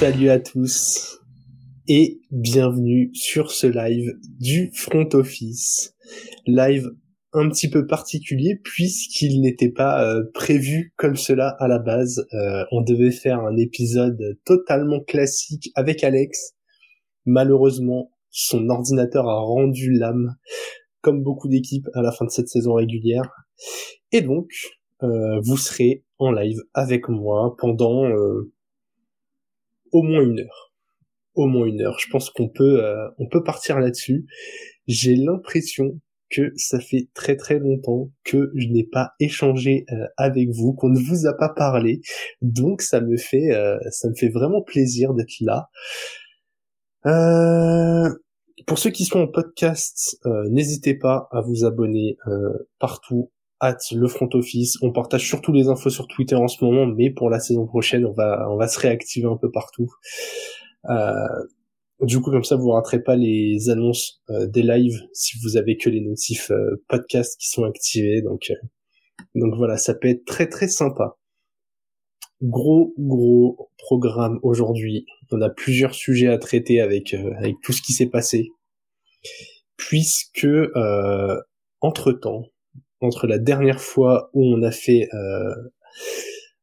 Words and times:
Salut 0.00 0.30
à 0.30 0.40
tous 0.40 1.20
et 1.86 2.22
bienvenue 2.30 3.10
sur 3.12 3.50
ce 3.50 3.66
live 3.66 4.14
du 4.38 4.72
front 4.72 5.06
office. 5.12 5.94
Live 6.46 6.88
un 7.34 7.50
petit 7.50 7.68
peu 7.68 7.86
particulier 7.86 8.58
puisqu'il 8.64 9.42
n'était 9.42 9.68
pas 9.68 10.02
euh, 10.02 10.22
prévu 10.32 10.94
comme 10.96 11.16
cela 11.16 11.54
à 11.58 11.68
la 11.68 11.78
base. 11.78 12.26
Euh, 12.32 12.64
on 12.72 12.80
devait 12.80 13.10
faire 13.10 13.40
un 13.40 13.54
épisode 13.58 14.38
totalement 14.46 15.00
classique 15.00 15.70
avec 15.74 16.02
Alex. 16.02 16.54
Malheureusement, 17.26 18.10
son 18.30 18.70
ordinateur 18.70 19.28
a 19.28 19.38
rendu 19.38 19.92
l'âme, 19.92 20.34
comme 21.02 21.22
beaucoup 21.22 21.48
d'équipes 21.48 21.88
à 21.92 22.00
la 22.00 22.10
fin 22.10 22.24
de 22.24 22.30
cette 22.30 22.48
saison 22.48 22.72
régulière. 22.72 23.30
Et 24.12 24.22
donc, 24.22 24.48
euh, 25.02 25.40
vous 25.42 25.58
serez 25.58 26.06
en 26.16 26.32
live 26.32 26.56
avec 26.72 27.10
moi 27.10 27.54
pendant 27.58 28.06
au 29.92 30.02
moins 30.02 30.22
une 30.22 30.40
heure. 30.40 30.72
Au 31.34 31.46
moins 31.46 31.66
une 31.66 31.80
heure. 31.82 31.98
Je 31.98 32.08
pense 32.10 32.30
qu'on 32.30 32.48
peut, 32.48 32.84
euh, 32.84 33.08
on 33.18 33.28
peut 33.28 33.42
partir 33.42 33.78
là-dessus. 33.78 34.26
J'ai 34.86 35.16
l'impression 35.16 36.00
que 36.30 36.52
ça 36.56 36.78
fait 36.78 37.08
très 37.12 37.36
très 37.36 37.58
longtemps 37.58 38.10
que 38.24 38.52
je 38.54 38.68
n'ai 38.68 38.84
pas 38.84 39.12
échangé 39.18 39.84
euh, 39.92 40.06
avec 40.16 40.48
vous, 40.50 40.74
qu'on 40.74 40.90
ne 40.90 40.98
vous 40.98 41.26
a 41.26 41.34
pas 41.36 41.48
parlé. 41.48 42.00
Donc 42.40 42.82
ça 42.82 43.00
me 43.00 43.16
fait, 43.16 43.52
euh, 43.52 43.78
ça 43.90 44.08
me 44.08 44.14
fait 44.14 44.28
vraiment 44.28 44.62
plaisir 44.62 45.14
d'être 45.14 45.40
là. 45.40 45.68
pour 48.66 48.78
ceux 48.78 48.90
qui 48.90 49.04
sont 49.04 49.20
en 49.20 49.26
podcast, 49.26 50.18
n'hésitez 50.50 50.94
pas 50.94 51.28
à 51.32 51.40
vous 51.40 51.64
abonner 51.64 52.16
partout 52.78 53.32
at 53.60 53.76
le 53.92 54.08
front 54.08 54.28
office. 54.32 54.78
On 54.82 54.90
partage 54.90 55.26
surtout 55.26 55.52
les 55.52 55.68
infos 55.68 55.90
sur 55.90 56.08
Twitter 56.08 56.34
en 56.34 56.48
ce 56.48 56.64
moment, 56.64 56.86
mais 56.86 57.10
pour 57.10 57.30
la 57.30 57.38
saison 57.38 57.66
prochaine, 57.66 58.06
on 58.06 58.12
va 58.12 58.48
on 58.50 58.56
va 58.56 58.66
se 58.68 58.80
réactiver 58.80 59.26
un 59.26 59.36
peu 59.36 59.50
partout. 59.50 59.88
Euh, 60.88 61.14
du 62.00 62.20
coup, 62.20 62.30
comme 62.30 62.44
ça, 62.44 62.56
vous 62.56 62.70
raterez 62.70 63.02
pas 63.02 63.16
les 63.16 63.68
annonces 63.68 64.22
euh, 64.30 64.46
des 64.46 64.62
lives 64.62 65.02
si 65.12 65.38
vous 65.42 65.58
avez 65.58 65.76
que 65.76 65.90
les 65.90 66.00
notifs 66.00 66.50
euh, 66.50 66.82
podcast 66.88 67.36
qui 67.38 67.50
sont 67.50 67.64
activés. 67.64 68.22
Donc 68.22 68.50
donc 69.34 69.54
voilà, 69.56 69.76
ça 69.76 69.94
peut 69.94 70.08
être 70.08 70.24
très 70.24 70.48
très 70.48 70.68
sympa. 70.68 71.16
Gros 72.42 72.94
gros 72.98 73.70
programme 73.76 74.40
aujourd'hui. 74.42 75.04
On 75.30 75.42
a 75.42 75.50
plusieurs 75.50 75.94
sujets 75.94 76.28
à 76.28 76.38
traiter 76.38 76.80
avec 76.80 77.12
avec 77.12 77.56
tout 77.62 77.72
ce 77.72 77.82
qui 77.82 77.92
s'est 77.92 78.08
passé, 78.08 78.48
puisque 79.76 80.48
entre 81.82 82.12
temps, 82.12 82.44
entre 83.00 83.26
la 83.26 83.38
dernière 83.38 83.80
fois 83.80 84.30
où 84.34 84.44
on 84.44 84.62
a 84.62 84.70
fait 84.70 85.08
euh, 85.14 85.54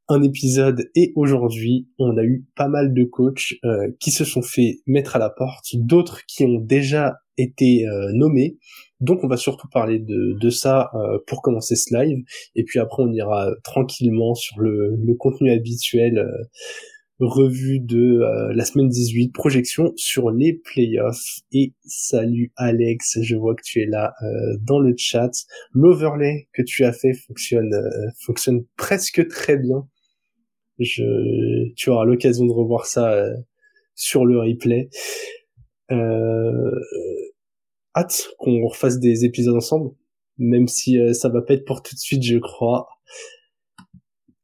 un 0.07 0.23
épisode 0.23 0.89
et 0.95 1.11
aujourd'hui, 1.15 1.89
on 1.99 2.17
a 2.17 2.23
eu 2.23 2.45
pas 2.55 2.67
mal 2.67 2.93
de 2.93 3.03
coachs 3.03 3.53
euh, 3.65 3.89
qui 3.99 4.11
se 4.11 4.23
sont 4.23 4.41
fait 4.41 4.79
mettre 4.85 5.15
à 5.15 5.19
la 5.19 5.29
porte, 5.29 5.65
d'autres 5.73 6.25
qui 6.27 6.45
ont 6.45 6.59
déjà 6.59 7.15
été 7.37 7.87
euh, 7.87 8.11
nommés. 8.13 8.57
Donc 8.99 9.23
on 9.23 9.27
va 9.27 9.37
surtout 9.37 9.67
parler 9.69 9.99
de, 9.99 10.49
ça 10.49 10.89
pour 11.27 11.43
commencer 11.43 11.75
ce 11.75 11.95
live, 11.95 12.23
et 12.55 12.63
puis 12.63 12.79
après 12.79 13.03
on 13.03 13.13
ira 13.13 13.51
tranquillement 13.63 14.33
sur 14.33 14.59
le 14.59 15.13
contenu 15.19 15.51
habituel 15.51 16.25
revue 17.19 17.79
de 17.79 18.21
euh, 18.21 18.53
la 18.53 18.63
semaine 18.63 18.89
18, 18.89 19.33
projection 19.33 19.91
sur 19.95 20.29
les 20.29 20.53
playoffs. 20.53 21.39
Et 21.51 21.73
salut 21.83 22.51
Alex, 22.55 23.19
je 23.21 23.35
vois 23.35 23.55
que 23.55 23.63
tu 23.63 23.81
es 23.81 23.85
là 23.85 24.13
euh, 24.21 24.57
dans 24.61 24.79
le 24.79 24.93
chat. 24.97 25.31
L'overlay 25.71 26.47
que 26.53 26.61
tu 26.61 26.83
as 26.83 26.93
fait 26.93 27.13
fonctionne 27.13 27.73
euh, 27.73 28.09
fonctionne 28.25 28.65
presque 28.77 29.27
très 29.27 29.57
bien. 29.57 29.87
Je, 30.79 31.73
tu 31.75 31.89
auras 31.89 32.05
l'occasion 32.05 32.45
de 32.45 32.51
revoir 32.51 32.85
ça 32.85 33.25
sur 33.95 34.25
le 34.25 34.39
replay. 34.39 34.89
hâte 37.95 38.29
qu'on 38.37 38.67
refasse 38.67 38.99
des 38.99 39.25
épisodes 39.25 39.55
ensemble, 39.55 39.89
même 40.37 40.67
si 40.67 40.99
ça 41.15 41.29
va 41.29 41.41
pas 41.41 41.55
être 41.55 41.65
pour 41.65 41.81
tout 41.81 41.95
de 41.95 41.99
suite, 41.99 42.21
je 42.21 42.37
crois. 42.37 42.87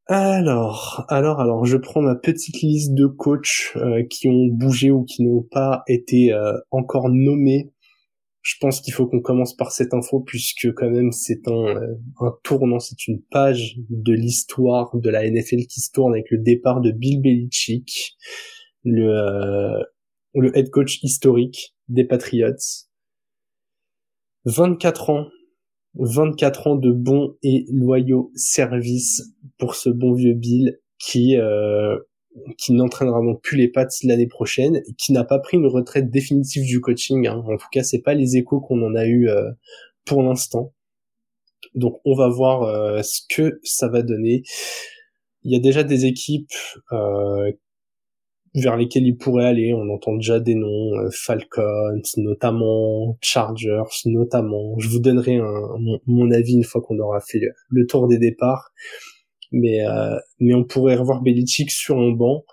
Alors, 0.08 1.06
alors, 1.08 1.40
alors, 1.40 1.66
je 1.66 1.78
prends 1.78 2.02
ma 2.02 2.16
petite 2.16 2.62
liste 2.62 2.94
de 2.94 3.08
coachs 3.08 3.72
euh, 3.78 4.04
qui 4.10 4.28
ont 4.28 4.48
bougé 4.48 4.92
ou 4.92 5.06
qui 5.06 5.24
n'ont 5.24 5.44
pas 5.44 5.84
été 5.88 6.34
euh, 6.34 6.58
encore 6.72 7.10
nommés. 7.10 7.72
Je 8.42 8.56
pense 8.60 8.82
qu'il 8.82 8.94
faut 8.94 9.08
qu'on 9.08 9.22
commence 9.22 9.56
par 9.56 9.72
cette 9.72 9.94
info 9.94 10.20
puisque 10.20 10.74
quand 10.74 10.90
même 10.90 11.14
c'est 11.14 11.48
un, 11.48 11.78
euh, 12.22 12.30
tournant, 12.44 12.80
c'est 12.80 13.08
une 13.08 13.22
page 13.32 13.78
de 13.90 14.12
l'histoire 14.12 14.94
de 14.98 15.10
la 15.10 15.30
NFL 15.30 15.66
qui 15.70 15.80
se 15.80 15.92
tourne 15.92 16.14
avec 16.14 16.30
le 16.32 16.40
départ 16.40 16.82
de 16.82 16.92
Bill 16.92 17.22
Belichick, 17.22 18.18
le, 18.84 19.86
le 20.36 20.58
head 20.58 20.70
coach 20.70 21.02
historique 21.02 21.76
des 21.88 22.04
Patriots. 22.04 22.52
24 24.44 25.10
ans 25.12 25.28
24 25.96 26.68
ans 26.68 26.76
de 26.76 26.92
bons 26.92 27.36
et 27.44 27.66
loyaux 27.72 28.32
services 28.36 29.34
pour 29.58 29.76
ce 29.76 29.90
bon 29.90 30.14
vieux 30.14 30.34
Bill 30.34 30.80
qui 30.98 31.38
euh, 31.38 31.98
qui 32.58 32.74
n'entraînera 32.74 33.22
donc 33.22 33.42
plus 33.42 33.58
les 33.58 33.68
Pats 33.68 33.88
l'année 34.04 34.28
prochaine, 34.28 34.78
et 34.78 34.94
qui 34.98 35.14
n'a 35.14 35.24
pas 35.24 35.40
pris 35.40 35.58
une 35.58 35.68
retraite 35.68 36.10
définitive 36.10 36.66
du 36.66 36.82
coaching. 36.82 37.28
Hein. 37.28 37.44
En 37.46 37.58
tout 37.58 37.68
cas, 37.72 37.84
c'est 37.84 38.02
pas 38.02 38.16
les 38.16 38.38
échos 38.38 38.60
qu'on 38.60 38.82
en 38.82 38.96
a 38.96 39.06
eu 39.06 39.30
euh, 39.30 39.52
pour 40.06 40.24
l'instant. 40.24 40.74
Donc, 41.76 42.02
on 42.06 42.16
va 42.16 42.30
voir 42.30 42.64
euh, 42.64 43.02
ce 43.04 43.22
que 43.30 43.60
ça 43.64 43.88
va 43.88 44.02
donner. 44.02 44.44
Il 45.44 45.52
y 45.52 45.56
a 45.56 45.60
déjà 45.60 45.84
des 45.84 46.06
équipes 46.06 46.52
vers 48.56 48.78
lesquels 48.78 49.06
il 49.06 49.18
pourrait 49.18 49.46
aller. 49.46 49.74
On 49.74 49.90
entend 49.90 50.16
déjà 50.16 50.40
des 50.40 50.56
noms, 50.56 50.94
euh, 50.96 51.10
Falcons 51.12 52.02
notamment, 52.18 53.18
Chargers 53.22 53.84
notamment. 54.06 54.78
Je 54.80 54.90
vous 54.90 55.00
donnerai 55.00 55.38
un, 55.38 55.62
mon, 56.06 56.32
avis 56.32 56.54
une 56.54 56.64
fois 56.64 56.82
qu'on 56.82 57.00
aura 57.00 57.20
fait 57.20 57.40
le, 57.70 57.88
tour 57.88 58.08
des 58.08 58.18
départs. 58.18 58.72
Mais, 59.52 59.86
euh, 59.86 60.18
mais 60.40 60.54
on 60.54 60.64
pourrait 60.64 60.96
revoir 60.96 61.22
Belichick 61.22 61.72
sur 61.72 61.98
un 62.00 62.12
banc. 62.12 62.44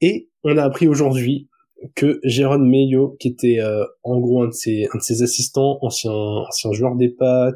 Et 0.00 0.30
on 0.44 0.56
a 0.56 0.62
appris 0.62 0.88
aujourd'hui 0.88 1.48
que 1.94 2.18
Jérôme 2.24 2.68
Mayo, 2.68 3.16
qui 3.20 3.28
était 3.28 3.60
euh, 3.60 3.84
en 4.02 4.18
gros 4.18 4.42
un 4.42 4.48
de 4.48 4.52
ses, 4.52 4.88
un 4.92 4.98
de 4.98 5.02
ses 5.02 5.22
assistants, 5.22 5.78
ancien, 5.80 6.12
ancien 6.12 6.72
joueur 6.72 6.96
des 6.96 7.08
Pats, 7.08 7.54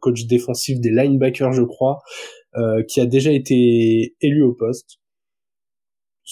coach 0.00 0.24
défensif 0.26 0.80
des 0.80 0.90
linebackers, 0.90 1.52
je 1.52 1.62
crois, 1.62 2.00
qui 2.88 3.00
a 3.00 3.06
déjà 3.06 3.32
été 3.32 4.14
élu 4.20 4.42
au 4.42 4.54
poste 4.54 4.99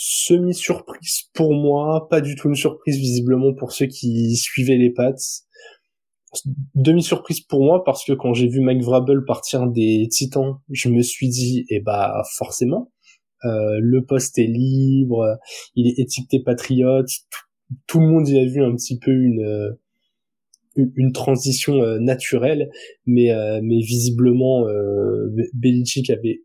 semi-surprise 0.00 1.24
pour 1.34 1.54
moi, 1.54 2.06
pas 2.08 2.20
du 2.20 2.36
tout 2.36 2.48
une 2.48 2.54
surprise 2.54 2.96
visiblement 2.98 3.52
pour 3.52 3.72
ceux 3.72 3.86
qui 3.86 4.36
suivaient 4.36 4.76
les 4.76 4.90
Pats. 4.90 5.16
Demi-surprise 6.76 7.40
pour 7.40 7.64
moi 7.64 7.82
parce 7.82 8.04
que 8.04 8.12
quand 8.12 8.32
j'ai 8.32 8.46
vu 8.46 8.60
Mike 8.60 8.84
Vrabel 8.84 9.24
partir 9.26 9.66
des 9.66 10.06
Titans, 10.08 10.54
je 10.70 10.88
me 10.88 11.02
suis 11.02 11.28
dit, 11.28 11.66
eh 11.68 11.80
bah 11.80 12.22
forcément, 12.36 12.92
euh, 13.44 13.80
le 13.82 14.04
poste 14.04 14.38
est 14.38 14.46
libre, 14.46 15.36
il 15.74 15.88
est 15.88 15.98
étiqueté 15.98 16.44
patriote, 16.44 17.10
tout, 17.88 17.98
le 17.98 18.06
monde 18.06 18.28
y 18.28 18.38
a 18.38 18.44
vu 18.44 18.62
un 18.62 18.76
petit 18.76 19.00
peu 19.00 19.10
une 19.10 19.42
euh, 19.42 19.70
une 20.76 21.10
transition 21.10 21.82
euh, 21.82 21.98
naturelle, 21.98 22.70
mais 23.04 23.32
mais 23.62 23.80
visiblement 23.80 24.64
Belichick 25.54 26.08
avait 26.10 26.42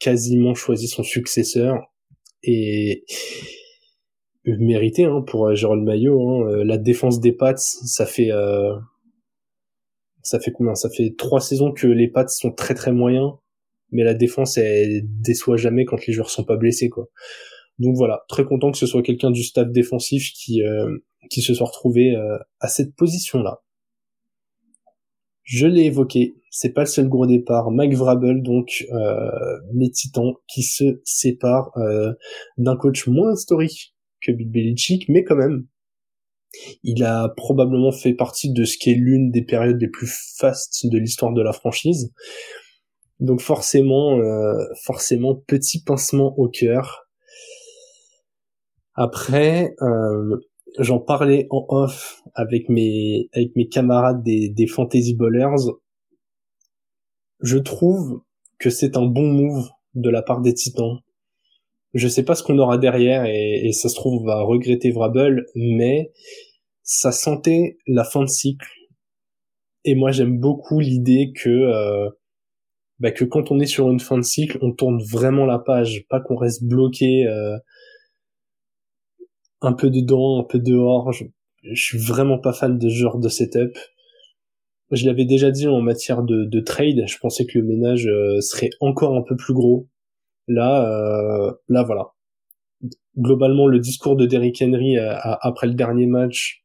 quasiment 0.00 0.54
choisi 0.54 0.88
son 0.88 1.04
successeur 1.04 1.91
et 2.42 3.04
mérité 4.44 5.04
hein, 5.04 5.22
pour 5.26 5.46
euh, 5.46 5.54
Jérôme 5.54 5.84
Maillot. 5.84 6.20
Hein. 6.20 6.50
Euh, 6.50 6.64
la 6.64 6.78
défense 6.78 7.20
des 7.20 7.32
Pats, 7.32 7.56
ça 7.56 8.06
fait 8.06 8.30
euh, 8.30 8.74
ça 10.22 10.40
fait 10.40 10.52
combien? 10.52 10.74
Ça 10.74 10.88
fait 10.90 11.14
trois 11.16 11.40
saisons 11.40 11.72
que 11.72 11.86
les 11.86 12.08
Pats 12.08 12.28
sont 12.28 12.52
très 12.52 12.74
très 12.74 12.92
moyens, 12.92 13.32
mais 13.90 14.04
la 14.04 14.14
défense 14.14 14.56
elle 14.58 15.02
déçoit 15.04 15.56
jamais 15.56 15.84
quand 15.84 16.06
les 16.06 16.12
joueurs 16.12 16.30
sont 16.30 16.44
pas 16.44 16.56
blessés 16.56 16.88
quoi. 16.88 17.08
Donc 17.78 17.96
voilà, 17.96 18.24
très 18.28 18.44
content 18.44 18.70
que 18.70 18.78
ce 18.78 18.86
soit 18.86 19.02
quelqu'un 19.02 19.30
du 19.30 19.42
staff 19.42 19.68
défensif 19.70 20.32
qui 20.32 20.62
qui 21.30 21.42
se 21.42 21.54
soit 21.54 21.66
retrouvé 21.66 22.14
à 22.60 22.68
cette 22.68 22.94
position 22.94 23.42
là. 23.42 23.62
Je 25.44 25.66
l'ai 25.66 25.86
évoqué, 25.86 26.36
c'est 26.50 26.72
pas 26.72 26.82
le 26.82 26.86
seul 26.86 27.08
gros 27.08 27.26
départ. 27.26 27.70
Mike 27.70 27.94
Vrabel, 27.94 28.42
donc 28.42 28.86
euh, 28.92 29.30
les 29.74 29.90
qui 30.48 30.62
se 30.62 31.00
séparent 31.04 31.70
euh, 31.76 32.12
d'un 32.58 32.76
coach 32.76 33.06
moins 33.06 33.34
historique 33.34 33.94
que 34.20 34.32
Bill 34.32 34.50
Belichick, 34.50 35.08
mais 35.08 35.24
quand 35.24 35.36
même, 35.36 35.66
il 36.82 37.02
a 37.02 37.30
probablement 37.36 37.92
fait 37.92 38.14
partie 38.14 38.52
de 38.52 38.64
ce 38.64 38.76
qui 38.76 38.90
est 38.90 38.94
l'une 38.94 39.30
des 39.30 39.42
périodes 39.42 39.80
les 39.80 39.88
plus 39.88 40.10
fastes 40.38 40.86
de 40.86 40.98
l'histoire 40.98 41.32
de 41.32 41.42
la 41.42 41.52
franchise. 41.52 42.12
Donc 43.20 43.40
forcément, 43.40 44.18
euh, 44.18 44.54
forcément, 44.84 45.34
petit 45.34 45.82
pincement 45.82 46.34
au 46.38 46.48
cœur. 46.48 47.08
Après, 48.94 49.74
euh, 49.80 50.36
j'en 50.78 50.98
parlais 50.98 51.46
en 51.50 51.64
off 51.68 52.22
avec 52.34 52.68
mes 52.68 53.28
avec 53.32 53.54
mes 53.56 53.68
camarades 53.68 54.22
des, 54.22 54.48
des 54.48 54.66
fantasy 54.66 55.14
bowlers. 55.14 55.72
Je 57.40 57.58
trouve 57.58 58.22
que 58.58 58.70
c'est 58.70 58.96
un 58.96 59.06
bon 59.06 59.26
move 59.26 59.68
de 59.94 60.10
la 60.10 60.22
part 60.22 60.40
des 60.40 60.54
Titans 60.54 61.00
Je 61.94 62.08
sais 62.08 62.24
pas 62.24 62.34
ce 62.34 62.42
qu'on 62.42 62.58
aura 62.58 62.78
derrière 62.78 63.24
et, 63.24 63.66
et, 63.66 63.72
ça 63.72 63.88
se 63.88 63.94
trouve 63.94 64.22
on 64.22 64.24
va 64.24 64.42
regretter 64.42 64.90
Vrabel, 64.90 65.44
mais 65.54 66.12
ça 66.82 67.12
sentait 67.12 67.78
la 67.86 68.04
fin 68.04 68.22
de 68.22 68.28
cycle. 68.28 68.68
Et 69.84 69.94
moi 69.94 70.12
j'aime 70.12 70.38
beaucoup 70.38 70.78
l'idée 70.78 71.32
que 71.34 71.50
euh, 71.50 72.08
bah, 73.00 73.10
que 73.10 73.24
quand 73.24 73.50
on 73.50 73.58
est 73.58 73.66
sur 73.66 73.90
une 73.90 74.00
fin 74.00 74.16
de 74.16 74.22
cycle, 74.22 74.58
on 74.62 74.72
tourne 74.72 75.02
vraiment 75.02 75.44
la 75.44 75.58
page, 75.58 76.04
pas 76.08 76.20
qu'on 76.20 76.36
reste 76.36 76.64
bloqué 76.64 77.26
euh, 77.26 77.58
un 79.62 79.72
peu 79.72 79.90
dedans, 79.90 80.40
un 80.40 80.44
peu 80.44 80.58
dehors. 80.58 81.12
Je, 81.12 81.24
je 81.62 81.82
suis 81.82 81.98
vraiment 81.98 82.38
pas 82.38 82.52
fan 82.52 82.78
de 82.78 82.88
ce 82.88 82.94
genre 82.94 83.18
de 83.18 83.28
setup. 83.28 83.78
Je 84.90 85.06
l'avais 85.06 85.24
déjà 85.24 85.50
dit 85.50 85.66
en 85.68 85.80
matière 85.80 86.22
de, 86.22 86.44
de, 86.44 86.60
trade, 86.60 87.04
je 87.06 87.16
pensais 87.18 87.46
que 87.46 87.58
le 87.58 87.64
ménage 87.64 88.06
euh, 88.06 88.40
serait 88.42 88.68
encore 88.80 89.16
un 89.16 89.22
peu 89.22 89.36
plus 89.36 89.54
gros. 89.54 89.88
Là, 90.48 90.86
euh, 90.86 91.52
là 91.68 91.82
voilà. 91.82 92.12
Globalement, 93.16 93.66
le 93.66 93.78
discours 93.78 94.16
de 94.16 94.26
Derrick 94.26 94.60
Henry 94.60 94.98
euh, 94.98 95.14
après 95.40 95.66
le 95.66 95.74
dernier 95.74 96.06
match, 96.06 96.62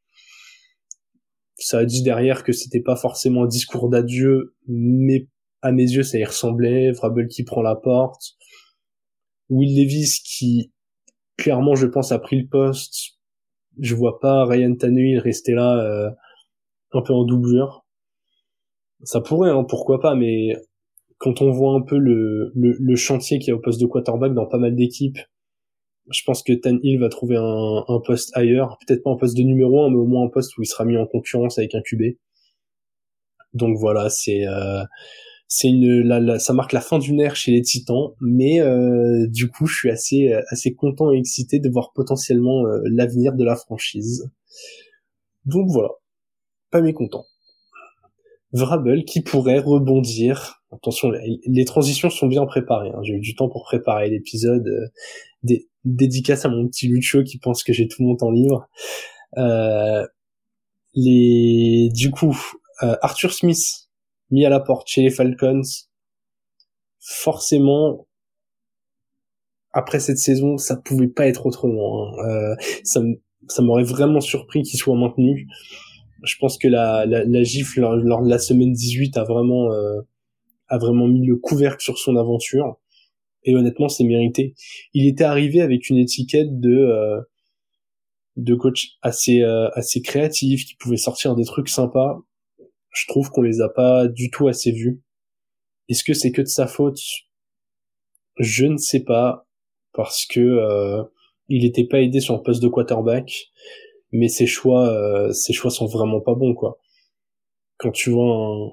ça 1.55 1.79
a 1.79 1.85
dit 1.85 2.03
derrière 2.03 2.43
que 2.43 2.51
c'était 2.51 2.81
pas 2.81 2.97
forcément 2.97 3.43
un 3.43 3.47
discours 3.47 3.89
d'adieu, 3.89 4.55
mais 4.67 5.27
à 5.61 5.71
mes 5.71 5.83
yeux, 5.83 6.03
ça 6.03 6.17
y 6.17 6.25
ressemblait. 6.25 6.91
Vrabel 6.91 7.27
qui 7.27 7.43
prend 7.43 7.61
la 7.61 7.75
porte. 7.75 8.35
Will 9.49 9.81
Levis 9.81 10.19
qui, 10.23 10.73
clairement, 11.37 11.75
je 11.75 11.87
pense, 11.87 12.11
a 12.11 12.19
pris 12.19 12.41
le 12.41 12.47
poste. 12.47 13.17
Je 13.79 13.95
vois 13.95 14.19
pas 14.19 14.45
Ryan 14.45 14.75
Tannehill 14.75 15.19
rester 15.19 15.53
là 15.53 15.79
euh, 15.79 16.09
un 16.93 17.01
peu 17.01 17.13
en 17.13 17.25
doublure. 17.25 17.85
Ça 19.03 19.21
pourrait, 19.21 19.51
hein, 19.51 19.63
pourquoi 19.63 19.99
pas, 19.99 20.15
mais 20.15 20.55
quand 21.19 21.41
on 21.41 21.51
voit 21.51 21.73
un 21.73 21.81
peu 21.81 21.97
le, 21.97 22.51
le, 22.55 22.95
chantier 22.95 23.39
qui 23.39 23.49
est 23.49 23.53
au 23.53 23.59
poste 23.59 23.79
de 23.81 23.85
quarterback 23.85 24.33
dans 24.33 24.47
pas 24.47 24.57
mal 24.57 24.75
d'équipes, 24.75 25.19
je 26.09 26.21
pense 26.25 26.41
que 26.43 26.53
Tannehill 26.53 26.99
va 26.99 27.09
trouver 27.09 27.37
un, 27.37 27.83
un 27.87 27.99
poste 27.99 28.35
ailleurs, 28.35 28.77
peut-être 28.85 29.03
pas 29.03 29.11
un 29.11 29.17
poste 29.17 29.37
de 29.37 29.43
numéro 29.43 29.83
1, 29.83 29.89
mais 29.91 29.97
au 29.97 30.05
moins 30.05 30.25
un 30.25 30.29
poste 30.29 30.57
où 30.57 30.63
il 30.63 30.65
sera 30.65 30.85
mis 30.85 30.97
en 30.97 31.05
concurrence 31.05 31.57
avec 31.59 31.75
un 31.75 31.81
QB. 31.81 32.17
Donc 33.53 33.77
voilà, 33.77 34.09
c'est 34.09 34.47
euh, 34.47 34.83
c'est 35.47 35.69
une 35.69 36.01
la, 36.01 36.39
ça 36.39 36.53
marque 36.53 36.73
la 36.73 36.81
fin 36.81 36.99
d'une 36.99 37.19
ère 37.19 37.35
chez 37.35 37.51
les 37.51 37.61
Titans, 37.61 38.11
mais 38.21 38.59
euh, 38.59 39.27
du 39.27 39.49
coup, 39.49 39.65
je 39.65 39.75
suis 39.75 39.89
assez 39.89 40.33
assez 40.49 40.73
content 40.73 41.11
et 41.11 41.17
excité 41.17 41.59
de 41.59 41.69
voir 41.69 41.91
potentiellement 41.93 42.65
euh, 42.65 42.81
l'avenir 42.85 43.33
de 43.33 43.43
la 43.43 43.55
franchise. 43.55 44.29
Donc 45.45 45.67
voilà, 45.69 45.89
pas 46.71 46.81
mécontent. 46.81 47.25
Vrabel 48.53 49.05
qui 49.05 49.21
pourrait 49.21 49.59
rebondir. 49.59 50.63
Attention, 50.71 51.11
les 51.11 51.65
transitions 51.65 52.09
sont 52.09 52.27
bien 52.27 52.45
préparées. 52.45 52.89
Hein. 52.89 53.01
J'ai 53.03 53.13
eu 53.13 53.19
du 53.19 53.35
temps 53.35 53.49
pour 53.49 53.63
préparer 53.63 54.09
l'épisode. 54.09 54.67
Euh, 54.67 54.87
des 55.43 55.67
dédicace 55.85 56.45
à 56.45 56.49
mon 56.49 56.67
petit 56.67 56.87
Lucho 56.87 57.23
qui 57.23 57.37
pense 57.39 57.63
que 57.63 57.71
j'ai 57.71 57.87
tout 57.87 58.03
mon 58.03 58.15
temps 58.15 58.31
libre. 58.31 58.67
Euh, 59.37 60.05
les, 60.93 61.89
du 61.93 62.11
coup, 62.11 62.37
euh, 62.83 62.95
Arthur 63.01 63.31
Smith 63.31 63.86
mis 64.31 64.45
à 64.45 64.49
la 64.49 64.59
porte 64.59 64.87
chez 64.87 65.01
les 65.01 65.09
Falcons. 65.09 65.61
Forcément, 66.99 68.07
après 69.71 69.99
cette 69.99 70.17
saison, 70.17 70.57
ça 70.57 70.75
pouvait 70.75 71.07
pas 71.07 71.27
être 71.27 71.45
autrement. 71.45 72.07
Hein. 72.07 72.27
Euh, 72.27 72.55
ça, 72.83 73.01
ça 73.47 73.61
m'aurait 73.61 73.83
vraiment 73.83 74.21
surpris 74.21 74.63
qu'il 74.63 74.79
soit 74.79 74.95
maintenu 74.95 75.47
je 76.23 76.35
pense 76.39 76.57
que 76.57 76.67
la, 76.67 77.05
la, 77.05 77.23
la 77.23 77.43
gifle 77.43 77.81
lors, 77.81 78.23
de 78.23 78.29
la 78.29 78.39
semaine 78.39 78.73
18 78.73 79.17
a 79.17 79.23
vraiment 79.23 79.71
euh, 79.71 80.01
a 80.67 80.77
vraiment 80.77 81.07
mis 81.07 81.25
le 81.25 81.35
couvercle 81.35 81.81
sur 81.81 81.97
son 81.97 82.15
aventure 82.17 82.77
et 83.43 83.55
honnêtement 83.55 83.89
c'est 83.89 84.03
mérité. 84.03 84.55
Il 84.93 85.07
était 85.07 85.23
arrivé 85.23 85.61
avec 85.61 85.89
une 85.89 85.97
étiquette 85.97 86.59
de 86.59 86.75
euh, 86.75 87.21
de 88.35 88.55
coach 88.55 88.97
assez 89.01 89.41
euh, 89.41 89.69
assez 89.73 90.01
créatif 90.01 90.65
qui 90.65 90.75
pouvait 90.75 90.97
sortir 90.97 91.35
des 91.35 91.45
trucs 91.45 91.69
sympas. 91.69 92.19
Je 92.97 93.07
trouve 93.07 93.29
qu'on 93.29 93.41
les 93.41 93.61
a 93.61 93.69
pas 93.69 94.07
du 94.07 94.31
tout 94.31 94.47
assez 94.47 94.71
vus. 94.71 95.01
Est-ce 95.89 96.03
que 96.03 96.13
c'est 96.13 96.31
que 96.31 96.41
de 96.41 96.47
sa 96.47 96.67
faute? 96.67 96.99
Je 98.37 98.65
ne 98.65 98.77
sais 98.77 99.01
pas 99.01 99.47
parce 99.93 100.25
que 100.25 101.03
il 101.49 101.63
n'était 101.63 101.85
pas 101.85 102.01
aidé 102.01 102.19
sur 102.19 102.35
un 102.35 102.39
poste 102.39 102.61
de 102.61 102.67
quarterback 102.67 103.51
mais 104.11 104.27
ses 104.27 104.47
choix, 104.47 104.87
euh, 104.89 105.31
ses 105.33 105.53
choix 105.53 105.71
sont 105.71 105.85
vraiment 105.85 106.21
pas 106.21 106.35
bons, 106.35 106.53
quoi. 106.53 106.79
Quand 107.77 107.91
tu 107.91 108.09
vois 108.09 108.25
un, 108.25 108.71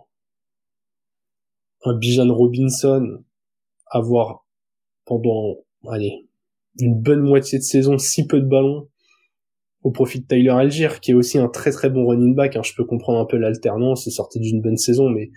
un 1.90 1.98
Bijan 1.98 2.32
Robinson 2.32 3.22
avoir 3.86 4.46
pendant, 5.04 5.56
allez, 5.88 6.26
une 6.78 7.00
bonne 7.00 7.20
moitié 7.20 7.58
de 7.58 7.64
saison 7.64 7.98
si 7.98 8.26
peu 8.26 8.40
de 8.40 8.46
ballons 8.46 8.88
au 9.84 9.92
profit 9.92 10.20
de 10.20 10.26
Tyler 10.26 10.50
Algier, 10.50 10.88
qui 11.00 11.12
est 11.12 11.14
aussi 11.14 11.38
un 11.38 11.48
très 11.48 11.70
très 11.70 11.90
bon 11.90 12.06
running 12.06 12.34
back. 12.34 12.56
Hein. 12.56 12.62
Je 12.64 12.72
peux 12.74 12.84
comprendre 12.84 13.20
un 13.20 13.26
peu 13.26 13.36
l'alternance, 13.36 14.04
c'est 14.04 14.10
sorti 14.10 14.40
d'une 14.40 14.60
bonne 14.60 14.76
saison, 14.76 15.08
mais 15.08 15.30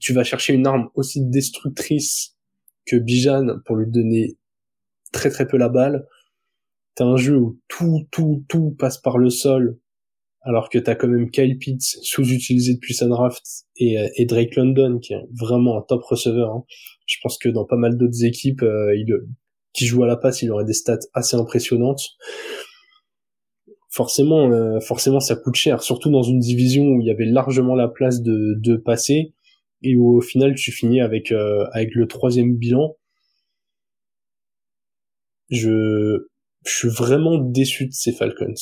tu 0.00 0.12
vas 0.12 0.22
chercher 0.22 0.52
une 0.52 0.66
arme 0.66 0.88
aussi 0.94 1.24
destructrice 1.24 2.36
que 2.86 2.96
Bijan 2.96 3.58
pour 3.64 3.76
lui 3.76 3.90
donner 3.90 4.36
très 5.12 5.30
très 5.30 5.48
peu 5.48 5.56
la 5.56 5.68
balle 5.68 6.06
t'as 6.94 7.04
un 7.04 7.16
jeu 7.16 7.36
où 7.36 7.58
tout, 7.68 8.06
tout, 8.10 8.44
tout 8.48 8.74
passe 8.78 8.98
par 8.98 9.18
le 9.18 9.30
sol, 9.30 9.78
alors 10.42 10.68
que 10.68 10.78
t'as 10.78 10.94
quand 10.94 11.08
même 11.08 11.30
Kyle 11.30 11.58
Pitts 11.58 11.98
sous-utilisé 12.02 12.74
depuis 12.74 12.94
sa 12.94 13.06
draft 13.06 13.42
et, 13.76 13.98
euh, 13.98 14.24
Drake 14.26 14.56
London 14.56 14.98
qui 15.00 15.14
est 15.14 15.22
vraiment 15.32 15.78
un 15.78 15.82
top 15.82 16.02
receveur. 16.04 16.50
Hein. 16.50 16.64
Je 17.06 17.16
pense 17.22 17.38
que 17.38 17.48
dans 17.48 17.64
pas 17.64 17.76
mal 17.76 17.96
d'autres 17.96 18.24
équipes 18.24 18.62
euh, 18.62 18.94
il, 18.96 19.12
qui 19.72 19.86
jouent 19.86 20.04
à 20.04 20.06
la 20.06 20.16
passe, 20.16 20.42
il 20.42 20.50
aurait 20.50 20.64
des 20.64 20.74
stats 20.74 20.98
assez 21.14 21.36
impressionnantes. 21.36 22.02
Forcément, 23.94 24.50
euh, 24.50 24.80
forcément, 24.80 25.20
ça 25.20 25.36
coûte 25.36 25.54
cher, 25.54 25.82
surtout 25.82 26.10
dans 26.10 26.22
une 26.22 26.40
division 26.40 26.84
où 26.84 27.00
il 27.00 27.06
y 27.06 27.10
avait 27.10 27.26
largement 27.26 27.76
la 27.76 27.86
place 27.88 28.22
de, 28.22 28.54
de 28.58 28.76
passer 28.76 29.32
et 29.82 29.96
où 29.96 30.16
au 30.16 30.20
final 30.20 30.54
tu 30.56 30.72
finis 30.72 31.00
avec 31.00 31.32
avec 31.72 31.94
le 31.94 32.08
troisième 32.08 32.56
bilan. 32.56 32.96
Je 35.50 36.26
je 36.66 36.72
suis 36.72 36.88
vraiment 36.88 37.38
déçu 37.38 37.86
de 37.86 37.92
ces 37.92 38.12
Falcons. 38.12 38.54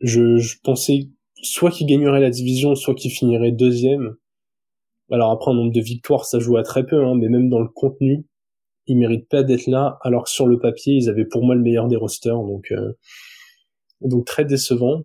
Je, 0.00 0.38
je 0.38 0.56
pensais 0.62 1.08
soit 1.42 1.70
qu'ils 1.70 1.86
gagneraient 1.86 2.20
la 2.20 2.30
division, 2.30 2.74
soit 2.74 2.94
qu'ils 2.94 3.10
finiraient 3.12 3.52
deuxième. 3.52 4.16
Alors 5.12 5.30
après, 5.30 5.50
en 5.50 5.54
nombre 5.54 5.72
de 5.72 5.80
victoires, 5.80 6.24
ça 6.24 6.38
joue 6.40 6.56
à 6.56 6.62
très 6.62 6.84
peu, 6.84 7.04
hein, 7.04 7.14
mais 7.16 7.28
même 7.28 7.48
dans 7.48 7.60
le 7.60 7.68
contenu, 7.68 8.24
ils 8.86 8.96
méritent 8.96 9.28
pas 9.28 9.42
d'être 9.42 9.66
là, 9.66 9.98
alors 10.02 10.24
que 10.24 10.30
sur 10.30 10.46
le 10.46 10.58
papier, 10.58 10.94
ils 10.94 11.08
avaient 11.08 11.26
pour 11.26 11.44
moi 11.44 11.54
le 11.54 11.62
meilleur 11.62 11.88
des 11.88 11.96
rosters, 11.96 12.42
donc 12.42 12.72
euh, 12.72 12.92
donc 14.00 14.26
très 14.26 14.44
décevant. 14.44 15.04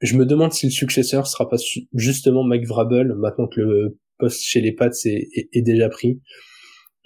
Je 0.00 0.16
me 0.16 0.26
demande 0.26 0.52
si 0.52 0.66
le 0.66 0.72
successeur 0.72 1.26
sera 1.26 1.48
pas 1.48 1.56
justement 1.94 2.44
Mike 2.44 2.66
Vrabel, 2.66 3.14
maintenant 3.14 3.46
que 3.46 3.60
le 3.60 3.98
poste 4.18 4.42
chez 4.42 4.60
les 4.60 4.72
Pats 4.72 4.90
est, 5.04 5.62
déjà 5.62 5.88
pris. 5.88 6.20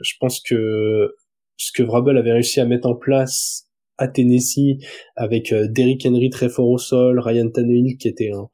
Je 0.01 0.15
pense 0.21 0.41
que 0.41 1.15
ce 1.57 1.73
que 1.73 1.83
Vrabel 1.83 2.17
avait 2.17 2.33
réussi 2.33 2.61
à 2.61 2.67
mettre 2.67 2.89
en 2.89 2.95
place 2.95 3.69
à 3.99 4.09
Tennessee 4.09 4.79
avec 5.17 5.53
euh, 5.53 5.67
Derrick 5.69 6.07
Henry 6.07 6.31
très 6.31 6.49
fort 6.49 6.69
au 6.69 6.79
sol, 6.79 7.19
Ryan 7.19 7.51
Tannehill 7.51 7.97
qui 7.99 8.09
était 8.09 8.31
un 8.31 8.49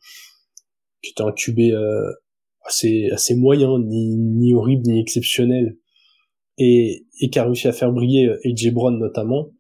qui 1.03 1.11
était 1.11 1.23
un 1.23 1.33
QB 1.33 1.59
euh, 1.73 2.11
assez 2.65 3.11
assez 3.13 3.35
moyen, 3.35 3.79
ni 3.79 4.17
ni 4.17 4.55
horrible 4.55 4.83
ni 4.87 5.01
exceptionnel, 5.01 5.77
et 6.57 7.07
et 7.21 7.29
qui 7.29 7.39
a 7.39 7.45
réussi 7.45 7.69
à 7.69 7.73
faire 7.73 7.93
briller 7.93 8.29
euh, 8.29 8.39
AJ 8.45 8.73
Brown 8.73 8.99
notamment. 8.99 9.51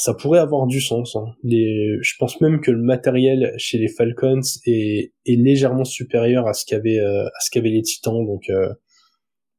Ça 0.00 0.14
pourrait 0.14 0.38
avoir 0.38 0.66
du 0.66 0.80
sens. 0.80 1.14
Hein. 1.16 1.26
Les, 1.42 1.98
je 2.00 2.14
pense 2.18 2.40
même 2.40 2.60
que 2.60 2.70
le 2.70 2.82
matériel 2.82 3.52
chez 3.58 3.76
les 3.78 3.88
Falcons 3.88 4.40
est, 4.66 5.12
est 5.26 5.36
légèrement 5.36 5.84
supérieur 5.84 6.46
à 6.46 6.54
ce 6.54 6.64
qu'avaient 6.64 7.00
à 7.00 7.40
ce 7.40 7.50
qu'avaient 7.50 7.70
les 7.70 7.82
Titans. 7.82 8.24
Donc 8.24 8.50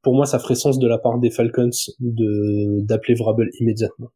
pour 0.02 0.14
moi, 0.14 0.26
ça 0.26 0.40
ferait 0.40 0.56
sens 0.56 0.80
de 0.80 0.88
la 0.88 0.98
part 0.98 1.20
des 1.20 1.30
Falcons 1.30 1.70
de 2.00 2.80
d'appeler 2.84 3.14
Vrabel 3.14 3.50
immédiatement 3.60 4.10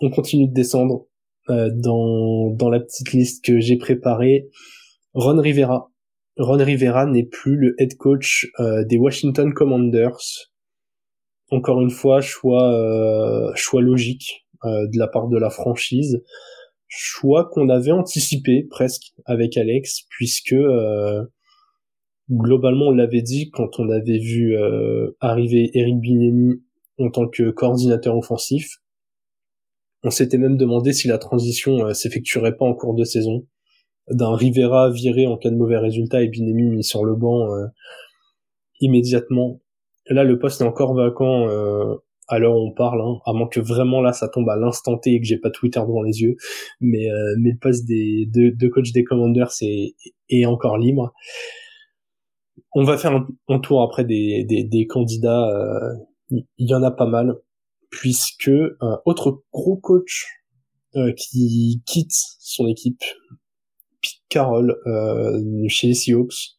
on 0.00 0.10
continue 0.10 0.48
de 0.48 0.52
descendre 0.52 1.06
euh, 1.48 1.70
dans, 1.72 2.50
dans 2.50 2.70
la 2.70 2.80
petite 2.80 3.12
liste 3.12 3.44
que 3.44 3.60
j'ai 3.60 3.76
préparée. 3.76 4.48
Ron 5.14 5.40
Rivera. 5.40 5.90
Ron 6.38 6.62
Rivera 6.62 7.06
n'est 7.06 7.24
plus 7.24 7.56
le 7.56 7.74
head 7.78 7.96
coach 7.96 8.50
euh, 8.60 8.84
des 8.84 8.98
Washington 8.98 9.52
Commanders. 9.54 10.50
Encore 11.50 11.80
une 11.80 11.90
fois, 11.90 12.20
choix, 12.20 12.72
euh, 12.72 13.52
logique 13.80 14.46
de 14.64 14.98
la 14.98 15.06
part 15.06 15.28
de 15.28 15.38
la 15.38 15.50
franchise. 15.50 16.22
Choix 16.88 17.48
qu'on 17.52 17.68
avait 17.68 17.92
anticipé 17.92 18.66
presque 18.68 19.12
avec 19.24 19.56
Alex, 19.56 20.02
puisque 20.08 20.56
globalement 22.30 22.86
on 22.86 22.92
l'avait 22.92 23.22
dit 23.22 23.50
quand 23.50 23.78
on 23.78 23.90
avait 23.90 24.18
vu 24.18 24.56
arriver 25.20 25.70
Eric 25.74 26.00
Binemi 26.00 26.62
en 26.98 27.10
tant 27.10 27.28
que 27.28 27.50
coordinateur 27.50 28.16
offensif 28.16 28.80
on 30.06 30.10
s'était 30.10 30.38
même 30.38 30.56
demandé 30.56 30.92
si 30.92 31.08
la 31.08 31.18
transition 31.18 31.84
euh, 31.84 31.92
s'effectuerait 31.92 32.56
pas 32.56 32.64
en 32.64 32.74
cours 32.74 32.94
de 32.94 33.02
saison, 33.04 33.46
d'un 34.08 34.36
Rivera 34.36 34.90
viré 34.90 35.26
en 35.26 35.36
cas 35.36 35.50
de 35.50 35.56
mauvais 35.56 35.78
résultat 35.78 36.22
et 36.22 36.28
Binemi 36.28 36.62
mis 36.62 36.84
sur 36.84 37.04
le 37.04 37.16
banc 37.16 37.52
euh, 37.52 37.66
immédiatement. 38.80 39.60
Là, 40.08 40.24
le 40.24 40.38
poste 40.38 40.60
est 40.60 40.64
encore 40.64 40.94
vacant 40.94 41.48
euh, 41.48 41.96
à 42.28 42.38
l'heure 42.38 42.56
où 42.56 42.68
on 42.68 42.72
parle, 42.72 43.00
hein, 43.00 43.18
à 43.24 43.32
moins 43.32 43.48
que 43.48 43.60
vraiment 43.60 44.00
là 44.00 44.12
ça 44.12 44.28
tombe 44.28 44.48
à 44.48 44.56
l'instant 44.56 44.98
T 44.98 45.14
et 45.14 45.20
que 45.20 45.26
j'ai 45.26 45.38
pas 45.38 45.50
Twitter 45.50 45.80
devant 45.80 46.02
les 46.02 46.22
yeux, 46.22 46.36
mais 46.80 47.10
euh, 47.10 47.34
mais 47.38 47.50
le 47.50 47.58
poste 47.58 47.86
des 47.86 48.26
de, 48.32 48.50
de 48.50 48.68
coach 48.68 48.92
des 48.92 49.04
Commanders 49.04 49.52
est, 49.60 50.46
encore 50.46 50.78
libre. 50.78 51.12
On 52.74 52.84
va 52.84 52.98
faire 52.98 53.24
un, 53.48 53.58
tour 53.60 53.82
après 53.82 54.04
des, 54.04 54.44
des, 54.44 54.64
des 54.64 54.86
candidats, 54.86 55.50
il 56.30 56.44
y 56.58 56.74
en 56.74 56.82
a 56.82 56.90
pas 56.90 57.06
mal, 57.06 57.36
puisque 57.90 58.50
autre 59.04 59.42
gros 59.52 59.76
coach 59.76 60.26
qui 61.16 61.82
quitte 61.86 62.12
son 62.12 62.66
équipe, 62.66 63.02
Pete 64.00 64.22
Carroll 64.28 64.76
euh, 64.86 65.68
chez 65.68 65.88
les 65.88 65.94
Seahawks, 65.94 66.55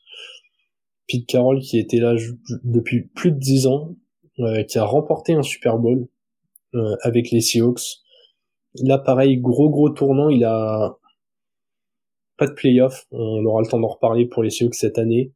Pete 1.08 1.26
Carroll 1.28 1.60
qui 1.60 1.80
était 1.80 2.00
là 2.00 2.16
depuis 2.64 3.04
plus 3.04 3.32
de 3.32 3.40
dix 3.40 3.68
ans, 3.68 3.96
euh, 4.40 4.64
qui 4.64 4.78
a 4.78 4.86
remporté 4.86 5.34
un 5.34 5.42
Super 5.42 5.78
Bowl 5.78 6.08
euh, 6.76 6.96
avec 7.02 7.32
les 7.32 7.42
Seahawks. 7.42 8.02
Là, 8.84 8.98
pareil, 8.98 9.38
gros 9.38 9.70
gros 9.70 9.90
tournant. 9.90 10.30
Il 10.30 10.44
a 10.44 10.98
pas 12.38 12.48
de 12.48 12.54
playoff. 12.54 13.08
On 13.12 13.46
aura 13.46 13.62
le 13.62 13.68
temps 13.68 13.80
d'en 13.80 13.88
reparler 13.88 14.26
pour 14.26 14.44
les 14.44 14.50
Seahawks 14.50 14.76
cette 14.76 15.00
année. 15.00 15.34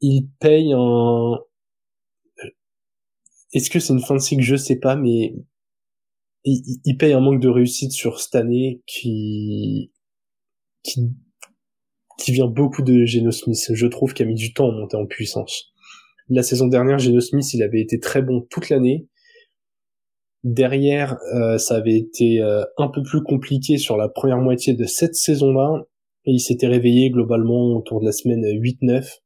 Il 0.00 0.28
paye 0.40 0.72
un. 0.72 1.38
Est-ce 3.52 3.70
que 3.70 3.80
c'est 3.80 3.92
une 3.92 4.00
fin 4.00 4.14
de 4.14 4.20
cycle? 4.20 4.42
Je 4.42 4.56
sais 4.56 4.78
pas, 4.78 4.96
mais 4.96 5.34
il, 6.44 6.80
il 6.84 6.96
paye 6.96 7.12
un 7.12 7.20
manque 7.20 7.40
de 7.40 7.48
réussite 7.48 7.92
sur 7.92 8.20
cette 8.20 8.34
année 8.34 8.82
qui 8.86 9.92
qui 10.82 11.10
qui 12.18 12.32
vient 12.32 12.46
beaucoup 12.46 12.82
de 12.82 13.04
Geno 13.04 13.30
Smith. 13.30 13.70
Je 13.72 13.86
trouve 13.86 14.14
qu'il 14.14 14.26
a 14.26 14.28
mis 14.28 14.34
du 14.34 14.52
temps 14.52 14.70
à 14.70 14.72
monter 14.72 14.96
en 14.96 15.06
puissance. 15.06 15.72
La 16.28 16.42
saison 16.42 16.66
dernière, 16.66 16.98
Geno 16.98 17.20
Smith, 17.20 17.52
il 17.54 17.62
avait 17.62 17.80
été 17.80 17.98
très 18.00 18.22
bon 18.22 18.46
toute 18.50 18.70
l'année. 18.70 19.08
Derrière, 20.42 21.18
euh, 21.34 21.58
ça 21.58 21.76
avait 21.76 21.96
été 21.96 22.40
euh, 22.40 22.64
un 22.78 22.88
peu 22.88 23.02
plus 23.02 23.22
compliqué 23.22 23.78
sur 23.78 23.96
la 23.96 24.08
première 24.08 24.38
moitié 24.38 24.74
de 24.74 24.84
cette 24.84 25.14
saison-là. 25.14 25.84
Il 26.26 26.40
s'était 26.40 26.66
réveillé 26.66 27.10
globalement 27.10 27.76
autour 27.76 28.00
de 28.00 28.06
la 28.06 28.12
semaine 28.12 28.42
8-9. 28.42 29.20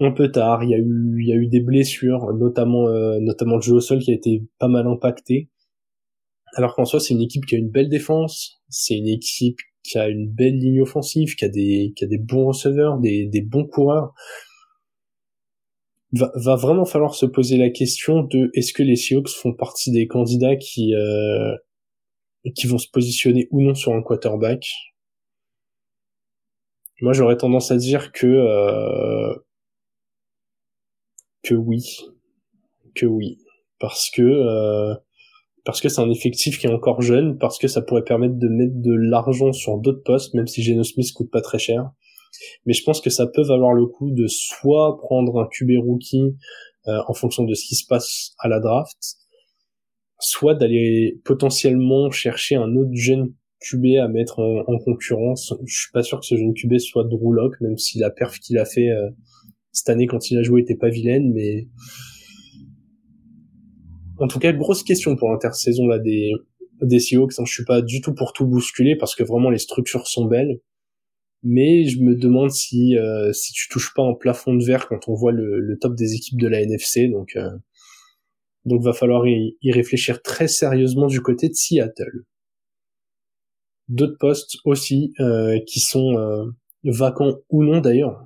Un 0.00 0.12
peu 0.12 0.30
tard, 0.30 0.64
il 0.64 0.70
y 0.70 0.74
a 0.74 0.78
eu, 0.78 1.16
il 1.20 1.28
y 1.28 1.32
a 1.32 1.36
eu 1.36 1.46
des 1.46 1.60
blessures, 1.60 2.32
notamment, 2.34 2.88
euh, 2.88 3.18
notamment 3.20 3.56
le 3.56 3.62
jeu 3.62 3.74
au 3.74 3.80
sol 3.80 4.00
qui 4.00 4.10
a 4.10 4.14
été 4.14 4.44
pas 4.58 4.68
mal 4.68 4.86
impacté. 4.86 5.48
Alors 6.54 6.74
qu'en 6.74 6.84
soi, 6.84 7.00
c'est 7.00 7.14
une 7.14 7.22
équipe 7.22 7.46
qui 7.46 7.54
a 7.54 7.58
une 7.58 7.70
belle 7.70 7.88
défense, 7.88 8.60
c'est 8.68 8.96
une 8.96 9.08
équipe 9.08 9.58
qui 9.82 9.98
a 9.98 10.08
une 10.08 10.28
belle 10.28 10.58
ligne 10.58 10.82
offensive, 10.82 11.34
qui 11.34 11.44
a 11.44 11.48
des, 11.48 11.92
qui 11.96 12.04
a 12.04 12.06
des 12.06 12.18
bons 12.18 12.46
receveurs, 12.46 12.98
des, 12.98 13.26
des 13.26 13.42
bons 13.42 13.66
coureurs. 13.66 14.14
Va, 16.12 16.30
va 16.34 16.56
vraiment 16.56 16.84
falloir 16.84 17.14
se 17.14 17.26
poser 17.26 17.56
la 17.56 17.70
question 17.70 18.22
de 18.22 18.50
est-ce 18.54 18.72
que 18.72 18.82
les 18.82 18.96
Seahawks 18.96 19.30
font 19.30 19.54
partie 19.54 19.90
des 19.90 20.06
candidats 20.06 20.56
qui, 20.56 20.94
euh, 20.94 21.56
qui 22.54 22.66
vont 22.66 22.78
se 22.78 22.88
positionner 22.88 23.48
ou 23.50 23.62
non 23.62 23.74
sur 23.74 23.94
un 23.94 24.02
quarterback? 24.02 24.66
Moi, 27.00 27.14
j'aurais 27.14 27.36
tendance 27.36 27.70
à 27.70 27.76
dire 27.76 28.12
que 28.12 28.26
euh, 28.26 29.34
que 31.42 31.54
oui, 31.54 31.82
que 32.94 33.06
oui, 33.06 33.38
parce 33.80 34.10
que 34.10 34.22
euh, 34.22 34.94
parce 35.64 35.80
que 35.80 35.88
c'est 35.88 36.00
un 36.00 36.10
effectif 36.10 36.58
qui 36.58 36.66
est 36.66 36.72
encore 36.72 37.02
jeune, 37.02 37.38
parce 37.38 37.58
que 37.58 37.68
ça 37.68 37.82
pourrait 37.82 38.04
permettre 38.04 38.34
de 38.34 38.48
mettre 38.48 38.74
de 38.74 38.92
l'argent 38.92 39.52
sur 39.52 39.78
d'autres 39.78 40.02
postes, 40.02 40.34
même 40.34 40.46
si 40.46 40.62
Geno 40.62 40.82
Smith 40.82 41.12
coûte 41.12 41.30
pas 41.30 41.40
très 41.40 41.58
cher. 41.58 41.90
Mais 42.66 42.72
je 42.72 42.82
pense 42.82 43.00
que 43.00 43.10
ça 43.10 43.26
peut 43.26 43.42
valoir 43.42 43.72
le 43.72 43.86
coup 43.86 44.10
de 44.10 44.26
soit 44.26 44.98
prendre 44.98 45.40
un 45.40 45.46
QB 45.46 45.78
rookie 45.84 46.36
euh, 46.88 46.98
en 47.06 47.14
fonction 47.14 47.44
de 47.44 47.54
ce 47.54 47.66
qui 47.66 47.76
se 47.76 47.86
passe 47.86 48.34
à 48.38 48.48
la 48.48 48.58
draft, 48.58 48.98
soit 50.18 50.54
d'aller 50.54 51.20
potentiellement 51.24 52.10
chercher 52.10 52.56
un 52.56 52.74
autre 52.74 52.94
jeune 52.94 53.34
QB 53.60 53.98
à 54.00 54.08
mettre 54.08 54.40
en, 54.40 54.78
concurrence. 54.78 55.54
Je 55.64 55.80
suis 55.80 55.92
pas 55.92 56.02
sûr 56.02 56.18
que 56.18 56.26
ce 56.26 56.36
jeune 56.36 56.54
QB 56.54 56.78
soit 56.78 57.04
Drew 57.04 57.34
même 57.60 57.78
si 57.78 57.98
la 58.00 58.10
perf 58.10 58.38
qu'il 58.40 58.58
a 58.58 58.64
fait 58.64 58.88
euh, 58.88 59.10
cette 59.70 59.88
année 59.88 60.06
quand 60.06 60.30
il 60.30 60.38
a 60.38 60.42
joué 60.42 60.62
était 60.62 60.76
pas 60.76 60.88
vilaine, 60.88 61.32
mais 61.32 61.68
en 64.22 64.28
tout 64.28 64.38
cas, 64.38 64.52
grosse 64.52 64.84
question 64.84 65.16
pour 65.16 65.30
l'intersaison 65.30 65.86
là 65.86 65.98
des 65.98 66.32
des 66.80 67.00
Seahawks. 67.00 67.38
Hein. 67.38 67.44
Je 67.44 67.52
suis 67.52 67.64
pas 67.64 67.82
du 67.82 68.00
tout 68.00 68.14
pour 68.14 68.32
tout 68.32 68.46
bousculer 68.46 68.96
parce 68.96 69.14
que 69.14 69.24
vraiment 69.24 69.50
les 69.50 69.58
structures 69.58 70.06
sont 70.06 70.26
belles. 70.26 70.60
Mais 71.44 71.84
je 71.84 72.00
me 72.00 72.14
demande 72.14 72.52
si 72.52 72.96
euh, 72.96 73.32
si 73.32 73.52
tu 73.52 73.68
touches 73.68 73.94
pas 73.94 74.02
un 74.02 74.14
plafond 74.14 74.54
de 74.54 74.64
verre 74.64 74.86
quand 74.86 75.08
on 75.08 75.14
voit 75.14 75.32
le, 75.32 75.58
le 75.58 75.78
top 75.78 75.96
des 75.96 76.14
équipes 76.14 76.40
de 76.40 76.46
la 76.46 76.62
NFC. 76.62 77.08
Donc 77.08 77.34
euh, 77.34 77.50
donc 78.64 78.82
va 78.82 78.92
falloir 78.92 79.26
y, 79.26 79.56
réfléchir 79.72 80.22
très 80.22 80.46
sérieusement 80.46 81.08
du 81.08 81.20
côté 81.20 81.48
de 81.48 81.54
Seattle. 81.54 82.24
D'autres 83.88 84.18
postes 84.20 84.58
aussi 84.64 85.12
euh, 85.18 85.58
qui 85.66 85.80
sont 85.80 86.16
euh, 86.16 86.44
vacants 86.84 87.38
ou 87.50 87.64
non 87.64 87.80
d'ailleurs. 87.80 88.24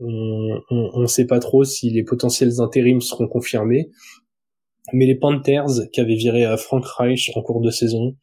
On, 0.00 0.60
on 0.70 1.06
sait 1.06 1.26
pas 1.26 1.40
trop 1.40 1.64
si 1.64 1.90
les 1.90 2.04
potentiels 2.04 2.60
intérims 2.60 3.00
seront 3.00 3.26
confirmés. 3.26 3.90
Mais 4.92 5.06
les 5.06 5.14
Panthers, 5.14 5.90
qui 5.92 6.00
avaient 6.00 6.14
viré 6.14 6.44
à 6.44 6.56
Frank 6.56 6.84
Reich 6.84 7.30
en 7.34 7.42
cours 7.42 7.60
de 7.60 7.70
saison, 7.70 8.16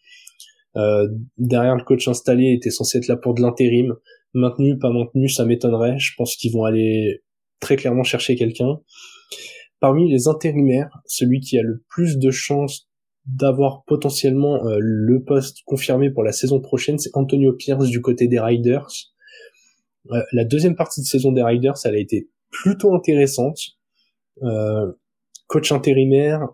euh, 0.77 1.07
derrière 1.37 1.75
le 1.75 1.83
coach 1.83 2.07
installé, 2.07 2.53
était 2.53 2.71
censé 2.71 2.97
être 2.97 3.07
là 3.07 3.15
pour 3.17 3.33
de 3.33 3.41
l'intérim. 3.41 3.95
Maintenu, 4.33 4.77
pas 4.77 4.91
maintenu, 4.91 5.29
ça 5.29 5.45
m'étonnerait. 5.45 5.97
Je 5.97 6.13
pense 6.17 6.35
qu'ils 6.35 6.51
vont 6.51 6.65
aller 6.65 7.23
très 7.59 7.75
clairement 7.75 8.03
chercher 8.03 8.35
quelqu'un. 8.35 8.79
Parmi 9.79 10.11
les 10.11 10.27
intérimaires, 10.27 10.89
celui 11.05 11.39
qui 11.39 11.57
a 11.57 11.61
le 11.61 11.83
plus 11.89 12.17
de 12.17 12.31
chances 12.31 12.89
d'avoir 13.25 13.83
potentiellement 13.85 14.65
euh, 14.65 14.77
le 14.79 15.23
poste 15.23 15.59
confirmé 15.65 16.11
pour 16.11 16.23
la 16.23 16.31
saison 16.31 16.59
prochaine, 16.59 16.99
c'est 16.99 17.09
Antonio 17.13 17.53
Pierce 17.53 17.87
du 17.87 18.01
côté 18.01 18.27
des 18.27 18.39
Riders. 18.39 18.87
Euh, 20.11 20.21
la 20.31 20.45
deuxième 20.45 20.75
partie 20.75 21.01
de 21.01 21.05
saison 21.05 21.31
des 21.31 21.41
Riders, 21.41 21.75
elle 21.85 21.95
a 21.95 21.99
été 21.99 22.29
plutôt 22.51 22.93
intéressante. 22.93 23.57
Euh, 24.43 24.91
coach 25.47 25.71
intérimaire, 25.71 26.47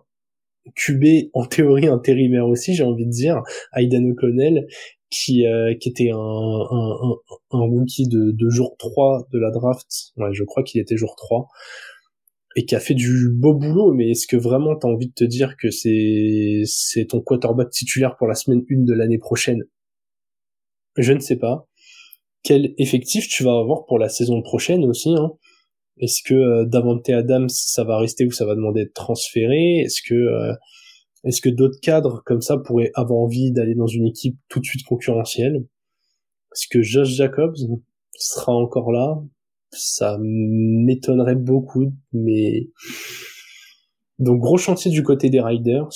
QB 0.76 1.30
en 1.32 1.46
théorie 1.46 1.86
intérimaire 1.86 2.46
aussi, 2.46 2.74
j'ai 2.74 2.84
envie 2.84 3.06
de 3.06 3.10
dire, 3.10 3.42
Aidan 3.74 4.04
O'Connell, 4.10 4.66
qui, 5.10 5.46
euh, 5.46 5.74
qui 5.74 5.90
était 5.90 6.10
un, 6.10 6.16
un, 6.16 7.14
un, 7.50 7.60
rookie 7.60 8.08
de, 8.08 8.30
de 8.30 8.48
jour 8.48 8.76
3 8.78 9.26
de 9.32 9.38
la 9.38 9.50
draft, 9.50 10.12
ouais, 10.16 10.32
je 10.32 10.44
crois 10.44 10.62
qu'il 10.62 10.80
était 10.80 10.96
jour 10.96 11.14
3, 11.16 11.48
et 12.56 12.64
qui 12.64 12.74
a 12.74 12.80
fait 12.80 12.94
du 12.94 13.30
beau 13.30 13.54
boulot, 13.54 13.92
mais 13.92 14.10
est-ce 14.10 14.26
que 14.26 14.36
vraiment 14.36 14.76
t'as 14.76 14.88
envie 14.88 15.08
de 15.08 15.14
te 15.14 15.24
dire 15.24 15.56
que 15.56 15.70
c'est 15.70 16.62
c'est 16.66 17.06
ton 17.06 17.20
quarterback 17.20 17.70
titulaire 17.70 18.16
pour 18.16 18.26
la 18.26 18.34
semaine 18.34 18.62
1 18.70 18.84
de 18.84 18.92
l'année 18.92 19.18
prochaine? 19.18 19.62
Je 20.96 21.12
ne 21.12 21.20
sais 21.20 21.36
pas. 21.36 21.66
Quel 22.42 22.74
effectif 22.76 23.28
tu 23.28 23.44
vas 23.44 23.58
avoir 23.58 23.86
pour 23.86 23.98
la 23.98 24.08
saison 24.08 24.42
prochaine 24.42 24.84
aussi, 24.84 25.14
hein? 25.16 25.32
Est-ce 25.98 26.22
que 26.24 26.34
euh, 26.34 26.64
Davante 26.64 27.08
Adams, 27.10 27.48
ça 27.48 27.84
va 27.84 27.98
rester 27.98 28.24
ou 28.24 28.32
ça 28.32 28.46
va 28.46 28.54
demander 28.54 28.84
de 28.84 28.92
transférer 28.94 29.80
Est-ce 29.80 30.00
que 30.02 30.14
euh, 30.14 30.52
est-ce 31.24 31.40
que 31.40 31.50
d'autres 31.50 31.78
cadres 31.80 32.22
comme 32.26 32.40
ça 32.40 32.56
pourraient 32.58 32.90
avoir 32.94 33.20
envie 33.20 33.52
d'aller 33.52 33.74
dans 33.74 33.86
une 33.86 34.06
équipe 34.06 34.36
tout 34.48 34.58
de 34.58 34.64
suite 34.64 34.84
concurrentielle? 34.84 35.64
Est-ce 36.52 36.66
que 36.68 36.82
Josh 36.82 37.10
Jacobs 37.10 37.56
sera 38.14 38.52
encore 38.52 38.90
là? 38.90 39.22
Ça 39.70 40.18
m'étonnerait 40.20 41.36
beaucoup, 41.36 41.92
mais 42.12 42.68
donc 44.18 44.40
gros 44.40 44.58
chantier 44.58 44.90
du 44.90 45.02
côté 45.02 45.30
des 45.30 45.40
Riders. 45.40 45.88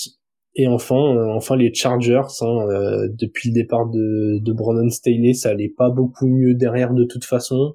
Et 0.55 0.67
enfin, 0.69 1.17
euh, 1.17 1.29
enfin 1.35 1.57
les 1.57 1.75
Chargers, 1.75 2.23
hein, 2.41 2.67
euh, 2.71 3.09
depuis 3.13 3.51
le 3.51 3.55
départ 3.55 3.91
de, 3.91 4.39
de 4.41 4.53
Brandon 4.53 4.89
Staley, 4.89 5.35
ça 5.35 5.51
allait 5.51 5.73
pas 5.77 5.91
beaucoup 5.91 6.27
mieux 6.27 6.55
derrière 6.55 6.95
de 6.95 7.05
toute 7.05 7.25
façon. 7.25 7.75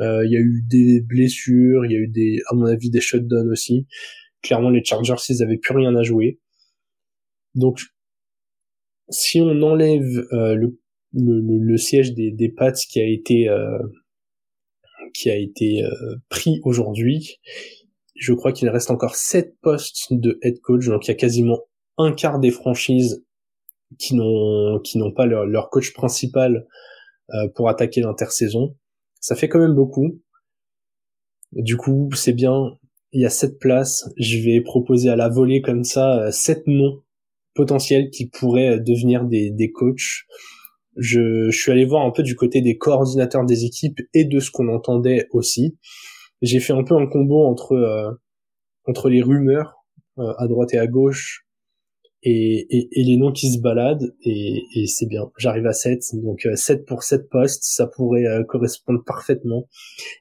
Euh, 0.00 0.24
il 0.26 0.32
y 0.32 0.36
a 0.36 0.40
eu 0.40 0.62
des 0.68 1.00
blessures, 1.00 1.84
il 1.84 1.92
y 1.92 1.94
a 1.94 1.98
eu 1.98 2.08
des, 2.08 2.40
à 2.48 2.54
mon 2.54 2.66
avis, 2.66 2.90
des 2.90 3.00
shutdowns 3.00 3.50
aussi. 3.50 3.86
Clairement, 4.42 4.70
les 4.70 4.84
Chargers, 4.84 5.14
ils 5.28 5.42
avaient 5.42 5.58
plus 5.58 5.74
rien 5.74 5.94
à 5.96 6.02
jouer. 6.02 6.40
Donc, 7.54 7.80
si 9.08 9.40
on 9.40 9.62
enlève 9.62 10.26
euh, 10.32 10.54
le, 10.54 10.78
le, 11.12 11.40
le, 11.40 11.76
siège 11.76 12.14
des, 12.14 12.30
des 12.32 12.48
Pats 12.48 12.72
qui 12.72 13.00
a 13.00 13.06
été 13.06 13.48
euh, 13.48 13.78
qui 15.12 15.30
a 15.30 15.36
été 15.36 15.84
pris 16.28 16.60
aujourd'hui, 16.64 17.38
je 18.16 18.32
crois 18.32 18.52
qu'il 18.52 18.68
reste 18.68 18.90
encore 18.90 19.14
sept 19.14 19.54
postes 19.60 20.12
de 20.12 20.40
head 20.42 20.58
coach, 20.60 20.86
donc 20.86 21.06
il 21.06 21.08
y 21.08 21.12
a 21.12 21.14
quasiment 21.14 21.60
un 21.98 22.12
quart 22.12 22.40
des 22.40 22.50
franchises 22.50 23.24
qui 23.98 24.16
n'ont 24.16 24.80
qui 24.82 24.98
n'ont 24.98 25.12
pas 25.12 25.26
leur, 25.26 25.46
leur 25.46 25.70
coach 25.70 25.92
principal 25.92 26.66
pour 27.54 27.68
attaquer 27.68 28.00
l'intersaison. 28.00 28.74
Ça 29.24 29.34
fait 29.36 29.48
quand 29.48 29.58
même 29.58 29.74
beaucoup. 29.74 30.20
Du 31.52 31.78
coup, 31.78 32.10
c'est 32.14 32.34
bien. 32.34 32.76
Il 33.12 33.22
y 33.22 33.24
a 33.24 33.30
sept 33.30 33.58
places. 33.58 34.06
Je 34.18 34.36
vais 34.44 34.60
proposer 34.60 35.08
à 35.08 35.16
la 35.16 35.30
volée 35.30 35.62
comme 35.62 35.82
ça 35.82 36.24
euh, 36.24 36.30
sept 36.30 36.66
noms 36.66 37.00
potentiels 37.54 38.10
qui 38.10 38.28
pourraient 38.28 38.74
euh, 38.74 38.78
devenir 38.78 39.24
des, 39.24 39.50
des 39.50 39.72
coachs. 39.72 40.26
Je, 40.98 41.50
suis 41.50 41.72
allé 41.72 41.86
voir 41.86 42.04
un 42.04 42.10
peu 42.10 42.22
du 42.22 42.36
côté 42.36 42.60
des 42.60 42.76
coordinateurs 42.76 43.46
des 43.46 43.64
équipes 43.64 43.98
et 44.12 44.26
de 44.26 44.40
ce 44.40 44.50
qu'on 44.50 44.68
entendait 44.68 45.26
aussi. 45.30 45.78
J'ai 46.42 46.60
fait 46.60 46.74
un 46.74 46.84
peu 46.84 46.94
un 46.94 47.06
combo 47.06 47.46
entre 47.46 47.72
euh, 47.72 48.10
entre 48.86 49.08
les 49.08 49.22
rumeurs 49.22 49.86
à 50.18 50.46
droite 50.48 50.74
et 50.74 50.78
à 50.78 50.86
gauche 50.86 51.43
et, 52.26 52.66
et, 52.70 53.00
et, 53.00 53.04
les 53.04 53.18
noms 53.18 53.32
qui 53.32 53.52
se 53.52 53.60
baladent 53.60 54.14
et, 54.22 54.64
et 54.74 54.86
c'est 54.86 55.06
bien. 55.06 55.30
J'arrive 55.36 55.66
à 55.66 55.74
7, 55.74 56.02
donc 56.14 56.48
7 56.54 56.86
pour 56.86 57.02
7 57.02 57.28
postes, 57.28 57.64
ça 57.64 57.86
pourrait 57.86 58.24
correspondre 58.48 59.04
parfaitement. 59.04 59.68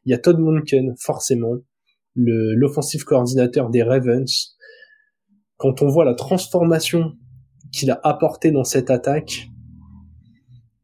Il 0.05 0.11
y 0.11 0.13
a 0.13 0.17
Todd 0.17 0.37
Monken, 0.37 0.93
forcément, 0.99 1.55
le 2.15 2.53
l'offensive 2.55 3.05
coordinateur 3.05 3.69
des 3.69 3.83
Ravens. 3.83 4.57
Quand 5.55 5.81
on 5.81 5.87
voit 5.87 6.03
la 6.03 6.13
transformation 6.13 7.13
qu'il 7.71 7.89
a 7.89 7.99
apporté 8.03 8.51
dans 8.51 8.65
cette 8.65 8.91
attaque, 8.91 9.47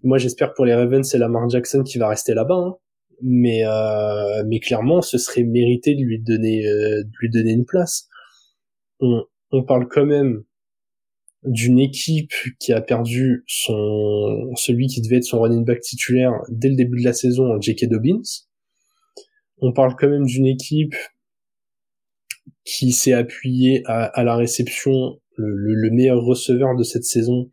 moi 0.01 0.17
j'espère 0.17 0.53
pour 0.53 0.65
les 0.65 0.73
Ravens 0.73 1.07
c'est 1.07 1.17
Lamar 1.17 1.49
Jackson 1.49 1.83
qui 1.83 1.97
va 1.97 2.07
rester 2.07 2.33
là-bas, 2.33 2.55
hein. 2.55 2.75
mais 3.21 3.65
euh, 3.65 4.43
mais 4.47 4.59
clairement 4.59 5.01
ce 5.01 5.17
serait 5.17 5.43
mérité 5.43 5.95
de 5.95 6.01
lui 6.01 6.19
donner 6.21 6.65
euh, 6.65 7.03
de 7.03 7.11
lui 7.19 7.29
donner 7.29 7.51
une 7.51 7.65
place. 7.65 8.07
On, 9.01 9.23
on 9.51 9.63
parle 9.63 9.87
quand 9.89 10.05
même 10.05 10.43
d'une 11.43 11.79
équipe 11.79 12.33
qui 12.59 12.73
a 12.73 12.81
perdu 12.81 13.43
son 13.47 14.51
celui 14.55 14.87
qui 14.87 15.01
devait 15.01 15.17
être 15.17 15.23
son 15.23 15.39
running 15.39 15.63
back 15.63 15.79
titulaire 15.79 16.33
dès 16.49 16.69
le 16.69 16.75
début 16.75 16.99
de 16.99 17.05
la 17.05 17.13
saison, 17.13 17.59
J.K. 17.59 17.85
Dobbins. 17.85 18.21
On 19.61 19.73
parle 19.73 19.95
quand 19.97 20.09
même 20.09 20.25
d'une 20.25 20.47
équipe 20.47 20.95
qui 22.65 22.91
s'est 22.91 23.13
appuyée 23.13 23.83
à, 23.85 24.23
la 24.23 24.35
réception. 24.35 25.19
Le, 25.35 25.73
le, 25.73 25.89
meilleur 25.91 26.21
receveur 26.21 26.75
de 26.75 26.83
cette 26.83 27.05
saison 27.05 27.49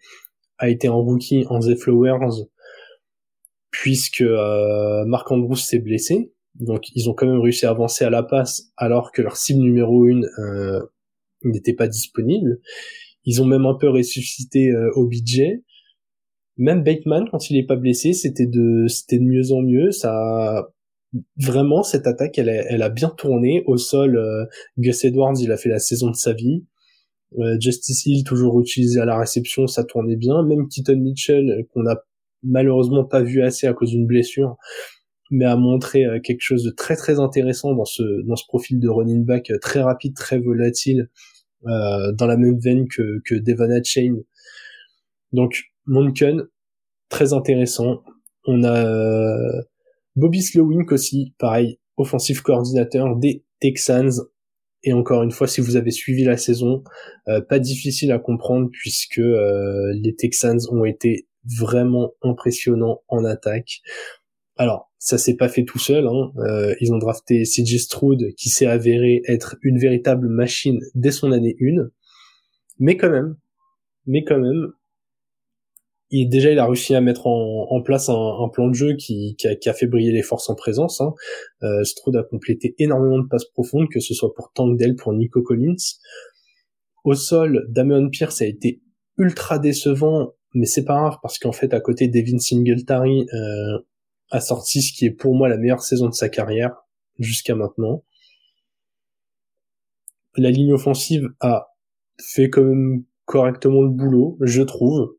a 0.59 0.69
été 0.69 0.89
en 0.89 1.01
rookie 1.01 1.45
en 1.49 1.61
The 1.61 1.77
Flowers, 1.77 2.47
puisque 3.71 4.23
euh, 4.23 5.05
Mark 5.05 5.31
Andrews 5.31 5.57
s'est 5.57 5.79
blessé. 5.79 6.33
Donc 6.55 6.85
ils 6.95 7.09
ont 7.09 7.15
quand 7.15 7.27
même 7.27 7.41
réussi 7.41 7.67
à 7.67 7.71
avancer 7.71 8.05
à 8.05 8.11
la 8.11 8.23
passe 8.23 8.71
alors 8.77 9.13
que 9.13 9.23
leur 9.23 9.37
cible 9.37 9.61
numéro 9.61 10.07
une 10.07 10.27
euh, 10.39 10.81
n'était 11.45 11.75
pas 11.75 11.87
disponible. 11.87 12.61
Ils 13.27 13.43
ont 13.43 13.45
même 13.45 13.67
un 13.67 13.75
peu 13.75 13.91
ressuscité 13.91 14.71
euh, 14.71 14.91
OBJ. 14.95 15.43
Même 16.57 16.83
Bateman, 16.85 17.29
quand 17.31 17.51
il 17.51 17.59
est 17.59 17.67
pas 17.67 17.77
blessé, 17.77 18.13
c'était 18.13 18.47
de, 18.47 18.87
c'était 18.87 19.19
de 19.19 19.25
mieux 19.25 19.53
en 19.53 19.61
mieux. 19.61 19.91
Ça, 19.91 20.69
vraiment, 21.37 21.83
cette 21.83 22.07
attaque, 22.07 22.39
elle 22.39 22.49
a, 22.49 22.71
elle 22.71 22.83
a 22.83 22.89
bien 22.89 23.11
tourné. 23.11 23.65
Au 23.67 23.77
sol, 23.77 24.17
euh, 24.17 24.47
Gus 24.79 25.05
Edwards, 25.05 25.35
il 25.41 25.53
a 25.53 25.57
fait 25.57 25.69
la 25.69 25.81
saison 25.81 26.11
de 26.11 26.17
sa 26.17 26.33
vie. 26.33 26.65
Euh, 27.39 27.57
Justice 27.61 28.07
Hill, 28.07 28.25
toujours 28.25 28.59
utilisé 28.61 29.01
à 29.01 29.05
la 29.05 29.19
réception, 29.19 29.67
ça 29.67 29.85
tournait 29.85 30.17
bien. 30.17 30.43
Même 30.45 30.69
Keaton 30.69 30.97
Mitchell, 30.97 31.67
qu'on 31.75 31.87
a 31.87 31.97
malheureusement 32.45 33.05
pas 33.05 33.23
vu 33.23 33.43
assez 33.43 33.67
à 33.67 33.75
cause 33.75 33.91
d'une 33.91 34.07
blessure, 34.07 34.57
mais 35.31 35.45
a 35.45 35.57
montré 35.57 36.05
quelque 36.23 36.43
chose 36.43 36.63
de 36.63 36.71
très 36.71 36.95
très 36.95 37.19
intéressant 37.19 37.75
dans 37.75 37.85
ce 37.85 38.23
dans 38.27 38.37
ce 38.37 38.45
profil 38.47 38.79
de 38.79 38.89
running 38.89 39.25
back 39.25 39.51
très 39.61 39.81
rapide, 39.83 40.15
très 40.15 40.39
volatile, 40.39 41.09
dans 41.63 42.27
la 42.27 42.37
même 42.37 42.59
veine 42.59 42.87
que, 42.89 43.21
que 43.25 43.35
Devon 43.35 43.81
Chain. 43.83 44.17
Donc 45.33 45.65
Monken, 45.87 46.43
très 47.09 47.33
intéressant. 47.33 48.03
On 48.47 48.65
a 48.65 48.85
euh, 48.85 49.63
Bobby 50.15 50.43
Slowink 50.43 50.93
aussi, 50.93 51.35
pareil, 51.39 51.79
offensif 51.97 52.41
coordinateur 52.41 53.17
des 53.17 53.45
Texans. 53.61 54.13
Et 54.83 54.93
encore 54.93 55.23
une 55.23 55.33
fois, 55.33 55.49
si 55.49 55.61
vous 55.61 55.77
avez 55.77 55.91
suivi 55.91 56.25
la 56.25 56.37
saison, 56.37 56.85
euh, 57.29 57.41
pas 57.41 57.59
difficile 57.59 58.13
à 58.13 58.19
comprendre 58.19 58.69
puisque 58.73 59.21
les 59.21 60.15
Texans 60.17 60.61
ont 60.71 60.85
été 60.85 61.27
vraiment 61.59 62.13
impressionnants 62.23 63.03
en 63.09 63.25
attaque. 63.25 63.81
Alors, 64.57 64.86
ça 64.99 65.19
s'est 65.19 65.37
pas 65.37 65.49
fait 65.49 65.65
tout 65.65 65.79
seul. 65.79 66.07
Hein. 66.07 66.33
Euh, 66.39 66.75
ils 66.81 66.93
ont 66.93 66.99
drafté 66.99 67.43
CJ 67.43 67.79
Stroud, 67.79 68.35
qui 68.37 68.49
s'est 68.49 68.67
avéré 68.67 69.23
être 69.29 69.57
une 69.63 69.79
véritable 69.79 70.29
machine 70.29 70.81
dès 70.95 71.11
son 71.11 71.33
année 71.33 71.57
1. 71.61 71.89
Mais 72.79 72.97
quand 72.97 73.11
même, 73.11 73.37
mais 74.07 74.25
quand 74.25 74.39
même, 74.39 74.73
il, 76.11 76.29
déjà 76.29 76.53
il 76.53 76.59
a 76.59 76.67
réussi 76.67 76.95
à 76.95 77.01
mettre 77.01 77.27
en, 77.27 77.83
place 77.83 78.09
un, 78.09 78.49
plan 78.53 78.69
de 78.69 78.75
jeu 78.75 78.95
qui, 78.95 79.37
a, 79.45 79.73
fait 79.73 79.87
briller 79.87 80.13
les 80.13 80.23
forces 80.23 80.49
en 80.49 80.55
présence. 80.55 81.01
Hein. 81.01 81.15
Euh, 81.63 81.83
Stroud 81.85 82.17
a 82.17 82.23
complété 82.23 82.75
énormément 82.79 83.19
de 83.19 83.27
passes 83.27 83.47
profondes, 83.47 83.89
que 83.93 84.01
ce 84.01 84.15
soit 84.15 84.33
pour 84.35 84.53
Tank 84.53 84.79
Dell, 84.79 84.95
pour 84.95 85.13
Nico 85.13 85.43
Collins. 85.43 85.75
Au 87.05 87.15
sol, 87.15 87.67
Damien 87.69 88.09
Pierce 88.09 88.41
a 88.43 88.47
été 88.47 88.83
ultra 89.19 89.59
décevant, 89.59 90.35
mais 90.55 90.67
c'est 90.67 90.85
pas 90.85 90.99
grave 90.99 91.19
parce 91.23 91.39
qu'en 91.39 91.53
fait 91.53 91.73
à 91.75 91.81
côté 91.81 92.09
Devin 92.09 92.39
Singletary, 92.39 93.27
euh, 93.33 93.79
a 94.37 94.41
sorti 94.41 94.83
ce 94.83 94.93
qui 94.93 95.07
est 95.07 95.11
pour 95.11 95.35
moi 95.35 95.49
la 95.49 95.57
meilleure 95.57 95.83
saison 95.83 96.09
de 96.09 96.15
sa 96.15 96.29
carrière 96.29 96.77
jusqu'à 97.19 97.55
maintenant. 97.55 98.05
La 100.37 100.51
ligne 100.51 100.75
offensive 100.75 101.29
a 101.41 101.69
fait 102.21 102.51
quand 102.51 102.63
même 102.63 103.05
correctement 103.25 103.81
le 103.81 103.89
boulot, 103.89 104.37
je 104.43 104.63
trouve. 104.63 105.17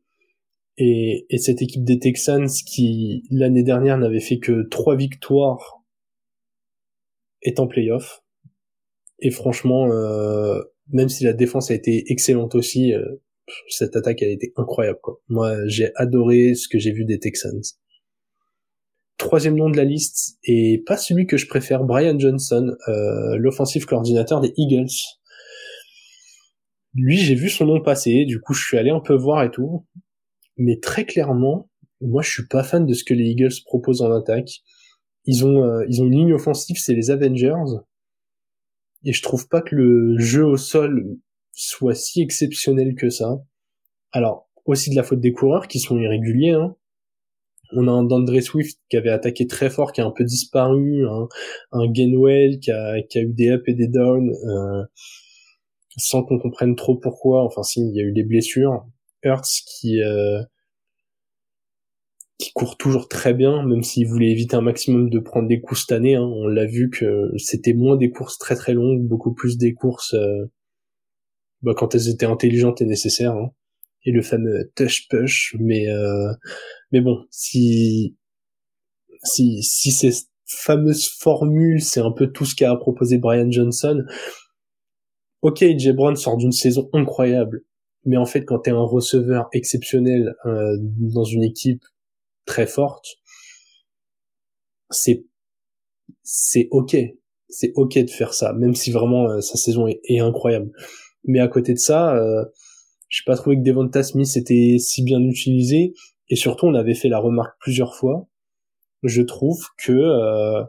Et, 0.76 1.26
cette 1.38 1.60
équipe 1.60 1.84
des 1.84 1.98
Texans 1.98 2.46
qui 2.64 3.24
l'année 3.30 3.64
dernière 3.64 3.98
n'avait 3.98 4.20
fait 4.20 4.38
que 4.38 4.68
trois 4.68 4.94
victoires 4.94 5.82
est 7.42 7.58
en 7.58 7.66
playoff. 7.66 8.22
Et 9.18 9.32
franchement, 9.32 9.90
euh, 9.90 10.60
même 10.92 11.08
si 11.08 11.24
la 11.24 11.32
défense 11.32 11.72
a 11.72 11.74
été 11.74 12.04
excellente 12.06 12.54
aussi, 12.54 12.94
euh, 12.94 13.04
cette 13.68 13.96
attaque 13.96 14.22
a 14.22 14.28
été 14.28 14.52
incroyable. 14.54 15.00
Quoi. 15.02 15.20
Moi, 15.26 15.66
j'ai 15.66 15.90
adoré 15.96 16.54
ce 16.54 16.68
que 16.68 16.78
j'ai 16.78 16.92
vu 16.92 17.04
des 17.04 17.18
Texans 17.18 17.60
troisième 19.18 19.56
nom 19.56 19.68
de 19.68 19.76
la 19.76 19.84
liste 19.84 20.38
et 20.44 20.82
pas 20.86 20.96
celui 20.96 21.26
que 21.26 21.36
je 21.36 21.46
préfère, 21.46 21.84
Brian 21.84 22.18
Johnson, 22.18 22.74
euh, 22.88 23.36
l'offensive 23.36 23.84
coordinateur 23.84 24.40
des 24.40 24.52
Eagles. 24.56 24.88
Lui, 26.94 27.18
j'ai 27.18 27.34
vu 27.34 27.50
son 27.50 27.66
nom 27.66 27.82
passer, 27.82 28.24
du 28.24 28.40
coup, 28.40 28.54
je 28.54 28.64
suis 28.64 28.78
allé 28.78 28.90
un 28.90 29.00
peu 29.00 29.14
voir 29.14 29.42
et 29.42 29.50
tout. 29.50 29.84
Mais 30.56 30.78
très 30.78 31.04
clairement, 31.04 31.68
moi, 32.00 32.22
je 32.22 32.30
suis 32.30 32.46
pas 32.46 32.62
fan 32.62 32.86
de 32.86 32.94
ce 32.94 33.04
que 33.04 33.14
les 33.14 33.24
Eagles 33.24 33.52
proposent 33.66 34.02
en 34.02 34.12
attaque. 34.12 34.62
Ils 35.24 35.44
ont, 35.44 35.64
euh, 35.64 35.84
ils 35.88 36.00
ont 36.00 36.06
une 36.06 36.16
ligne 36.16 36.32
offensive, 36.32 36.76
c'est 36.78 36.94
les 36.94 37.10
Avengers. 37.10 37.82
Et 39.04 39.12
je 39.12 39.22
trouve 39.22 39.48
pas 39.48 39.62
que 39.62 39.74
le 39.74 40.18
jeu 40.18 40.44
au 40.44 40.56
sol 40.56 41.18
soit 41.52 41.94
si 41.94 42.22
exceptionnel 42.22 42.94
que 42.94 43.10
ça. 43.10 43.36
Alors, 44.12 44.48
aussi 44.64 44.90
de 44.90 44.96
la 44.96 45.02
faute 45.02 45.20
des 45.20 45.32
coureurs 45.32 45.66
qui 45.66 45.80
sont 45.80 45.98
irréguliers, 45.98 46.52
hein 46.52 46.76
on 47.72 47.88
a 47.88 47.90
un 47.90 48.04
Dandre 48.04 48.40
Swift 48.40 48.78
qui 48.88 48.96
avait 48.96 49.10
attaqué 49.10 49.46
très 49.46 49.70
fort, 49.70 49.92
qui 49.92 50.00
a 50.00 50.06
un 50.06 50.10
peu 50.10 50.24
disparu, 50.24 51.06
un, 51.72 51.90
Gainwell 51.90 52.60
qui 52.60 52.70
a, 52.70 53.02
qui 53.02 53.18
a 53.18 53.22
eu 53.22 53.32
des 53.32 53.50
up 53.50 53.62
et 53.66 53.74
des 53.74 53.88
downs, 53.88 54.30
euh, 54.30 54.84
sans 55.96 56.22
qu'on 56.24 56.38
comprenne 56.38 56.76
trop 56.76 56.96
pourquoi. 56.96 57.44
Enfin, 57.44 57.62
si, 57.62 57.80
il 57.80 57.94
y 57.94 58.00
a 58.00 58.04
eu 58.04 58.12
des 58.12 58.24
blessures. 58.24 58.86
Hurts 59.24 59.64
qui 59.66 60.00
euh, 60.00 60.42
qui 62.38 62.52
court 62.52 62.76
toujours 62.76 63.08
très 63.08 63.34
bien, 63.34 63.64
même 63.66 63.82
s'il 63.82 64.06
voulait 64.06 64.30
éviter 64.30 64.54
un 64.56 64.60
maximum 64.60 65.10
de 65.10 65.18
prendre 65.18 65.48
des 65.48 65.60
coups 65.60 65.80
cette 65.80 65.92
année. 65.92 66.14
Hein. 66.14 66.22
On 66.22 66.46
l'a 66.46 66.66
vu 66.66 66.88
que 66.88 67.32
c'était 67.36 67.72
moins 67.74 67.96
des 67.96 68.10
courses 68.10 68.38
très 68.38 68.54
très 68.54 68.74
longues, 68.74 69.02
beaucoup 69.02 69.34
plus 69.34 69.58
des 69.58 69.74
courses 69.74 70.14
euh, 70.14 70.46
bah, 71.62 71.72
quand 71.76 71.94
elles 71.94 72.08
étaient 72.08 72.26
intelligentes 72.26 72.80
et 72.80 72.86
nécessaires. 72.86 73.34
Hein. 73.34 73.50
Et 74.04 74.12
le 74.12 74.22
fameux 74.22 74.70
touch 74.76 75.08
push, 75.08 75.56
mais 75.58 75.88
euh, 75.88 76.32
mais 76.92 77.00
bon, 77.00 77.24
si 77.30 78.16
si 79.24 79.62
si 79.62 79.90
ces 79.90 80.12
fameuses 80.46 81.08
formules, 81.08 81.82
c'est 81.82 82.00
un 82.00 82.12
peu 82.12 82.28
tout 82.28 82.44
ce 82.44 82.54
qu'a 82.54 82.74
proposé 82.76 83.18
Brian 83.18 83.50
Johnson. 83.50 84.04
Ok, 85.42 85.64
Jay 85.76 85.92
Brown 85.92 86.16
sort 86.16 86.36
d'une 86.36 86.52
saison 86.52 86.88
incroyable, 86.92 87.64
mais 88.04 88.16
en 88.16 88.26
fait, 88.26 88.44
quand 88.44 88.60
t'es 88.60 88.70
un 88.70 88.82
receveur 88.82 89.48
exceptionnel 89.52 90.34
euh, 90.46 90.76
dans 90.80 91.24
une 91.24 91.44
équipe 91.44 91.84
très 92.44 92.66
forte, 92.66 93.06
c'est 94.90 95.24
c'est 96.22 96.68
ok, 96.70 96.96
c'est 97.48 97.72
ok 97.74 97.98
de 97.98 98.10
faire 98.10 98.34
ça, 98.34 98.52
même 98.52 98.74
si 98.74 98.90
vraiment 98.90 99.28
euh, 99.28 99.40
sa 99.40 99.56
saison 99.56 99.86
est, 99.86 100.20
incroyable. 100.20 100.70
Mais 101.24 101.40
à 101.40 101.48
côté 101.48 101.74
de 101.74 101.78
ça, 101.78 102.16
euh, 102.16 102.44
j'ai 103.08 103.22
pas 103.26 103.36
trouvé 103.36 103.56
que 103.56 103.62
Devonta 103.62 104.02
Smith 104.02 104.36
était 104.36 104.76
si 104.78 105.02
bien 105.02 105.20
utilisé. 105.20 105.94
Et 106.30 106.36
surtout, 106.36 106.66
on 106.66 106.74
avait 106.74 106.94
fait 106.94 107.08
la 107.08 107.18
remarque 107.18 107.56
plusieurs 107.60 107.94
fois. 107.94 108.26
Je 109.02 109.22
trouve 109.22 109.58
que 109.78 109.92
euh, 109.92 110.64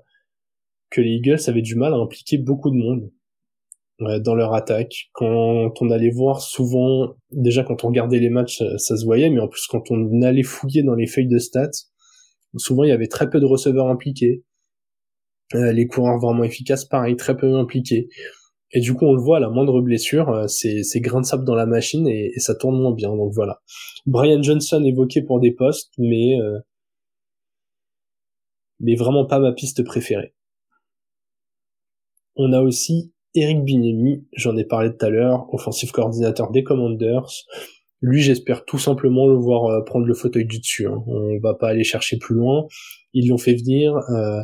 que 0.89 1.01
les 1.01 1.11
Eagles 1.11 1.39
avaient 1.47 1.61
du 1.61 1.75
mal 1.75 1.93
à 1.93 1.97
impliquer 1.97 2.37
beaucoup 2.37 2.69
de 2.69 2.75
monde 2.75 3.11
euh, 4.01 4.19
dans 4.19 4.35
leur 4.35 4.53
attaque. 4.53 5.09
Quand 5.13 5.73
on 5.81 5.89
allait 5.89 6.11
voir 6.11 6.41
souvent, 6.41 7.15
déjà 7.31 7.63
quand 7.63 7.83
on 7.83 7.87
regardait 7.87 8.19
les 8.19 8.29
matchs, 8.29 8.63
ça, 8.77 8.97
se 8.97 9.05
voyait, 9.05 9.29
mais 9.29 9.39
en 9.39 9.47
plus 9.47 9.67
quand 9.67 9.91
on 9.91 10.21
allait 10.21 10.43
fouiller 10.43 10.83
dans 10.83 10.95
les 10.95 11.07
feuilles 11.07 11.27
de 11.27 11.37
stats, 11.37 11.69
souvent 12.57 12.83
il 12.83 12.89
y 12.89 12.93
avait 12.93 13.07
très 13.07 13.29
peu 13.29 13.39
de 13.39 13.45
receveurs 13.45 13.87
impliqués. 13.87 14.43
Euh, 15.55 15.71
les 15.71 15.87
coureurs 15.87 16.19
vraiment 16.19 16.43
efficaces, 16.43 16.85
pareil, 16.85 17.15
très 17.15 17.35
peu 17.35 17.55
impliqués. 17.55 18.09
Et 18.71 18.81
du 18.81 18.93
coup, 18.93 19.05
on 19.05 19.13
le 19.13 19.21
voit, 19.21 19.39
la 19.39 19.49
moindre 19.49 19.81
blessure, 19.81 20.29
euh, 20.29 20.47
c'est, 20.47 20.99
grain 20.99 21.21
de 21.21 21.25
sable 21.25 21.43
dans 21.43 21.55
la 21.55 21.65
machine 21.65 22.07
et, 22.07 22.31
ça 22.37 22.55
tourne 22.55 22.79
moins 22.79 22.93
bien. 22.93 23.15
Donc 23.15 23.33
voilà. 23.33 23.59
Brian 24.05 24.41
Johnson 24.41 24.83
évoqué 24.83 25.21
pour 25.21 25.39
des 25.39 25.51
postes, 25.51 25.91
mais 25.97 26.39
euh, 26.39 26.59
mais 28.79 28.95
vraiment 28.95 29.25
pas 29.25 29.39
ma 29.39 29.51
piste 29.51 29.83
préférée. 29.83 30.33
On 32.35 32.53
a 32.53 32.61
aussi 32.61 33.11
Eric 33.35 33.63
Binemi, 33.63 34.25
j'en 34.33 34.55
ai 34.57 34.63
parlé 34.63 34.95
tout 34.95 35.05
à 35.05 35.09
l'heure, 35.09 35.53
offensive 35.53 35.91
coordinateur 35.91 36.51
des 36.51 36.63
Commanders. 36.63 37.27
Lui, 38.01 38.21
j'espère 38.21 38.63
tout 38.63 38.77
simplement 38.77 39.27
le 39.27 39.35
voir 39.35 39.65
euh, 39.65 39.83
prendre 39.83 40.05
le 40.05 40.13
fauteuil 40.13 40.45
du 40.45 40.59
dessus. 40.59 40.87
Hein. 40.87 41.03
On 41.07 41.37
va 41.39 41.53
pas 41.53 41.69
aller 41.69 41.83
chercher 41.83 42.17
plus 42.17 42.35
loin. 42.35 42.65
Ils 43.13 43.27
l'ont 43.27 43.37
fait 43.37 43.55
venir. 43.55 43.97
Euh, 43.97 44.41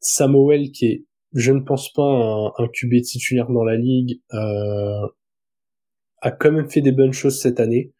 Samuel, 0.00 0.72
qui 0.72 0.86
est, 0.86 1.04
je 1.32 1.52
ne 1.52 1.60
pense 1.60 1.92
pas, 1.92 2.02
un, 2.02 2.46
un 2.58 2.68
QB 2.68 3.02
titulaire 3.02 3.50
dans 3.50 3.64
la 3.64 3.76
ligue, 3.76 4.20
euh, 4.34 5.06
a 6.20 6.30
quand 6.30 6.52
même 6.52 6.70
fait 6.70 6.80
des 6.80 6.92
bonnes 6.92 7.12
choses 7.12 7.40
cette 7.40 7.60
année. 7.60 7.92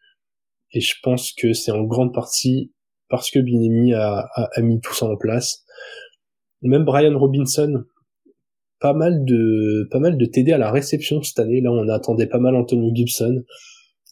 Et 0.71 0.81
je 0.81 0.95
pense 1.01 1.31
que 1.33 1.53
c'est 1.53 1.71
en 1.71 1.83
grande 1.83 2.13
partie 2.13 2.71
parce 3.09 3.31
que 3.31 3.39
Binemi 3.39 3.93
a, 3.93 4.27
a, 4.35 4.61
mis 4.61 4.79
tout 4.81 4.93
ça 4.93 5.07
en 5.07 5.17
place. 5.17 5.63
Même 6.61 6.85
Brian 6.85 7.17
Robinson, 7.17 7.85
pas 8.79 8.93
mal 8.93 9.25
de 9.25 9.87
pas 9.89 9.99
mal 9.99 10.17
de 10.17 10.25
TD 10.25 10.51
à 10.51 10.57
la 10.57 10.71
réception 10.71 11.21
cette 11.23 11.39
année. 11.39 11.61
Là, 11.61 11.71
on 11.71 11.87
attendait 11.89 12.27
pas 12.27 12.39
mal 12.39 12.55
Antonio 12.55 12.91
Gibson. 12.93 13.43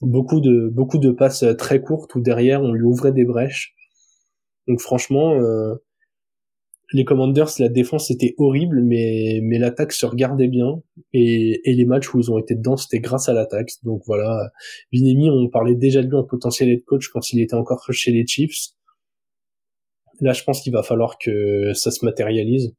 Beaucoup 0.01 0.41
de 0.41 0.69
beaucoup 0.69 0.97
de 0.97 1.11
passes 1.11 1.45
très 1.57 1.81
courtes 1.81 2.15
où 2.15 2.21
derrière 2.21 2.61
on 2.61 2.71
lui 2.71 2.83
ouvrait 2.83 3.11
des 3.11 3.25
brèches. 3.25 3.75
Donc 4.67 4.81
franchement, 4.81 5.35
euh, 5.35 5.75
les 6.93 7.03
Commanders, 7.03 7.49
la 7.59 7.69
défense 7.69 8.11
était 8.11 8.33
horrible, 8.37 8.81
mais 8.81 9.39
mais 9.43 9.59
l'attaque 9.59 9.91
se 9.91 10.05
regardait 10.05 10.47
bien 10.47 10.81
et, 11.13 11.59
et 11.69 11.73
les 11.73 11.85
matchs 11.85 12.13
où 12.13 12.19
ils 12.19 12.31
ont 12.31 12.37
été 12.37 12.55
dedans, 12.55 12.77
c'était 12.77 12.99
grâce 12.99 13.27
à 13.27 13.33
l'attaque. 13.33 13.71
Donc 13.83 14.03
voilà, 14.05 14.51
Vinemi, 14.91 15.29
on 15.29 15.49
parlait 15.49 15.75
déjà 15.75 16.01
de 16.01 16.07
lui 16.07 16.15
en 16.15 16.23
potentiel 16.23 16.69
head 16.69 16.83
coach 16.85 17.09
quand 17.09 17.31
il 17.33 17.41
était 17.41 17.55
encore 17.55 17.85
chez 17.91 18.11
les 18.11 18.25
Chiefs. 18.25 18.69
Là, 20.21 20.33
je 20.33 20.43
pense 20.43 20.61
qu'il 20.61 20.73
va 20.73 20.81
falloir 20.81 21.17
que 21.17 21.73
ça 21.73 21.91
se 21.91 22.03
matérialise. 22.05 22.73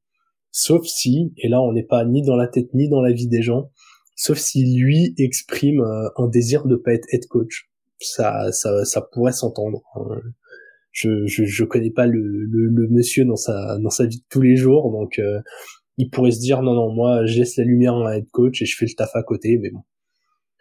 Sauf 0.50 0.86
si, 0.86 1.32
et 1.36 1.48
là 1.48 1.60
on 1.60 1.72
n'est 1.72 1.84
pas 1.84 2.04
ni 2.04 2.22
dans 2.22 2.36
la 2.36 2.48
tête 2.48 2.72
ni 2.72 2.88
dans 2.88 3.02
la 3.02 3.12
vie 3.12 3.28
des 3.28 3.42
gens, 3.42 3.70
sauf 4.16 4.38
si 4.38 4.64
lui 4.74 5.14
exprime 5.18 5.80
euh, 5.80 6.08
un 6.16 6.28
désir 6.28 6.64
de 6.64 6.76
pas 6.76 6.94
être 6.94 7.06
head 7.12 7.26
coach. 7.26 7.68
Ça, 8.00 8.50
ça, 8.52 8.84
ça 8.84 9.02
pourrait 9.02 9.32
s'entendre. 9.32 9.82
Hein. 9.96 10.20
Je, 10.92 11.26
je, 11.26 11.44
je 11.44 11.64
connais 11.64 11.90
pas 11.90 12.06
le, 12.06 12.20
le, 12.20 12.88
monsieur 12.88 13.24
dans 13.24 13.36
sa 13.36 13.78
dans 13.78 13.90
sa 13.90 14.06
vie 14.06 14.18
de 14.18 14.24
tous 14.30 14.40
les 14.40 14.56
jours, 14.56 14.90
donc 14.90 15.18
euh, 15.18 15.40
il 15.96 16.10
pourrait 16.10 16.30
se 16.30 16.40
dire 16.40 16.62
non 16.62 16.74
non 16.74 16.92
moi 16.92 17.24
je 17.26 17.38
laisse 17.38 17.56
la 17.56 17.64
lumière 17.64 17.94
à 17.96 18.16
head 18.16 18.28
coach 18.30 18.62
et 18.62 18.66
je 18.66 18.76
fais 18.76 18.86
le 18.86 18.94
taf 18.94 19.14
à 19.14 19.22
côté, 19.22 19.58
mais 19.58 19.70
bon. 19.70 19.82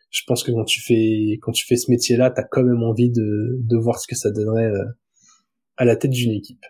Je 0.09 0.21
pense 0.25 0.43
que 0.43 0.51
quand 0.51 0.63
tu 0.63 0.81
fais 0.81 1.37
quand 1.41 1.51
tu 1.51 1.65
fais 1.65 1.75
ce 1.75 1.91
métier-là, 1.91 2.31
t'as 2.31 2.43
quand 2.43 2.63
même 2.63 2.83
envie 2.83 3.09
de 3.09 3.57
de 3.59 3.77
voir 3.77 3.99
ce 3.99 4.07
que 4.07 4.15
ça 4.15 4.31
donnerait 4.31 4.71
euh, 4.71 4.85
à 5.77 5.85
la 5.85 5.95
tête 5.95 6.11
d'une 6.11 6.31
équipe. 6.31 6.65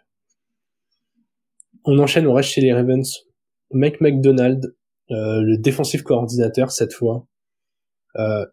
On 1.85 1.97
enchaîne, 1.99 2.27
on 2.27 2.33
reste 2.33 2.49
chez 2.49 2.61
les 2.61 2.73
Ravens. 2.73 3.09
Mike 3.71 4.01
McDonald, 4.01 4.75
euh, 5.11 5.41
le 5.41 5.57
défensif 5.57 6.03
coordinateur 6.03 6.71
cette 6.71 6.93
fois. 6.93 7.27
Euh, 8.17 8.45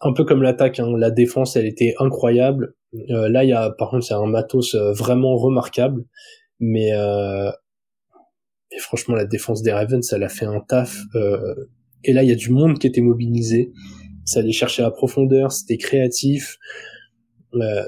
un 0.00 0.12
peu 0.12 0.24
comme 0.24 0.42
l'attaque, 0.42 0.80
hein, 0.80 0.92
la 0.96 1.10
défense, 1.10 1.56
elle 1.56 1.66
était 1.66 1.94
incroyable. 1.98 2.74
Euh, 2.94 3.28
là, 3.28 3.44
il 3.44 3.50
y 3.50 3.52
a, 3.52 3.70
par 3.70 3.90
contre, 3.90 4.04
c'est 4.04 4.14
un 4.14 4.26
matos 4.26 4.74
vraiment 4.74 5.36
remarquable, 5.36 6.04
mais 6.60 6.90
et 8.70 8.78
franchement, 8.78 9.14
la 9.14 9.24
défense 9.24 9.62
des 9.62 9.72
Ravens, 9.72 10.12
elle 10.12 10.22
a 10.22 10.28
fait 10.28 10.46
un 10.46 10.60
taf. 10.60 10.98
et 12.04 12.12
là, 12.12 12.22
il 12.22 12.28
y 12.28 12.32
a 12.32 12.36
du 12.36 12.50
monde 12.50 12.78
qui 12.78 12.86
était 12.86 13.00
mobilisé. 13.00 13.72
Ça 14.24 14.40
allait 14.40 14.52
chercher 14.52 14.82
la 14.82 14.90
profondeur, 14.90 15.52
c'était 15.52 15.78
créatif. 15.78 16.58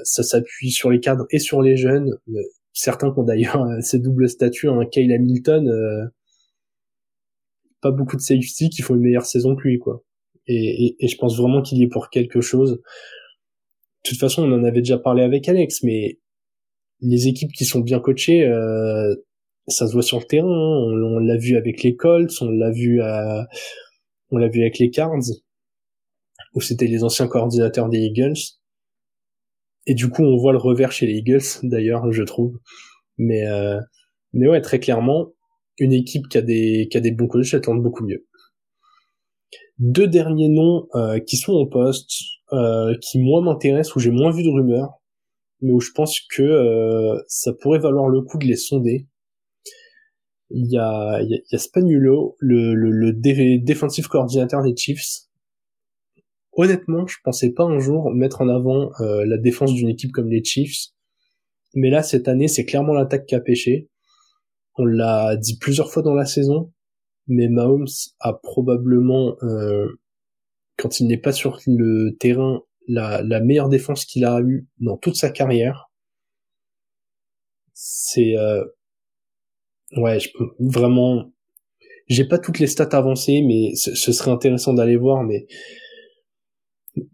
ça 0.05 0.23
s'appuie 0.23 0.71
sur 0.71 0.91
les 0.91 1.01
cadres 1.01 1.27
et 1.31 1.39
sur 1.39 1.63
les 1.63 1.77
jeunes 1.77 2.17
certains 2.73 3.13
qui 3.13 3.19
ont 3.19 3.25
d'ailleurs 3.25 3.63
euh, 3.63 3.81
ces 3.81 3.99
doubles 3.99 4.29
statuts, 4.29 4.69
hein, 4.69 4.85
Kyle 4.91 5.13
Hamilton, 5.13 5.69
euh, 5.69 6.07
pas 7.81 7.91
beaucoup 7.91 8.17
de 8.17 8.21
safety 8.21 8.71
qui 8.71 8.83
font 8.83 8.95
une 8.95 9.03
meilleure 9.03 9.27
saison 9.27 9.57
que 9.57 9.63
lui, 9.63 9.79
quoi. 9.79 10.03
Et, 10.47 10.97
je 11.07 11.17
pense 11.17 11.39
vraiment 11.39 11.63
qu'il 11.63 11.79
y 11.79 11.85
est 11.85 11.89
pour 11.89 12.11
quelque 12.11 12.41
chose. 12.41 12.83
De 14.05 14.11
toute 14.11 14.19
façon, 14.19 14.45
on 14.45 14.53
en 14.53 14.65
avait 14.65 14.81
déjà 14.81 14.99
parlé 14.99 15.23
avec 15.23 15.49
Alex, 15.49 15.83
mais 15.83 16.19
les 17.01 17.29
équipes 17.29 17.53
qui 17.53 17.65
sont 17.65 17.81
bien 17.81 18.01
coachées, 18.01 18.47
euh, 18.47 19.15
ça 19.69 19.87
se 19.87 19.93
voit 19.93 20.03
sur 20.03 20.19
le 20.19 20.25
terrain. 20.25 20.49
Hein. 20.49 20.93
On, 20.93 21.19
l'a 21.19 21.37
vu 21.37 21.57
avec 21.57 21.83
les 21.83 21.97
Colts, 21.97 22.33
on 22.41 22.51
l'a 22.51 22.71
vu 22.71 23.01
on 24.31 24.39
l'a 24.39 24.49
vu 24.49 24.61
avec 24.61 24.79
les 24.79 24.91
Cards, 24.91 25.19
où 26.55 26.61
c'était 26.61 26.87
les 26.87 27.05
anciens 27.05 27.29
coordinateurs 27.29 27.89
des 27.89 27.99
Eagles. 27.99 28.39
Et 29.87 29.95
du 29.95 30.09
coup, 30.09 30.23
on 30.23 30.37
voit 30.37 30.53
le 30.53 30.59
revers 30.59 30.93
chez 30.93 31.07
les 31.07 31.15
Eagles, 31.15 31.43
d'ailleurs, 31.63 32.11
je 32.13 32.23
trouve. 32.23 32.59
Mais, 33.19 33.47
euh, 33.47 33.81
mais 34.33 34.49
ouais, 34.49 34.61
très 34.61 34.79
clairement, 34.79 35.33
une 35.79 35.93
équipe 35.93 36.29
qui 36.29 36.39
a 36.39 36.43
des, 36.43 36.89
qui 36.91 36.97
a 36.97 37.01
des 37.01 37.11
bons 37.11 37.27
coachs, 37.27 37.53
elle 37.53 37.61
tourne 37.61 37.83
beaucoup 37.83 38.05
mieux. 38.05 38.27
Deux 39.79 40.07
derniers 40.07 40.49
noms 40.49 40.87
euh, 40.95 41.19
qui 41.21 41.37
sont 41.37 41.55
en 41.55 41.67
poste, 41.67 42.11
euh, 42.53 42.95
qui 43.01 43.19
moi 43.19 43.41
m'intéressent, 43.43 43.97
où 43.97 44.01
j'ai 44.01 44.11
moins 44.11 44.31
vu 44.31 44.43
de 44.43 44.49
rumeurs, 44.49 45.01
mais 45.61 45.73
où 45.73 45.81
je 45.81 45.91
pense 45.95 46.21
que 46.35 46.43
euh, 46.43 47.21
ça 47.29 47.53
pourrait 47.61 47.79
valoir 47.79 48.09
le 48.09 48.23
coup 48.23 48.39
de 48.39 48.47
les 48.47 48.57
sonder. 48.57 49.07
Il 50.51 50.71
y 50.71 50.79
a, 50.79 51.21
il 51.23 51.31
y 51.31 51.55
a, 51.55 51.59
Spanulo, 51.59 52.37
le, 52.41 52.75
le, 52.75 52.91
le 52.91 53.13
défensif 53.59 54.09
coordinateur 54.09 54.63
des 54.63 54.75
Chiefs, 54.77 55.29
honnêtement, 56.53 57.07
je 57.07 57.17
pensais 57.23 57.53
pas 57.53 57.65
un 57.65 57.79
jour 57.79 58.11
mettre 58.13 58.41
en 58.41 58.49
avant 58.49 58.91
euh, 59.01 59.25
la 59.25 59.39
défense 59.39 59.73
d'une 59.73 59.89
équipe 59.89 60.13
comme 60.13 60.29
les 60.29 60.45
Chiefs. 60.45 60.89
Mais 61.75 61.91
là, 61.91 62.03
cette 62.03 62.29
année, 62.29 62.49
c'est 62.49 62.65
clairement 62.65 62.93
l'attaque 62.93 63.27
qui 63.27 63.35
a 63.35 63.41
pêché. 63.41 63.89
On 64.77 64.85
l'a 64.85 65.37
dit 65.37 65.57
plusieurs 65.59 65.93
fois 65.93 66.03
dans 66.03 66.15
la 66.15 66.27
saison, 66.27 66.73
mais 67.27 67.49
Mahomes 67.49 67.87
a 68.19 68.33
probablement, 68.33 69.37
euh, 69.43 69.87
quand 70.81 71.01
il 71.01 71.07
n'est 71.07 71.19
pas 71.19 71.33
sur 71.33 71.61
le 71.67 72.17
terrain, 72.19 72.63
la, 72.89 73.41
meilleure 73.41 73.69
défense 73.69 74.05
qu'il 74.05 74.25
a 74.25 74.41
eue 74.41 74.67
dans 74.79 74.97
toute 74.97 75.17
sa 75.17 75.31
carrière. 75.31 75.91
C'est 77.75 78.37
euh, 78.37 78.65
ouais, 79.97 80.19
je, 80.19 80.31
vraiment, 80.59 81.33
j'ai 82.09 82.25
pas 82.25 82.39
toutes 82.39 82.59
les 82.59 82.67
stats 82.67 82.97
avancées, 82.97 83.43
mais 83.43 83.75
ce, 83.75 83.95
ce 83.95 84.13
serait 84.13 84.31
intéressant 84.31 84.75
d'aller 84.75 84.97
voir. 84.97 85.23
Mais 85.23 85.47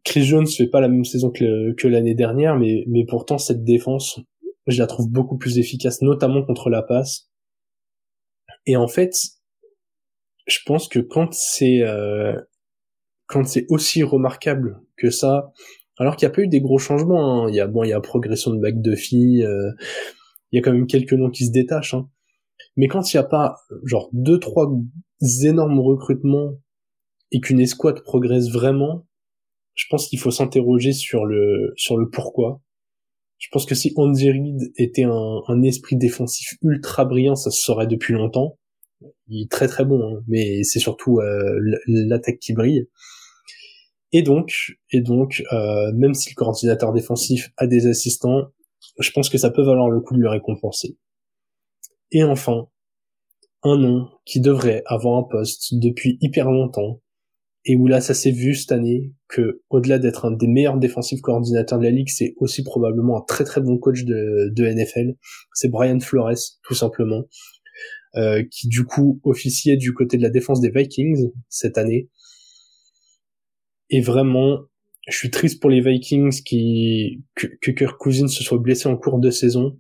Chris 0.05 0.24
Jones 0.24 0.46
fait 0.46 0.68
pas 0.68 0.81
la 0.81 0.88
même 0.88 1.05
saison 1.05 1.31
que, 1.31 1.72
que 1.72 1.88
l'année 1.88 2.14
dernière, 2.14 2.57
mais, 2.57 2.85
mais 2.87 3.05
pourtant 3.05 3.38
cette 3.38 3.64
défense, 3.64 4.20
je 4.66 4.79
la 4.79 4.87
trouve 4.87 5.11
beaucoup 5.11 5.37
plus 5.37 5.59
efficace, 5.59 6.02
notamment 6.02 6.44
contre 6.44 6.70
la 6.70 6.83
passe. 6.83 7.31
Et 8.66 8.76
en 8.76 8.88
fait, 8.88 9.12
je 10.46 10.59
pense 10.64 10.88
que 10.88 10.98
quand 10.98 11.33
c'est 11.33 11.83
euh, 11.83 12.37
quand 13.27 13.45
c'est 13.47 13.67
aussi 13.71 14.03
remarquable 14.03 14.81
que 14.97 15.11
ça, 15.11 15.53
alors 15.99 16.17
qu'il 16.17 16.27
n'y 16.29 16.33
a 16.33 16.35
pas 16.35 16.43
eu 16.43 16.49
des 16.49 16.61
gros 16.61 16.79
changements, 16.79 17.45
hein. 17.45 17.49
il 17.49 17.55
y 17.55 17.61
a 17.61 17.67
bon, 17.67 17.85
il 17.85 17.91
y 17.91 17.93
a 17.93 18.01
progression 18.01 18.53
de 18.53 18.59
McDuffie, 18.59 19.43
euh, 19.43 19.71
il 20.53 20.57
y 20.57 20.59
a 20.59 20.62
quand 20.62 20.73
même 20.73 20.87
quelques 20.87 21.15
noms 21.15 21.31
qui 21.31 21.47
se 21.47 21.53
détachent, 21.53 21.95
hein. 21.95 22.09
mais 22.77 22.89
quand 22.89 23.12
il 23.12 23.17
n'y 23.17 23.21
a 23.21 23.25
pas 23.25 23.57
genre 23.85 24.11
deux 24.12 24.39
trois 24.39 24.71
énormes 25.43 25.81
recrutements 25.81 26.53
et 27.33 27.41
qu'une 27.41 27.61
escouade 27.61 28.03
progresse 28.03 28.51
vraiment, 28.51 29.07
je 29.75 29.87
pense 29.91 30.09
qu'il 30.09 30.19
faut 30.19 30.31
s'interroger 30.31 30.93
sur 30.93 31.25
le 31.25 31.73
sur 31.77 31.97
le 31.97 32.09
pourquoi. 32.11 32.62
Je 33.39 33.49
pense 33.53 33.67
que 33.67 33.75
si 33.75 33.93
Andy 33.97 34.31
Reid 34.31 34.73
était 34.77 35.05
un, 35.05 35.43
un, 35.49 35.62
esprit 35.62 35.97
défensif 35.97 36.55
ultra 36.62 37.05
brillant, 37.05 37.37
ça 37.37 37.51
se 37.51 37.61
saurait 37.62 37.87
depuis 37.87 38.15
longtemps. 38.15 38.59
Il 39.29 39.43
est 39.43 39.51
très 39.51 39.69
très 39.69 39.85
bon, 39.85 40.01
hein, 40.03 40.23
mais 40.27 40.62
c'est 40.62 40.79
surtout 40.79 41.19
euh, 41.19 41.61
l'attaque 41.87 42.39
qui 42.39 42.55
brille. 42.55 42.89
Et 44.12 44.23
donc, 44.23 44.79
et 44.92 45.01
donc, 45.01 45.42
euh, 45.53 45.92
même 45.92 46.14
si 46.14 46.31
le 46.31 46.35
coordinateur 46.35 46.92
défensif 46.92 47.51
a 47.57 47.66
des 47.66 47.87
assistants, 47.87 48.45
je 48.99 49.11
pense 49.11 49.29
que 49.29 49.38
ça 49.38 49.51
peut 49.51 49.64
valoir 49.64 49.90
le 49.90 50.01
coup 50.01 50.14
de 50.14 50.21
le 50.21 50.29
récompenser. 50.29 50.97
Et 52.12 52.23
enfin, 52.23 52.69
un 53.62 53.77
nom 53.77 54.09
qui 54.25 54.40
devrait 54.40 54.83
avoir 54.87 55.19
un 55.19 55.25
poste 55.25 55.75
depuis 55.75 56.19
hyper 56.21 56.51
longtemps, 56.51 57.01
et 57.66 57.75
où 57.75 57.88
là 57.88 58.01
ça 58.01 58.14
s'est 58.14 58.31
vu 58.31 58.55
cette 58.55 58.71
année 58.71 59.12
que 59.29 59.61
au-delà 59.71 59.99
d'être 59.99 60.25
un 60.25 60.31
des 60.31 60.47
meilleurs 60.47 60.79
défensifs 60.79 61.21
coordinateurs 61.21 61.81
de 61.81 61.85
la 61.85 61.90
ligue, 61.90 62.09
c'est 62.09 62.35
aussi 62.37 62.62
probablement 62.62 63.19
un 63.19 63.25
très 63.27 63.42
très 63.42 63.61
bon 63.61 63.77
coach 63.77 64.05
de, 64.05 64.53
de 64.55 64.64
NFL. 64.64 65.16
C'est 65.53 65.69
Brian 65.69 65.99
Flores 65.99 66.38
tout 66.62 66.75
simplement, 66.75 67.25
euh, 68.14 68.45
qui 68.51 68.69
du 68.69 68.85
coup 68.85 69.21
officiait 69.25 69.77
du 69.77 69.92
côté 69.92 70.16
de 70.16 70.23
la 70.23 70.31
défense 70.31 70.61
des 70.61 70.71
Vikings 70.71 71.33
cette 71.49 71.77
année. 71.77 72.09
Et 73.90 74.01
vraiment, 74.01 74.61
je 75.09 75.16
suis 75.16 75.31
triste 75.31 75.61
pour 75.61 75.70
les 75.70 75.81
Vikings 75.81 76.42
qui 76.42 77.22
que, 77.35 77.46
que 77.61 77.70
Kirk 77.70 77.96
Cousins 77.99 78.29
se 78.29 78.42
soit 78.42 78.59
blessé 78.59 78.88
en 78.88 78.96
cours 78.96 79.18
de 79.18 79.31
saison 79.31 79.79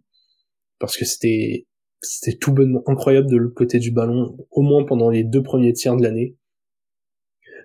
parce 0.78 0.96
que 0.96 1.04
c'était 1.04 1.66
c'était 2.02 2.36
tout 2.36 2.52
bonnement 2.52 2.82
incroyable 2.86 3.28
de 3.28 3.36
l'autre 3.36 3.54
côté 3.54 3.78
du 3.78 3.90
ballon, 3.90 4.36
au 4.50 4.62
moins 4.62 4.84
pendant 4.84 5.10
les 5.10 5.24
deux 5.24 5.42
premiers 5.42 5.72
tiers 5.72 5.96
de 5.96 6.02
l'année. 6.02 6.36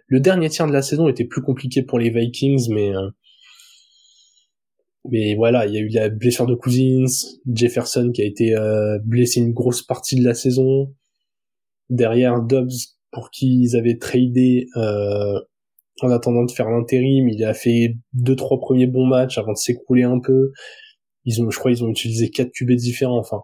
Le 0.07 0.19
dernier 0.19 0.49
tiers 0.49 0.67
de 0.67 0.73
la 0.73 0.81
saison 0.81 1.07
était 1.07 1.25
plus 1.25 1.41
compliqué 1.41 1.83
pour 1.83 1.99
les 1.99 2.09
Vikings, 2.09 2.73
mais 2.73 2.95
euh, 2.95 3.09
mais 5.09 5.35
voilà, 5.35 5.65
il 5.65 5.73
y 5.73 5.77
a 5.77 5.81
eu 5.81 5.89
la 5.89 6.09
blessure 6.09 6.45
de 6.45 6.53
Cousins, 6.55 7.05
Jefferson 7.51 8.11
qui 8.13 8.21
a 8.21 8.25
été 8.25 8.55
euh, 8.55 8.99
blessé 9.03 9.39
une 9.39 9.53
grosse 9.53 9.81
partie 9.81 10.15
de 10.15 10.23
la 10.23 10.33
saison. 10.33 10.93
Derrière 11.89 12.41
Dobbs 12.41 12.71
pour 13.11 13.29
qui 13.31 13.61
ils 13.61 13.75
avaient 13.75 13.97
tradé 13.97 14.67
euh, 14.77 15.39
en 16.03 16.11
attendant 16.11 16.43
de 16.43 16.51
faire 16.51 16.69
l'intérim. 16.69 17.27
Il 17.27 17.43
a 17.43 17.53
fait 17.53 17.97
deux 18.13 18.35
trois 18.35 18.59
premiers 18.59 18.87
bons 18.87 19.05
matchs 19.05 19.37
avant 19.37 19.53
de 19.53 19.57
s'écrouler 19.57 20.03
un 20.03 20.19
peu. 20.19 20.51
Ils 21.25 21.41
ont, 21.41 21.49
je 21.49 21.59
crois, 21.59 21.71
ils 21.71 21.83
ont 21.83 21.89
utilisé 21.89 22.29
quatre 22.29 22.51
QB 22.51 22.71
différents. 22.71 23.19
Enfin, 23.19 23.41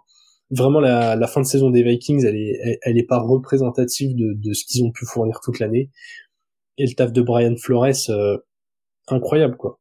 vraiment 0.49 0.79
la, 0.79 1.15
la 1.15 1.27
fin 1.27 1.41
de 1.41 1.45
saison 1.45 1.69
des 1.69 1.83
Vikings, 1.83 2.25
elle 2.25 2.35
est, 2.35 2.79
elle, 2.81 2.97
est 2.97 3.07
pas 3.07 3.19
représentative 3.19 4.15
de, 4.15 4.33
de 4.33 4.53
ce 4.53 4.65
qu'ils 4.65 4.83
ont 4.83 4.91
pu 4.91 5.05
fournir 5.05 5.39
toute 5.43 5.59
l'année. 5.59 5.91
Et 6.77 6.85
le 6.85 6.93
taf 6.93 7.11
de 7.11 7.21
Brian 7.21 7.55
Flores, 7.57 8.09
euh, 8.09 8.37
incroyable 9.07 9.57
quoi. 9.57 9.79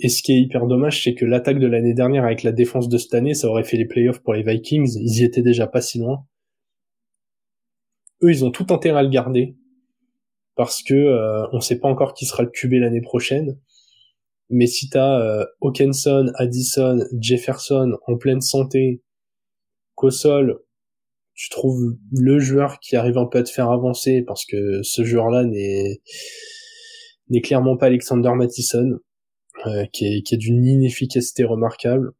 Et 0.00 0.08
ce 0.08 0.22
qui 0.22 0.32
est 0.32 0.40
hyper 0.40 0.66
dommage, 0.66 1.02
c'est 1.02 1.14
que 1.14 1.24
l'attaque 1.24 1.58
de 1.58 1.66
l'année 1.66 1.94
dernière 1.94 2.24
avec 2.24 2.44
la 2.44 2.52
défense 2.52 2.88
de 2.88 2.98
cette 2.98 3.14
année, 3.14 3.34
ça 3.34 3.48
aurait 3.48 3.64
fait 3.64 3.76
les 3.76 3.86
playoffs 3.86 4.20
pour 4.20 4.32
les 4.32 4.44
Vikings. 4.44 4.96
Ils 4.96 5.22
y 5.22 5.24
étaient 5.24 5.42
déjà 5.42 5.66
pas 5.66 5.80
si 5.80 5.98
loin. 5.98 6.24
Eux, 8.22 8.30
ils 8.30 8.44
ont 8.44 8.52
tout 8.52 8.66
intérêt 8.70 9.00
à 9.00 9.02
le 9.02 9.08
garder 9.08 9.56
parce 10.58 10.82
que 10.82 10.92
euh, 10.92 11.46
on 11.52 11.60
sait 11.60 11.78
pas 11.78 11.88
encore 11.88 12.14
qui 12.14 12.26
sera 12.26 12.42
le 12.42 12.50
QB 12.50 12.72
l'année 12.74 13.00
prochaine. 13.00 13.56
Mais 14.50 14.66
si 14.66 14.90
t'as 14.90 15.20
euh, 15.20 15.44
Hawkinson, 15.60 16.32
Addison, 16.34 16.98
Jefferson 17.20 17.96
en 18.08 18.16
pleine 18.16 18.40
santé, 18.40 19.00
qu'au 19.94 20.10
tu 20.10 21.50
trouves 21.50 21.96
le 22.10 22.40
joueur 22.40 22.80
qui 22.80 22.96
arrive 22.96 23.18
un 23.18 23.26
peu 23.26 23.38
à 23.38 23.44
te 23.44 23.50
faire 23.50 23.70
avancer 23.70 24.24
parce 24.26 24.44
que 24.44 24.82
ce 24.82 25.04
joueur-là 25.04 25.44
n'est 25.44 26.02
n'est 27.28 27.40
clairement 27.40 27.76
pas 27.76 27.86
Alexander 27.86 28.32
Mattison, 28.34 28.98
euh, 29.66 29.84
qui 29.92 30.06
est, 30.06 30.22
qui 30.22 30.34
est 30.34 30.38
d'une 30.38 30.64
inefficacité 30.66 31.44
remarquable. 31.44 32.10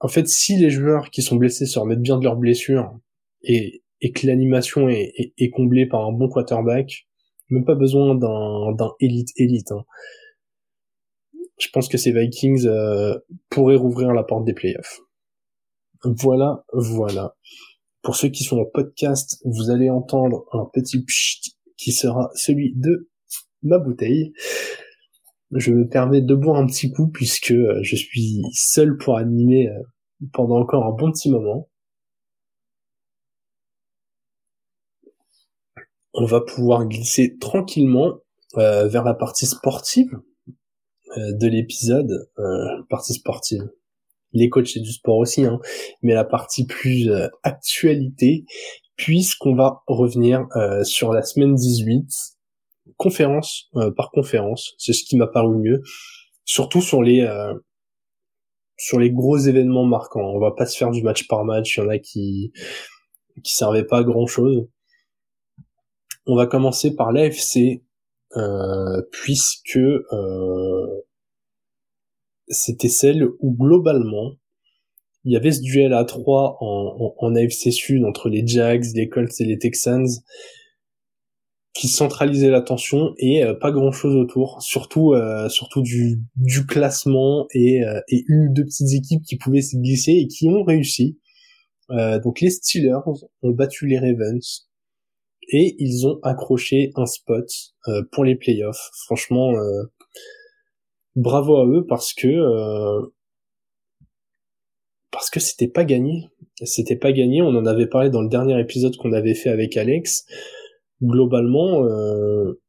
En 0.00 0.08
fait, 0.08 0.28
si 0.28 0.56
les 0.56 0.70
joueurs 0.70 1.10
qui 1.10 1.20
sont 1.20 1.36
blessés 1.36 1.66
se 1.66 1.78
remettent 1.78 2.00
bien 2.00 2.16
de 2.16 2.24
leurs 2.24 2.36
blessures 2.36 2.98
et, 3.42 3.81
et 4.02 4.10
que 4.10 4.26
l'animation 4.26 4.88
est, 4.88 5.50
comblée 5.54 5.86
par 5.86 6.04
un 6.06 6.12
bon 6.12 6.28
quarterback, 6.28 7.06
même 7.48 7.64
pas 7.64 7.76
besoin 7.76 8.16
d'un, 8.16 8.72
d'un 8.72 8.92
élite 9.00 9.28
élite. 9.36 9.70
Hein. 9.70 9.84
Je 11.58 11.68
pense 11.72 11.88
que 11.88 11.96
ces 11.96 12.12
Vikings 12.12 12.66
euh, 12.66 13.16
pourraient 13.48 13.76
rouvrir 13.76 14.12
la 14.12 14.24
porte 14.24 14.44
des 14.44 14.54
playoffs. 14.54 15.00
Voilà, 16.04 16.64
voilà. 16.72 17.36
Pour 18.02 18.16
ceux 18.16 18.28
qui 18.28 18.42
sont 18.42 18.58
en 18.58 18.64
podcast, 18.64 19.40
vous 19.44 19.70
allez 19.70 19.88
entendre 19.88 20.44
un 20.52 20.64
petit 20.72 21.04
pchit 21.04 21.54
qui 21.76 21.92
sera 21.92 22.30
celui 22.34 22.74
de 22.74 23.08
ma 23.62 23.78
bouteille. 23.78 24.32
Je 25.52 25.70
me 25.70 25.86
permets 25.86 26.22
de 26.22 26.34
boire 26.34 26.56
un 26.56 26.66
petit 26.66 26.90
coup 26.90 27.06
puisque 27.08 27.52
euh, 27.52 27.78
je 27.82 27.94
suis 27.94 28.42
seul 28.52 28.96
pour 28.96 29.16
animer 29.16 29.68
euh, 29.68 29.82
pendant 30.32 30.58
encore 30.58 30.86
un 30.86 30.92
bon 30.92 31.12
petit 31.12 31.30
moment. 31.30 31.68
On 36.14 36.26
va 36.26 36.40
pouvoir 36.40 36.86
glisser 36.86 37.36
tranquillement 37.38 38.14
euh, 38.56 38.86
vers 38.88 39.04
la 39.04 39.14
partie 39.14 39.46
sportive 39.46 40.10
de 41.16 41.46
l'épisode, 41.46 42.30
partie 42.88 43.12
sportive 43.12 43.68
les 44.32 44.48
coachs 44.48 44.68
c'est 44.68 44.80
du 44.80 44.92
sport 44.92 45.18
aussi, 45.18 45.44
hein, 45.44 45.60
mais 46.02 46.14
la 46.14 46.24
partie 46.24 46.66
plus 46.66 47.10
euh, 47.10 47.28
actualité, 47.42 48.44
puisqu'on 48.96 49.54
va 49.54 49.82
revenir 49.86 50.46
euh, 50.56 50.84
sur 50.84 51.12
la 51.12 51.22
semaine 51.22 51.54
18, 51.54 52.06
conférence 52.96 53.68
euh, 53.76 53.90
par 53.90 54.10
conférence, 54.10 54.74
c'est 54.78 54.92
ce 54.92 55.04
qui 55.04 55.16
m'a 55.16 55.26
paru 55.26 55.56
mieux, 55.56 55.82
surtout 56.44 56.82
sur 56.82 57.02
les 57.02 57.28
sur 58.76 58.98
les 58.98 59.12
gros 59.12 59.38
événements 59.38 59.84
marquants. 59.84 60.32
On 60.34 60.40
va 60.40 60.50
pas 60.50 60.66
se 60.66 60.76
faire 60.76 60.90
du 60.90 61.02
match 61.02 61.28
par 61.28 61.44
match, 61.44 61.76
il 61.76 61.80
y 61.80 61.84
en 61.84 61.88
a 61.88 61.98
qui 61.98 62.52
qui 63.44 63.54
servaient 63.54 63.84
pas 63.84 63.98
à 63.98 64.04
grand 64.04 64.26
chose. 64.26 64.66
On 66.26 66.36
va 66.36 66.46
commencer 66.46 66.94
par 66.94 67.12
l'AFC, 67.12 67.82
puisque 69.10 69.80
c'était 72.48 72.88
celle 72.88 73.24
où 73.40 73.56
globalement 73.56 74.32
il 75.24 75.32
y 75.32 75.36
avait 75.36 75.52
ce 75.52 75.60
duel 75.60 75.92
à 75.92 76.04
3 76.04 76.58
en, 76.60 77.14
en, 77.16 77.34
AFC 77.36 77.70
Sud 77.70 78.04
entre 78.04 78.28
les 78.28 78.46
Jags, 78.46 78.84
les 78.94 79.08
Colts 79.08 79.40
et 79.40 79.44
les 79.44 79.58
Texans 79.58 80.08
qui 81.74 81.88
centralisait 81.88 82.50
l'attention 82.50 83.14
et 83.18 83.42
euh, 83.42 83.54
pas 83.54 83.70
grand 83.70 83.92
chose 83.92 84.14
autour, 84.14 84.60
surtout 84.60 85.14
euh, 85.14 85.48
surtout 85.48 85.80
du, 85.80 86.20
classement 86.68 87.46
et, 87.54 87.82
euh, 87.82 88.00
et 88.08 88.24
une 88.28 88.48
ou 88.48 88.52
deux 88.52 88.64
petites 88.64 88.92
équipes 88.92 89.22
qui 89.22 89.36
pouvaient 89.36 89.62
se 89.62 89.76
glisser 89.76 90.12
et 90.12 90.26
qui 90.26 90.48
ont 90.48 90.64
réussi. 90.64 91.18
donc 92.22 92.40
les 92.40 92.50
Steelers 92.50 93.04
ont 93.42 93.50
battu 93.50 93.86
les 93.86 93.98
Ravens 93.98 94.68
et 95.48 95.74
ils 95.78 96.06
ont 96.06 96.18
accroché 96.22 96.92
un 96.96 97.06
spot 97.06 97.48
pour 98.12 98.24
les 98.24 98.36
playoffs. 98.36 98.90
Franchement, 99.04 99.54
bravo 101.16 101.56
à 101.56 101.66
eux 101.66 101.84
parce 101.86 102.12
que 102.14 102.28
euh, 102.28 103.06
parce 105.10 105.30
que 105.30 105.40
c'était 105.40 105.68
pas 105.68 105.84
gagné. 105.84 106.28
C'était 106.64 106.96
pas 106.96 107.12
gagné. 107.12 107.42
On 107.42 107.48
en 107.48 107.66
avait 107.66 107.86
parlé 107.86 108.10
dans 108.10 108.22
le 108.22 108.28
dernier 108.28 108.58
épisode 108.60 108.96
qu'on 108.96 109.12
avait 109.12 109.34
fait 109.34 109.50
avec 109.50 109.76
Alex. 109.76 110.24
Globalement, 111.02 111.84
euh, 111.84 112.60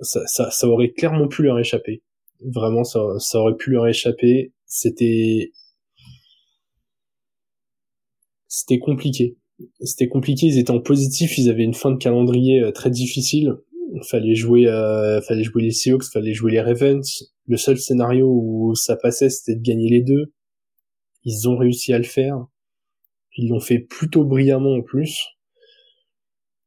ça, 0.00 0.68
aurait 0.68 0.92
clairement 0.92 1.28
pu 1.28 1.42
leur 1.42 1.58
échapper. 1.58 2.02
Vraiment, 2.44 2.84
ça, 2.84 3.00
ça 3.18 3.40
aurait 3.40 3.56
pu 3.56 3.70
leur 3.70 3.88
échapper. 3.88 4.52
C'était 4.66 5.52
c'était 8.46 8.78
compliqué. 8.78 9.36
C'était 9.80 10.08
compliqué. 10.08 10.46
Ils 10.46 10.58
étaient 10.58 10.70
en 10.70 10.80
positif. 10.80 11.38
Ils 11.38 11.50
avaient 11.50 11.64
une 11.64 11.74
fin 11.74 11.90
de 11.90 11.98
calendrier 11.98 12.62
euh, 12.62 12.72
très 12.72 12.90
difficile. 12.90 13.54
Fallait 14.02 14.34
jouer 14.34 14.66
euh, 14.66 15.20
fallait 15.22 15.44
jouer 15.44 15.62
les 15.62 15.70
Seahawks 15.70 16.04
fallait 16.04 16.34
jouer 16.34 16.52
les 16.52 16.60
Ravens. 16.60 17.32
Le 17.46 17.56
seul 17.56 17.78
scénario 17.78 18.28
où 18.28 18.74
ça 18.74 18.96
passait 18.96 19.30
c'était 19.30 19.56
de 19.56 19.62
gagner 19.62 19.88
les 19.88 20.02
deux. 20.02 20.34
Ils 21.24 21.48
ont 21.48 21.56
réussi 21.56 21.92
à 21.94 21.98
le 21.98 22.04
faire. 22.04 22.46
Ils 23.36 23.48
l'ont 23.48 23.60
fait 23.60 23.78
plutôt 23.78 24.24
brillamment 24.24 24.74
en 24.74 24.82
plus. 24.82 25.18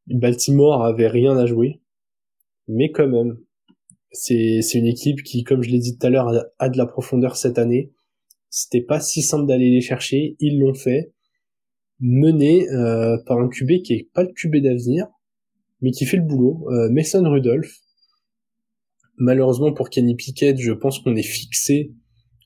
Baltimore 0.08 0.84
avait 0.84 1.08
rien 1.08 1.38
à 1.38 1.46
jouer. 1.46 1.82
Mais 2.68 2.92
quand 2.92 3.08
même 3.08 3.38
c'est 4.12 4.62
c'est 4.64 4.80
une 4.80 4.88
équipe 4.88 5.22
qui 5.22 5.44
comme 5.44 5.62
je 5.62 5.70
l'ai 5.70 5.80
dit 5.80 5.98
tout 5.98 6.08
à 6.08 6.10
l'heure 6.10 6.32
a, 6.58 6.70
de 6.70 6.78
la 6.78 6.88
profondeur 6.88 7.38
cette 7.38 7.60
année. 7.60 7.92
C'était 8.50 8.82
pas 8.82 9.00
si 9.00 9.22
simple 9.22 9.48
d'aller 9.48 9.70
les 9.70 9.82
chercher. 9.82 10.36
Ils 10.40 10.60
l'ont 10.60 10.74
fait 10.74 11.14
mené 12.02 12.68
euh, 12.70 13.18
par 13.26 13.40
un 13.40 13.48
QB 13.48 13.84
qui 13.84 13.94
est 13.94 14.10
pas 14.14 14.24
le 14.24 14.34
QB 14.34 14.58
d'avenir 14.58 15.08
mais 15.82 15.92
qui 15.92 16.06
fait 16.06 16.18
le 16.18 16.24
boulot. 16.24 16.68
Euh, 16.70 16.90
Mason 16.90 17.28
Rudolph. 17.30 17.80
Malheureusement 19.18 19.74
pour 19.74 19.90
Kenny 19.90 20.16
Pickett, 20.16 20.58
je 20.58 20.72
pense 20.72 21.00
qu'on 21.00 21.16
est 21.16 21.24
fixé 21.24 21.94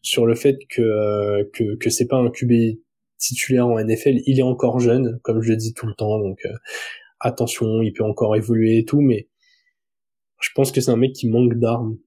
sur 0.02 0.26
le 0.26 0.36
fait 0.36 0.58
que 0.70 0.82
euh, 0.82 1.44
que, 1.54 1.76
que 1.76 1.90
c'est 1.90 2.08
pas 2.08 2.18
un 2.18 2.30
QB 2.30 2.80
titulaire 3.18 3.68
en 3.68 3.80
NFL. 3.80 4.22
Il 4.26 4.40
est 4.40 4.44
encore 4.44 4.80
jeune, 4.80 5.20
comme 5.24 5.42
je 5.42 5.52
le 5.52 5.58
dis 5.58 5.74
tout 5.74 5.88
le 5.88 5.94
temps, 5.94 6.20
donc 6.20 6.40
euh, 6.46 6.54
attention, 7.20 7.82
il 7.82 7.94
peut 7.94 8.04
encore 8.04 8.36
évoluer 8.36 8.80
et 8.80 8.86
tout, 8.86 9.02
mais 9.02 9.30
je 10.42 10.50
pense 10.54 10.72
que 10.72 10.82
c'est 10.82 10.92
un 10.92 10.98
mec 10.98 11.14
qui 11.14 11.30
manque 11.30 11.56
d'armes. 11.56 11.98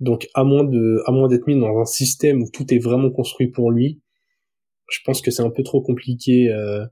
Donc 0.00 0.28
à 0.34 0.44
moins 0.44 0.64
de 0.64 1.02
à 1.06 1.12
moins 1.12 1.28
d'être 1.28 1.46
mis 1.46 1.58
dans 1.58 1.78
un 1.78 1.84
système 1.84 2.42
où 2.42 2.50
tout 2.50 2.72
est 2.72 2.78
vraiment 2.78 3.10
construit 3.10 3.48
pour 3.48 3.70
lui, 3.70 4.00
je 4.90 5.00
pense 5.04 5.22
que 5.22 5.30
c'est 5.30 5.42
un 5.42 5.50
peu 5.50 5.62
trop 5.62 5.80
compliqué 5.80 6.50
euh, 6.52 6.84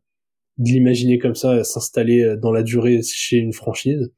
de 0.59 0.71
l'imaginer 0.71 1.19
comme 1.19 1.35
ça, 1.35 1.63
s'installer 1.65 2.23
euh, 2.23 2.37
dans 2.37 2.53
la 2.53 2.63
durée 2.63 3.01
chez 3.03 3.37
une 3.37 3.53
franchise. 3.53 4.13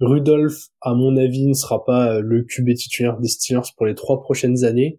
Rudolph, 0.00 0.68
à 0.80 0.94
mon 0.94 1.16
avis, 1.16 1.46
ne 1.46 1.54
sera 1.54 1.84
pas 1.84 2.14
euh, 2.14 2.20
le 2.20 2.44
QB 2.44 2.74
titulaire 2.74 3.18
des 3.18 3.28
Steelers 3.28 3.72
pour 3.76 3.86
les 3.86 3.94
trois 3.94 4.20
prochaines 4.20 4.64
années, 4.64 4.98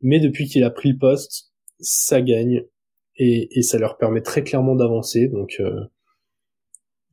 mais 0.00 0.18
depuis 0.20 0.46
qu'il 0.46 0.64
a 0.64 0.70
pris 0.70 0.90
le 0.90 0.98
poste, 0.98 1.52
ça 1.80 2.20
gagne 2.20 2.64
et, 3.16 3.62
ça 3.62 3.78
leur 3.78 3.96
permet 3.96 4.22
très 4.22 4.42
clairement 4.42 4.76
d'avancer. 4.76 5.28
Donc, 5.28 5.56
euh, 5.60 5.80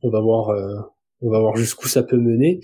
on 0.02 0.10
va 0.10 0.20
voir, 0.20 0.50
on 1.20 1.30
va 1.30 1.40
voir 1.40 1.56
jusqu'où 1.56 1.88
ça 1.88 2.04
peut 2.04 2.18
mener. 2.18 2.60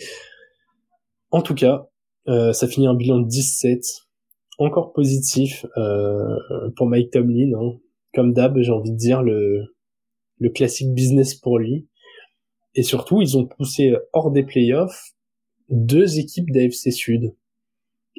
En 1.30 1.42
tout 1.42 1.54
cas, 1.54 1.88
ça 2.26 2.68
finit 2.68 2.86
un 2.86 2.94
bilan 2.94 3.18
de 3.18 3.26
17, 3.26 3.84
encore 4.64 4.92
positif 4.92 5.66
pour 6.76 6.86
Mike 6.86 7.10
Tomlin. 7.10 7.52
Hein 7.58 7.78
comme 8.14 8.34
d'hab, 8.34 8.60
j'ai 8.60 8.72
envie 8.72 8.92
de 8.92 8.96
dire 8.96 9.22
le 9.22 9.74
le 10.38 10.50
classique 10.50 10.92
business 10.92 11.34
pour 11.34 11.58
lui. 11.58 11.88
Et 12.74 12.82
surtout, 12.82 13.20
ils 13.20 13.36
ont 13.36 13.46
poussé 13.46 13.94
hors 14.12 14.30
des 14.30 14.42
playoffs 14.42 15.12
deux 15.72 16.18
équipes 16.18 16.50
d'AFC 16.50 16.92
Sud. 16.92 17.34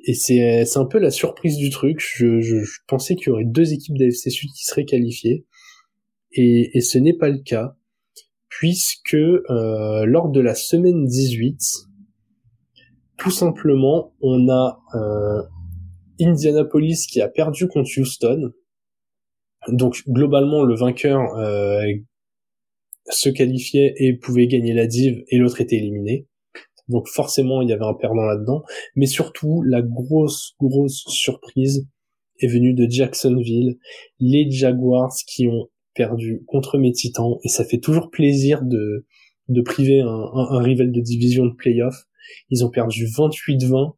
Et 0.06 0.16
c'est 0.16 0.78
un 0.78 0.86
peu 0.86 0.98
la 0.98 1.12
surprise 1.12 1.58
du 1.58 1.70
truc. 1.70 2.00
Je, 2.00 2.42
je, 2.42 2.56
pensais 2.88 3.16
qu'il 3.16 3.28
y 3.28 3.30
aurait 3.30 3.46
deux 3.46 3.74
équipes 3.74 3.98
d'AFC 3.98 4.32
Sud 4.32 4.50
qui 4.52 4.66
seraient 4.66 4.86
qualifiées, 4.86 5.46
et, 6.32 6.76
et 6.76 6.82
ce 6.82 6.98
n'est 6.98 7.16
pas 7.16 7.30
le 7.30 7.38
cas, 7.38 7.76
puisque 8.50 9.14
euh, 9.14 10.06
lors 10.06 10.30
de 10.30 10.42
la 10.42 10.56
semaine 10.56 11.06
18, 11.06 11.60
tout 13.18 13.32
simplement, 13.32 14.14
on 14.22 14.50
a 14.50 14.82
euh, 14.96 15.44
Indianapolis 16.20 17.08
qui 17.10 17.22
a 17.22 17.28
perdu 17.28 17.68
contre 17.68 17.90
Houston, 17.98 18.52
donc 19.70 20.04
globalement, 20.08 20.64
le 20.64 20.76
vainqueur 20.76 21.36
euh, 21.38 21.84
se 23.10 23.30
qualifiait 23.30 23.94
et 23.98 24.14
pouvait 24.14 24.48
gagner 24.48 24.74
la 24.74 24.88
div 24.88 25.24
et 25.30 25.38
l'autre 25.38 25.62
était 25.62 25.78
éliminé. 25.78 26.28
Donc 26.90 27.08
forcément, 27.08 27.62
il 27.62 27.70
y 27.70 27.74
avait 27.74 27.86
un 27.86 27.94
perdant 27.94 28.24
là-dedans. 28.24 28.64
Mais 28.96 29.06
surtout, 29.06 29.64
la 29.64 29.82
grosse, 29.82 30.56
grosse 30.60 31.04
surprise 31.08 31.88
est 32.40 32.48
venue 32.48 32.74
de 32.74 32.90
Jacksonville, 32.90 33.78
les 34.20 34.50
Jaguars 34.52 35.14
qui 35.28 35.48
ont 35.48 35.70
perdu 35.94 36.44
contre 36.48 36.78
mes 36.78 36.92
Titans. 36.92 37.38
Et 37.44 37.48
ça 37.48 37.64
fait 37.64 37.80
toujours 37.80 38.10
plaisir 38.10 38.64
de, 38.64 39.06
de 39.48 39.62
priver 39.62 40.02
un, 40.02 40.08
un, 40.08 40.62
rival 40.62 40.92
de 40.92 41.00
division 41.00 41.46
de 41.46 41.54
playoff. 41.54 41.96
Ils 42.50 42.66
ont 42.66 42.70
perdu 42.70 43.06
28-20 43.06 43.94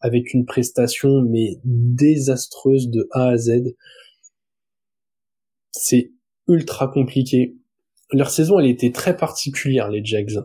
avec 0.00 0.32
une 0.34 0.44
prestation 0.44 1.22
mais 1.22 1.56
désastreuse 1.64 2.88
de 2.88 3.08
A 3.12 3.28
à 3.28 3.36
Z. 3.36 3.74
C'est 5.72 6.12
ultra 6.46 6.88
compliqué. 6.88 7.56
Leur 8.12 8.30
saison, 8.30 8.58
elle 8.58 8.66
était 8.66 8.92
très 8.92 9.16
particulière, 9.16 9.90
les 9.90 10.04
Jags. 10.04 10.38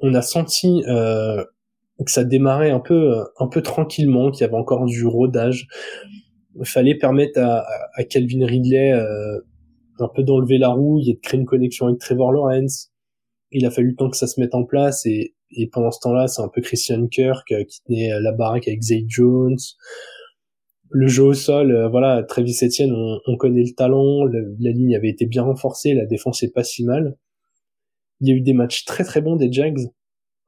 On 0.00 0.14
a 0.14 0.22
senti 0.22 0.82
euh, 0.88 1.44
que 2.04 2.10
ça 2.10 2.24
démarrait 2.24 2.70
un 2.70 2.80
peu, 2.80 3.24
un 3.38 3.46
peu 3.46 3.62
tranquillement, 3.62 4.30
qu'il 4.30 4.40
y 4.40 4.44
avait 4.44 4.56
encore 4.56 4.84
du 4.86 5.06
rodage. 5.06 5.68
Il 6.58 6.66
fallait 6.66 6.96
permettre 6.96 7.40
à, 7.40 7.64
à 7.94 8.04
Calvin 8.04 8.44
Ridley 8.44 8.92
euh, 8.92 9.38
un 10.00 10.08
peu 10.08 10.22
d'enlever 10.22 10.58
la 10.58 10.70
rouille 10.70 11.10
et 11.10 11.14
de 11.14 11.20
créer 11.20 11.40
une 11.40 11.46
connexion 11.46 11.86
avec 11.86 12.00
Trevor 12.00 12.32
Lawrence. 12.32 12.90
Il 13.50 13.66
a 13.66 13.70
fallu 13.70 13.90
le 13.90 13.96
temps 13.96 14.10
que 14.10 14.16
ça 14.16 14.26
se 14.26 14.40
mette 14.40 14.54
en 14.54 14.64
place 14.64 15.06
et, 15.06 15.34
et 15.54 15.68
pendant 15.68 15.90
ce 15.90 16.00
temps-là, 16.00 16.28
c'est 16.28 16.42
un 16.42 16.48
peu 16.48 16.60
Christian 16.60 17.06
Kirk 17.08 17.50
euh, 17.52 17.64
qui 17.64 17.82
tenait 17.82 18.10
la 18.20 18.32
baraque 18.32 18.68
avec 18.68 18.82
Zay 18.82 19.04
Jones. 19.06 19.58
Le 20.90 21.06
jeu 21.06 21.22
au 21.22 21.34
sol, 21.34 21.72
euh, 21.72 21.88
voilà, 21.88 22.22
Travis 22.22 22.56
Etienne, 22.62 22.92
on, 22.92 23.18
on 23.26 23.36
connaît 23.36 23.64
le 23.64 23.74
talent, 23.74 24.24
la 24.26 24.70
ligne 24.70 24.94
avait 24.94 25.08
été 25.08 25.26
bien 25.26 25.42
renforcée, 25.42 25.94
la 25.94 26.06
défense 26.06 26.42
est 26.42 26.52
pas 26.52 26.64
si 26.64 26.84
mal. 26.84 27.16
Il 28.20 28.28
y 28.28 28.32
a 28.32 28.34
eu 28.34 28.40
des 28.42 28.52
matchs 28.52 28.84
très 28.84 29.04
très 29.04 29.20
bons 29.20 29.36
des 29.36 29.50
Jags, 29.50 29.80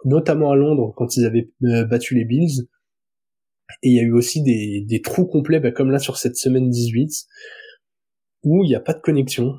notamment 0.04 0.52
à 0.52 0.56
Londres 0.56 0.92
quand 0.96 1.16
ils 1.16 1.24
avaient 1.24 1.50
euh, 1.64 1.84
battu 1.84 2.14
les 2.14 2.24
Bills. 2.24 2.68
Et 3.82 3.88
il 3.88 3.94
y 3.94 4.00
a 4.00 4.02
eu 4.02 4.12
aussi 4.12 4.42
des, 4.42 4.84
des 4.86 5.00
trous 5.00 5.26
complets, 5.26 5.60
bah, 5.60 5.72
comme 5.72 5.90
là 5.90 5.98
sur 5.98 6.18
cette 6.18 6.36
semaine 6.36 6.68
18, 6.68 7.10
où 8.44 8.62
il 8.64 8.68
n'y 8.68 8.74
a 8.74 8.80
pas 8.80 8.92
de 8.92 9.00
connexion 9.00 9.54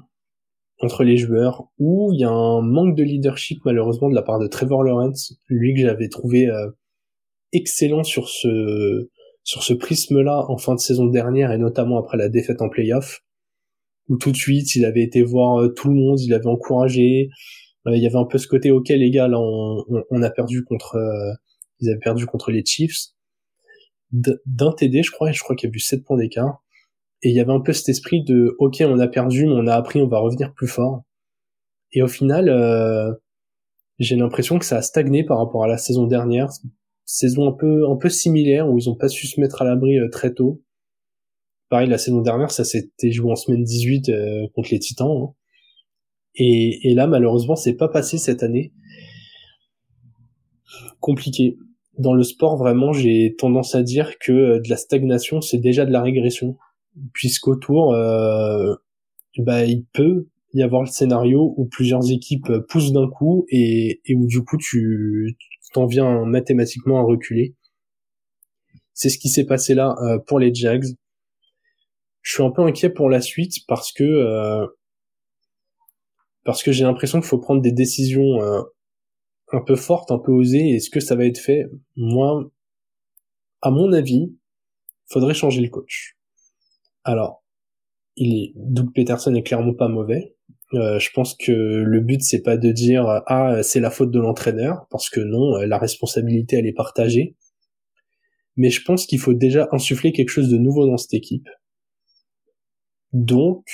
entre 0.82 1.04
les 1.04 1.18
joueurs, 1.18 1.68
où 1.78 2.12
il 2.14 2.20
y 2.20 2.24
a 2.24 2.30
un 2.30 2.62
manque 2.62 2.96
de 2.96 3.04
leadership 3.04 3.60
malheureusement 3.66 4.10
de 4.10 4.16
la 4.16 4.22
part 4.22 4.40
de 4.40 4.48
Trevor 4.48 4.84
Lawrence, 4.84 5.34
lui 5.48 5.74
que 5.74 5.82
j'avais 5.82 6.10
trouvé 6.10 6.48
euh, 6.48 6.70
excellent 7.54 8.04
sur 8.04 8.30
ce 8.30 9.10
sur 9.44 9.64
ce 9.64 9.74
prisme-là 9.74 10.46
en 10.50 10.58
fin 10.58 10.74
de 10.74 10.80
saison 10.80 11.06
dernière 11.06 11.52
et 11.52 11.58
notamment 11.60 12.00
après 12.00 12.18
la 12.18 12.30
défaite 12.30 12.62
en 12.62 12.70
playoff, 12.70 13.22
où 14.10 14.18
tout 14.18 14.32
de 14.32 14.36
suite 14.36 14.76
il 14.76 14.86
avait 14.86 15.04
été 15.04 15.22
voir 15.24 15.62
euh, 15.62 15.70
tout 15.70 15.88
le 15.88 15.96
monde, 15.96 16.20
il 16.20 16.34
avait 16.34 16.48
encouragé, 16.48 17.30
euh, 17.88 17.96
il 17.96 18.02
y 18.02 18.08
avait 18.08 18.18
un 18.18 18.26
peu 18.26 18.38
ce 18.38 18.48
côté 18.48 18.72
ok 18.72 18.90
les 18.90 19.12
gars 19.12 19.28
là 19.28 19.40
on, 19.40 19.84
on, 20.10 20.22
a 20.24 20.30
perdu 20.30 20.64
contre 20.66 20.98
ils 21.80 21.90
avaient 21.90 22.00
perdu 22.00 22.26
contre 22.26 22.52
les 22.52 22.66
Chiefs. 22.66 23.12
D'un 24.12 24.72
TD 24.74 25.04
je 25.04 25.12
crois 25.12 25.32
je 25.32 25.42
crois 25.42 25.56
qu'il 25.56 25.70
y 25.70 25.72
a 25.72 25.76
eu 25.76 25.80
7 25.80 26.04
points 26.04 26.18
d'écart 26.18 26.65
et 27.26 27.30
il 27.30 27.36
y 27.36 27.40
avait 27.40 27.52
un 27.52 27.60
peu 27.60 27.74
cet 27.74 27.90
esprit 27.90 28.24
de 28.24 28.56
ok 28.60 28.84
on 28.86 29.00
a 29.00 29.08
perdu 29.08 29.48
mais 29.48 29.54
on 29.54 29.66
a 29.66 29.74
appris 29.74 30.00
on 30.00 30.08
va 30.08 30.20
revenir 30.20 30.54
plus 30.54 30.68
fort. 30.68 31.02
Et 31.92 32.04
au 32.04 32.08
final 32.08 32.50
euh, 32.50 33.12
j'ai 33.98 34.16
l'impression 34.16 34.60
que 34.60 34.66
ça 34.66 34.78
a 34.78 34.82
stagné 34.84 35.24
par 35.24 35.40
rapport 35.40 35.64
à 35.64 35.68
la 35.68 35.80
saison 35.80 36.06
dernière. 36.06 36.50
Saison 37.04 37.50
un 37.50 37.52
peu 37.52 37.90
un 37.90 37.96
peu 37.96 38.10
similaire 38.10 38.70
où 38.70 38.78
ils 38.78 38.92
ont 38.92 38.96
pas 38.96 39.08
su 39.08 39.26
se 39.26 39.42
mettre 39.42 39.64
à 39.64 39.66
l'abri 39.66 39.98
euh, 39.98 40.08
très 40.12 40.36
tôt. 40.36 40.62
Pareil 41.70 41.90
la 41.90 41.98
saison 41.98 42.22
dernière 42.22 42.52
ça 42.52 42.64
s'était 42.64 43.12
joué 43.12 43.32
en 43.32 43.36
semaine 43.36 43.64
18 43.64 44.10
euh, 44.10 44.48
contre 44.54 44.70
les 44.72 44.80
Titans 44.80 45.10
hein. 45.10 45.34
et, 46.36 46.92
et 46.92 46.94
là 46.94 47.08
malheureusement 47.08 47.56
c'est 47.56 47.74
pas 47.74 47.88
passé 47.88 48.20
cette 48.20 48.44
année. 48.44 48.72
Compliqué. 51.00 51.58
Dans 51.98 52.14
le 52.14 52.22
sport 52.22 52.56
vraiment 52.56 52.94
j'ai 52.94 53.34
tendance 53.36 53.74
à 53.74 53.82
dire 53.82 54.20
que 54.20 54.60
de 54.60 54.70
la 54.70 54.78
stagnation 54.78 55.42
c'est 55.42 55.58
déjà 55.58 55.88
de 55.88 55.92
la 55.92 56.04
régression 56.04 56.56
puisqu'autour, 57.14 57.94
euh, 57.94 58.76
bah, 59.40 59.66
il 59.66 59.86
peut 59.94 60.28
y 60.54 60.64
avoir 60.64 60.82
le 60.82 60.88
scénario 60.88 61.54
où 61.58 61.66
plusieurs 61.66 62.12
équipes 62.12 62.52
poussent 62.70 62.94
d'un 62.94 63.10
coup 63.10 63.46
et, 63.50 64.02
et 64.06 64.16
où 64.16 64.26
du 64.26 64.44
coup 64.44 64.58
tu 64.58 65.36
t'en 65.74 65.86
viens 65.86 66.26
mathématiquement 66.26 67.00
à 67.00 67.04
reculer. 67.04 67.56
C'est 68.94 69.10
ce 69.10 69.18
qui 69.18 69.28
s'est 69.28 69.46
passé 69.46 69.76
là 69.76 69.96
euh, 70.04 70.20
pour 70.20 70.40
les 70.40 70.54
Jags. 70.54 70.86
Je 72.22 72.34
suis 72.34 72.44
un 72.44 72.50
peu 72.50 72.62
inquiet 72.62 72.90
pour 72.90 73.10
la 73.10 73.20
suite 73.20 73.66
parce 73.68 73.92
que 73.92 74.04
euh, 74.04 74.66
parce 76.46 76.64
que 76.64 76.72
j'ai 76.72 76.86
l'impression 76.86 77.20
qu'il 77.20 77.28
faut 77.28 77.40
prendre 77.40 77.62
des 77.62 77.74
décisions 77.74 78.42
euh, 78.42 78.62
un 79.52 79.62
peu 79.62 79.76
fortes, 79.76 80.12
un 80.12 80.18
peu 80.18 80.32
osées. 80.32 80.70
Est-ce 80.70 80.90
que 80.90 81.02
ça 81.02 81.16
va 81.16 81.26
être 81.26 81.40
fait? 81.40 81.66
Moi, 81.98 82.50
à 83.62 83.70
mon 83.70 83.92
avis, 83.92 84.34
faudrait 85.08 85.34
changer 85.34 85.62
le 85.62 85.70
coach. 85.70 86.15
Alors, 87.06 87.44
il 88.16 88.34
est, 88.36 88.54
Doug 88.56 88.92
Peterson 88.94 89.34
est 89.36 89.44
clairement 89.44 89.76
pas 89.76 89.88
mauvais. 89.88 90.36
Euh, 90.74 90.98
je 91.00 91.12
pense 91.14 91.36
que 91.36 91.52
le 91.52 92.00
but 92.02 92.24
c'est 92.24 92.42
pas 92.42 92.58
de 92.58 92.72
dire 92.72 93.06
ah 93.28 93.62
c'est 93.62 93.80
la 93.80 93.92
faute 93.92 94.10
de 94.10 94.20
l'entraîneur 94.20 94.88
parce 94.90 95.12
que 95.12 95.20
non 95.20 95.58
la 95.58 95.78
responsabilité 95.78 96.58
elle 96.58 96.66
est 96.66 96.74
partagée. 96.74 97.36
Mais 98.58 98.70
je 98.70 98.84
pense 98.84 99.06
qu'il 99.06 99.20
faut 99.20 99.34
déjà 99.34 99.68
insuffler 99.72 100.12
quelque 100.12 100.30
chose 100.30 100.50
de 100.50 100.58
nouveau 100.58 100.88
dans 100.88 100.98
cette 100.98 101.14
équipe. 101.14 101.48
Donc 103.14 103.66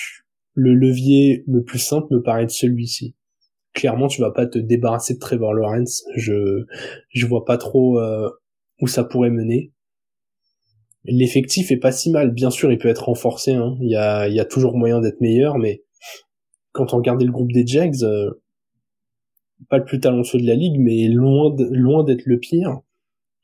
le 0.53 0.73
levier 0.75 1.43
le 1.47 1.63
plus 1.63 1.79
simple 1.79 2.13
me 2.13 2.21
paraît 2.21 2.49
celui-ci. 2.49 3.15
Clairement 3.73 4.07
tu 4.07 4.21
vas 4.21 4.31
pas 4.31 4.45
te 4.45 4.59
débarrasser 4.59 5.13
de 5.13 5.19
Trevor 5.19 5.53
Lawrence. 5.53 6.03
Je 6.17 6.65
je 7.09 7.25
vois 7.25 7.45
pas 7.45 7.57
trop 7.57 7.99
euh, 7.99 8.29
où 8.81 8.87
ça 8.87 9.05
pourrait 9.05 9.29
mener 9.29 9.71
l'effectif 11.05 11.71
est 11.71 11.77
pas 11.77 11.91
si 11.91 12.11
mal. 12.11 12.31
Bien 12.31 12.49
sûr, 12.49 12.71
il 12.71 12.77
peut 12.77 12.89
être 12.89 13.05
renforcé. 13.05 13.53
Hein. 13.53 13.77
Il, 13.81 13.89
y 13.89 13.95
a, 13.95 14.45
toujours 14.45 14.77
moyen 14.77 14.99
d'être 15.01 15.21
meilleur, 15.21 15.57
mais 15.57 15.83
quand 16.71 16.93
on 16.93 16.97
regardait 16.97 17.25
le 17.25 17.31
groupe 17.31 17.51
des 17.51 17.65
Jags, 17.65 18.03
euh, 18.03 18.31
pas 19.69 19.77
le 19.77 19.85
plus 19.85 19.99
talentueux 19.99 20.39
de 20.39 20.47
la 20.47 20.55
ligue, 20.55 20.79
mais 20.79 21.07
loin 21.07 22.03
d'être 22.03 22.25
le 22.25 22.39
pire. 22.39 22.79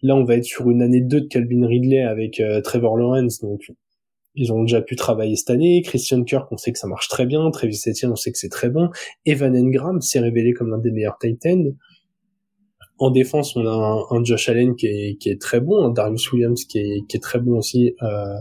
Là, 0.01 0.15
on 0.15 0.23
va 0.23 0.35
être 0.35 0.45
sur 0.45 0.69
une 0.69 0.81
année 0.81 1.01
2 1.01 1.21
de 1.21 1.27
Calvin 1.27 1.65
Ridley 1.65 2.01
avec 2.01 2.39
euh, 2.39 2.61
Trevor 2.61 2.97
Lawrence, 2.97 3.41
donc 3.41 3.71
ils 4.35 4.53
ont 4.53 4.61
déjà 4.61 4.81
pu 4.81 4.95
travailler 4.95 5.35
cette 5.35 5.49
année. 5.49 5.81
Christian 5.81 6.23
Kirk, 6.23 6.51
on 6.51 6.57
sait 6.57 6.71
que 6.71 6.77
ça 6.77 6.87
marche 6.87 7.07
très 7.07 7.25
bien. 7.25 7.49
Travis 7.49 7.81
Etienne, 7.87 8.11
on 8.11 8.15
sait 8.15 8.31
que 8.31 8.37
c'est 8.37 8.49
très 8.49 8.69
bon. 8.69 8.89
Evan 9.25 9.57
Engram 9.57 9.99
s'est 9.99 10.19
révélé 10.19 10.53
comme 10.53 10.69
l'un 10.69 10.77
des 10.77 10.91
meilleurs 10.91 11.17
tight 11.17 11.43
ends. 11.47 11.71
En 12.99 13.12
défense, 13.12 13.55
on 13.55 13.65
a 13.65 14.05
un, 14.10 14.23
Josh 14.23 14.49
Allen 14.49 14.75
qui 14.75 14.88
est, 14.88 15.17
qui 15.19 15.29
est, 15.29 15.39
très 15.39 15.60
bon, 15.60 15.86
un 15.86 15.89
Darius 15.91 16.31
Williams 16.31 16.65
qui 16.65 16.79
est, 16.79 17.07
qui 17.07 17.17
est 17.17 17.19
très 17.19 17.39
bon 17.39 17.57
aussi 17.57 17.93
euh, 18.01 18.38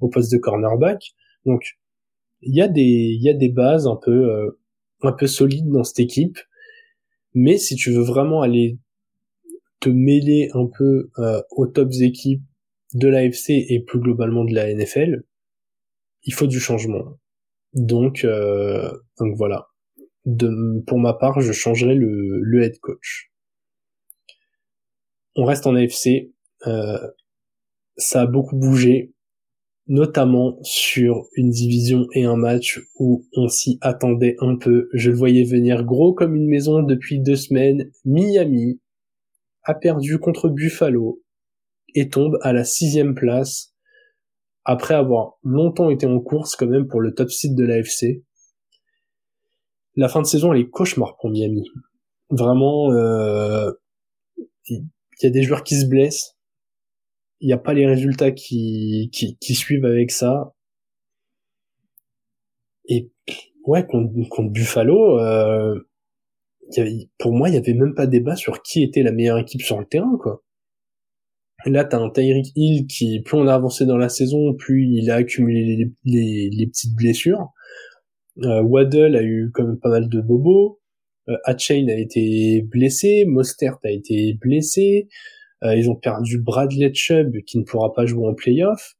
au 0.00 0.08
poste 0.08 0.30
de 0.30 0.38
cornerback. 0.38 1.14
Donc, 1.46 1.62
il 2.42 2.54
y 2.54 2.60
a 2.60 2.68
des, 2.68 3.16
y 3.18 3.30
a 3.30 3.34
des 3.34 3.48
bases 3.48 3.86
un 3.86 3.96
peu, 3.96 4.30
euh, 4.30 4.50
un 5.02 5.12
peu 5.12 5.26
solides 5.26 5.70
dans 5.70 5.84
cette 5.84 6.00
équipe. 6.00 6.38
Mais 7.34 7.56
si 7.56 7.76
tu 7.76 7.90
veux 7.90 8.02
vraiment 8.02 8.42
aller 8.42 8.78
te 9.80 9.88
mêler 9.88 10.50
un 10.54 10.66
peu 10.66 11.10
euh, 11.18 11.42
aux 11.50 11.66
tops 11.66 12.00
équipes 12.00 12.42
de 12.94 13.08
l'AFC 13.08 13.50
et 13.50 13.80
plus 13.80 14.00
globalement 14.00 14.44
de 14.44 14.54
la 14.54 14.72
NFL, 14.72 15.24
il 16.22 16.34
faut 16.34 16.46
du 16.46 16.60
changement. 16.60 17.18
Donc, 17.72 18.24
euh, 18.24 18.90
donc 19.18 19.34
voilà. 19.36 19.68
De, 20.26 20.82
pour 20.86 20.98
ma 20.98 21.12
part, 21.12 21.40
je 21.40 21.52
changerai 21.52 21.94
le, 21.94 22.40
le 22.40 22.62
head 22.62 22.78
coach 22.78 23.33
on 25.36 25.44
reste 25.44 25.66
en 25.66 25.74
AFC. 25.74 26.32
Euh, 26.66 26.98
ça 27.96 28.22
a 28.22 28.26
beaucoup 28.26 28.56
bougé, 28.56 29.12
notamment 29.86 30.58
sur 30.62 31.26
une 31.36 31.50
division 31.50 32.06
et 32.12 32.24
un 32.24 32.36
match 32.36 32.80
où 32.98 33.24
on 33.36 33.48
s'y 33.48 33.78
attendait 33.80 34.36
un 34.40 34.56
peu. 34.56 34.88
Je 34.94 35.10
le 35.10 35.16
voyais 35.16 35.44
venir 35.44 35.84
gros 35.84 36.14
comme 36.14 36.34
une 36.34 36.48
maison 36.48 36.82
depuis 36.82 37.20
deux 37.20 37.36
semaines. 37.36 37.90
Miami 38.04 38.80
a 39.62 39.74
perdu 39.74 40.18
contre 40.18 40.48
Buffalo 40.48 41.22
et 41.94 42.08
tombe 42.08 42.38
à 42.42 42.52
la 42.52 42.64
sixième 42.64 43.14
place 43.14 43.74
après 44.64 44.94
avoir 44.94 45.34
longtemps 45.42 45.90
été 45.90 46.06
en 46.06 46.20
course 46.20 46.56
quand 46.56 46.66
même 46.66 46.88
pour 46.88 47.00
le 47.00 47.14
top 47.14 47.30
site 47.30 47.54
de 47.54 47.64
l'AFC. 47.64 48.24
La 49.96 50.08
fin 50.08 50.22
de 50.22 50.26
saison 50.26 50.52
elle 50.52 50.60
est 50.60 50.70
cauchemar 50.70 51.16
pour 51.20 51.30
Miami. 51.30 51.68
Vraiment, 52.30 52.90
euh, 52.92 53.70
il 55.20 55.26
y 55.26 55.28
a 55.28 55.30
des 55.30 55.42
joueurs 55.42 55.64
qui 55.64 55.76
se 55.76 55.86
blessent, 55.86 56.36
il 57.40 57.46
n'y 57.48 57.52
a 57.52 57.58
pas 57.58 57.74
les 57.74 57.86
résultats 57.86 58.32
qui, 58.32 59.10
qui, 59.12 59.54
suivent 59.54 59.84
avec 59.84 60.10
ça. 60.10 60.54
Et 62.86 63.10
ouais, 63.66 63.86
contre, 63.86 64.50
Buffalo, 64.50 65.18
euh, 65.20 65.78
pour 67.18 67.32
moi, 67.32 67.48
il 67.48 67.54
y 67.54 67.58
avait 67.58 67.74
même 67.74 67.94
pas 67.94 68.06
débat 68.06 68.36
sur 68.36 68.62
qui 68.62 68.82
était 68.82 69.02
la 69.02 69.12
meilleure 69.12 69.38
équipe 69.38 69.62
sur 69.62 69.78
le 69.78 69.86
terrain, 69.86 70.16
quoi. 70.20 70.42
Là, 71.66 71.84
t'as 71.84 71.98
un 71.98 72.10
Tyreek 72.10 72.48
Hill 72.56 72.86
qui, 72.86 73.20
plus 73.22 73.38
on 73.38 73.46
a 73.46 73.54
avancé 73.54 73.86
dans 73.86 73.96
la 73.96 74.10
saison, 74.10 74.54
plus 74.54 74.86
il 74.86 75.10
a 75.10 75.16
accumulé 75.16 75.90
les, 76.04 76.50
les, 76.50 76.66
petites 76.66 76.94
blessures. 76.94 77.52
Euh, 78.42 78.62
Waddle 78.62 79.16
a 79.16 79.22
eu 79.22 79.50
quand 79.54 79.64
même 79.64 79.78
pas 79.78 79.88
mal 79.88 80.08
de 80.08 80.20
bobos. 80.20 80.80
Euh, 81.28 81.36
Hatchain 81.44 81.86
a 81.88 81.94
été 81.94 82.62
blessé, 82.62 83.24
Mostert 83.26 83.78
a 83.84 83.90
été 83.90 84.34
blessé, 84.34 85.08
euh, 85.62 85.74
ils 85.74 85.88
ont 85.88 85.96
perdu 85.96 86.38
Bradley 86.38 86.92
Chubb 86.92 87.38
qui 87.46 87.58
ne 87.58 87.64
pourra 87.64 87.92
pas 87.92 88.06
jouer 88.06 88.26
en 88.26 88.34
playoff. 88.34 88.96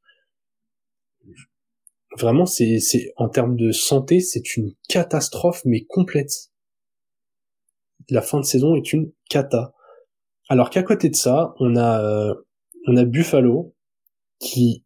Vraiment, 2.16 2.46
c'est, 2.46 2.78
c'est 2.78 3.12
en 3.16 3.28
termes 3.28 3.56
de 3.56 3.72
santé, 3.72 4.20
c'est 4.20 4.56
une 4.56 4.72
catastrophe 4.88 5.62
mais 5.64 5.84
complète. 5.84 6.50
La 8.08 8.22
fin 8.22 8.38
de 8.38 8.44
saison 8.44 8.76
est 8.76 8.92
une 8.92 9.12
cata. 9.28 9.74
Alors 10.48 10.70
qu'à 10.70 10.82
côté 10.82 11.08
de 11.08 11.16
ça, 11.16 11.54
on 11.58 11.76
a 11.76 12.02
euh, 12.02 13.04
Buffalo 13.04 13.74
qui 14.38 14.84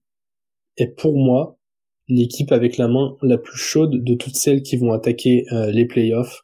est 0.77 0.87
pour 0.87 1.17
moi 1.17 1.59
l'équipe 2.07 2.53
avec 2.53 2.79
la 2.79 2.89
main 2.89 3.17
la 3.23 3.37
plus 3.37 3.59
chaude 3.59 4.03
de 4.03 4.15
toutes 4.15 4.37
celles 4.37 4.63
qui 4.63 4.77
vont 4.77 4.93
attaquer 4.93 5.45
les 5.51 5.85
playoffs. 5.85 6.43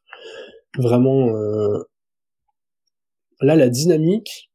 Vraiment, 0.78 1.28
euh, 1.36 1.78
là 3.40 3.56
la 3.56 3.68
dynamique. 3.68 4.50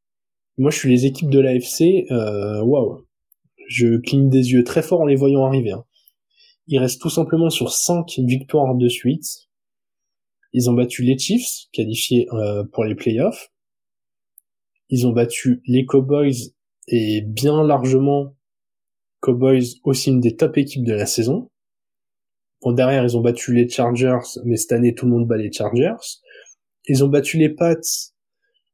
Moi, 0.58 0.70
je 0.70 0.78
suis 0.78 0.90
les 0.90 1.06
équipes 1.06 1.30
de 1.30 1.40
l'AFC. 1.40 2.06
Waouh, 2.10 3.06
je 3.68 3.96
cligne 3.96 4.28
des 4.28 4.52
yeux 4.52 4.64
très 4.64 4.82
fort 4.82 5.00
en 5.00 5.06
les 5.06 5.16
voyant 5.16 5.46
arriver. 5.46 5.72
Hein. 5.72 5.84
Ils 6.66 6.78
restent 6.78 7.00
tout 7.00 7.10
simplement 7.10 7.50
sur 7.50 7.72
5 7.72 8.18
victoires 8.18 8.74
de 8.74 8.88
suite. 8.88 9.48
Ils 10.52 10.68
ont 10.68 10.74
battu 10.74 11.02
les 11.02 11.18
Chiefs, 11.18 11.68
qualifiés 11.72 12.26
pour 12.72 12.84
les 12.84 12.94
playoffs. 12.94 13.50
Ils 14.90 15.06
ont 15.06 15.12
battu 15.12 15.62
les 15.66 15.86
Cowboys 15.86 16.52
et 16.88 17.22
bien 17.22 17.64
largement 17.64 18.34
Cowboys 19.20 19.76
aussi 19.84 20.10
une 20.10 20.20
des 20.20 20.36
top 20.36 20.58
équipes 20.58 20.84
de 20.84 20.94
la 20.94 21.06
saison. 21.06 21.50
Bon, 22.62 22.72
derrière, 22.72 23.04
ils 23.04 23.16
ont 23.16 23.20
battu 23.20 23.54
les 23.54 23.68
Chargers, 23.68 24.38
mais 24.44 24.56
cette 24.56 24.72
année, 24.72 24.94
tout 24.94 25.06
le 25.06 25.12
monde 25.12 25.26
bat 25.26 25.36
les 25.36 25.50
Chargers. 25.50 25.96
Ils 26.86 27.02
ont 27.02 27.08
battu 27.08 27.38
les 27.38 27.48
Pats. 27.48 27.80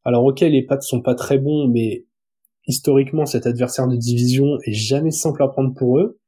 Alors, 0.04 0.24
ok, 0.24 0.40
les 0.40 0.62
Pats 0.62 0.80
sont 0.80 1.02
pas 1.02 1.14
très 1.14 1.38
bons, 1.38 1.68
mais 1.68 2.04
historiquement, 2.66 3.26
cet 3.26 3.46
adversaire 3.46 3.86
de 3.86 3.96
division 3.96 4.58
est 4.64 4.72
jamais 4.72 5.12
simple 5.12 5.42
à 5.42 5.48
prendre 5.48 5.72
pour 5.74 5.98
eux. 5.98 6.18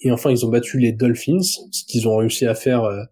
Et 0.00 0.10
enfin, 0.10 0.30
ils 0.30 0.44
ont 0.46 0.48
battu 0.48 0.78
les 0.78 0.92
Dolphins, 0.92 1.42
ce 1.42 1.84
qu'ils 1.84 2.08
ont 2.08 2.16
réussi 2.16 2.46
à 2.46 2.54
faire 2.54 2.84
euh, 2.84 3.02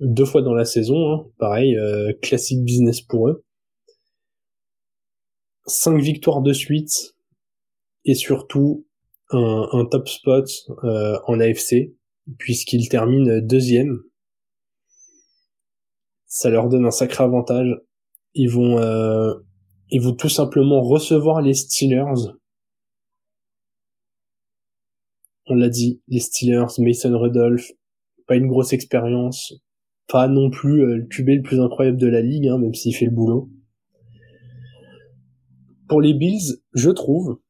deux 0.00 0.24
fois 0.24 0.42
dans 0.42 0.54
la 0.54 0.64
saison. 0.64 1.12
Hein. 1.12 1.26
Pareil, 1.38 1.76
euh, 1.76 2.12
classique 2.22 2.62
business 2.64 3.00
pour 3.00 3.28
eux. 3.28 3.44
5 5.66 6.00
victoires 6.00 6.40
de 6.40 6.52
suite 6.54 7.14
et 8.06 8.14
surtout 8.14 8.86
un, 9.30 9.86
top 9.90 10.08
spot 10.08 10.48
euh, 10.84 11.18
en 11.26 11.40
AFC 11.40 11.92
puisqu'ils 12.38 12.88
terminent 12.88 13.40
deuxième. 13.42 13.98
Ça 16.26 16.50
leur 16.50 16.68
donne 16.68 16.84
un 16.84 16.90
sacré 16.90 17.24
avantage. 17.24 17.74
Ils 18.34 18.50
vont 18.50 18.78
euh, 18.78 19.34
ils 19.90 20.02
vont 20.02 20.14
tout 20.14 20.28
simplement 20.28 20.82
recevoir 20.82 21.40
les 21.40 21.54
Steelers. 21.54 22.32
On 25.46 25.54
l'a 25.54 25.70
dit, 25.70 26.02
les 26.08 26.20
Steelers, 26.20 26.66
Mason 26.78 27.18
Rudolph, 27.18 27.72
pas 28.26 28.36
une 28.36 28.48
grosse 28.48 28.74
expérience, 28.74 29.54
pas 30.06 30.28
non 30.28 30.50
plus 30.50 30.82
euh, 30.82 30.96
le 30.98 31.06
QB 31.06 31.28
le 31.28 31.42
plus 31.42 31.58
incroyable 31.58 31.96
de 31.96 32.06
la 32.06 32.20
ligue, 32.20 32.48
hein, 32.48 32.58
même 32.58 32.74
s'il 32.74 32.94
fait 32.94 33.06
le 33.06 33.12
boulot 33.12 33.48
pour 35.88 36.00
les 36.00 36.14
Bills, 36.14 36.60
je 36.74 36.90
trouve, 36.90 37.40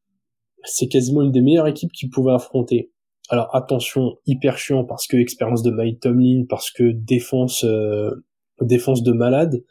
c'est 0.65 0.89
quasiment 0.89 1.23
une 1.23 1.33
des 1.33 1.43
meilleures 1.43 1.67
équipes 1.67 1.93
qu'ils 1.93 2.11
pouvaient 2.11 2.33
affronter. 2.33 2.93
Alors 3.29 3.55
attention, 3.55 4.19
hyper 4.27 4.57
chiant 4.59 4.85
parce 4.85 5.07
que 5.07 5.17
expérience 5.17 5.63
de 5.63 5.71
Mike 5.71 6.01
Tomlin, 6.01 6.45
parce 6.49 6.71
que 6.71 6.93
défense 6.93 7.63
euh, 7.65 8.11
défense 8.63 9.03
de 9.03 9.13
malade, 9.13 9.63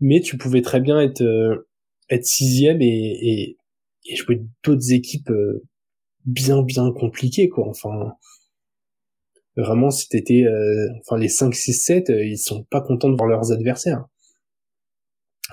mais 0.00 0.20
tu 0.20 0.36
pouvais 0.36 0.60
très 0.60 0.80
bien 0.80 1.00
être 1.00 1.22
euh, 1.22 1.66
être 2.10 2.26
sixième 2.26 2.82
et, 2.82 3.56
et, 4.04 4.16
jouer 4.16 4.42
d'autres 4.64 4.92
équipes 4.92 5.30
euh, 5.30 5.64
bien 6.26 6.62
bien 6.62 6.92
compliquées 6.92 7.48
quoi. 7.48 7.68
Enfin 7.68 8.12
vraiment 9.56 9.90
c'était 9.90 10.44
enfin 11.00 11.18
les 11.18 11.28
5 11.28 11.54
6 11.54 11.72
7 11.72 12.08
ils 12.10 12.38
sont 12.38 12.64
pas 12.64 12.80
contents 12.80 13.10
de 13.10 13.16
voir 13.16 13.28
leurs 13.28 13.52
adversaires. 13.52 14.04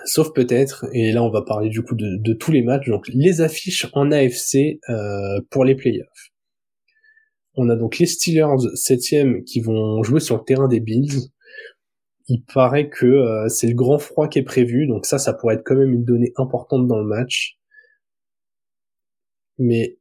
Sauf 0.05 0.34
peut-être, 0.34 0.86
et 0.93 1.13
là 1.13 1.24
on 1.24 1.30
va 1.30 1.41
parler 1.43 1.70
du 1.70 1.82
coup 1.82 1.95
de, 1.95 2.34
tous 2.34 2.51
les 2.51 2.61
matchs, 2.61 2.89
donc 2.89 3.07
les 3.07 3.39
affiches 3.41 3.88
en 3.93 4.11
AFC 4.11 4.80
pour 5.49 5.63
les 5.63 5.76
playoffs. 5.76 6.35
On 7.56 7.70
a 7.70 7.76
donc 7.76 7.97
les 7.99 8.06
Steelers 8.06 8.76
7 8.76 9.43
qui 9.45 9.62
vont 9.62 10.03
jouer 10.03 10.20
sur 10.20 10.38
le 10.38 10.43
terrain 10.43 10.68
des 10.68 10.80
Bills. 10.80 11.32
Il 12.28 12.43
paraît 12.43 12.89
que 12.89 13.06
euh, 13.06 13.49
c'est 13.49 13.68
le 13.68 13.76
grand 13.76 13.99
froid 13.99 14.28
qui 14.28 14.39
est 14.39 14.43
prévu, 14.43 14.88
donc 14.88 15.06
ça, 15.06 15.20
ça 15.20 15.34
pourrait 15.34 15.56
être 15.56 15.64
quand 15.64 15.76
même 15.76 15.93
une 15.93 16.03
donnée 16.03 16.34
importante 16.38 16.88
dans 16.88 16.97
le 16.97 17.06
match. 17.06 17.58
Mais 19.58 19.97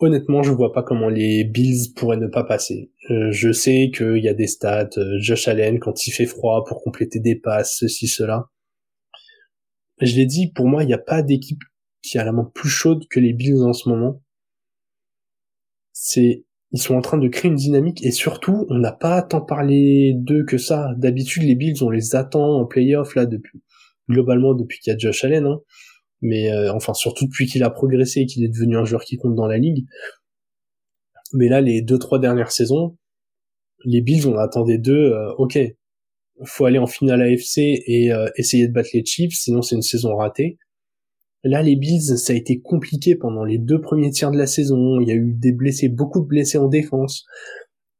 honnêtement, 0.00 0.42
je 0.42 0.52
vois 0.52 0.72
pas 0.72 0.82
comment 0.82 1.08
les 1.08 1.44
Bills 1.44 1.92
pourraient 1.96 2.16
ne 2.16 2.28
pas 2.28 2.44
passer. 2.44 2.92
Euh, 3.10 3.30
je 3.32 3.52
sais 3.52 3.90
qu'il 3.94 4.18
y 4.18 4.28
a 4.28 4.34
des 4.34 4.46
stats, 4.46 4.90
Josh 5.18 5.48
Allen 5.48 5.80
quand 5.80 6.06
il 6.06 6.12
fait 6.12 6.26
froid 6.26 6.64
pour 6.66 6.82
compléter 6.82 7.18
des 7.18 7.34
passes, 7.34 7.76
ceci, 7.78 8.06
cela 8.06 8.48
je 10.06 10.16
l'ai 10.16 10.26
dit, 10.26 10.48
pour 10.52 10.66
moi, 10.66 10.84
il 10.84 10.86
n'y 10.86 10.94
a 10.94 10.98
pas 10.98 11.22
d'équipe 11.22 11.62
qui 12.02 12.18
a 12.18 12.24
la 12.24 12.32
main 12.32 12.50
plus 12.54 12.68
chaude 12.68 13.06
que 13.08 13.20
les 13.20 13.32
Bills 13.32 13.62
en 13.62 13.72
ce 13.72 13.88
moment. 13.88 14.22
C'est, 15.92 16.44
ils 16.72 16.80
sont 16.80 16.94
en 16.94 17.00
train 17.00 17.18
de 17.18 17.28
créer 17.28 17.50
une 17.50 17.56
dynamique 17.56 18.04
et 18.04 18.10
surtout, 18.10 18.66
on 18.68 18.78
n'a 18.78 18.92
pas 18.92 19.22
tant 19.22 19.40
parlé 19.40 20.12
d'eux 20.16 20.44
que 20.44 20.58
ça. 20.58 20.92
D'habitude, 20.98 21.44
les 21.44 21.54
Bills, 21.54 21.82
on 21.82 21.90
les 21.90 22.14
attend 22.14 22.60
en 22.60 22.66
playoff 22.66 23.14
là 23.14 23.26
depuis, 23.26 23.62
globalement 24.10 24.54
depuis 24.54 24.78
qu'il 24.78 24.92
y 24.92 24.96
a 24.96 24.98
Josh 24.98 25.24
Allen, 25.24 25.46
hein. 25.46 25.60
Mais 26.20 26.50
euh, 26.50 26.72
enfin, 26.72 26.94
surtout 26.94 27.26
depuis 27.26 27.46
qu'il 27.46 27.62
a 27.62 27.70
progressé 27.70 28.20
et 28.20 28.26
qu'il 28.26 28.44
est 28.44 28.48
devenu 28.48 28.76
un 28.76 28.84
joueur 28.84 29.02
qui 29.02 29.16
compte 29.16 29.36
dans 29.36 29.46
la 29.46 29.58
ligue. 29.58 29.86
Mais 31.32 31.48
là, 31.48 31.60
les 31.60 31.80
deux 31.80 31.98
trois 31.98 32.18
dernières 32.18 32.50
saisons, 32.50 32.96
les 33.84 34.00
Bills, 34.00 34.26
on 34.26 34.36
attendait 34.36 34.78
d'eux, 34.78 35.12
euh, 35.12 35.32
ok, 35.34 35.58
faut 36.44 36.64
aller 36.64 36.78
en 36.78 36.86
finale 36.86 37.22
AFC 37.22 37.58
et 37.58 38.12
euh, 38.12 38.28
essayer 38.36 38.66
de 38.66 38.72
battre 38.72 38.90
les 38.94 39.04
Chiefs, 39.04 39.34
sinon 39.34 39.62
c'est 39.62 39.76
une 39.76 39.82
saison 39.82 40.16
ratée. 40.16 40.58
Là, 41.48 41.62
les 41.62 41.76
Bills, 41.76 42.18
ça 42.18 42.34
a 42.34 42.36
été 42.36 42.60
compliqué 42.60 43.16
pendant 43.16 43.42
les 43.42 43.56
deux 43.56 43.80
premiers 43.80 44.10
tiers 44.10 44.30
de 44.30 44.36
la 44.36 44.46
saison. 44.46 45.00
Il 45.00 45.08
y 45.08 45.12
a 45.12 45.14
eu 45.14 45.32
des 45.32 45.52
blessés, 45.52 45.88
beaucoup 45.88 46.20
de 46.20 46.26
blessés 46.26 46.58
en 46.58 46.68
défense. 46.68 47.24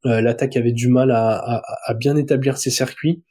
Euh, 0.05 0.21
l'attaque 0.21 0.55
avait 0.55 0.71
du 0.71 0.87
mal 0.87 1.09
à, 1.09 1.63
bien 1.97 2.15
établir 2.15 2.57
ses 2.57 2.69
circuits. 2.69 3.23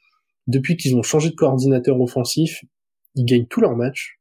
Depuis 0.45 0.75
qu'ils 0.75 0.97
ont 0.97 1.03
changé 1.03 1.29
de 1.29 1.35
coordinateur 1.35 1.99
offensif, 2.01 2.65
ils 3.15 3.23
gagnent 3.23 3.45
tous 3.45 3.61
leurs 3.61 3.77
matchs. 3.77 4.19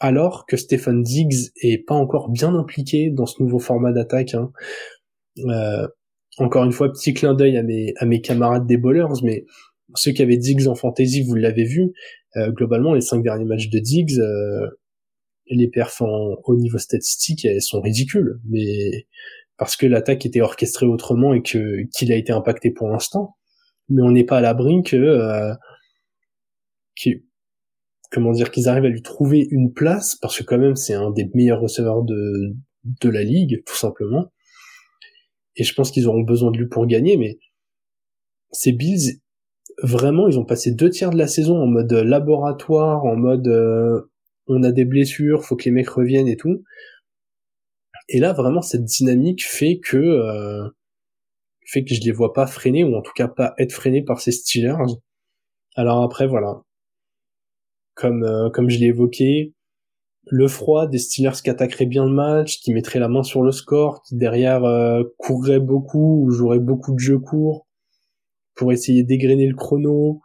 Alors 0.00 0.44
que 0.46 0.56
Stephen 0.56 1.04
Diggs 1.04 1.52
est 1.62 1.86
pas 1.86 1.94
encore 1.94 2.28
bien 2.28 2.56
impliqué 2.56 3.10
dans 3.10 3.26
ce 3.26 3.40
nouveau 3.40 3.60
format 3.60 3.92
d'attaque. 3.92 4.34
Hein. 4.34 4.50
Euh, 5.38 5.86
encore 6.38 6.64
une 6.64 6.72
fois, 6.72 6.92
petit 6.92 7.14
clin 7.14 7.34
d'œil 7.34 7.56
à 7.56 7.62
mes, 7.62 8.20
camarades 8.22 8.66
des 8.66 8.76
bowlers, 8.76 9.22
mais 9.22 9.44
ceux 9.94 10.10
qui 10.10 10.22
avaient 10.22 10.36
Diggs 10.36 10.66
en 10.66 10.74
fantasy, 10.74 11.22
vous 11.22 11.36
l'avez 11.36 11.64
vu, 11.64 11.92
euh, 12.36 12.50
globalement, 12.50 12.92
les 12.92 13.02
cinq 13.02 13.22
derniers 13.22 13.44
matchs 13.44 13.68
de 13.68 13.78
Diggs, 13.78 14.18
les 15.52 15.68
perfs 15.68 16.02
au 16.02 16.56
niveau 16.56 16.78
statistique, 16.78 17.44
elles 17.44 17.62
sont 17.62 17.80
ridicules, 17.80 18.40
mais 18.48 19.06
parce 19.56 19.76
que 19.76 19.86
l'attaque 19.86 20.26
était 20.26 20.40
orchestrée 20.40 20.86
autrement 20.86 21.34
et 21.34 21.42
que 21.42 21.82
qu'il 21.96 22.12
a 22.12 22.16
été 22.16 22.32
impacté 22.32 22.70
pour 22.70 22.88
l'instant. 22.88 23.36
Mais 23.88 24.02
on 24.02 24.10
n'est 24.10 24.24
pas 24.24 24.38
à 24.38 24.40
l'abri 24.40 24.82
que, 24.82 24.96
euh, 24.96 25.54
comment 28.10 28.32
dire, 28.32 28.50
qu'ils 28.50 28.68
arrivent 28.68 28.84
à 28.84 28.88
lui 28.88 29.02
trouver 29.02 29.46
une 29.50 29.72
place, 29.72 30.16
parce 30.20 30.38
que 30.38 30.44
quand 30.44 30.58
même 30.58 30.76
c'est 30.76 30.94
un 30.94 31.10
des 31.10 31.30
meilleurs 31.34 31.60
receveurs 31.60 32.02
de, 32.02 32.56
de 32.84 33.08
la 33.08 33.22
ligue, 33.22 33.62
tout 33.66 33.76
simplement. 33.76 34.32
Et 35.56 35.64
je 35.64 35.74
pense 35.74 35.90
qu'ils 35.90 36.08
auront 36.08 36.22
besoin 36.22 36.50
de 36.50 36.58
lui 36.58 36.68
pour 36.68 36.86
gagner, 36.86 37.16
mais 37.16 37.38
ces 38.52 38.72
Bills, 38.72 39.20
vraiment, 39.82 40.28
ils 40.28 40.38
ont 40.38 40.44
passé 40.44 40.72
deux 40.72 40.90
tiers 40.90 41.10
de 41.10 41.18
la 41.18 41.26
saison 41.26 41.58
en 41.58 41.66
mode 41.66 41.92
laboratoire, 41.92 43.04
en 43.04 43.16
mode 43.16 43.48
euh, 43.48 44.11
on 44.46 44.62
a 44.62 44.72
des 44.72 44.84
blessures, 44.84 45.44
faut 45.44 45.56
que 45.56 45.64
les 45.64 45.70
mecs 45.70 45.88
reviennent 45.88 46.28
et 46.28 46.36
tout. 46.36 46.64
Et 48.08 48.18
là, 48.18 48.32
vraiment, 48.32 48.62
cette 48.62 48.84
dynamique 48.84 49.44
fait 49.44 49.78
que 49.78 49.96
euh, 49.96 50.68
fait 51.66 51.84
que 51.84 51.94
je 51.94 52.00
les 52.02 52.12
vois 52.12 52.32
pas 52.32 52.46
freiner 52.46 52.84
ou 52.84 52.94
en 52.94 53.02
tout 53.02 53.12
cas 53.14 53.28
pas 53.28 53.54
être 53.58 53.72
freinés 53.72 54.02
par 54.02 54.20
ces 54.20 54.32
Steelers. 54.32 54.76
Alors 55.76 56.02
après, 56.02 56.26
voilà, 56.26 56.62
comme 57.94 58.24
euh, 58.24 58.50
comme 58.50 58.68
je 58.68 58.78
l'ai 58.78 58.86
évoqué, 58.86 59.54
le 60.26 60.48
froid 60.48 60.86
des 60.86 60.98
Steelers 60.98 61.40
qui 61.42 61.50
attaqueraient 61.50 61.86
bien 61.86 62.04
le 62.04 62.12
match, 62.12 62.60
qui 62.60 62.72
mettraient 62.72 62.98
la 62.98 63.08
main 63.08 63.22
sur 63.22 63.42
le 63.42 63.52
score, 63.52 64.02
qui 64.02 64.16
derrière 64.16 64.64
euh, 64.64 65.02
courraient 65.18 65.60
beaucoup 65.60 66.24
ou 66.24 66.30
joueraient 66.30 66.58
beaucoup 66.58 66.94
de 66.94 66.98
jeux 66.98 67.18
courts 67.18 67.66
pour 68.54 68.72
essayer 68.72 69.02
d'égrener 69.02 69.46
le 69.46 69.56
chrono, 69.56 70.20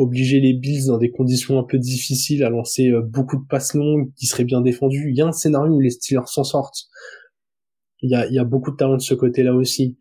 obliger 0.00 0.40
les 0.40 0.54
Bills 0.54 0.86
dans 0.86 0.98
des 0.98 1.10
conditions 1.10 1.58
un 1.58 1.64
peu 1.64 1.78
difficiles 1.78 2.44
à 2.44 2.50
lancer 2.50 2.88
euh, 2.90 3.02
beaucoup 3.02 3.36
de 3.36 3.46
passes 3.46 3.74
longues 3.74 4.12
qui 4.16 4.26
seraient 4.26 4.44
bien 4.44 4.60
défendues. 4.60 5.10
Il 5.10 5.16
y 5.16 5.22
a 5.22 5.26
un 5.26 5.32
scénario 5.32 5.74
où 5.74 5.80
les 5.80 5.90
Steelers 5.90 6.26
s'en 6.26 6.44
sortent. 6.44 6.88
Il 8.02 8.10
y 8.10 8.14
a, 8.14 8.26
il 8.26 8.34
y 8.34 8.38
a 8.38 8.44
beaucoup 8.44 8.70
de 8.70 8.76
talent 8.76 8.96
de 8.96 9.02
ce 9.02 9.14
côté-là 9.14 9.54
aussi. 9.54 9.98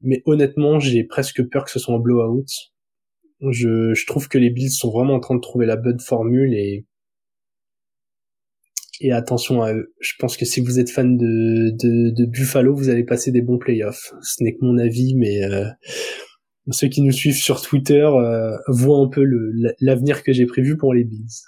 Mais 0.00 0.22
honnêtement, 0.26 0.78
j'ai 0.80 1.04
presque 1.04 1.42
peur 1.48 1.64
que 1.64 1.70
ce 1.70 1.78
soit 1.78 1.94
un 1.94 1.98
blowout. 1.98 2.46
Je, 3.50 3.92
je 3.94 4.06
trouve 4.06 4.28
que 4.28 4.38
les 4.38 4.50
Bills 4.50 4.70
sont 4.70 4.90
vraiment 4.90 5.14
en 5.14 5.20
train 5.20 5.34
de 5.34 5.40
trouver 5.40 5.66
la 5.66 5.76
bonne 5.76 6.00
formule 6.00 6.54
et 6.54 6.86
et 9.00 9.12
attention 9.12 9.62
à 9.62 9.72
eux. 9.74 9.92
Je 10.00 10.12
pense 10.18 10.36
que 10.36 10.44
si 10.44 10.60
vous 10.60 10.78
êtes 10.78 10.90
fan 10.90 11.16
de, 11.16 11.70
de, 11.70 12.24
Buffalo, 12.26 12.74
vous 12.74 12.88
allez 12.88 13.04
passer 13.04 13.32
des 13.32 13.42
bons 13.42 13.58
playoffs. 13.58 14.12
Ce 14.22 14.42
n'est 14.42 14.54
que 14.54 14.64
mon 14.64 14.78
avis, 14.78 15.14
mais 15.16 15.42
euh, 15.44 15.66
ceux 16.70 16.88
qui 16.88 17.02
nous 17.02 17.12
suivent 17.12 17.36
sur 17.36 17.60
Twitter 17.60 18.04
euh, 18.04 18.56
voient 18.68 18.98
un 18.98 19.08
peu 19.08 19.24
l'avenir 19.80 20.22
que 20.22 20.32
j'ai 20.32 20.46
prévu 20.46 20.76
pour 20.76 20.94
les 20.94 21.04
Bills. 21.04 21.42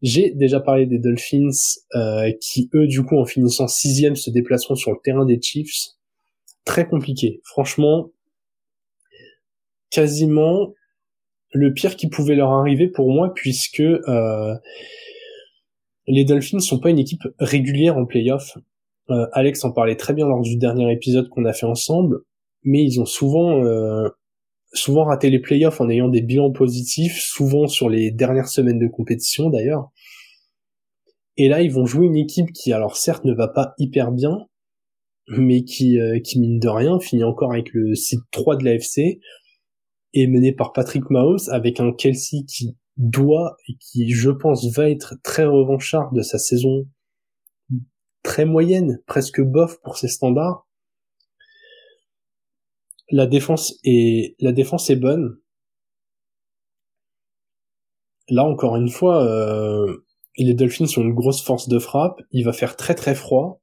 J'ai 0.00 0.30
déjà 0.30 0.60
parlé 0.60 0.86
des 0.86 0.98
Dolphins 0.98 1.50
euh, 1.96 2.30
qui, 2.40 2.70
eux, 2.74 2.86
du 2.86 3.02
coup, 3.02 3.18
en 3.18 3.24
finissant 3.24 3.66
sixième, 3.66 4.14
se 4.14 4.30
déplaceront 4.30 4.76
sur 4.76 4.92
le 4.92 4.98
terrain 5.02 5.26
des 5.26 5.40
Chiefs. 5.42 5.96
Très 6.64 6.86
compliqué. 6.86 7.40
Franchement, 7.44 8.12
quasiment 9.90 10.72
le 11.52 11.72
pire 11.72 11.96
qui 11.96 12.08
pouvait 12.08 12.36
leur 12.36 12.52
arriver 12.52 12.86
pour 12.86 13.10
moi, 13.10 13.32
puisque 13.34 13.80
euh, 13.80 14.54
les 16.06 16.24
Dolphins 16.24 16.60
sont 16.60 16.78
pas 16.78 16.90
une 16.90 16.98
équipe 17.00 17.26
régulière 17.40 17.96
en 17.96 18.06
playoff. 18.06 18.56
Alex 19.32 19.64
en 19.64 19.72
parlait 19.72 19.96
très 19.96 20.12
bien 20.12 20.26
lors 20.26 20.42
du 20.42 20.58
dernier 20.58 20.92
épisode 20.92 21.30
qu'on 21.30 21.46
a 21.46 21.54
fait 21.54 21.64
ensemble, 21.64 22.18
mais 22.62 22.82
ils 22.82 23.00
ont 23.00 23.06
souvent 23.06 23.64
euh, 23.64 24.08
souvent 24.72 25.04
raté 25.04 25.30
les 25.30 25.38
playoffs 25.38 25.80
en 25.80 25.88
ayant 25.88 26.08
des 26.08 26.22
bilans 26.22 26.52
positifs, 26.52 27.18
souvent 27.20 27.66
sur 27.66 27.88
les 27.88 28.10
dernières 28.10 28.48
semaines 28.48 28.78
de 28.78 28.88
compétition 28.88 29.50
d'ailleurs. 29.50 29.90
Et 31.36 31.48
là, 31.48 31.62
ils 31.62 31.72
vont 31.72 31.86
jouer 31.86 32.06
une 32.06 32.16
équipe 32.16 32.52
qui, 32.52 32.72
alors 32.72 32.96
certes, 32.96 33.24
ne 33.24 33.32
va 33.32 33.48
pas 33.48 33.74
hyper 33.78 34.10
bien, 34.10 34.46
mais 35.28 35.62
qui, 35.62 35.98
euh, 36.00 36.18
qui 36.20 36.40
mine 36.40 36.58
de 36.58 36.68
rien, 36.68 36.98
finit 36.98 37.24
encore 37.24 37.52
avec 37.52 37.72
le 37.72 37.94
site 37.94 38.22
3 38.32 38.56
de 38.56 38.64
l'AFC, 38.64 39.20
et 40.14 40.26
mené 40.26 40.52
par 40.52 40.72
Patrick 40.72 41.08
Mahomes, 41.10 41.38
avec 41.50 41.80
un 41.80 41.92
Kelsey 41.92 42.44
qui 42.48 42.76
doit, 42.96 43.56
et 43.68 43.76
qui, 43.78 44.10
je 44.10 44.30
pense, 44.30 44.66
va 44.74 44.90
être 44.90 45.14
très 45.22 45.44
revanchard 45.44 46.12
de 46.12 46.22
sa 46.22 46.38
saison 46.38 46.88
très 48.24 48.44
moyenne, 48.44 49.00
presque 49.06 49.40
bof 49.40 49.80
pour 49.82 49.96
ses 49.96 50.08
standards, 50.08 50.67
la 53.10 53.26
défense 53.26 53.78
est 53.84 54.34
la 54.40 54.52
défense 54.52 54.90
est 54.90 54.96
bonne. 54.96 55.38
Là 58.28 58.44
encore 58.44 58.76
une 58.76 58.90
fois, 58.90 59.24
euh, 59.24 60.04
les 60.36 60.54
Dolphins 60.54 60.86
ont 60.96 61.02
une 61.02 61.14
grosse 61.14 61.42
force 61.42 61.68
de 61.68 61.78
frappe. 61.78 62.20
Il 62.32 62.44
va 62.44 62.52
faire 62.52 62.76
très 62.76 62.94
très 62.94 63.14
froid. 63.14 63.60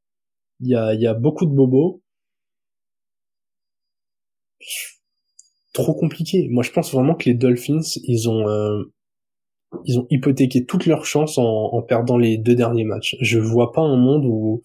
Il 0.62 0.70
y 0.70 0.76
a, 0.76 0.94
il 0.94 1.02
y 1.02 1.08
a 1.08 1.14
beaucoup 1.14 1.46
de 1.46 1.54
bobos. 1.54 2.02
Trop 5.74 5.94
compliqué. 5.94 6.48
Moi, 6.50 6.64
je 6.64 6.72
pense 6.72 6.94
vraiment 6.94 7.16
que 7.16 7.26
les 7.26 7.36
Dolphins, 7.36 7.82
ils 8.04 8.30
ont 8.30 8.48
euh, 8.48 8.84
ils 9.86 10.00
ont 10.00 10.08
hypothéqué 10.10 10.66
toutes 10.66 10.86
leurs 10.86 11.06
chances 11.06 11.38
en, 11.38 11.44
en 11.44 11.82
perdant 11.82 12.18
les 12.18 12.38
deux 12.38 12.56
derniers 12.56 12.86
matchs. 12.86 13.16
Je 13.22 13.40
vois 13.40 13.72
pas 13.72 13.82
un 13.82 13.98
monde 13.98 14.26
où 14.26 14.64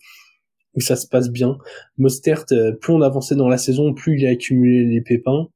où 0.74 0.80
ça 0.80 0.96
se 0.96 1.06
passe 1.06 1.30
bien. 1.30 1.58
Mostert, 1.98 2.44
euh, 2.52 2.72
plus 2.72 2.92
on 2.92 3.02
avançait 3.02 3.34
dans 3.36 3.48
la 3.48 3.58
saison, 3.58 3.94
plus 3.94 4.18
il 4.18 4.26
a 4.26 4.30
accumulé 4.30 4.84
les 4.84 5.00
pépins. 5.00 5.48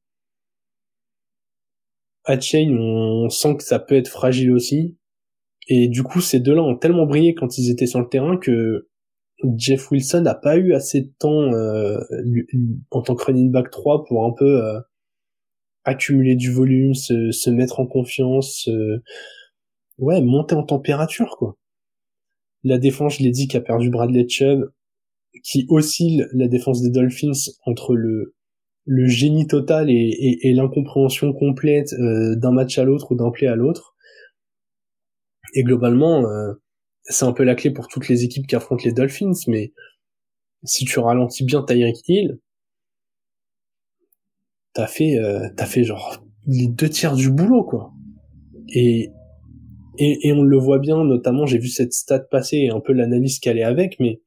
Hatchain, 2.24 2.74
on 2.78 3.28
sent 3.28 3.56
que 3.56 3.64
ça 3.64 3.78
peut 3.78 3.96
être 3.96 4.08
fragile 4.08 4.52
aussi. 4.52 4.96
Et 5.68 5.88
du 5.88 6.02
coup, 6.02 6.20
ces 6.20 6.40
deux-là 6.40 6.62
ont 6.62 6.76
tellement 6.76 7.06
brillé 7.06 7.34
quand 7.34 7.58
ils 7.58 7.70
étaient 7.70 7.86
sur 7.86 8.00
le 8.00 8.08
terrain 8.08 8.36
que 8.36 8.88
Jeff 9.56 9.90
Wilson 9.90 10.22
n'a 10.22 10.34
pas 10.34 10.56
eu 10.56 10.74
assez 10.74 11.02
de 11.02 11.12
temps 11.18 11.52
euh, 11.52 12.00
en 12.90 13.02
tant 13.02 13.14
que 13.14 13.24
running 13.24 13.50
back 13.50 13.70
3 13.70 14.04
pour 14.04 14.24
un 14.24 14.32
peu 14.32 14.64
euh, 14.64 14.80
accumuler 15.84 16.34
du 16.34 16.50
volume, 16.50 16.94
se, 16.94 17.30
se 17.30 17.50
mettre 17.50 17.80
en 17.80 17.86
confiance, 17.86 18.68
ouais, 19.98 20.22
monter 20.22 20.54
en 20.54 20.62
température 20.62 21.36
quoi. 21.38 21.56
La 22.64 22.78
défense, 22.78 23.18
je 23.18 23.22
l'ai 23.22 23.30
dit, 23.30 23.46
qui 23.46 23.58
a 23.58 23.60
perdu 23.60 23.90
Bradley 23.90 24.26
Chubb, 24.26 24.70
qui 25.43 25.66
oscille 25.68 26.26
la 26.32 26.49
défense 26.49 26.82
des 26.82 26.91
Dolphins 26.91 27.32
entre 27.66 27.95
le 27.95 28.35
le 28.87 29.07
génie 29.07 29.47
total 29.47 29.91
et, 29.91 30.39
et, 30.43 30.53
l'incompréhension 30.53 31.32
complète 31.32 31.93
euh, 31.95 32.37
d'un 32.37 32.53
match 32.53 32.78
à 32.78 32.85
l'autre 32.85 33.12
ou 33.12 33.14
d'un 33.14 33.30
play 33.30 33.47
à 33.47 33.57
l'autre. 33.57 33.95
Et 35.55 35.62
globalement, 35.62 36.26
euh, 36.26 36.53
c'est 37.05 37.24
un 37.24 37.32
peu 37.32 37.45
la 37.45 37.55
clé 37.55 37.70
pour 37.70 37.89
toutes 37.89 38.09
les 38.09 38.24
équipes 38.24 38.47
qui 38.47 38.57
affrontent 38.57 38.85
les 38.85 38.93
Dolphins, 38.93 39.32
mais 39.47 39.72
si 40.64 40.85
tu 40.85 40.99
ralentis 40.99 41.45
bien 41.45 41.62
Tyreek 41.62 41.97
Hill, 42.09 42.39
t'as 44.74 44.87
fait, 44.87 45.16
euh, 45.16 45.49
t'as 45.57 45.66
fait 45.66 45.85
genre 45.85 46.22
les 46.47 46.68
deux 46.68 46.89
tiers 46.89 47.14
du 47.14 47.30
boulot, 47.30 47.64
quoi. 47.64 47.93
Et, 48.68 49.11
et, 49.99 50.28
et 50.28 50.32
on 50.32 50.43
le 50.43 50.59
voit 50.59 50.78
bien, 50.78 51.05
notamment, 51.05 51.47
j'ai 51.47 51.59
vu 51.59 51.68
cette 51.68 51.93
stat 51.93 52.20
passer 52.20 52.57
et 52.57 52.70
un 52.70 52.80
peu 52.80 52.93
l'analyse 52.93 53.39
qu'elle 53.39 53.59
est 53.59 53.62
avec, 53.62 53.99
mais 54.01 54.20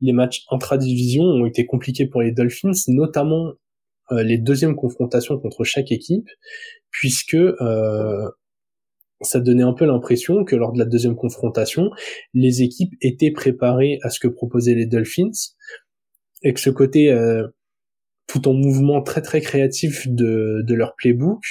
les 0.00 0.12
matchs 0.12 0.44
intra-division 0.50 1.24
ont 1.24 1.46
été 1.46 1.64
compliqués 1.66 2.06
pour 2.06 2.22
les 2.22 2.32
Dolphins, 2.32 2.72
notamment 2.88 3.52
euh, 4.12 4.22
les 4.22 4.38
deuxièmes 4.38 4.76
confrontations 4.76 5.38
contre 5.38 5.64
chaque 5.64 5.90
équipe, 5.90 6.28
puisque 6.90 7.34
euh, 7.34 8.30
ça 9.22 9.40
donnait 9.40 9.62
un 9.62 9.72
peu 9.72 9.86
l'impression 9.86 10.44
que 10.44 10.54
lors 10.54 10.72
de 10.72 10.78
la 10.78 10.84
deuxième 10.84 11.16
confrontation, 11.16 11.90
les 12.34 12.62
équipes 12.62 12.92
étaient 13.00 13.32
préparées 13.32 13.98
à 14.02 14.10
ce 14.10 14.20
que 14.20 14.28
proposaient 14.28 14.74
les 14.74 14.86
Dolphins, 14.86 15.30
et 16.42 16.52
que 16.52 16.60
ce 16.60 16.70
côté 16.70 17.10
euh, 17.10 17.46
tout 18.26 18.46
en 18.48 18.52
mouvement 18.52 19.02
très 19.02 19.22
très 19.22 19.40
créatif 19.40 20.06
de, 20.08 20.62
de 20.64 20.74
leur 20.74 20.94
playbook, 20.96 21.42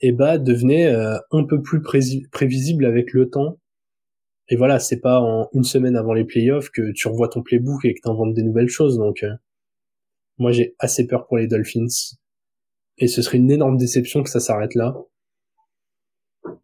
eh 0.00 0.12
ben, 0.12 0.38
devenait 0.38 0.92
un 0.92 1.44
peu 1.48 1.62
plus 1.62 1.80
prévisible 1.80 2.86
avec 2.86 3.12
le 3.12 3.30
temps 3.30 3.58
et 4.48 4.56
voilà, 4.56 4.78
c'est 4.78 5.00
pas 5.00 5.20
en 5.20 5.48
une 5.52 5.64
semaine 5.64 5.96
avant 5.96 6.12
les 6.12 6.24
playoffs 6.24 6.70
que 6.70 6.92
tu 6.92 7.08
revois 7.08 7.28
ton 7.28 7.42
playbook 7.42 7.84
et 7.84 7.94
que 7.94 8.00
t'inventes 8.02 8.34
des 8.34 8.42
nouvelles 8.42 8.68
choses. 8.68 8.98
Donc, 8.98 9.22
euh, 9.22 9.32
moi, 10.38 10.52
j'ai 10.52 10.74
assez 10.78 11.06
peur 11.06 11.26
pour 11.26 11.36
les 11.38 11.46
Dolphins. 11.46 12.16
Et 12.98 13.06
ce 13.06 13.22
serait 13.22 13.38
une 13.38 13.50
énorme 13.50 13.76
déception 13.76 14.22
que 14.22 14.30
ça 14.30 14.40
s'arrête 14.40 14.74
là. 14.74 14.94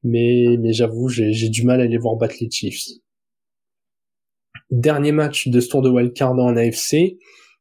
Mais, 0.03 0.57
mais 0.59 0.72
j'avoue, 0.72 1.09
j'ai 1.09 1.49
du 1.49 1.64
mal 1.64 1.81
à 1.81 1.87
les 1.87 1.99
voir 1.99 2.16
battre 2.16 2.37
les 2.41 2.51
Chiefs. 2.51 2.99
Dernier 4.70 5.12
match 5.12 5.49
de 5.49 5.61
ce 5.61 5.68
tour 5.68 5.83
de 5.83 5.89
wildcard 5.89 6.33
en 6.33 6.57
AFC. 6.57 7.18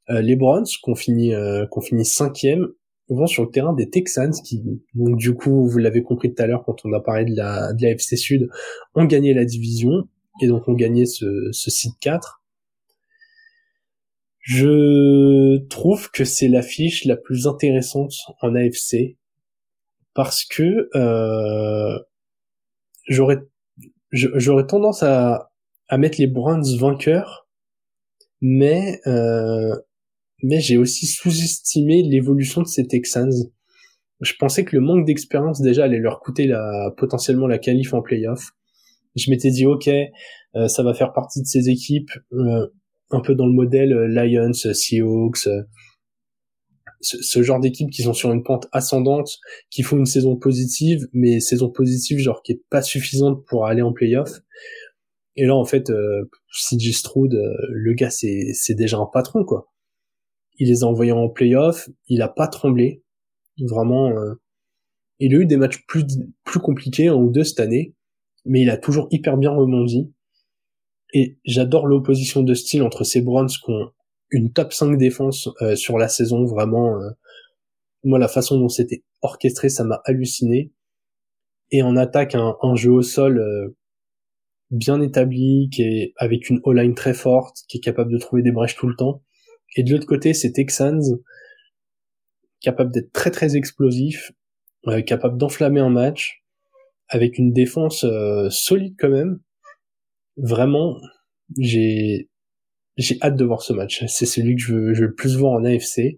Euh, 0.10 0.22
les 0.22 0.36
Browns, 0.36 0.66
qu'on 0.82 0.96
finit, 0.96 1.34
euh, 1.34 1.66
qu'on 1.68 1.82
finit 1.82 2.06
cinquième, 2.06 2.68
vont 3.10 3.28
sur 3.28 3.44
le 3.44 3.50
terrain 3.50 3.74
des 3.74 3.90
Texans 3.90 4.34
qui, 4.44 4.64
donc 4.94 5.18
du 5.18 5.34
coup, 5.34 5.68
vous 5.68 5.78
l'avez 5.78 6.04
compris 6.04 6.34
tout 6.34 6.42
à 6.42 6.48
l'heure 6.48 6.64
quand 6.66 6.86
on 6.86 6.94
a 6.94 7.00
parlé 7.00 7.26
de 7.26 7.36
la, 7.36 7.74
de 7.74 7.82
la 7.82 7.92
FC 7.92 8.18
Sud, 8.18 8.50
ont 8.96 9.06
gagné 9.06 9.34
la 9.34 9.46
division 9.46 10.08
et 10.42 10.48
donc 10.48 10.68
ont 10.68 10.74
gagné 10.74 11.06
ce, 11.06 11.26
ce 11.52 11.70
site 11.70 11.96
4. 12.02 12.44
Je 14.40 15.58
trouve 15.68 16.10
que 16.12 16.24
c'est 16.24 16.48
l'affiche 16.48 17.06
la 17.06 17.18
plus 17.18 17.48
intéressante 17.48 18.14
en 18.42 18.56
AFC 18.56 19.18
parce 20.14 20.46
que 20.46 20.90
euh, 20.96 22.00
j'aurais 23.08 24.68
tendance 24.68 25.04
à, 25.04 25.52
à 25.90 25.98
mettre 25.98 26.20
les 26.20 26.28
Browns 26.28 26.78
vainqueurs, 26.80 27.48
mais 28.42 29.00
euh, 29.08 29.76
mais 30.44 30.60
j'ai 30.60 30.78
aussi 30.78 31.08
sous-estimé 31.08 32.04
l'évolution 32.04 32.62
de 32.62 32.68
ces 32.68 32.86
Texans. 32.86 33.34
Je 34.22 34.34
pensais 34.40 34.66
que 34.66 34.76
le 34.76 34.82
manque 34.82 35.06
d'expérience 35.06 35.62
déjà 35.62 35.86
allait 35.86 36.00
leur 36.00 36.20
coûter 36.20 36.48
la, 36.48 36.92
potentiellement 36.98 37.48
la 37.48 37.58
qualif 37.58 37.94
en 37.94 38.02
playoff. 38.02 38.52
Je 39.16 39.32
m'étais 39.32 39.50
dit 39.50 39.66
ok, 39.66 39.88
euh, 39.88 40.68
ça 40.68 40.84
va 40.84 40.94
faire 40.94 41.14
partie 41.14 41.42
de 41.42 41.48
ces 41.48 41.70
équipes 41.70 42.12
euh, 42.34 42.68
un 43.10 43.22
peu 43.22 43.36
dans 43.36 43.48
le 43.48 43.54
modèle 43.54 43.94
euh, 43.94 44.08
Lions, 44.08 44.54
Seahawks, 44.54 45.38
ce, 45.38 47.22
ce, 47.22 47.44
genre 47.44 47.60
d'équipes 47.60 47.90
qui 47.90 48.04
sont 48.04 48.14
sur 48.14 48.32
une 48.32 48.44
pente 48.44 48.68
ascendante, 48.72 49.38
qui 49.72 49.82
font 49.82 49.98
une 49.98 50.06
saison 50.06 50.36
positive, 50.36 51.08
mais 51.14 51.40
saison 51.40 51.70
positive 51.70 52.20
genre 52.20 52.42
qui 52.44 52.54
est 52.54 52.62
pas 52.70 52.82
suffisante 52.82 53.44
pour 53.46 53.66
aller 53.66 53.82
en 53.82 53.94
playoff. 53.94 54.32
Et 55.36 55.46
là 55.46 55.56
en 55.56 55.66
fait, 55.66 55.92
CJ 56.52 56.92
Stroud, 56.94 57.40
le 57.70 57.94
gars 57.94 58.10
c'est 58.10 58.74
déjà 58.76 58.98
un 58.98 59.06
patron 59.12 59.44
quoi 59.46 59.72
il 60.58 60.70
les 60.70 60.84
a 60.84 60.88
envoyés 60.88 61.12
en 61.12 61.30
playoff, 61.30 61.90
il 62.08 62.22
a 62.22 62.28
pas 62.28 62.48
tremblé, 62.48 63.04
vraiment. 63.60 64.10
Euh, 64.10 64.36
il 65.20 65.34
a 65.36 65.40
eu 65.40 65.46
des 65.46 65.58
matchs 65.58 65.86
plus 65.88 66.06
plus 66.44 66.60
compliqués 66.60 67.08
un 67.08 67.16
ou 67.16 67.32
deux 67.32 67.44
cette 67.44 67.60
année, 67.60 67.96
mais 68.46 68.62
il 68.62 68.70
a 68.70 68.78
toujours 68.78 69.08
hyper 69.12 69.38
bien 69.38 69.52
rebondi. 69.52 70.12
Et 71.14 71.38
j'adore 71.46 71.88
l'opposition 71.88 72.44
de 72.44 72.54
style 72.54 72.84
entre 72.84 73.04
ces 73.04 73.22
Browns 73.22 73.48
qui 73.48 73.72
ont 73.72 73.92
une 74.30 74.52
top 74.52 74.74
5 74.74 74.98
défense 74.98 75.50
euh, 75.62 75.76
sur 75.76 75.98
la 75.98 76.08
saison, 76.08 76.46
vraiment. 76.46 77.00
Euh, 77.02 77.10
moi, 78.04 78.20
la 78.20 78.28
façon 78.28 78.60
dont 78.60 78.70
c'était 78.70 79.04
orchestré, 79.22 79.70
ça 79.70 79.84
m'a 79.84 80.02
halluciné. 80.06 80.72
Et 81.72 81.82
en 81.82 81.96
attaque, 81.96 82.36
un, 82.36 82.56
un 82.62 82.76
jeu 82.76 82.92
au 82.92 83.02
sol 83.02 83.76
bien 84.72 85.02
établi, 85.02 85.70
qui 85.72 85.84
est 85.84 86.14
avec 86.18 86.50
une 86.50 86.60
O-line 86.64 86.96
très 86.96 87.14
forte, 87.14 87.64
qui 87.68 87.78
est 87.78 87.82
capable 87.82 88.12
de 88.12 88.18
trouver 88.18 88.42
des 88.42 88.52
brèches 88.52 88.76
tout 88.76 88.88
le 88.88 88.96
temps. 88.96 89.24
Et 89.76 89.84
de 89.84 89.92
l'autre 89.92 90.08
côté, 90.08 90.34
c'est 90.34 90.52
Texans, 90.52 91.04
capable 92.62 92.92
d'être 92.92 93.12
très 93.12 93.32
très 93.32 93.56
explosif, 93.56 94.32
capable 95.06 95.38
d'enflammer 95.38 95.82
un 95.82 95.90
match, 95.90 96.44
avec 97.10 97.38
une 97.38 97.54
défense 97.54 98.06
solide 98.50 98.96
quand 98.98 99.10
même. 99.10 99.40
Vraiment, 100.38 101.00
j'ai 101.58 102.30
j'ai 102.98 103.18
hâte 103.22 103.36
de 103.36 103.46
voir 103.46 103.62
ce 103.62 103.74
match. 103.74 104.04
C'est 104.08 104.26
celui 104.26 104.56
que 104.56 104.62
je 104.62 104.74
veux, 104.74 104.94
je 104.94 105.02
veux 105.02 105.08
le 105.08 105.14
plus 105.14 105.38
voir 105.38 105.54
en 105.54 105.64
AFC. 105.64 106.16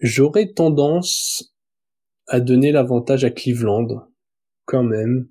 J'aurais 0.00 0.52
tendance 0.52 1.54
à 2.26 2.40
donner 2.40 2.72
l'avantage 2.72 3.24
à 3.24 3.30
Cleveland, 3.30 3.86
quand 4.64 4.82
même. 4.82 5.28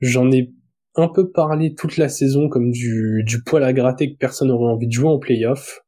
J'en 0.00 0.30
ai 0.30 0.52
un 0.98 1.08
peu 1.08 1.30
parlé 1.30 1.74
toute 1.74 1.96
la 1.96 2.08
saison 2.08 2.48
comme 2.48 2.70
du, 2.70 3.22
du 3.24 3.42
poil 3.42 3.64
à 3.64 3.72
gratter 3.72 4.12
que 4.12 4.18
personne 4.18 4.48
n'aurait 4.48 4.70
envie 4.70 4.86
de 4.86 4.92
jouer 4.92 5.08
en 5.08 5.18
playoff. 5.18 5.80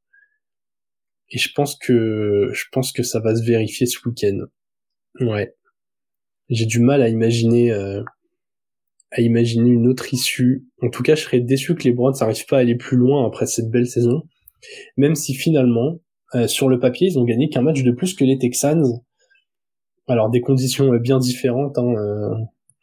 Et 1.30 1.38
je 1.38 1.50
pense 1.54 1.76
que 1.76 2.50
je 2.52 2.64
pense 2.72 2.92
que 2.92 3.02
ça 3.02 3.20
va 3.20 3.36
se 3.36 3.44
vérifier 3.44 3.86
ce 3.86 3.98
week-end. 4.06 4.38
Ouais. 5.20 5.54
J'ai 6.48 6.66
du 6.66 6.80
mal 6.80 7.02
à 7.02 7.08
imaginer 7.08 7.70
euh, 7.72 8.02
à 9.12 9.20
imaginer 9.20 9.70
une 9.70 9.86
autre 9.88 10.12
issue. 10.14 10.66
En 10.82 10.88
tout 10.88 11.02
cas, 11.02 11.14
je 11.14 11.22
serais 11.22 11.40
déçu 11.40 11.74
que 11.74 11.84
les 11.84 11.92
Browns 11.92 12.14
n'arrivent 12.20 12.46
pas 12.46 12.58
à 12.58 12.60
aller 12.60 12.76
plus 12.76 12.96
loin 12.96 13.26
après 13.26 13.46
cette 13.46 13.70
belle 13.70 13.86
saison. 13.86 14.22
Même 14.96 15.14
si 15.14 15.34
finalement, 15.34 15.98
euh, 16.34 16.46
sur 16.46 16.68
le 16.68 16.78
papier, 16.78 17.08
ils 17.08 17.18
ont 17.18 17.24
gagné 17.24 17.48
qu'un 17.48 17.62
match 17.62 17.82
de 17.82 17.90
plus 17.90 18.14
que 18.14 18.24
les 18.24 18.38
Texans. 18.38 18.84
Alors 20.06 20.30
des 20.30 20.40
conditions 20.40 20.92
euh, 20.92 20.98
bien 20.98 21.18
différentes. 21.18 21.78
Hein, 21.78 21.94
euh, 21.96 22.34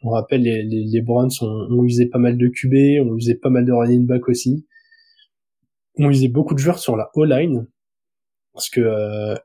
on 0.02 0.10
rappelle, 0.10 0.42
les, 0.42 0.62
les, 0.62 0.84
les 0.84 1.02
Browns 1.02 1.30
ont, 1.40 1.82
usé 1.84 2.06
pas 2.06 2.18
mal 2.18 2.36
de 2.36 2.48
QB, 2.48 3.06
ont 3.06 3.16
usé 3.16 3.34
pas 3.34 3.50
mal 3.50 3.64
de 3.64 3.72
running 3.72 4.06
back 4.06 4.28
aussi. 4.28 4.66
Ont 5.98 6.10
usé 6.10 6.28
beaucoup 6.28 6.54
de 6.54 6.60
joueurs 6.60 6.78
sur 6.78 6.96
la 6.96 7.10
O-line. 7.14 7.66
Parce 8.52 8.70
que 8.70 9.36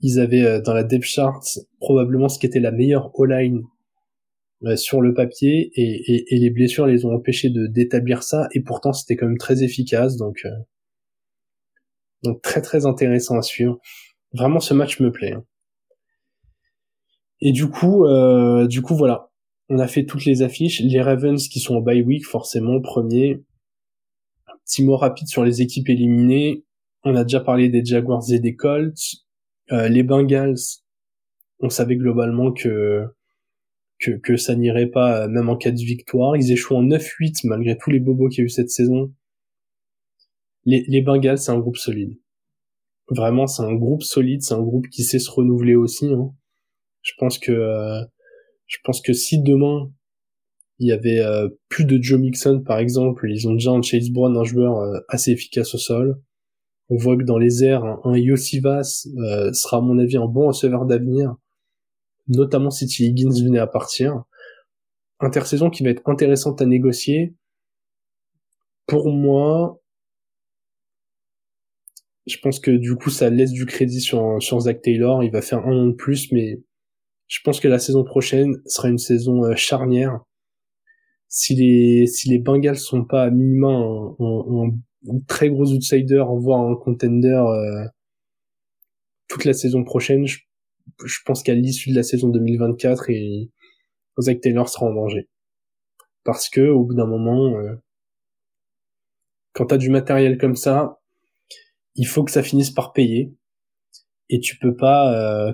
ils 0.00 0.18
avaient 0.18 0.60
dans 0.62 0.72
la 0.72 0.82
depth 0.82 1.04
chart 1.04 1.42
probablement 1.78 2.28
ce 2.28 2.38
qui 2.38 2.46
était 2.46 2.60
la 2.60 2.72
meilleure 2.72 3.10
O-line 3.18 3.62
euh, 4.64 4.76
sur 4.76 5.00
le 5.00 5.14
papier 5.14 5.72
et, 5.74 6.34
et, 6.34 6.38
les 6.38 6.50
blessures 6.50 6.86
les 6.86 7.06
ont 7.06 7.14
empêchés 7.14 7.48
de 7.48 7.66
d'établir 7.66 8.22
ça 8.22 8.46
et 8.52 8.60
pourtant 8.60 8.92
c'était 8.92 9.16
quand 9.16 9.26
même 9.26 9.38
très 9.38 9.62
efficace 9.62 10.18
donc 10.18 10.40
euh, 10.44 10.50
donc 12.24 12.42
très 12.42 12.60
très 12.60 12.84
intéressant 12.84 13.38
à 13.38 13.42
suivre 13.42 13.78
vraiment 14.34 14.60
ce 14.60 14.74
match 14.74 15.00
me 15.00 15.10
plaît 15.10 15.32
hein. 15.32 15.46
et 17.40 17.52
du 17.52 17.70
coup 17.70 18.04
euh, 18.04 18.66
du 18.66 18.82
coup 18.82 18.94
voilà 18.94 19.29
on 19.70 19.78
a 19.78 19.88
fait 19.88 20.04
toutes 20.04 20.26
les 20.26 20.42
affiches 20.42 20.80
les 20.80 21.00
Ravens 21.00 21.48
qui 21.48 21.60
sont 21.60 21.76
en 21.76 21.80
bye 21.80 22.02
week 22.02 22.26
forcément 22.26 22.80
premier 22.80 23.42
petit 24.66 24.84
mot 24.84 24.96
rapide 24.96 25.28
sur 25.28 25.44
les 25.44 25.62
équipes 25.62 25.88
éliminées 25.88 26.64
on 27.04 27.14
a 27.14 27.24
déjà 27.24 27.40
parlé 27.40 27.70
des 27.70 27.84
Jaguars 27.84 28.30
et 28.30 28.38
des 28.38 28.54
Colts 28.54 29.24
euh, 29.72 29.88
les 29.88 30.02
Bengals 30.02 30.58
on 31.60 31.70
savait 31.70 31.96
globalement 31.96 32.52
que 32.52 33.06
que, 34.00 34.12
que 34.12 34.36
ça 34.36 34.54
n'irait 34.54 34.88
pas 34.88 35.22
euh, 35.24 35.28
même 35.28 35.48
en 35.48 35.56
cas 35.56 35.70
de 35.70 35.76
victoire. 35.76 36.36
Ils 36.36 36.50
échouent 36.50 36.76
en 36.76 36.82
9-8 36.82 37.42
malgré 37.44 37.76
tous 37.76 37.90
les 37.90 38.00
bobos 38.00 38.28
qu'il 38.28 38.38
y 38.38 38.42
a 38.42 38.46
eu 38.46 38.48
cette 38.48 38.70
saison. 38.70 39.12
Les, 40.64 40.84
les 40.88 41.02
Bengals, 41.02 41.38
c'est 41.38 41.52
un 41.52 41.58
groupe 41.58 41.76
solide. 41.76 42.18
Vraiment, 43.08 43.46
c'est 43.46 43.62
un 43.62 43.74
groupe 43.74 44.02
solide, 44.02 44.42
c'est 44.42 44.54
un 44.54 44.62
groupe 44.62 44.88
qui 44.88 45.04
sait 45.04 45.18
se 45.18 45.30
renouveler 45.30 45.74
aussi. 45.74 46.06
Hein. 46.06 46.32
Je 47.02 47.12
pense 47.18 47.38
que 47.38 47.52
euh, 47.52 48.00
je 48.70 48.78
pense 48.84 49.02
que 49.02 49.12
si 49.12 49.42
demain 49.42 49.90
il 50.78 50.88
y 50.88 50.92
avait 50.92 51.18
euh, 51.18 51.50
plus 51.68 51.84
de 51.84 52.02
Joe 52.02 52.18
Mixon 52.18 52.62
par 52.64 52.78
exemple, 52.78 53.30
ils 53.30 53.46
ont 53.48 53.52
déjà 53.52 53.70
un 53.72 53.82
Chase 53.82 54.10
Brown, 54.10 54.34
un 54.36 54.44
joueur 54.44 55.02
assez 55.08 55.32
efficace 55.32 55.74
au 55.74 55.78
sol. 55.78 56.18
On 56.88 56.96
voit 56.96 57.16
que 57.16 57.22
dans 57.22 57.38
les 57.38 57.62
airs, 57.62 57.84
un, 57.84 58.00
un 58.04 58.16
Yosivas 58.16 59.06
sera 59.52 59.76
à 59.76 59.80
mon 59.80 59.98
avis 59.98 60.16
un 60.16 60.26
bon 60.26 60.48
receveur 60.48 60.86
d'avenir 60.86 61.36
notamment 62.30 62.70
si 62.70 62.86
T. 62.86 63.04
Higgins 63.04 63.42
venait 63.44 63.58
à 63.58 63.66
partir. 63.66 64.24
Intersaison 65.18 65.68
qui 65.68 65.82
va 65.82 65.90
être 65.90 66.08
intéressante 66.08 66.62
à 66.62 66.66
négocier. 66.66 67.34
Pour 68.86 69.10
moi, 69.12 69.80
je 72.26 72.36
pense 72.38 72.60
que 72.60 72.70
du 72.70 72.94
coup 72.96 73.10
ça 73.10 73.28
laisse 73.30 73.52
du 73.52 73.66
crédit 73.66 74.00
sur, 74.00 74.42
sur 74.42 74.60
Zach 74.60 74.80
Taylor. 74.82 75.22
Il 75.22 75.30
va 75.30 75.42
faire 75.42 75.66
un 75.66 75.76
an 75.76 75.86
de 75.86 75.92
plus, 75.92 76.32
mais 76.32 76.60
je 77.30 77.38
pense 77.44 77.60
que 77.60 77.68
la 77.68 77.78
saison 77.78 78.02
prochaine 78.02 78.60
sera 78.66 78.88
une 78.88 78.98
saison 78.98 79.44
euh, 79.44 79.54
charnière. 79.54 80.20
Si 81.28 81.54
les 81.54 82.06
si 82.08 82.28
les 82.28 82.40
Bengals 82.40 82.76
sont 82.76 83.04
pas 83.04 83.22
à 83.22 83.30
minima 83.30 83.68
un, 83.68 84.70
très 85.28 85.48
gros 85.48 85.72
outsider, 85.72 86.24
voire 86.38 86.60
un 86.60 86.74
contender 86.74 87.28
euh, 87.28 87.86
toute 89.28 89.44
la 89.44 89.52
saison 89.52 89.84
prochaine, 89.84 90.26
je 90.26 90.40
je 91.04 91.18
pense 91.24 91.44
qu'à 91.44 91.54
l'issue 91.54 91.90
de 91.90 91.94
la 91.94 92.02
saison 92.02 92.28
2024, 92.28 93.10
et 93.10 93.50
Zach 94.18 94.40
Taylor 94.40 94.68
sera 94.68 94.86
en 94.86 94.94
danger. 94.94 95.28
Parce 96.24 96.48
que 96.48 96.68
au 96.68 96.84
bout 96.84 96.94
d'un 96.94 97.06
moment, 97.06 97.56
euh, 97.56 97.76
quand 99.52 99.66
t'as 99.66 99.78
du 99.78 99.88
matériel 99.88 100.36
comme 100.36 100.56
ça, 100.56 101.00
il 101.94 102.06
faut 102.06 102.24
que 102.24 102.32
ça 102.32 102.42
finisse 102.42 102.70
par 102.72 102.92
payer. 102.92 103.32
Et 104.28 104.40
tu 104.40 104.58
peux 104.58 104.74
pas. 104.74 105.14
Euh, 105.14 105.52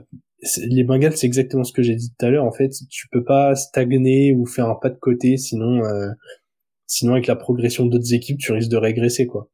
les 0.69 0.85
Bengals, 0.85 1.17
c'est 1.17 1.27
exactement 1.27 1.65
ce 1.65 1.73
que 1.73 1.83
j'ai 1.83 1.95
dit 1.95 2.11
tout 2.11 2.27
à 2.27 2.31
l'heure. 2.31 2.45
En 2.45 2.53
fait, 2.53 2.71
tu 2.91 3.09
peux 3.09 3.25
pas 3.25 3.55
stagner 3.55 4.33
ou 4.33 4.47
faire 4.47 4.69
un 4.69 4.75
pas 4.75 4.91
de 4.91 4.99
côté, 4.99 5.37
sinon, 5.37 5.85
euh, 5.85 6.11
sinon 6.87 7.13
avec 7.15 7.27
la 7.27 7.37
progression 7.37 7.87
d'autres 7.87 8.13
équipes, 8.13 8.39
tu 8.39 8.53
risques 8.53 8.71
de 8.71 8.77
régresser 8.77 9.27
quoi 9.27 9.51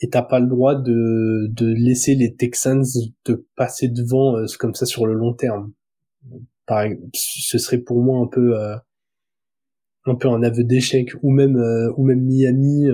et 0.00 0.10
t'as 0.10 0.22
pas 0.22 0.40
le 0.40 0.46
droit 0.46 0.74
de, 0.74 1.46
de 1.48 1.72
laisser 1.72 2.14
les 2.14 2.34
Texans 2.34 2.84
te 3.24 3.32
passer 3.56 3.88
devant 3.88 4.36
euh, 4.36 4.44
comme 4.58 4.74
ça 4.74 4.84
sur 4.84 5.06
le 5.06 5.14
long 5.14 5.32
terme. 5.32 5.72
Pareil, 6.66 6.98
ce 7.14 7.56
serait 7.56 7.78
pour 7.78 8.02
moi 8.02 8.20
un 8.20 8.26
peu 8.26 8.60
euh, 8.60 8.76
un 10.04 10.14
peu 10.14 10.28
un 10.28 10.42
aveu 10.42 10.64
d'échec 10.64 11.12
ou 11.22 11.30
même 11.30 11.56
ou 11.96 12.04
même 12.04 12.20
Miami 12.20 12.88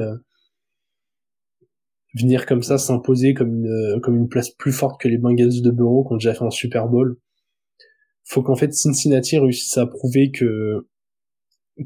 venir 2.14 2.46
comme 2.46 2.62
ça 2.62 2.78
s'imposer 2.78 3.34
comme 3.34 3.64
une 3.64 4.00
comme 4.02 4.16
une 4.16 4.28
place 4.28 4.50
plus 4.50 4.72
forte 4.72 5.00
que 5.00 5.08
les 5.08 5.18
Bengals 5.18 5.62
de 5.62 5.70
Bureau 5.70 6.04
qui 6.04 6.12
ont 6.12 6.16
déjà 6.16 6.34
fait 6.34 6.44
un 6.44 6.50
Super 6.50 6.88
Bowl. 6.88 7.18
Faut 8.24 8.42
qu'en 8.42 8.56
fait 8.56 8.72
Cincinnati 8.72 9.38
réussisse 9.38 9.76
à 9.78 9.86
prouver 9.86 10.30
que 10.30 10.86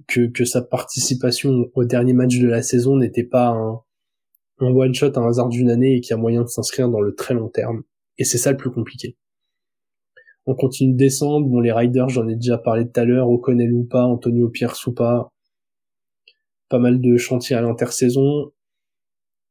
que 0.09 0.27
que 0.27 0.45
sa 0.45 0.63
participation 0.63 1.67
au 1.75 1.85
dernier 1.85 2.13
match 2.13 2.39
de 2.39 2.47
la 2.47 2.63
saison 2.63 2.97
n'était 2.97 3.25
pas 3.25 3.49
un 3.49 3.81
un 4.59 4.69
one 4.69 4.95
shot 4.95 5.13
un 5.17 5.27
hasard 5.29 5.49
d'une 5.49 5.71
année 5.71 5.97
et 5.97 6.01
qui 6.01 6.13
a 6.13 6.17
moyen 6.17 6.43
de 6.43 6.49
s'inscrire 6.49 6.89
dans 6.89 7.01
le 7.01 7.15
très 7.15 7.35
long 7.35 7.49
terme. 7.49 7.83
Et 8.19 8.25
c'est 8.25 8.39
ça 8.39 8.51
le 8.51 8.57
plus 8.57 8.71
compliqué. 8.71 9.17
On 10.47 10.55
continue 10.55 10.93
de 10.93 10.97
descendre. 10.97 11.47
Bon, 11.49 11.61
les 11.61 11.73
Riders, 11.73 12.09
j'en 12.09 12.29
ai 12.29 12.37
déjà 12.37 12.57
parlé 12.57 12.87
tout 12.91 13.01
à 13.01 13.05
l'heure. 13.05 13.29
O'Connell 13.29 13.73
ou 13.73 13.85
pas, 13.85 14.05
Antonio 14.05 14.49
Pierce 14.49 14.87
ou 14.87 14.95
pas. 14.95 15.33
Pas 16.69 16.79
mal 16.79 17.01
de 17.01 17.17
chantiers 17.17 17.57
à 17.57 17.61
l'intersaison. 17.61 18.53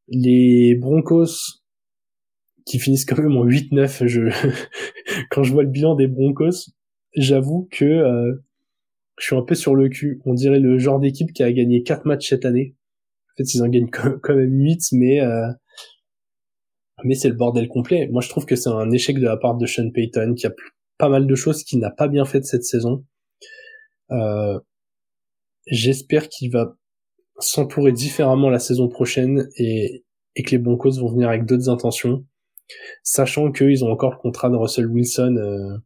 Les 0.08 0.76
Broncos, 0.76 1.62
qui 2.66 2.80
finissent 2.80 3.06
quand 3.06 3.18
même 3.18 3.38
en 3.38 3.46
8-9, 3.46 4.08
je... 4.08 4.22
quand 5.32 5.44
je 5.44 5.54
vois 5.54 5.64
le 5.64 5.70
bilan 5.70 5.96
des 5.96 6.08
Broncos, 6.08 6.72
j'avoue 7.16 7.68
que 7.72 7.86
euh, 7.86 8.34
je 9.20 9.26
suis 9.26 9.36
un 9.36 9.44
peu 9.44 9.56
sur 9.56 9.76
le 9.76 9.90
cul. 9.90 10.22
On 10.26 10.34
dirait 10.34 10.60
le 10.60 10.78
genre 10.78 11.00
d'équipe 11.00 11.32
qui 11.34 11.44
a 11.44 11.52
gagné 11.52 11.84
4 11.84 12.06
matchs 12.06 12.30
cette 12.30 12.46
année 12.46 12.76
en 13.36 13.44
fait, 13.44 13.54
ils 13.54 13.62
en 13.62 13.68
gagnent 13.68 13.90
quand 13.90 14.36
même 14.36 14.54
8, 14.54 14.82
mais 14.94 15.20
euh, 15.22 15.48
mais 17.04 17.16
c'est 17.16 17.28
le 17.28 17.36
bordel 17.36 17.68
complet. 17.68 18.08
Moi, 18.12 18.22
je 18.22 18.30
trouve 18.30 18.46
que 18.46 18.56
c'est 18.56 18.70
un 18.70 18.90
échec 18.92 19.18
de 19.18 19.26
la 19.26 19.38
part 19.38 19.58
de 19.58 19.66
Sean 19.66 19.92
Payton, 19.92 20.34
qui 20.36 20.48
a 20.48 20.54
pas 20.98 21.10
mal 21.10 21.28
de 21.28 21.36
choses 21.36 21.64
qu'il 21.64 21.80
n'a 21.80 21.92
pas 21.92 22.08
bien 22.08 22.24
fait 22.26 22.44
cette 22.46 22.64
saison. 22.64 23.06
Euh, 24.12 24.60
J'espère 25.68 26.30
qu'il 26.30 26.52
va 26.52 26.78
s'entourer 27.40 27.92
différemment 27.92 28.50
la 28.50 28.60
saison 28.60 28.88
prochaine 28.88 29.50
et, 29.58 30.06
et 30.36 30.44
que 30.44 30.52
les 30.52 30.58
Broncos 30.58 31.00
vont 31.00 31.12
venir 31.12 31.30
avec 31.30 31.46
d'autres 31.46 31.70
intentions, 31.70 32.26
sachant 33.04 33.52
qu'ils 33.52 33.84
ont 33.84 33.92
encore 33.92 34.12
le 34.12 34.18
contrat 34.18 34.50
de 34.50 34.56
Russell 34.56 34.88
Wilson 34.88 35.36
euh, 35.38 35.78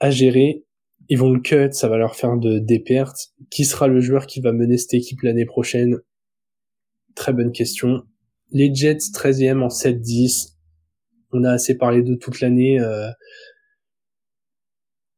à 0.00 0.10
gérer 0.10 0.64
ils 1.10 1.18
vont 1.18 1.32
le 1.32 1.40
cut, 1.40 1.72
ça 1.72 1.88
va 1.88 1.98
leur 1.98 2.14
faire 2.14 2.36
de, 2.36 2.60
des 2.60 2.78
pertes. 2.78 3.32
Qui 3.50 3.64
sera 3.64 3.88
le 3.88 4.00
joueur 4.00 4.26
qui 4.26 4.40
va 4.40 4.52
mener 4.52 4.78
cette 4.78 4.94
équipe 4.94 5.22
l'année 5.22 5.44
prochaine? 5.44 5.98
Très 7.16 7.32
bonne 7.32 7.50
question. 7.50 8.04
Les 8.52 8.72
Jets 8.72 9.10
13e 9.12 9.60
en 9.60 9.66
7-10. 9.66 10.54
On 11.32 11.42
a 11.42 11.50
assez 11.50 11.76
parlé 11.76 12.02
de 12.02 12.14
toute 12.14 12.40
l'année. 12.40 12.78
Euh, 12.78 13.10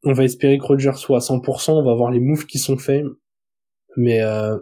on 0.03 0.14
va 0.14 0.24
espérer 0.24 0.57
que 0.57 0.64
Roger 0.64 0.93
soit 0.95 1.18
à 1.18 1.20
100%. 1.20 1.72
On 1.72 1.84
va 1.84 1.95
voir 1.95 2.11
les 2.11 2.20
moves 2.20 2.47
qui 2.47 2.59
sont 2.59 2.78
faits. 2.78 3.05
Mais 3.97 4.22
euh, 4.22 4.57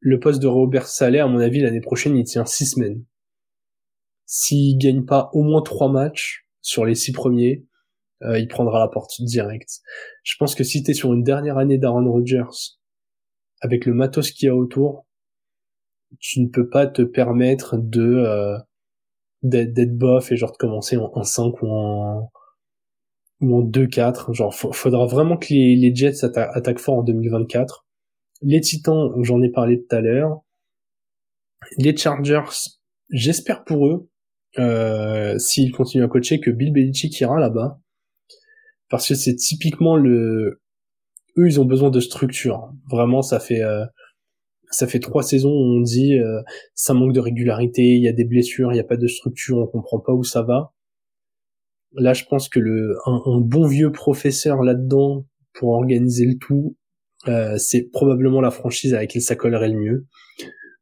le 0.00 0.20
poste 0.20 0.40
de 0.40 0.46
Robert 0.46 0.86
Saleh, 0.86 1.20
à 1.20 1.26
mon 1.26 1.38
avis, 1.38 1.60
l'année 1.60 1.80
prochaine, 1.80 2.16
il 2.16 2.24
tient 2.24 2.44
6 2.44 2.66
semaines. 2.66 3.04
S'il 4.26 4.78
gagne 4.78 5.04
pas 5.04 5.30
au 5.32 5.42
moins 5.42 5.62
3 5.62 5.90
matchs 5.90 6.46
sur 6.60 6.84
les 6.84 6.94
6 6.94 7.12
premiers, 7.12 7.64
euh, 8.22 8.38
il 8.38 8.48
prendra 8.48 8.80
la 8.80 8.88
porte 8.88 9.20
direct. 9.20 9.80
Je 10.22 10.36
pense 10.38 10.54
que 10.54 10.64
si 10.64 10.82
t'es 10.82 10.94
sur 10.94 11.12
une 11.12 11.22
dernière 11.22 11.58
année 11.58 11.78
d'Aaron 11.78 12.10
Rodgers, 12.10 12.74
avec 13.60 13.86
le 13.86 13.94
matos 13.94 14.30
qu'il 14.30 14.46
y 14.46 14.50
a 14.50 14.54
autour, 14.54 15.06
tu 16.18 16.40
ne 16.40 16.48
peux 16.48 16.68
pas 16.68 16.86
te 16.86 17.02
permettre 17.02 17.76
de 17.78 18.02
euh, 18.02 18.58
d'être 19.42 19.96
bof 19.96 20.32
et 20.32 20.36
genre 20.36 20.52
de 20.52 20.56
commencer 20.56 20.96
en, 20.96 21.22
5 21.22 21.62
ou 21.62 21.68
en 21.68 22.30
ou 23.40 23.56
en 23.56 23.62
2-4. 23.62 24.32
Genre, 24.32 24.54
faudra 24.54 25.06
vraiment 25.06 25.36
que 25.36 25.48
les 25.52 25.94
Jets 25.94 26.24
attaquent 26.24 26.78
fort 26.78 26.98
en 26.98 27.02
2024. 27.02 27.85
Les 28.42 28.60
Titans, 28.60 29.12
j'en 29.22 29.42
ai 29.42 29.50
parlé 29.50 29.80
tout 29.80 29.96
à 29.96 30.00
l'heure. 30.00 30.42
Les 31.78 31.96
Chargers, 31.96 32.44
j'espère 33.10 33.64
pour 33.64 33.88
eux, 33.88 34.08
euh, 34.58 35.38
s'ils 35.38 35.72
continuent 35.72 36.04
à 36.04 36.08
coacher, 36.08 36.40
que 36.40 36.50
Bill 36.50 36.72
Belichick 36.72 37.18
ira 37.20 37.38
là-bas. 37.40 37.80
Parce 38.88 39.08
que 39.08 39.14
c'est 39.14 39.34
typiquement 39.34 39.96
le... 39.96 40.60
Eux, 41.38 41.46
ils 41.46 41.60
ont 41.60 41.64
besoin 41.64 41.90
de 41.90 42.00
structure. 42.00 42.72
Vraiment, 42.90 43.22
ça 43.22 43.40
fait... 43.40 43.62
Euh, 43.62 43.84
ça 44.70 44.86
fait 44.86 44.98
trois 44.98 45.22
saisons 45.22 45.50
où 45.50 45.78
on 45.78 45.80
dit 45.80 46.18
euh, 46.18 46.42
ça 46.74 46.92
manque 46.92 47.12
de 47.12 47.20
régularité, 47.20 47.82
il 47.82 48.02
y 48.02 48.08
a 48.08 48.12
des 48.12 48.24
blessures, 48.24 48.72
il 48.72 48.74
n'y 48.74 48.80
a 48.80 48.84
pas 48.84 48.96
de 48.96 49.06
structure, 49.06 49.58
on 49.58 49.66
comprend 49.66 50.00
pas 50.00 50.12
où 50.12 50.24
ça 50.24 50.42
va. 50.42 50.72
Là, 51.92 52.12
je 52.12 52.24
pense 52.24 52.48
que 52.48 52.58
le 52.58 52.96
un, 53.06 53.40
bon 53.40 53.66
vieux 53.66 53.92
professeur 53.92 54.62
là-dedans 54.62 55.24
pour 55.54 55.70
organiser 55.70 56.26
le 56.26 56.36
tout, 56.36 56.76
euh, 57.28 57.56
c'est 57.58 57.90
probablement 57.90 58.40
la 58.40 58.50
franchise 58.50 58.94
avec 58.94 59.10
laquelle 59.10 59.22
ça 59.22 59.36
collerait 59.36 59.68
le 59.68 59.78
mieux. 59.78 60.06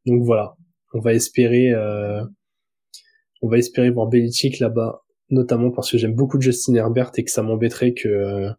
Donc 0.05 0.23
voilà, 0.23 0.55
on 0.93 0.99
va 0.99 1.13
espérer, 1.13 1.71
euh, 1.71 2.23
on 3.41 3.49
va 3.49 3.57
espérer 3.57 3.89
voir 3.89 4.07
Belichick 4.07 4.59
là-bas, 4.59 5.03
notamment 5.29 5.71
parce 5.71 5.91
que 5.91 5.97
j'aime 5.97 6.15
beaucoup 6.15 6.39
Justin 6.39 6.75
Herbert 6.75 7.11
et 7.17 7.23
que 7.23 7.31
ça 7.31 7.41
m'embêterait 7.41 7.93
que 7.93 8.49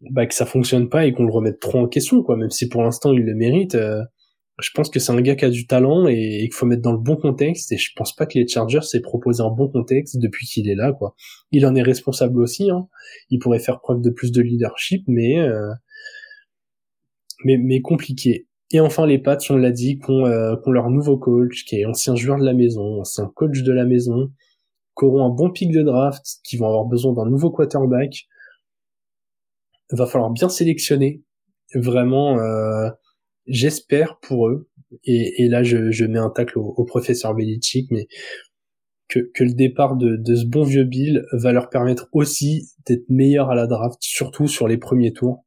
bah, 0.00 0.26
que 0.26 0.34
ça 0.34 0.46
fonctionne 0.46 0.88
pas 0.88 1.06
et 1.06 1.12
qu'on 1.12 1.24
le 1.24 1.32
remette 1.32 1.60
trop 1.60 1.78
en 1.80 1.88
question, 1.88 2.22
quoi. 2.22 2.36
Même 2.36 2.50
si 2.50 2.68
pour 2.68 2.82
l'instant 2.82 3.12
il 3.12 3.24
le 3.24 3.34
mérite, 3.34 3.74
euh, 3.74 4.02
je 4.60 4.70
pense 4.74 4.90
que 4.90 4.98
c'est 5.00 5.12
un 5.12 5.20
gars 5.20 5.36
qui 5.36 5.44
a 5.44 5.50
du 5.50 5.66
talent 5.66 6.06
et, 6.08 6.40
qu'il 6.42 6.54
faut 6.54 6.66
mettre 6.66 6.82
dans 6.82 6.92
le 6.92 6.98
bon 6.98 7.16
contexte. 7.16 7.72
Et 7.72 7.78
je 7.78 7.90
pense 7.96 8.14
pas 8.14 8.26
que 8.26 8.38
les 8.38 8.46
Chargers 8.46 8.82
s'aient 8.82 9.00
proposé 9.00 9.42
un 9.42 9.50
bon 9.50 9.68
contexte 9.68 10.18
depuis 10.18 10.46
qu'il 10.46 10.68
est 10.68 10.74
là, 10.74 10.92
quoi. 10.92 11.14
Il 11.52 11.66
en 11.66 11.74
est 11.74 11.82
responsable 11.82 12.40
aussi. 12.40 12.70
Hein. 12.70 12.88
Il 13.30 13.38
pourrait 13.38 13.60
faire 13.60 13.80
preuve 13.80 14.00
de 14.02 14.10
plus 14.10 14.32
de 14.32 14.40
leadership, 14.40 15.04
mais 15.06 15.38
euh, 15.38 15.70
mais 17.44 17.80
compliqué. 17.80 18.48
Et 18.70 18.80
enfin 18.80 19.06
les 19.06 19.18
Pats, 19.18 19.38
on 19.50 19.56
l'a 19.56 19.70
dit, 19.70 19.98
qu'on 19.98 20.26
euh, 20.26 20.56
leur 20.66 20.90
nouveau 20.90 21.16
coach, 21.16 21.64
qui 21.64 21.76
est 21.76 21.86
ancien 21.86 22.14
joueur 22.14 22.38
de 22.38 22.44
la 22.44 22.52
maison, 22.52 23.00
ancien 23.00 23.30
coach 23.34 23.62
de 23.62 23.72
la 23.72 23.86
maison, 23.86 24.30
qui 24.98 25.04
auront 25.04 25.24
un 25.24 25.30
bon 25.30 25.50
pic 25.50 25.72
de 25.72 25.82
draft, 25.82 26.22
qui 26.44 26.56
vont 26.56 26.66
avoir 26.66 26.84
besoin 26.84 27.14
d'un 27.14 27.30
nouveau 27.30 27.50
quarterback 27.50 28.26
va 29.90 30.06
falloir 30.06 30.30
bien 30.30 30.50
sélectionner. 30.50 31.22
Vraiment, 31.74 32.38
euh, 32.38 32.90
j'espère 33.46 34.18
pour 34.20 34.48
eux. 34.48 34.68
Et, 35.04 35.48
là, 35.48 35.62
je, 35.62 36.04
mets 36.04 36.18
un 36.18 36.30
tacle 36.30 36.58
au, 36.58 36.84
professeur 36.84 37.34
Belichick, 37.34 37.90
mais 37.90 38.06
que, 39.08 39.20
que 39.34 39.44
le 39.44 39.52
départ 39.52 39.96
de, 39.96 40.16
de, 40.16 40.34
ce 40.34 40.46
bon 40.46 40.62
vieux 40.62 40.84
Bill 40.84 41.24
va 41.32 41.52
leur 41.52 41.68
permettre 41.68 42.08
aussi 42.12 42.68
d'être 42.86 43.04
meilleurs 43.08 43.50
à 43.50 43.54
la 43.54 43.66
draft, 43.66 43.98
surtout 44.00 44.46
sur 44.46 44.68
les 44.68 44.78
premiers 44.78 45.12
tours. 45.12 45.44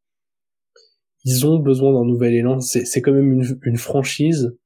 Ils 1.24 1.46
ont 1.46 1.60
besoin 1.60 1.94
d'un 1.94 2.06
nouvel 2.06 2.34
élan. 2.34 2.60
C'est 2.60 3.02
quand 3.02 3.14
même 3.14 3.32
une, 3.32 3.60
une, 3.64 3.78
franchise 3.78 4.58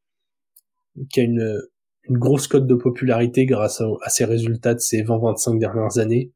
qui 1.12 1.20
a 1.20 1.24
une, 1.24 1.62
une 2.03 2.18
grosse 2.18 2.47
cote 2.47 2.68
de 2.68 2.76
popularité 2.76 3.45
grâce 3.45 3.82
à, 3.82 3.88
à 4.01 4.10
ses 4.10 4.26
résultats 4.26 4.74
de 4.74 4.80
ces 4.80 5.03
20-25 5.03 5.60
dernières 5.60 5.97
années. 5.97 6.32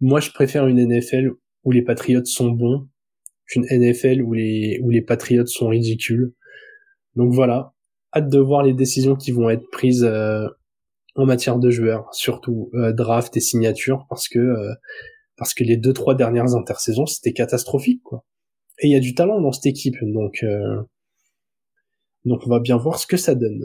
Moi, 0.00 0.20
je 0.20 0.30
préfère 0.30 0.66
une 0.66 0.80
NFL 0.84 1.32
où 1.64 1.72
les 1.72 1.82
Patriots 1.82 2.24
sont 2.24 2.50
bons 2.50 2.88
qu'une 3.48 3.64
NFL 3.64 4.22
où 4.22 4.34
les, 4.34 4.78
où 4.82 4.90
les 4.90 5.02
Patriots 5.02 5.46
sont 5.46 5.68
ridicules. 5.68 6.34
Donc 7.16 7.32
voilà, 7.32 7.72
hâte 8.14 8.28
de 8.28 8.38
voir 8.38 8.62
les 8.62 8.74
décisions 8.74 9.16
qui 9.16 9.32
vont 9.32 9.50
être 9.50 9.68
prises 9.70 10.04
euh, 10.04 10.46
en 11.16 11.26
matière 11.26 11.58
de 11.58 11.70
joueurs, 11.70 12.08
surtout 12.12 12.70
euh, 12.74 12.92
draft 12.92 13.36
et 13.36 13.40
signature, 13.40 14.06
parce 14.08 14.28
que 14.28 14.38
euh, 14.38 14.74
parce 15.36 15.54
que 15.54 15.64
les 15.64 15.76
deux 15.76 15.92
trois 15.92 16.14
dernières 16.14 16.54
intersaisons 16.54 17.06
c'était 17.06 17.32
catastrophique 17.32 18.02
quoi. 18.02 18.24
Et 18.80 18.88
il 18.88 18.92
y 18.92 18.96
a 18.96 19.00
du 19.00 19.14
talent 19.14 19.40
dans 19.40 19.52
cette 19.52 19.66
équipe, 19.66 19.96
donc 20.02 20.44
donc 22.24 22.42
on 22.46 22.50
va 22.50 22.60
bien 22.60 22.76
voir 22.76 22.98
ce 22.98 23.06
que 23.06 23.16
ça 23.16 23.34
donne. 23.34 23.64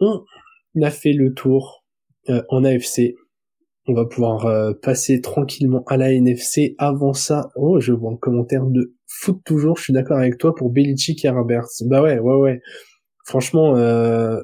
On 0.00 0.24
a 0.82 0.90
fait 0.90 1.12
le 1.12 1.32
tour 1.34 1.84
en 2.48 2.64
AFC 2.64 3.14
on 3.90 3.94
va 3.94 4.04
pouvoir 4.04 4.46
euh, 4.46 4.72
passer 4.72 5.20
tranquillement 5.20 5.82
à 5.86 5.96
la 5.96 6.12
NFC. 6.12 6.74
Avant 6.78 7.12
ça, 7.12 7.50
oh, 7.56 7.80
je 7.80 7.92
vois 7.92 8.12
un 8.12 8.16
commentaire 8.16 8.66
de 8.66 8.94
foot 9.06 9.40
toujours. 9.44 9.76
Je 9.76 9.84
suis 9.84 9.92
d'accord 9.92 10.18
avec 10.18 10.38
toi 10.38 10.54
pour 10.54 10.70
Belichick 10.70 11.24
et 11.24 11.28
Herbert. 11.28 11.66
Bah 11.86 12.02
ouais, 12.02 12.18
ouais, 12.18 12.36
ouais. 12.36 12.60
Franchement, 13.24 13.76
euh, 13.76 14.40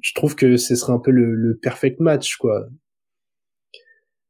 je 0.00 0.12
trouve 0.14 0.34
que 0.36 0.56
ce 0.56 0.76
serait 0.76 0.92
un 0.92 0.98
peu 0.98 1.10
le, 1.10 1.58
perfect 1.60 2.00
match, 2.00 2.36
quoi. 2.36 2.66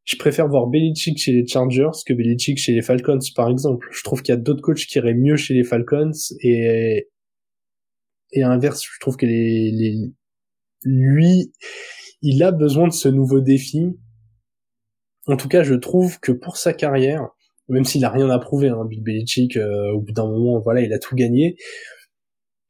Je 0.04 0.16
préfère 0.16 0.48
voir 0.48 0.66
Belichick 0.66 1.18
chez 1.18 1.32
les 1.32 1.46
Chargers 1.46 1.90
que 2.04 2.12
Belichick 2.12 2.58
chez 2.58 2.72
les 2.72 2.82
Falcons, 2.82 3.18
par 3.36 3.48
exemple. 3.48 3.86
Je 3.92 4.02
trouve 4.02 4.22
qu'il 4.22 4.32
y 4.32 4.36
a 4.36 4.40
d'autres 4.40 4.62
coachs 4.62 4.86
qui 4.86 4.98
iraient 4.98 5.14
mieux 5.14 5.36
chez 5.36 5.54
les 5.54 5.64
Falcons 5.64 6.12
et 6.40 7.08
et 8.34 8.42
à 8.42 8.48
l'inverse, 8.48 8.82
je 8.82 8.98
trouve 8.98 9.16
que 9.16 9.26
les, 9.26 9.70
les 9.72 10.12
lui, 10.84 11.52
il 12.22 12.42
a 12.42 12.50
besoin 12.50 12.88
de 12.88 12.92
ce 12.92 13.08
nouveau 13.08 13.40
défi 13.40 13.94
en 15.26 15.36
tout 15.36 15.48
cas, 15.48 15.62
je 15.62 15.74
trouve 15.74 16.18
que 16.20 16.32
pour 16.32 16.56
sa 16.56 16.72
carrière, 16.72 17.28
même 17.68 17.84
s'il 17.84 18.04
a 18.04 18.10
rien 18.10 18.28
à 18.30 18.38
prouver, 18.38 18.68
hein, 18.68 18.84
Bill 18.88 19.02
Belichick, 19.02 19.56
euh, 19.56 19.92
au 19.92 20.00
bout 20.00 20.12
d'un 20.12 20.26
moment, 20.26 20.58
voilà, 20.60 20.80
il 20.82 20.92
a 20.92 20.98
tout 20.98 21.14
gagné. 21.14 21.56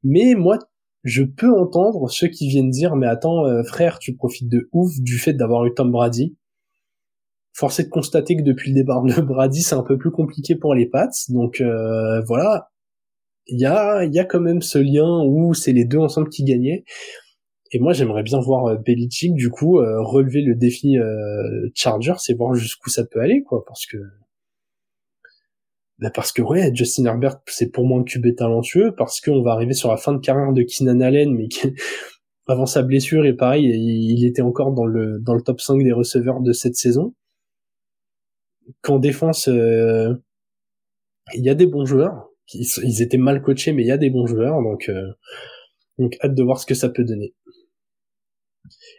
Mais 0.02 0.34
moi, 0.34 0.58
je 1.02 1.22
peux 1.22 1.50
entendre 1.58 2.10
ceux 2.10 2.28
qui 2.28 2.48
viennent 2.48 2.70
dire, 2.70 2.94
mais 2.96 3.06
attends, 3.06 3.46
euh, 3.46 3.62
frère, 3.62 3.98
tu 3.98 4.14
profites 4.14 4.50
de 4.50 4.68
ouf 4.72 4.92
du 5.00 5.18
fait 5.18 5.32
d'avoir 5.32 5.64
eu 5.64 5.74
Tom 5.74 5.90
Brady. 5.90 6.36
Forcé 7.55 7.84
de 7.84 7.88
constater 7.88 8.36
que 8.36 8.42
depuis 8.42 8.70
le 8.70 8.76
départ 8.76 9.03
de 9.03 9.20
Brady, 9.20 9.62
c'est 9.62 9.74
un 9.74 9.82
peu 9.82 9.98
plus 9.98 10.11
compliqué 10.11 10.57
pour 10.57 10.74
les 10.74 10.86
Pats. 10.86 11.11
Donc 11.28 11.61
euh, 11.61 12.22
voilà, 12.22 12.70
il 13.46 13.61
y 13.61 13.66
a, 13.66 14.05
y 14.05 14.18
a 14.18 14.24
quand 14.24 14.40
même 14.40 14.62
ce 14.62 14.78
lien 14.78 15.22
où 15.24 15.55
c'est 15.55 15.72
les 15.72 15.84
deux 15.84 15.98
ensemble 15.98 16.28
qui 16.28 16.44
gagnaient. 16.44 16.84
Et 17.72 17.78
moi, 17.78 17.94
j'aimerais 17.94 18.22
bien 18.22 18.38
voir 18.38 18.66
euh, 18.66 18.76
Belichick, 18.76 19.34
du 19.34 19.48
coup, 19.48 19.78
euh, 19.78 20.03
relever 20.03 20.42
le 20.42 20.55
défi 20.55 20.98
euh, 20.98 21.70
Chargers 21.74 22.20
et 22.28 22.34
voir 22.34 22.55
jusqu'où 22.55 22.90
ça 22.90 23.05
peut 23.05 23.20
aller, 23.20 23.42
quoi, 23.42 23.64
parce 23.66 23.86
que... 23.86 23.96
Bah 25.98 26.11
parce 26.14 26.32
que, 26.32 26.42
ouais, 26.42 26.70
Justin 26.74 27.07
Herbert, 27.07 27.36
c'est 27.46 27.70
pour 27.70 27.86
moi 27.86 28.00
un 28.00 28.05
QB 28.05 28.34
talentueux, 28.36 28.94
parce 28.96 29.20
qu'on 29.20 29.42
va 29.42 29.53
arriver 29.53 29.72
sur 29.72 29.90
la 29.90 29.96
fin 29.96 30.12
de 30.12 30.18
carrière 30.18 30.53
de 30.53 30.62
Keenan 30.62 31.00
Allen, 31.00 31.34
mais 31.34 31.48
avant 32.46 32.66
sa 32.66 32.82
blessure, 32.82 33.24
et 33.24 33.34
pareil, 33.34 33.64
il 33.64 34.26
était 34.26 34.42
encore 34.42 34.72
dans 34.72 34.84
le, 34.84 35.20
dans 35.20 35.34
le 35.34 35.42
top 35.42 35.61
5 35.61 35.82
des 35.82 35.92
receveurs 35.92 36.40
de 36.40 36.53
cette 36.53 36.74
saison. 36.74 37.14
Qu'en 38.82 38.98
défense, 38.98 39.46
il 39.48 40.18
y 41.34 41.50
a 41.50 41.54
des 41.54 41.66
bons 41.66 41.84
joueurs. 41.84 42.28
Ils, 42.54 43.02
étaient 43.02 43.18
mal 43.18 43.42
coachés, 43.42 43.72
mais 43.72 43.82
il 43.82 43.88
y 43.88 43.92
a 43.92 43.98
des 43.98 44.10
bons 44.10 44.26
joueurs, 44.26 44.62
donc... 44.62 44.90
donc 45.98 46.16
hâte 46.22 46.34
de 46.34 46.42
voir 46.42 46.58
ce 46.58 46.66
que 46.66 46.74
ça 46.74 46.88
peut 46.88 47.04
donner. 47.04 47.34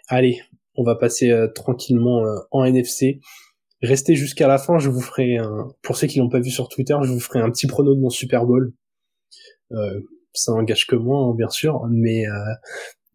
Allez, 0.07 0.41
on 0.75 0.83
va 0.83 0.95
passer 0.95 1.31
euh, 1.31 1.47
tranquillement 1.47 2.25
euh, 2.25 2.39
en 2.51 2.63
NFC. 2.65 3.19
Restez 3.81 4.15
jusqu'à 4.15 4.47
la 4.47 4.57
fin, 4.57 4.79
je 4.79 4.89
vous 4.89 5.01
ferai 5.01 5.37
un, 5.37 5.67
pour 5.81 5.97
ceux 5.97 6.07
qui 6.07 6.19
l'ont 6.19 6.29
pas 6.29 6.39
vu 6.39 6.49
sur 6.49 6.69
Twitter, 6.69 6.95
je 7.03 7.11
vous 7.11 7.19
ferai 7.19 7.39
un 7.39 7.51
petit 7.51 7.67
prono 7.67 7.93
de 7.93 7.99
mon 7.99 8.09
Super 8.09 8.45
Bowl. 8.45 8.73
Euh, 9.71 9.99
ça 10.33 10.53
engage 10.53 10.87
que 10.87 10.95
moi, 10.95 11.19
hein, 11.19 11.35
bien 11.35 11.49
sûr, 11.49 11.85
mais 11.89 12.25
euh, 12.27 12.53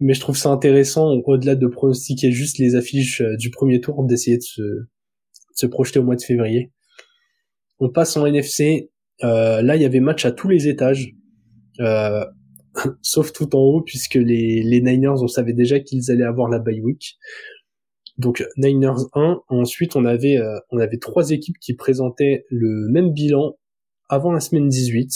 mais 0.00 0.14
je 0.14 0.20
trouve 0.20 0.36
ça 0.36 0.50
intéressant, 0.50 1.10
au-delà 1.26 1.56
de 1.56 1.66
pronostiquer 1.66 2.30
juste 2.30 2.58
les 2.58 2.76
affiches 2.76 3.20
du 3.38 3.50
premier 3.50 3.80
tour, 3.80 4.04
d'essayer 4.04 4.36
de 4.36 4.42
se, 4.42 4.62
se 5.58 5.66
projeter 5.66 5.98
au 5.98 6.04
mois 6.04 6.16
de 6.16 6.22
février. 6.22 6.72
On 7.80 7.90
passe 7.90 8.16
en 8.16 8.26
NFC. 8.26 8.90
là, 9.20 9.76
il 9.76 9.82
y 9.82 9.84
avait 9.84 10.00
match 10.00 10.24
à 10.24 10.32
tous 10.32 10.48
les 10.48 10.68
étages. 10.68 11.14
Euh, 11.80 12.24
sauf 13.02 13.32
tout 13.32 13.54
en 13.56 13.60
haut 13.60 13.82
puisque 13.82 14.14
les, 14.14 14.62
les 14.62 14.80
Niners 14.80 15.22
on 15.22 15.28
savait 15.28 15.52
déjà 15.52 15.80
qu'ils 15.80 16.10
allaient 16.10 16.24
avoir 16.24 16.48
la 16.48 16.58
bye 16.58 16.80
week. 16.80 17.18
Donc 18.16 18.44
Niners 18.56 19.06
1, 19.14 19.42
ensuite 19.48 19.94
on 19.94 20.04
avait 20.04 20.38
euh, 20.38 20.58
on 20.70 20.78
avait 20.78 20.98
trois 20.98 21.30
équipes 21.30 21.58
qui 21.60 21.74
présentaient 21.74 22.44
le 22.50 22.88
même 22.90 23.12
bilan 23.12 23.56
avant 24.08 24.32
la 24.32 24.40
semaine 24.40 24.68
18. 24.68 25.10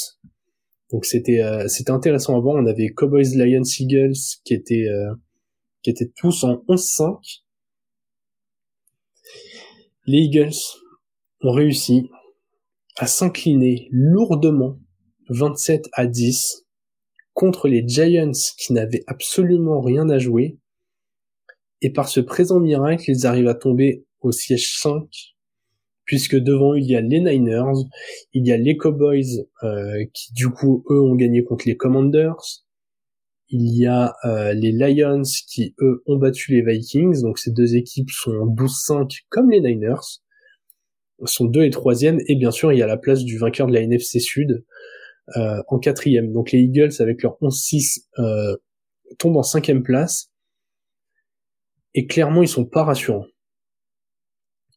Donc 0.93 1.05
c'était 1.05 1.43
euh, 1.43 1.67
c'était 1.69 1.91
intéressant 1.91 2.37
avant, 2.37 2.55
on 2.55 2.67
avait 2.67 2.91
Cowboys 2.91 3.35
Lions 3.35 3.65
Eagles 3.79 4.15
qui 4.45 4.55
étaient 4.55 4.87
euh, 4.89 5.15
qui 5.83 5.91
étaient 5.91 6.13
tous 6.17 6.45
en 6.45 6.63
11-5. 6.69 7.43
Les 10.05 10.19
Eagles 10.19 10.57
ont 11.43 11.53
réussi 11.53 12.11
à 12.97 13.07
s'incliner 13.07 13.89
lourdement 13.93 14.81
27 15.29 15.89
à 15.93 16.07
10 16.07 16.65
contre 17.35 17.69
les 17.69 17.87
Giants 17.87 18.33
qui 18.59 18.73
n'avaient 18.73 19.05
absolument 19.07 19.81
rien 19.81 20.09
à 20.11 20.19
jouer. 20.19 20.59
Et 21.83 21.93
par 21.93 22.09
ce 22.09 22.19
présent 22.19 22.59
miracle, 22.59 23.05
ils 23.07 23.27
arrivent 23.27 23.49
à 23.49 23.55
tomber 23.55 24.05
au 24.21 24.33
siège 24.33 24.77
5, 24.81 25.05
puisque 26.05 26.37
devant 26.37 26.75
eux, 26.75 26.79
il 26.79 26.91
y 26.91 26.97
a 26.97 27.01
les 27.01 27.21
Niners, 27.21 27.85
il 28.33 28.47
y 28.47 28.53
a 28.53 28.57
les 28.57 28.77
Cowboys, 28.77 29.47
euh, 29.63 30.05
qui 30.13 30.33
du 30.33 30.49
coup, 30.49 30.85
eux, 30.91 31.01
ont 31.01 31.15
gagné 31.15 31.45
contre 31.45 31.69
les 31.69 31.77
Commanders, 31.77 32.62
il 33.53 33.77
y 33.77 33.87
a 33.87 34.17
euh, 34.25 34.55
les 34.55 34.73
Lions 34.73 35.23
qui, 35.47 35.75
eux, 35.81 36.03
ont 36.07 36.17
battu 36.17 36.53
les 36.53 36.63
Vikings, 36.63 37.21
donc 37.21 37.39
ces 37.39 37.53
deux 37.53 37.77
équipes 37.77 38.11
sont 38.11 38.33
en 38.33 38.47
12-5 38.47 39.27
comme 39.29 39.51
les 39.51 39.61
Niners. 39.61 40.21
sont 41.25 41.45
deux 41.45 41.65
et 41.65 41.71
troisième, 41.71 42.19
et 42.27 42.35
bien 42.35 42.51
sûr 42.51 42.73
il 42.73 42.79
y 42.79 42.83
a 42.83 42.87
la 42.87 42.97
place 42.97 43.25
du 43.25 43.39
vainqueur 43.39 43.67
de 43.67 43.75
la 43.75 43.83
NFC 43.83 44.21
Sud 44.21 44.65
euh, 45.37 45.63
en 45.69 45.79
quatrième. 45.79 46.33
Donc 46.33 46.51
les 46.51 46.61
Eagles 46.61 46.95
avec 47.01 47.23
leur 47.23 47.37
11-6 47.43 48.07
euh, 48.19 48.57
tombent 49.19 49.37
en 49.37 49.43
cinquième 49.43 49.83
place, 49.83 50.31
et 51.93 52.07
clairement 52.07 52.43
ils 52.43 52.49
sont 52.49 52.65
pas 52.65 52.85
rassurants. 52.85 53.27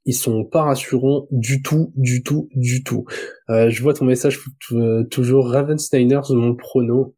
Ils 0.04 0.14
sont 0.14 0.44
pas 0.44 0.64
rassurants 0.64 1.28
du 1.32 1.64
tout, 1.64 1.94
du 1.96 2.24
tout, 2.24 2.50
du 2.54 2.84
tout. 2.84 3.06
Je 3.48 3.82
vois 3.82 3.94
ton 3.94 4.06
message 4.06 4.40
euh, 4.74 5.04
toujours 5.06 5.50
Ravensteiners 5.50 6.22
mon 6.30 6.56
prono. 6.56 7.16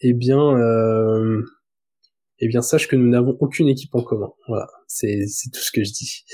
Eh 0.00 0.12
bien, 0.12 0.56
euh, 0.56 1.42
eh 2.38 2.48
bien 2.48 2.62
sache 2.62 2.88
que 2.88 2.96
nous 2.96 3.08
n'avons 3.08 3.36
aucune 3.40 3.68
équipe 3.68 3.94
en 3.94 4.02
commun. 4.02 4.30
Voilà, 4.46 4.68
c'est 4.86 5.24
tout 5.52 5.60
ce 5.60 5.72
que 5.72 5.82
je 5.84 5.92
dis. 5.92 6.24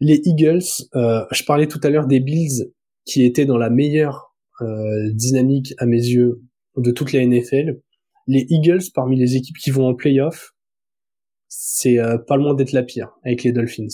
Les 0.00 0.20
Eagles, 0.24 0.64
euh, 0.94 1.24
je 1.30 1.44
parlais 1.44 1.68
tout 1.68 1.80
à 1.82 1.90
l'heure 1.90 2.06
des 2.06 2.20
Bills 2.20 2.72
qui 3.04 3.24
étaient 3.24 3.46
dans 3.46 3.58
la 3.58 3.70
meilleure 3.70 4.34
euh, 4.60 5.10
dynamique 5.12 5.74
à 5.78 5.86
mes 5.86 5.98
yeux 5.98 6.42
de 6.76 6.90
toute 6.90 7.12
la 7.12 7.24
NFL. 7.24 7.80
Les 8.26 8.46
Eagles, 8.48 8.82
parmi 8.94 9.16
les 9.16 9.36
équipes 9.36 9.56
qui 9.56 9.70
vont 9.70 9.86
en 9.86 9.94
playoff, 9.94 10.52
c'est 11.48 11.98
euh, 11.98 12.18
pas 12.18 12.36
loin 12.36 12.54
d'être 12.54 12.72
la 12.72 12.82
pire 12.82 13.12
avec 13.24 13.44
les 13.44 13.52
Dolphins. 13.52 13.86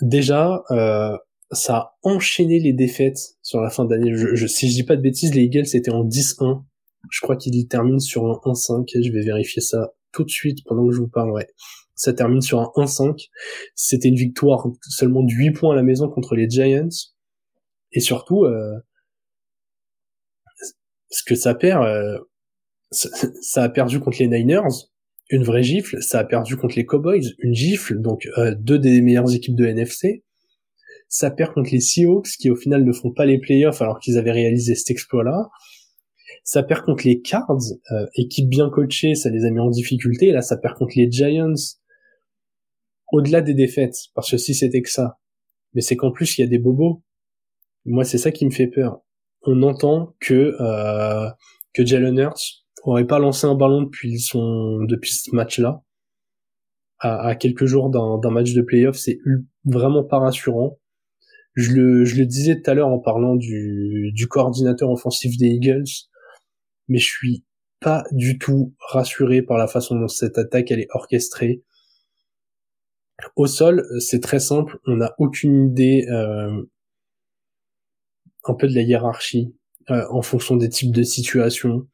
Déjà, 0.00 0.62
euh, 0.70 1.16
ça 1.50 1.76
a 1.76 1.96
enchaîné 2.02 2.58
les 2.58 2.72
défaites 2.72 3.18
sur 3.42 3.60
la 3.60 3.70
fin 3.70 3.84
d'année. 3.84 4.12
Je, 4.14 4.46
si 4.46 4.68
je 4.68 4.74
dis 4.74 4.84
pas 4.84 4.96
de 4.96 5.02
bêtises, 5.02 5.34
les 5.34 5.44
Eagles 5.44 5.66
étaient 5.74 5.90
en 5.90 6.04
10-1. 6.04 6.64
Je 7.10 7.20
crois 7.20 7.36
qu'ils 7.36 7.68
terminent 7.68 7.98
sur 7.98 8.24
un 8.26 8.32
1-5. 8.32 8.88
Je 9.02 9.12
vais 9.12 9.22
vérifier 9.22 9.62
ça 9.62 9.92
tout 10.12 10.24
de 10.24 10.30
suite 10.30 10.58
pendant 10.64 10.86
que 10.86 10.94
je 10.94 11.00
vous 11.00 11.08
parle. 11.08 11.32
Ça 11.94 12.12
termine 12.12 12.40
sur 12.40 12.60
un 12.60 12.70
1-5. 12.76 13.28
C'était 13.74 14.08
une 14.08 14.16
victoire 14.16 14.66
seulement 14.82 15.22
de 15.22 15.32
8 15.32 15.52
points 15.52 15.72
à 15.72 15.76
la 15.76 15.82
maison 15.82 16.08
contre 16.08 16.34
les 16.34 16.48
Giants. 16.48 16.88
Et 17.92 18.00
surtout, 18.00 18.44
euh, 18.44 18.78
ce 21.10 21.22
que 21.22 21.34
ça 21.34 21.54
perd, 21.54 21.84
euh, 21.84 22.18
ça, 22.90 23.62
a 23.62 23.68
perdu 23.68 24.00
contre 24.00 24.18
les 24.20 24.28
Niners, 24.28 24.90
une 25.30 25.42
vraie 25.42 25.62
gifle. 25.62 26.02
Ça 26.02 26.20
a 26.20 26.24
perdu 26.24 26.56
contre 26.56 26.76
les 26.76 26.84
Cowboys, 26.84 27.34
une 27.38 27.54
gifle. 27.54 28.00
Donc 28.00 28.28
euh, 28.38 28.54
deux 28.58 28.78
des 28.78 29.00
meilleures 29.00 29.34
équipes 29.34 29.56
de 29.56 29.64
NFC. 29.64 30.24
Ça 31.08 31.30
perd 31.30 31.54
contre 31.54 31.70
les 31.72 31.80
Seahawks 31.80 32.28
qui 32.38 32.50
au 32.50 32.56
final 32.56 32.84
ne 32.84 32.92
font 32.92 33.12
pas 33.12 33.26
les 33.26 33.38
playoffs 33.38 33.80
alors 33.80 34.00
qu'ils 34.00 34.18
avaient 34.18 34.32
réalisé 34.32 34.74
cet 34.74 34.90
exploit-là. 34.90 35.48
Ça 36.46 36.62
perd 36.62 36.84
contre 36.84 37.06
les 37.06 37.20
Cards, 37.20 37.58
équipe 38.14 38.48
bien 38.48 38.70
coachée, 38.70 39.16
ça 39.16 39.30
les 39.30 39.44
a 39.44 39.50
mis 39.50 39.58
en 39.58 39.68
difficulté. 39.68 40.30
là, 40.30 40.42
ça 40.42 40.56
perd 40.56 40.76
contre 40.78 40.92
les 40.96 41.10
Giants, 41.10 41.52
au-delà 43.12 43.40
des 43.40 43.52
défaites, 43.52 43.96
parce 44.14 44.30
que 44.30 44.36
si 44.36 44.54
c'était 44.54 44.80
que 44.80 44.90
ça, 44.90 45.18
mais 45.74 45.80
c'est 45.80 45.96
qu'en 45.96 46.10
plus 46.10 46.38
il 46.38 46.42
y 46.42 46.44
a 46.44 46.48
des 46.48 46.58
bobos. 46.58 47.02
Moi, 47.84 48.04
c'est 48.04 48.18
ça 48.18 48.32
qui 48.32 48.46
me 48.46 48.50
fait 48.50 48.66
peur. 48.66 49.00
On 49.42 49.62
entend 49.62 50.16
que 50.20 50.56
euh, 50.60 51.28
que 51.72 51.84
Jalen 51.84 52.18
Hurts 52.18 52.64
aurait 52.82 53.06
pas 53.06 53.18
lancé 53.18 53.46
un 53.46 53.54
ballon 53.54 53.82
depuis 53.82 54.18
son 54.18 54.82
depuis 54.84 55.12
ce 55.12 55.34
match-là. 55.34 55.82
À, 56.98 57.34
quelques 57.34 57.66
jours 57.66 57.90
d'un 57.90 58.30
match 58.30 58.54
de 58.54 58.62
playoff, 58.62 58.96
c'est 58.96 59.18
vraiment 59.66 60.02
pas 60.02 60.18
rassurant. 60.18 60.78
Je 61.54 61.72
le, 61.72 62.24
disais 62.24 62.60
tout 62.60 62.70
à 62.70 62.74
l'heure 62.74 62.88
en 62.88 62.98
parlant 62.98 63.36
du 63.36 64.26
coordinateur 64.30 64.90
offensif 64.90 65.36
des 65.36 65.48
Eagles, 65.48 65.84
mais 66.88 66.98
je 66.98 67.06
suis 67.06 67.44
pas 67.80 68.04
du 68.12 68.38
tout 68.38 68.74
rassuré 68.80 69.42
par 69.42 69.58
la 69.58 69.66
façon 69.66 69.98
dont 69.98 70.08
cette 70.08 70.38
attaque 70.38 70.70
elle 70.70 70.80
est 70.80 70.88
orchestrée. 70.90 71.62
Au 73.34 73.46
sol, 73.46 73.86
c'est 74.00 74.20
très 74.20 74.40
simple, 74.40 74.78
on 74.86 74.96
n'a 74.96 75.14
aucune 75.18 75.70
idée 75.70 76.06
euh, 76.10 76.62
un 78.44 78.54
peu 78.54 78.68
de 78.68 78.74
la 78.74 78.82
hiérarchie 78.82 79.54
euh, 79.90 80.04
en 80.10 80.22
fonction 80.22 80.56
des 80.56 80.68
types 80.68 80.92
de 80.92 81.02
situations. 81.02 81.86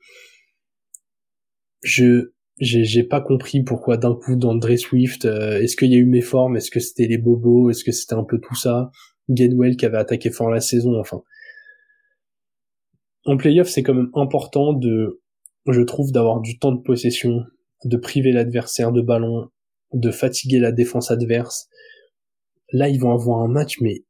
Je 1.83 2.33
j'ai 2.59 3.03
pas 3.03 3.21
compris 3.21 3.63
pourquoi 3.63 3.97
d'un 3.97 4.15
coup 4.15 4.37
d'André 4.37 4.77
Swift, 4.77 5.25
euh, 5.25 5.61
est-ce 5.61 5.77
qu'il 5.77 5.91
y 5.91 5.95
a 5.95 5.99
eu 5.99 6.07
mes 6.07 6.21
formes, 6.21 6.57
est-ce 6.57 6.71
que 6.71 6.81
c'était 6.81 7.07
les 7.07 7.19
bobos, 7.19 7.71
est-ce 7.71 7.83
que 7.83 7.91
c'était 7.91 8.15
un 8.15 8.23
peu 8.25 8.39
tout 8.39 8.55
ça, 8.55 8.93
Gainwell 9.29 9.77
qui 9.77 9.87
avait 9.87 9.99
attaqué 9.99 10.31
fort 10.31 10.51
la 10.51 10.61
saison, 10.61 10.99
enfin. 11.01 11.23
En 13.25 13.37
playoff, 13.37 13.69
c'est 13.69 13.83
quand 13.83 13.95
même 13.95 14.11
important 14.15 14.73
de, 14.73 15.23
je 15.69 15.81
trouve, 15.83 16.13
d'avoir 16.13 16.41
du 16.41 16.59
temps 16.59 16.73
de 16.73 16.83
possession, 16.83 17.45
de 17.85 17.97
priver 17.97 18.33
l'adversaire 18.33 18.93
de 18.93 19.01
ballon, 19.01 19.49
de 19.93 20.11
fatiguer 20.11 20.59
la 20.59 20.73
défense 20.73 21.11
adverse. 21.11 21.69
Là, 22.73 22.89
ils 22.89 23.01
vont 23.01 23.13
avoir 23.13 23.41
un 23.41 23.49
match, 23.49 23.81
mais 23.81 24.05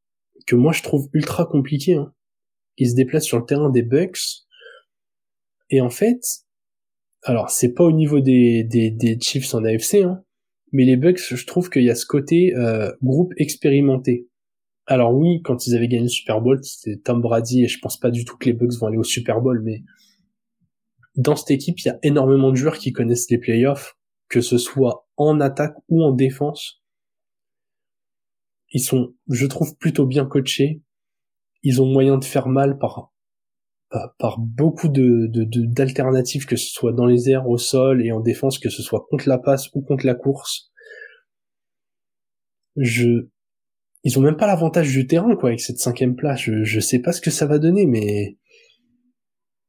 que 0.47 0.57
moi 0.57 0.73
je 0.73 0.83
trouve 0.83 1.09
ultra 1.13 1.47
compliqué. 1.47 1.95
Hein. 1.95 2.13
Ils 2.77 2.91
se 2.91 2.95
déplacent 2.95 3.27
sur 3.27 3.39
le 3.39 3.45
terrain 3.45 3.71
des 3.71 3.83
Bucks. 3.83 4.47
Et 5.71 5.81
en 5.81 5.91
fait, 5.91 6.21
alors 7.23 7.51
c'est 7.51 7.73
pas 7.73 7.85
au 7.85 7.93
niveau 7.93 8.21
des, 8.21 8.65
des, 8.65 9.19
Chiefs 9.21 9.55
en 9.55 9.65
AFC, 9.65 9.97
hein, 9.97 10.23
mais 10.73 10.85
les 10.85 10.97
Bucks, 10.97 11.35
je 11.35 11.47
trouve 11.47 11.71
qu'il 11.71 11.85
y 11.85 11.91
a 11.91 11.95
ce 11.95 12.07
côté 12.07 12.55
euh, 12.57 12.91
groupe 13.03 13.33
expérimenté. 13.37 14.29
Alors 14.93 15.15
oui, 15.15 15.41
quand 15.41 15.67
ils 15.67 15.75
avaient 15.75 15.89
gagné 15.89 16.03
le 16.03 16.09
Super 16.11 16.43
Bowl, 16.43 16.63
c'était 16.63 16.99
Tom 16.99 17.23
Brady, 17.23 17.65
et 17.65 17.67
je 17.67 17.79
pense 17.79 17.99
pas 17.99 18.11
du 18.11 18.27
tout 18.27 18.37
que 18.37 18.45
les 18.45 18.53
Bucks 18.53 18.75
vont 18.75 18.89
aller 18.89 18.99
au 18.99 19.03
Super 19.03 19.41
Bowl, 19.41 19.63
mais 19.65 19.85
dans 21.17 21.35
cette 21.35 21.51
équipe, 21.51 21.81
il 21.81 21.87
y 21.87 21.91
a 21.91 21.99
énormément 22.03 22.51
de 22.51 22.57
joueurs 22.57 22.77
qui 22.77 22.93
connaissent 22.93 23.31
les 23.31 23.39
playoffs, 23.39 23.97
que 24.29 24.43
ce 24.43 24.59
soit 24.59 25.09
en 25.17 25.41
attaque 25.41 25.75
ou 25.89 26.03
en 26.03 26.13
défense. 26.13 26.83
Ils 28.73 28.83
sont, 28.83 29.15
je 29.31 29.47
trouve, 29.47 29.79
plutôt 29.79 30.05
bien 30.05 30.27
coachés. 30.27 30.83
Ils 31.63 31.81
ont 31.81 31.87
moyen 31.87 32.19
de 32.19 32.25
faire 32.27 32.49
mal 32.49 32.77
par, 32.77 33.15
par 34.19 34.41
beaucoup 34.41 34.89
de, 34.89 35.27
d'alternatives, 35.69 36.45
que 36.45 36.57
ce 36.57 36.71
soit 36.71 36.93
dans 36.93 37.07
les 37.07 37.31
airs, 37.31 37.49
au 37.49 37.57
sol 37.57 38.05
et 38.05 38.13
en 38.13 38.21
défense, 38.21 38.59
que 38.59 38.69
ce 38.69 38.83
soit 38.83 39.07
contre 39.09 39.27
la 39.27 39.39
passe 39.39 39.71
ou 39.73 39.81
contre 39.81 40.05
la 40.05 40.15
course. 40.15 40.71
Je, 42.77 43.29
ils 44.05 44.19
ont 44.19 44.23
même 44.23 44.37
pas 44.37 44.47
l'avantage 44.47 44.91
du 44.91 45.07
terrain, 45.07 45.37
quoi, 45.37 45.51
avec 45.51 45.61
cette 45.61 45.79
cinquième 45.79 46.17
place. 46.17 46.41
Je, 46.41 46.65
je 46.65 46.81
sais 46.81 46.99
pas 46.99 47.13
ce 47.13 47.21
que 47.21 47.31
ça 47.31 47.47
va 47.47 47.59
donner, 47.59 47.87
mais, 47.87 48.37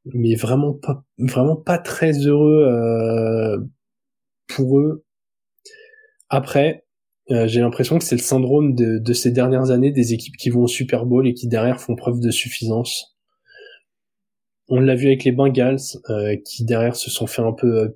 mais 0.06 0.36
vraiment 0.36 0.74
pas, 0.74 1.04
vraiment 1.18 1.56
pas 1.56 1.78
très 1.78 2.14
heureux, 2.14 2.66
euh, 2.68 3.58
pour 4.48 4.80
eux. 4.80 5.06
Après, 6.30 6.86
euh, 7.32 7.48
j'ai 7.48 7.62
l'impression 7.62 7.98
que 7.98 8.04
c'est 8.04 8.16
le 8.16 8.22
syndrome 8.22 8.76
de, 8.76 9.14
ces 9.14 9.32
dernières 9.32 9.72
années 9.72 9.92
des 9.92 10.14
équipes 10.14 10.36
qui 10.36 10.50
vont 10.50 10.64
au 10.64 10.68
Super 10.68 11.06
Bowl 11.06 11.28
et 11.28 11.34
qui 11.34 11.48
derrière 11.48 11.80
font 11.80 11.96
preuve 11.96 12.20
de 12.20 12.32
suffisance. 12.32 13.16
On 14.68 14.80
l'a 14.80 14.96
vu 14.96 15.08
avec 15.08 15.24
les 15.24 15.32
Bengals, 15.32 15.78
euh, 16.10 16.36
qui 16.46 16.66
derrière 16.66 16.96
se 16.96 17.10
sont 17.10 17.28
fait 17.28 17.42
un 17.42 17.54
peu 17.54 17.94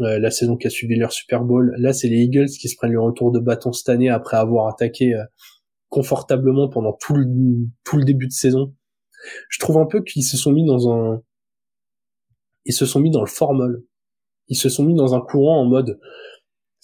euh, 0.00 0.18
la 0.18 0.30
saison 0.30 0.56
qui 0.56 0.66
a 0.66 0.70
suivi 0.70 0.96
leur 0.96 1.12
Super 1.12 1.44
Bowl. 1.44 1.74
Là, 1.78 1.92
c'est 1.92 2.08
les 2.08 2.18
Eagles 2.18 2.48
qui 2.48 2.68
se 2.68 2.76
prennent 2.76 2.92
le 2.92 3.00
retour 3.00 3.32
de 3.32 3.38
bâton 3.38 3.72
cette 3.72 3.88
année 3.88 4.08
après 4.08 4.36
avoir 4.36 4.68
attaqué 4.68 5.14
confortablement 5.88 6.68
pendant 6.68 6.92
tout 6.92 7.14
le, 7.14 7.26
tout 7.84 7.96
le 7.96 8.04
début 8.04 8.26
de 8.26 8.32
saison. 8.32 8.74
Je 9.48 9.58
trouve 9.58 9.78
un 9.78 9.86
peu 9.86 10.02
qu'ils 10.02 10.24
se 10.24 10.36
sont 10.36 10.52
mis 10.52 10.66
dans 10.66 10.92
un, 10.92 11.22
ils 12.64 12.74
se 12.74 12.86
sont 12.86 13.00
mis 13.00 13.10
dans 13.10 13.20
le 13.20 13.26
formol 13.26 13.84
ils 14.48 14.56
se 14.56 14.68
sont 14.68 14.84
mis 14.84 14.94
dans 14.94 15.14
un 15.14 15.20
courant 15.20 15.60
en 15.60 15.64
mode 15.64 15.98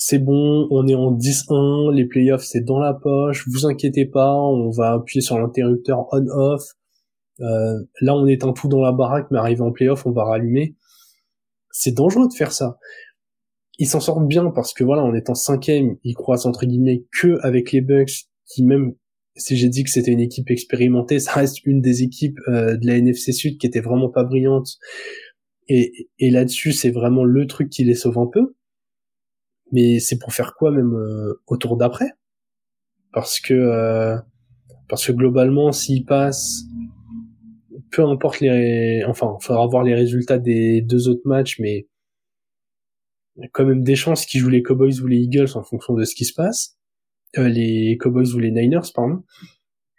c'est 0.02 0.18
bon, 0.18 0.66
on 0.70 0.88
est 0.88 0.94
en 0.94 1.12
10-1, 1.12 1.92
les 1.92 2.06
playoffs 2.06 2.44
c'est 2.44 2.62
dans 2.62 2.78
la 2.78 2.94
poche, 2.94 3.46
vous 3.52 3.66
inquiétez 3.66 4.06
pas, 4.06 4.34
on 4.34 4.70
va 4.70 4.92
appuyer 4.92 5.20
sur 5.20 5.38
l'interrupteur 5.38 6.06
on-off. 6.10 6.62
Euh, 7.40 7.78
là 8.00 8.14
on 8.14 8.26
est 8.26 8.44
un 8.44 8.52
tout 8.54 8.68
dans 8.68 8.80
la 8.80 8.92
baraque, 8.92 9.26
mais 9.30 9.38
arrivé 9.38 9.60
en 9.60 9.72
playoff 9.72 10.06
on 10.06 10.12
va 10.12 10.24
rallumer. 10.24 10.74
C'est 11.70 11.92
dangereux 11.92 12.28
de 12.28 12.34
faire 12.34 12.52
ça. 12.52 12.78
Ils 13.78 13.88
s'en 13.88 14.00
sortent 14.00 14.26
bien 14.26 14.50
parce 14.50 14.74
que 14.74 14.84
voilà, 14.84 15.02
en 15.02 15.14
étant 15.14 15.34
cinquième, 15.34 15.96
ils 16.04 16.14
croisent 16.14 16.46
entre 16.46 16.66
guillemets 16.66 17.04
que 17.12 17.38
avec 17.42 17.72
les 17.72 17.80
Bucks, 17.80 18.26
qui 18.46 18.64
même 18.64 18.94
si 19.36 19.56
j'ai 19.56 19.68
dit 19.68 19.84
que 19.84 19.90
c'était 19.90 20.10
une 20.10 20.20
équipe 20.20 20.50
expérimentée, 20.50 21.18
ça 21.18 21.32
reste 21.32 21.64
une 21.64 21.80
des 21.80 22.02
équipes 22.02 22.38
euh, 22.48 22.76
de 22.76 22.86
la 22.86 22.96
NFC 22.96 23.32
Sud 23.32 23.58
qui 23.58 23.66
était 23.66 23.80
vraiment 23.80 24.10
pas 24.10 24.24
brillante. 24.24 24.76
Et, 25.68 26.08
et 26.18 26.30
là-dessus, 26.30 26.72
c'est 26.72 26.90
vraiment 26.90 27.24
le 27.24 27.46
truc 27.46 27.70
qui 27.70 27.84
les 27.84 27.94
sauve 27.94 28.18
un 28.18 28.26
peu. 28.26 28.54
Mais 29.72 30.00
c'est 30.00 30.18
pour 30.18 30.32
faire 30.32 30.54
quoi 30.54 30.72
même 30.72 30.94
euh, 30.94 31.40
au 31.46 31.56
tour 31.56 31.76
d'après? 31.76 32.10
Parce 33.12 33.40
que 33.40 33.54
euh, 33.54 34.16
parce 34.88 35.06
que 35.06 35.12
globalement, 35.12 35.70
s'ils 35.72 36.04
passent, 36.04 36.64
peu 37.92 38.04
importe 38.04 38.40
les, 38.40 39.04
enfin, 39.06 39.36
il 39.40 39.44
faudra 39.44 39.66
voir 39.66 39.82
les 39.84 39.94
résultats 39.94 40.38
des 40.38 40.82
deux 40.82 41.08
autres 41.08 41.26
matchs, 41.26 41.58
mais 41.60 41.88
quand 43.52 43.64
même 43.64 43.82
des 43.82 43.96
chances 43.96 44.26
qu'ils 44.26 44.40
jouent 44.40 44.50
les 44.50 44.62
Cowboys 44.62 45.00
ou 45.00 45.06
les 45.06 45.18
Eagles 45.18 45.50
en 45.54 45.62
fonction 45.62 45.94
de 45.94 46.04
ce 46.04 46.14
qui 46.14 46.24
se 46.24 46.34
passe, 46.34 46.76
euh, 47.38 47.48
les 47.48 47.96
Cowboys 47.98 48.34
ou 48.34 48.38
les 48.38 48.50
Niners, 48.50 48.92
pardon. 48.94 49.22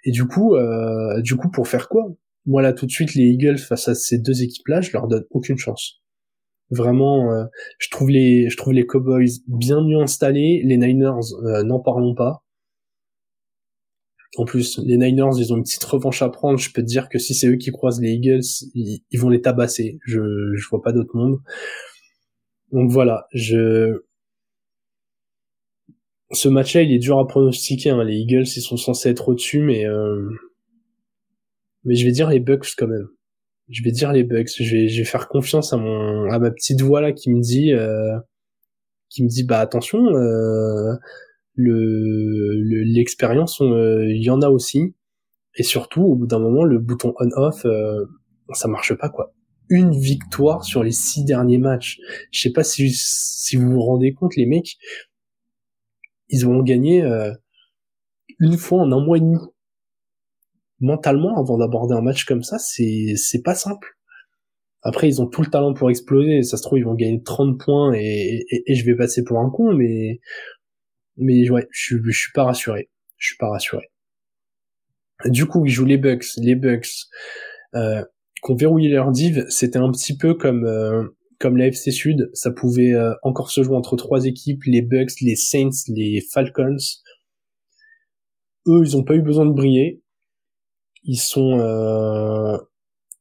Et 0.03 0.11
du 0.11 0.25
coup, 0.25 0.55
euh, 0.55 1.21
du 1.21 1.35
coup, 1.35 1.49
pour 1.49 1.67
faire 1.67 1.89
quoi? 1.89 2.11
Moi 2.45 2.61
là 2.63 2.73
tout 2.73 2.87
de 2.87 2.91
suite 2.91 3.13
les 3.13 3.25
Eagles 3.25 3.59
face 3.59 3.87
à 3.87 3.95
ces 3.95 4.17
deux 4.17 4.41
équipes-là, 4.41 4.81
je 4.81 4.91
leur 4.93 5.07
donne 5.07 5.25
aucune 5.29 5.57
chance. 5.57 6.01
Vraiment, 6.71 7.31
euh, 7.31 7.45
je 7.77 7.89
trouve 7.91 8.09
les 8.09 8.49
je 8.49 8.57
trouve 8.57 8.73
les 8.73 8.85
Cowboys 8.85 9.29
bien 9.47 9.83
mieux 9.83 9.99
installés, 9.99 10.61
les 10.63 10.77
Niners 10.77 11.33
euh, 11.43 11.63
n'en 11.63 11.79
parlons 11.79 12.15
pas. 12.15 12.40
En 14.37 14.45
plus, 14.45 14.79
les 14.83 14.97
Niners, 14.97 15.37
ils 15.37 15.51
ont 15.53 15.57
une 15.57 15.63
petite 15.63 15.83
revanche 15.83 16.21
à 16.21 16.29
prendre. 16.29 16.57
Je 16.57 16.71
peux 16.71 16.81
te 16.81 16.87
dire 16.87 17.09
que 17.09 17.19
si 17.19 17.33
c'est 17.33 17.47
eux 17.47 17.57
qui 17.57 17.71
croisent 17.71 18.01
les 18.01 18.11
Eagles, 18.11 18.41
ils, 18.73 19.19
vont 19.19 19.29
les 19.29 19.41
tabasser. 19.41 19.99
Je, 20.05 20.21
je 20.55 20.69
vois 20.69 20.81
pas 20.81 20.93
d'autre 20.93 21.15
monde. 21.15 21.39
Donc 22.71 22.89
voilà, 22.89 23.27
je, 23.33 24.03
ce 26.33 26.47
match-là, 26.47 26.81
il 26.81 26.93
est 26.93 26.99
dur 26.99 27.19
à 27.19 27.27
pronostiquer. 27.27 27.89
Hein. 27.89 28.03
Les 28.03 28.15
Eagles, 28.15 28.45
ils 28.55 28.61
sont 28.61 28.77
censés 28.77 29.09
être 29.09 29.29
au-dessus, 29.29 29.61
mais 29.61 29.85
euh... 29.85 30.29
mais 31.83 31.95
je 31.95 32.05
vais 32.05 32.11
dire 32.11 32.29
les 32.29 32.39
Bucks 32.39 32.73
quand 32.77 32.87
même. 32.87 33.07
Je 33.69 33.83
vais 33.83 33.91
dire 33.91 34.11
les 34.11 34.23
Bucks. 34.23 34.51
Je 34.57 34.75
vais, 34.75 34.87
je 34.87 34.99
vais 34.99 35.05
faire 35.05 35.27
confiance 35.27 35.73
à 35.73 35.77
mon 35.77 36.29
à 36.31 36.39
ma 36.39 36.51
petite 36.51 36.81
voix 36.81 37.01
là 37.01 37.11
qui 37.11 37.29
me 37.31 37.41
dit 37.41 37.73
euh... 37.73 38.17
qui 39.09 39.23
me 39.23 39.27
dit 39.27 39.43
bah 39.43 39.59
attention, 39.59 40.05
euh... 40.15 40.93
le 41.55 42.83
l'expérience, 42.83 43.61
euh, 43.61 44.05
il 44.09 44.23
y 44.23 44.29
en 44.29 44.41
a 44.41 44.49
aussi. 44.49 44.95
Et 45.55 45.63
surtout, 45.63 46.03
au 46.03 46.15
bout 46.15 46.27
d'un 46.27 46.39
moment, 46.39 46.63
le 46.63 46.79
bouton 46.79 47.13
on/off, 47.19 47.65
euh, 47.65 48.05
ça 48.53 48.67
marche 48.67 48.93
pas 48.95 49.09
quoi. 49.09 49.33
Une 49.69 49.91
victoire 49.91 50.63
sur 50.65 50.83
les 50.83 50.91
six 50.91 51.23
derniers 51.25 51.57
matchs. 51.57 51.99
Je 52.31 52.41
sais 52.41 52.51
pas 52.51 52.63
si 52.63 52.89
si 52.93 53.55
vous 53.57 53.71
vous 53.71 53.81
rendez 53.81 54.13
compte, 54.13 54.35
les 54.35 54.45
mecs 54.45 54.77
ils 56.31 56.47
ont 56.47 56.63
gagné 56.63 57.03
euh, 57.03 57.31
une 58.39 58.57
fois 58.57 58.81
en 58.81 58.91
un 58.91 59.03
mois 59.03 59.17
et 59.17 59.21
demi. 59.21 59.37
Mentalement, 60.79 61.37
avant 61.37 61.57
d'aborder 61.57 61.93
un 61.93 62.01
match 62.01 62.25
comme 62.25 62.43
ça, 62.43 62.57
c'est 62.57 63.13
c'est 63.15 63.43
pas 63.43 63.55
simple. 63.55 63.87
Après, 64.83 65.07
ils 65.07 65.21
ont 65.21 65.27
tout 65.27 65.41
le 65.41 65.47
talent 65.49 65.73
pour 65.73 65.91
exploser. 65.91 66.41
Ça 66.43 66.57
se 66.57 66.63
trouve, 66.63 66.79
ils 66.79 66.85
vont 66.85 66.95
gagner 66.95 67.21
30 67.21 67.59
points 67.59 67.93
et, 67.93 68.43
et, 68.65 68.75
je 68.75 68.85
vais 68.85 68.95
passer 68.95 69.23
pour 69.23 69.39
un 69.39 69.49
con, 69.51 69.73
mais 69.75 70.19
mais 71.17 71.49
ouais, 71.49 71.67
je, 71.71 71.97
je 72.03 72.17
suis 72.17 72.31
pas 72.33 72.43
rassuré. 72.43 72.89
Je 73.17 73.27
suis 73.27 73.37
pas 73.37 73.49
rassuré. 73.49 73.91
Du 75.25 75.45
coup, 75.45 75.65
ils 75.65 75.71
jouent 75.71 75.85
les 75.85 75.97
Bucks. 75.97 76.25
Les 76.37 76.55
Bucks, 76.55 76.89
euh, 77.75 78.03
qu'on 78.41 78.55
verrouillé 78.55 78.89
leur 78.89 79.11
div, 79.11 79.45
c'était 79.49 79.77
un 79.77 79.91
petit 79.91 80.17
peu 80.17 80.33
comme 80.33 80.65
euh, 80.65 81.03
comme 81.41 81.57
la 81.57 81.67
FC 81.67 81.91
Sud, 81.91 82.29
ça 82.33 82.51
pouvait 82.51 82.93
euh, 82.93 83.13
encore 83.23 83.49
se 83.49 83.63
jouer 83.63 83.75
entre 83.75 83.97
trois 83.97 84.25
équipes, 84.25 84.63
les 84.65 84.83
Bucks, 84.83 85.19
les 85.21 85.35
Saints, 85.35 85.71
les 85.87 86.21
Falcons. 86.31 86.77
Eux, 88.67 88.81
ils 88.83 88.95
ont 88.95 89.03
pas 89.03 89.15
eu 89.15 89.23
besoin 89.23 89.47
de 89.47 89.51
briller. 89.51 90.03
Ils 91.03 91.17
sont, 91.17 91.59
euh, 91.59 92.57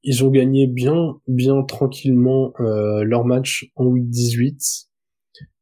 ils 0.02 0.22
ont 0.22 0.30
gagné 0.30 0.66
bien, 0.66 1.18
bien 1.26 1.62
tranquillement 1.62 2.52
euh, 2.60 3.04
leur 3.04 3.24
match 3.24 3.70
en 3.74 3.86
week 3.86 4.10
18. 4.10 4.89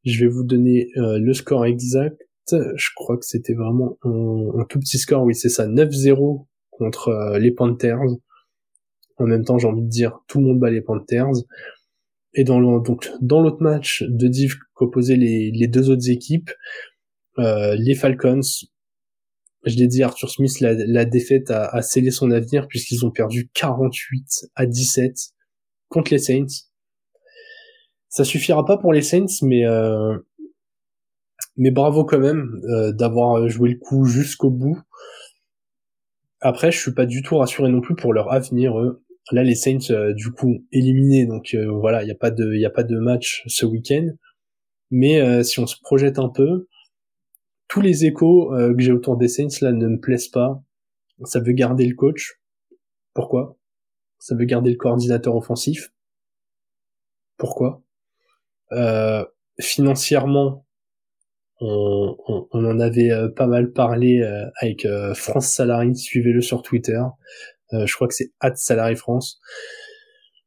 Je 0.05 0.25
vais 0.25 0.31
vous 0.31 0.45
donner 0.45 0.91
le 0.97 1.33
score 1.33 1.67
exact. 1.67 2.21
Je 2.51 2.89
crois 2.95 3.19
que 3.19 3.25
c'était 3.27 3.55
vraiment 3.55 3.99
un, 4.03 4.61
un, 4.61 4.65
tout 4.65 4.79
petit 4.79 4.99
score. 4.99 5.23
Oui, 5.25 5.35
c'est 5.35 5.49
ça, 5.49 5.67
9-0 5.67 6.47
contre 6.71 7.37
les 7.39 7.51
Panthers. 7.51 8.01
En 9.17 9.27
même 9.27 9.45
temps, 9.45 9.59
j'ai 9.59 9.67
envie 9.67 9.83
de 9.83 9.89
dire, 9.89 10.21
tout 10.29 10.39
le 10.39 10.47
monde 10.47 10.61
bat 10.61 10.71
les 10.71 10.81
Panthers. 10.81 11.33
Et 12.35 12.45
dans 12.45 12.61
le, 12.61 12.81
donc 12.83 13.11
dans 13.21 13.43
l'autre 13.43 13.63
match 13.63 14.05
de 14.09 14.29
div 14.29 14.55
qu'opposaient 14.75 15.17
les, 15.17 15.51
les 15.51 15.67
deux 15.67 15.91
autres 15.91 16.09
équipes, 16.11 16.51
euh, 17.39 17.75
les 17.77 17.95
Falcons, 17.95 18.41
je 19.65 19.77
l'ai 19.77 19.87
dit, 19.87 20.03
Arthur 20.03 20.31
Smith, 20.31 20.61
la, 20.61 20.75
la 20.75 21.05
défaite 21.05 21.51
a, 21.51 21.67
a, 21.67 21.83
scellé 21.83 22.11
son 22.11 22.31
avenir 22.31 22.69
puisqu'ils 22.69 23.05
ont 23.05 23.11
perdu 23.11 23.51
48 23.55 24.51
à 24.55 24.67
17 24.67 25.15
contre 25.89 26.13
les 26.13 26.19
Saints. 26.19 26.68
Ça 28.09 28.25
suffira 28.25 28.65
pas 28.65 28.79
pour 28.79 28.93
les 28.93 29.03
Saints, 29.03 29.27
mais 29.43 29.67
euh, 29.67 30.17
mais 31.57 31.71
bravo 31.71 32.05
quand 32.05 32.19
même 32.19 32.61
euh, 32.69 32.93
d'avoir 32.93 33.49
joué 33.49 33.71
le 33.71 33.79
coup 33.79 34.05
jusqu'au 34.07 34.51
bout. 34.51 34.79
Après, 36.41 36.71
je 36.71 36.79
suis 36.79 36.95
pas 36.95 37.07
du 37.07 37.23
tout 37.23 37.37
rassuré 37.37 37.69
non 37.69 37.81
plus 37.81 37.97
pour 37.97 38.13
leur 38.13 38.33
avenir. 38.33 38.79
Eux. 38.79 39.03
Là, 39.33 39.43
les 39.43 39.55
Saints, 39.55 39.91
euh, 39.91 40.15
du 40.15 40.31
coup, 40.31 40.65
éliminés, 40.73 41.27
donc 41.27 41.55
euh, 41.55 41.71
voilà, 41.71 42.03
il 42.03 42.11
a 42.11 42.15
pas 42.15 42.31
de, 42.31 42.55
il 42.55 42.65
a 42.65 42.71
pas 42.71 42.85
de 42.85 42.97
match 42.99 43.43
ce 43.47 43.67
week-end. 43.67 44.09
Mais 44.91 45.21
euh, 45.21 45.43
si 45.43 45.61
on 45.61 45.67
se 45.67 45.77
projette 45.83 46.19
un 46.19 46.29
peu, 46.29 46.67
tous 47.69 47.83
les 47.83 48.07
échos 48.07 48.51
que 48.51 48.81
j'ai 48.81 48.93
autour 48.93 49.19
des 49.19 49.29
Saints 49.29 49.49
là 49.61 49.73
ne 49.73 49.87
me 49.89 50.01
plaisent 50.01 50.29
pas. 50.29 50.63
Ça 51.25 51.41
veut 51.41 51.53
garder 51.53 51.87
le 51.87 51.95
coach. 51.95 52.41
Pourquoi? 53.13 53.59
Ça 54.19 54.35
veut 54.35 54.47
garder 54.47 54.71
le 54.71 54.77
coordinateur 54.77 55.37
offensif. 55.37 55.93
Pourquoi? 57.37 57.83
Financièrement, 59.61 60.65
on, 61.61 62.17
en 62.53 62.81
avait 62.81 63.11
pas 63.35 63.47
mal 63.47 63.73
parlé 63.73 64.23
avec 64.61 64.87
France 65.15 65.49
Salary, 65.49 65.97
suivez-le 65.97 66.41
sur 66.41 66.63
Twitter. 66.63 67.01
Euh, 67.73 67.87
je 67.87 67.95
crois 67.95 68.09
que 68.09 68.15
c'est 68.15 68.33
At 68.41 68.57
Salary 68.57 68.97
France. 68.97 69.41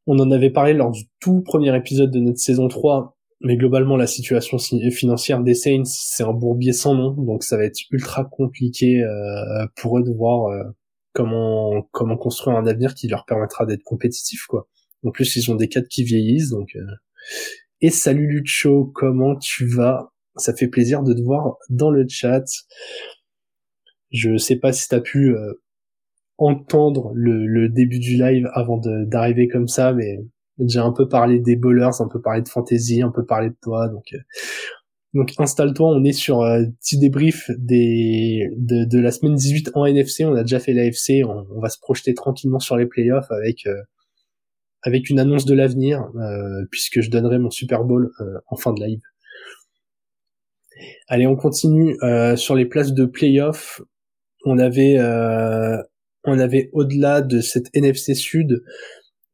On 0.06 0.18
en 0.18 0.30
avait 0.30 0.50
parlé 0.50 0.72
lors 0.72 0.90
du 0.90 1.04
tout 1.20 1.42
premier 1.42 1.74
épisode 1.76 2.10
de 2.10 2.18
notre 2.18 2.38
saison 2.38 2.66
3, 2.66 3.16
mais 3.42 3.56
globalement 3.56 3.96
la 3.96 4.08
situation 4.08 4.58
financière 4.58 5.40
des 5.40 5.54
Saints, 5.54 5.84
c'est 5.84 6.24
un 6.24 6.32
bourbier 6.32 6.72
sans 6.72 6.94
nom, 6.94 7.12
donc 7.12 7.44
ça 7.44 7.56
va 7.56 7.64
être 7.64 7.78
ultra 7.90 8.24
compliqué 8.24 9.02
euh, 9.02 9.66
pour 9.76 9.98
eux 9.98 10.02
de 10.02 10.12
voir 10.12 10.46
euh, 10.46 10.64
comment 11.12 11.82
comment 11.92 12.16
construire 12.16 12.56
un 12.56 12.66
avenir 12.66 12.94
qui 12.94 13.06
leur 13.06 13.24
permettra 13.24 13.64
d'être 13.64 13.84
compétitifs 13.84 14.46
quoi. 14.46 14.68
En 15.04 15.10
plus 15.10 15.36
ils 15.36 15.50
ont 15.50 15.54
des 15.54 15.68
cadres 15.68 15.88
qui 15.88 16.02
vieillissent 16.02 16.50
donc 16.50 16.76
et 17.82 17.90
salut 17.90 18.26
Lucho, 18.26 18.90
comment 18.94 19.36
tu 19.36 19.66
vas? 19.66 20.12
Ça 20.36 20.54
fait 20.54 20.68
plaisir 20.68 21.02
de 21.02 21.12
te 21.12 21.20
voir 21.20 21.56
dans 21.68 21.90
le 21.90 22.06
chat. 22.08 22.44
Je 24.10 24.38
sais 24.38 24.56
pas 24.56 24.72
si 24.72 24.88
t'as 24.88 25.00
pu 25.00 25.34
entendre 26.38 27.12
le, 27.14 27.68
début 27.68 27.98
du 27.98 28.16
live 28.16 28.48
avant 28.54 28.78
d'arriver 28.78 29.48
comme 29.48 29.68
ça, 29.68 29.92
mais 29.92 30.18
j'ai 30.58 30.78
un 30.78 30.92
peu 30.92 31.08
parlé 31.08 31.38
des 31.40 31.56
bowlers, 31.56 32.00
un 32.00 32.08
peu 32.08 32.20
parlé 32.20 32.42
de 32.42 32.48
fantasy, 32.48 33.02
un 33.02 33.10
peu 33.10 33.24
parlé 33.24 33.50
de 33.50 33.56
toi, 33.62 33.88
donc 33.88 34.04
euh, 34.12 34.18
donc 35.14 35.34
installe-toi, 35.38 35.88
on 35.88 36.04
est 36.04 36.12
sur 36.12 36.40
euh, 36.40 36.64
petit 36.80 36.98
débrief 36.98 37.50
de, 37.58 38.98
la 38.98 39.10
semaine 39.10 39.34
18 39.34 39.72
en 39.74 39.84
NFC, 39.84 40.24
on 40.24 40.34
a 40.34 40.42
déjà 40.42 40.58
fait 40.58 40.72
l'AFC, 40.72 41.24
on, 41.24 41.46
on 41.54 41.60
va 41.60 41.68
se 41.68 41.78
projeter 41.78 42.14
tranquillement 42.14 42.58
sur 42.58 42.76
les 42.76 42.86
playoffs 42.86 43.30
avec 43.30 43.66
euh, 43.66 43.74
avec 44.82 45.10
une 45.10 45.18
annonce 45.18 45.44
de 45.44 45.54
l'avenir, 45.54 46.08
puisque 46.70 47.00
je 47.00 47.10
donnerai 47.10 47.38
mon 47.38 47.50
Super 47.50 47.84
Bowl 47.84 48.10
en 48.48 48.56
fin 48.56 48.72
de 48.72 48.82
live. 48.82 49.00
Allez, 51.08 51.26
on 51.26 51.36
continue 51.36 51.96
sur 52.36 52.54
les 52.54 52.66
places 52.66 52.92
de 52.92 53.04
playoffs. 53.04 53.80
On 54.44 54.58
avait 54.58 54.98
on 56.24 56.38
avait 56.38 56.70
au-delà 56.72 57.20
de 57.20 57.40
cette 57.40 57.68
NFC 57.74 58.14
Sud 58.14 58.62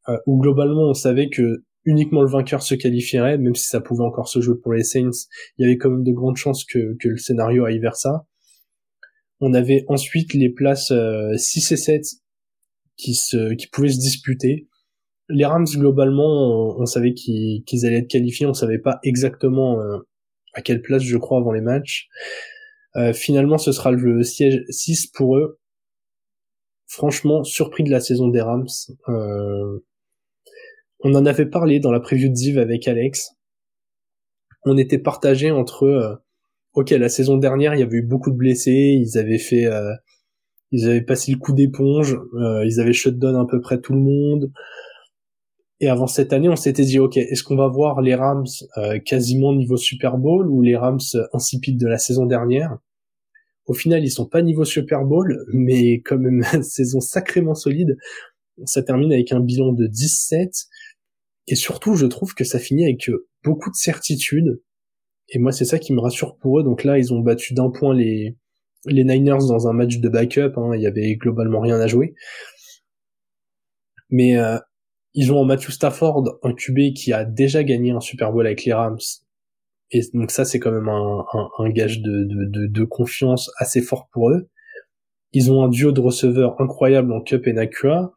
euh, 0.09 0.16
où 0.26 0.40
globalement 0.40 0.88
on 0.88 0.94
savait 0.94 1.28
que 1.28 1.64
uniquement 1.84 2.22
le 2.22 2.28
vainqueur 2.28 2.62
se 2.62 2.74
qualifierait, 2.74 3.38
même 3.38 3.55
si 3.55 3.66
ça 3.66 3.80
pouvait 3.80 4.05
encore 4.05 4.28
se 4.28 4.40
jouer 4.40 4.57
pour 4.62 4.72
les 4.72 4.84
Saints, 4.84 5.11
il 5.57 5.62
y 5.62 5.64
avait 5.64 5.76
quand 5.76 5.90
même 5.90 6.05
de 6.05 6.12
grandes 6.12 6.36
chances 6.36 6.64
que, 6.64 6.96
que 6.99 7.09
le 7.09 7.16
scénario 7.16 7.64
aille 7.64 7.78
vers 7.78 7.96
ça. 7.96 8.26
On 9.40 9.55
avait 9.55 9.84
ensuite 9.88 10.34
les 10.34 10.51
places 10.51 10.88
6 10.88 10.92
euh, 10.92 11.74
et 11.74 11.76
7 11.76 12.03
qui, 12.96 13.14
se, 13.14 13.55
qui 13.55 13.68
pouvaient 13.68 13.90
se 13.90 14.01
disputer. 14.01 14.66
Les 15.29 15.45
Rams, 15.45 15.66
globalement, 15.66 16.79
on, 16.79 16.87
savait 16.87 17.12
qu'ils 17.12 17.62
allaient 17.85 17.99
être 17.99 18.09
qualifiés, 18.09 18.47
on 18.47 18.55
savait 18.55 18.79
pas 18.79 18.99
exactement 19.03 19.81
euh, 19.81 19.99
à 20.55 20.62
quelle 20.62 20.81
place, 20.81 21.03
je 21.03 21.16
crois, 21.18 21.39
avant 21.39 21.53
les 21.53 21.61
matchs. 21.61 22.09
finalement, 23.12 23.59
ce 23.59 23.72
sera 23.72 23.91
le 23.91 24.22
siège 24.22 24.64
6 24.70 25.09
pour 25.09 25.37
eux, 25.37 25.59
franchement 26.89 27.45
surpris 27.45 27.85
de 27.85 27.91
la 27.91 28.01
saison 28.01 28.29
des 28.29 28.41
Rams. 28.41 28.66
Euh, 29.09 29.79
on 31.01 31.14
en 31.14 31.26
avait 31.26 31.47
parlé 31.47 31.79
dans 31.79 31.93
la 31.93 32.01
preview 32.01 32.29
de 32.29 32.35
Ziv 32.35 32.59
avec 32.59 32.89
Alex. 32.89 33.35
On 34.64 34.76
était 34.76 34.99
partagé 34.99 35.51
entre 35.51 35.85
euh, 35.85 36.16
ok 36.72 36.91
la 36.91 37.09
saison 37.09 37.37
dernière 37.37 37.74
il 37.74 37.81
y 37.81 37.83
avait 37.83 37.99
eu 37.99 38.03
beaucoup 38.03 38.31
de 38.31 38.37
blessés, 38.37 38.99
ils 39.01 39.16
avaient 39.18 39.39
fait 39.39 39.66
euh, 39.66 39.93
ils 40.72 40.89
avaient 40.89 41.03
passé 41.03 41.33
le 41.33 41.39
coup 41.39 41.53
d'éponge, 41.53 42.18
ils 42.64 42.81
avaient 42.81 42.93
shutdown 42.93 43.37
à 43.37 43.47
peu 43.47 43.61
près 43.61 43.81
tout 43.81 43.95
le 43.95 44.01
monde. 44.01 44.51
Et 45.81 45.89
avant 45.89 46.07
cette 46.09 46.33
année, 46.33 46.49
on 46.49 46.57
s'était 46.57 46.85
dit, 46.85 46.99
ok, 46.99 47.16
est-ce 47.16 47.43
qu'on 47.45 47.57
va 47.57 47.68
voir 47.68 48.01
les 48.01 48.14
Rams 48.14 48.47
quasiment 49.05 49.55
niveau 49.55 49.76
Super 49.76 50.18
Bowl 50.18 50.49
ou 50.49 50.61
les 50.61 50.76
Rams 50.76 50.99
insipides 51.33 51.79
de 51.79 51.87
la 51.87 51.99
saison 51.99 52.26
dernière? 52.26 52.79
Au 53.66 53.74
final, 53.74 54.03
ils 54.03 54.11
sont 54.11 54.26
pas 54.26 54.43
niveau 54.43 54.64
Super 54.64 55.05
Bowl, 55.05 55.45
mais 55.53 56.01
quand 56.01 56.18
même 56.18 56.43
une 56.53 56.62
saison 56.64 57.01
sacrément 57.01 57.55
solide. 57.55 57.97
Ça 58.64 58.83
termine 58.83 59.12
avec 59.12 59.31
un 59.31 59.41
bilan 59.41 59.72
de 59.72 59.87
17. 59.87 60.51
Et 61.49 61.55
surtout, 61.55 61.95
je 61.95 62.07
trouve 62.07 62.35
que 62.35 62.45
ça 62.45 62.59
finit 62.59 62.85
avec 62.85 63.11
beaucoup 63.45 63.70
de 63.70 63.76
certitude. 63.76 64.61
Et 65.29 65.39
moi, 65.39 65.53
c'est 65.53 65.66
ça 65.66 65.79
qui 65.79 65.93
me 65.93 66.01
rassure 66.01 66.37
pour 66.39 66.59
eux. 66.59 66.62
Donc 66.62 66.83
là, 66.83 66.99
ils 66.99 67.12
ont 67.12 67.20
battu 67.20 67.53
d'un 67.53 67.70
point 67.70 67.95
les, 67.95 68.37
les 68.87 69.05
Niners 69.05 69.47
dans 69.49 69.68
un 69.68 69.74
match 69.74 69.99
de 69.99 70.09
backup. 70.09 70.53
Hein. 70.57 70.74
Il 70.74 70.83
y 70.83 70.87
avait 70.87 71.14
globalement 71.16 71.61
rien 71.61 71.79
à 71.79 71.87
jouer. 71.87 72.14
Mais 74.11 74.39
euh, 74.39 74.59
ils 75.14 75.32
ont 75.32 75.44
Matthew 75.44 75.70
Stafford 75.70 76.38
un 76.42 76.52
QB 76.52 76.94
qui 76.94 77.12
a 77.12 77.24
déjà 77.24 77.64
gagné 77.64 77.90
un 77.90 78.00
Super 78.00 78.32
Bowl 78.32 78.46
avec 78.46 78.64
les 78.64 78.72
Rams 78.72 78.98
et 79.90 80.02
donc 80.12 80.30
ça, 80.30 80.44
c'est 80.44 80.59
quand 80.59 80.72
même 80.72 80.88
un, 80.88 81.70
gage 81.70 82.00
de, 82.02 82.84
confiance 82.84 83.50
assez 83.59 83.80
fort 83.80 84.09
pour 84.12 84.30
eux. 84.30 84.48
Ils 85.32 85.50
ont 85.50 85.62
un 85.62 85.68
duo 85.68 85.92
de 85.92 86.00
receveurs 86.00 86.61
incroyable 86.61 87.12
en 87.12 87.20
Cup 87.20 87.46
et 87.46 87.52
Nakua. 87.52 88.12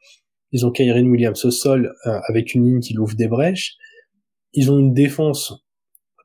Ils 0.52 0.66
ont 0.66 0.72
Kyren 0.72 1.08
Williams 1.08 1.46
au 1.46 1.52
sol 1.52 1.94
euh, 2.06 2.20
avec 2.28 2.54
une 2.54 2.66
ligne 2.66 2.80
qui 2.80 2.94
l'ouvre 2.94 3.16
des 3.16 3.28
brèches. 3.28 3.76
Ils 4.54 4.72
ont 4.72 4.80
une 4.80 4.94
défense 4.94 5.54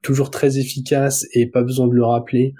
toujours 0.02 0.30
très 0.30 0.58
efficace 0.58 1.26
et 1.32 1.48
pas 1.48 1.62
besoin 1.62 1.86
de 1.86 1.92
le 1.92 2.04
rappeler, 2.04 2.54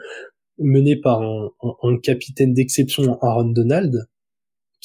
menée 0.59 0.97
par 0.97 1.23
un, 1.23 1.99
capitaine 2.03 2.55
d'exception, 2.55 3.19
Aaron 3.21 3.51
Donald, 3.51 4.07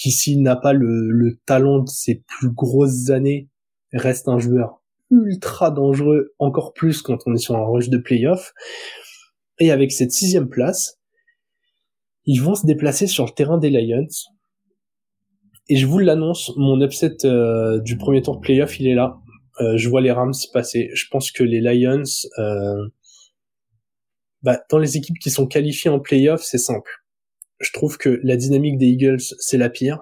qui 0.01 0.09
s'il 0.09 0.41
n'a 0.41 0.55
pas 0.55 0.73
le, 0.73 1.39
talent 1.45 1.83
de 1.83 1.89
ses 1.89 2.23
plus 2.27 2.49
grosses 2.49 3.11
années, 3.11 3.49
reste 3.93 4.27
un 4.27 4.39
joueur 4.39 4.81
ultra 5.11 5.69
dangereux, 5.69 6.33
encore 6.39 6.73
plus 6.73 7.03
quand 7.03 7.19
on 7.27 7.35
est 7.35 7.37
sur 7.37 7.55
un 7.55 7.63
rush 7.63 7.89
de 7.89 7.99
playoff. 7.99 8.51
Et 9.59 9.69
avec 9.69 9.91
cette 9.91 10.11
sixième 10.11 10.49
place, 10.49 10.97
ils 12.25 12.41
vont 12.41 12.55
se 12.55 12.65
déplacer 12.65 13.05
sur 13.05 13.25
le 13.25 13.31
terrain 13.31 13.59
des 13.59 13.69
Lions. 13.69 14.07
Et 15.69 15.75
je 15.75 15.85
vous 15.85 15.99
l'annonce, 15.99 16.51
mon 16.57 16.81
upset 16.81 17.17
euh, 17.25 17.79
du 17.79 17.95
premier 17.95 18.23
tour 18.23 18.37
de 18.37 18.41
playoff, 18.41 18.79
il 18.79 18.87
est 18.87 18.95
là. 18.95 19.19
Euh, 19.59 19.77
je 19.77 19.87
vois 19.87 20.01
les 20.01 20.11
Rams 20.11 20.33
passer. 20.51 20.89
Je 20.95 21.05
pense 21.11 21.31
que 21.31 21.43
les 21.43 21.61
Lions, 21.61 22.01
euh, 22.39 22.87
bah, 24.41 24.59
dans 24.71 24.79
les 24.79 24.97
équipes 24.97 25.19
qui 25.19 25.29
sont 25.29 25.45
qualifiées 25.45 25.91
en 25.91 25.99
playoff, 25.99 26.41
c'est 26.41 26.57
simple. 26.57 27.00
Je 27.61 27.71
trouve 27.71 27.97
que 27.97 28.19
la 28.23 28.35
dynamique 28.35 28.77
des 28.77 28.87
Eagles, 28.87 29.21
c'est 29.39 29.57
la 29.57 29.69
pire. 29.69 29.99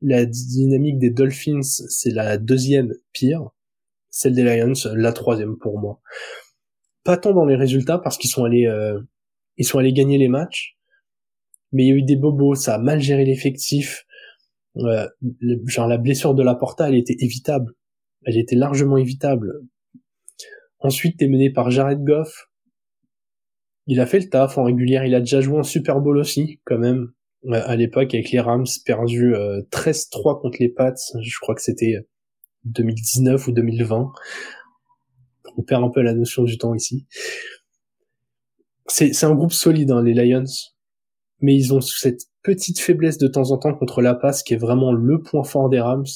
La 0.00 0.24
dynamique 0.24 0.98
des 0.98 1.10
Dolphins, 1.10 1.62
c'est 1.62 2.10
la 2.10 2.38
deuxième 2.38 2.92
pire. 3.12 3.50
Celle 4.10 4.34
des 4.34 4.44
Lions, 4.44 4.72
la 4.94 5.12
troisième 5.12 5.58
pour 5.58 5.78
moi. 5.78 6.00
Pas 7.04 7.16
tant 7.16 7.34
dans 7.34 7.44
les 7.44 7.56
résultats 7.56 7.98
parce 7.98 8.16
qu'ils 8.16 8.30
sont 8.30 8.44
allés, 8.44 8.70
ils 9.56 9.66
sont 9.66 9.78
allés 9.78 9.92
gagner 9.92 10.16
les 10.16 10.28
matchs, 10.28 10.76
mais 11.72 11.84
il 11.84 11.88
y 11.88 11.92
a 11.92 11.96
eu 11.96 12.02
des 12.02 12.16
bobos, 12.16 12.54
ça 12.54 12.76
a 12.76 12.78
mal 12.78 13.00
géré 13.00 13.24
l'effectif. 13.24 14.06
Euh, 14.78 15.08
genre 15.66 15.88
la 15.88 15.98
blessure 15.98 16.34
de 16.34 16.42
la 16.42 16.54
Porta, 16.54 16.88
elle 16.88 16.96
était 16.96 17.16
évitable. 17.20 17.72
Elle 18.24 18.38
était 18.38 18.56
largement 18.56 18.96
évitable. 18.96 19.52
Ensuite, 20.78 21.18
t'es 21.18 21.28
mené 21.28 21.50
par 21.50 21.70
Jared 21.70 22.02
Goff. 22.04 22.48
Il 23.86 24.00
a 24.00 24.06
fait 24.06 24.20
le 24.20 24.28
taf 24.28 24.58
en 24.58 24.64
régulière. 24.64 25.04
Il 25.04 25.14
a 25.14 25.20
déjà 25.20 25.40
joué 25.40 25.58
en 25.58 25.62
Super 25.62 26.00
Bowl 26.00 26.18
aussi, 26.18 26.60
quand 26.64 26.78
même. 26.78 27.12
À 27.52 27.76
l'époque, 27.76 28.12
avec 28.14 28.30
les 28.30 28.40
Rams, 28.40 28.66
perdu 28.84 29.32
13-3 29.32 29.34
euh, 29.34 30.40
contre 30.40 30.56
les 30.58 30.68
Pats. 30.68 30.94
Je 31.20 31.38
crois 31.40 31.54
que 31.54 31.62
c'était 31.62 31.94
2019 32.64 33.46
ou 33.46 33.52
2020. 33.52 34.12
On 35.56 35.62
perd 35.62 35.84
un 35.84 35.90
peu 35.90 36.02
la 36.02 36.14
notion 36.14 36.42
du 36.42 36.58
temps 36.58 36.74
ici. 36.74 37.06
C'est 38.88 39.24
un 39.24 39.34
groupe 39.34 39.52
solide, 39.52 39.90
hein, 39.90 40.02
les 40.02 40.14
Lions 40.14 40.44
mais 41.40 41.54
ils 41.54 41.74
ont 41.74 41.80
cette 41.80 42.22
petite 42.42 42.80
faiblesse 42.80 43.18
de 43.18 43.28
temps 43.28 43.50
en 43.50 43.58
temps 43.58 43.74
contre 43.74 44.00
la 44.00 44.14
passe 44.14 44.42
qui 44.42 44.54
est 44.54 44.58
vraiment 44.58 44.92
le 44.92 45.20
point 45.22 45.44
fort 45.44 45.68
des 45.68 45.80
Rams. 45.80 46.06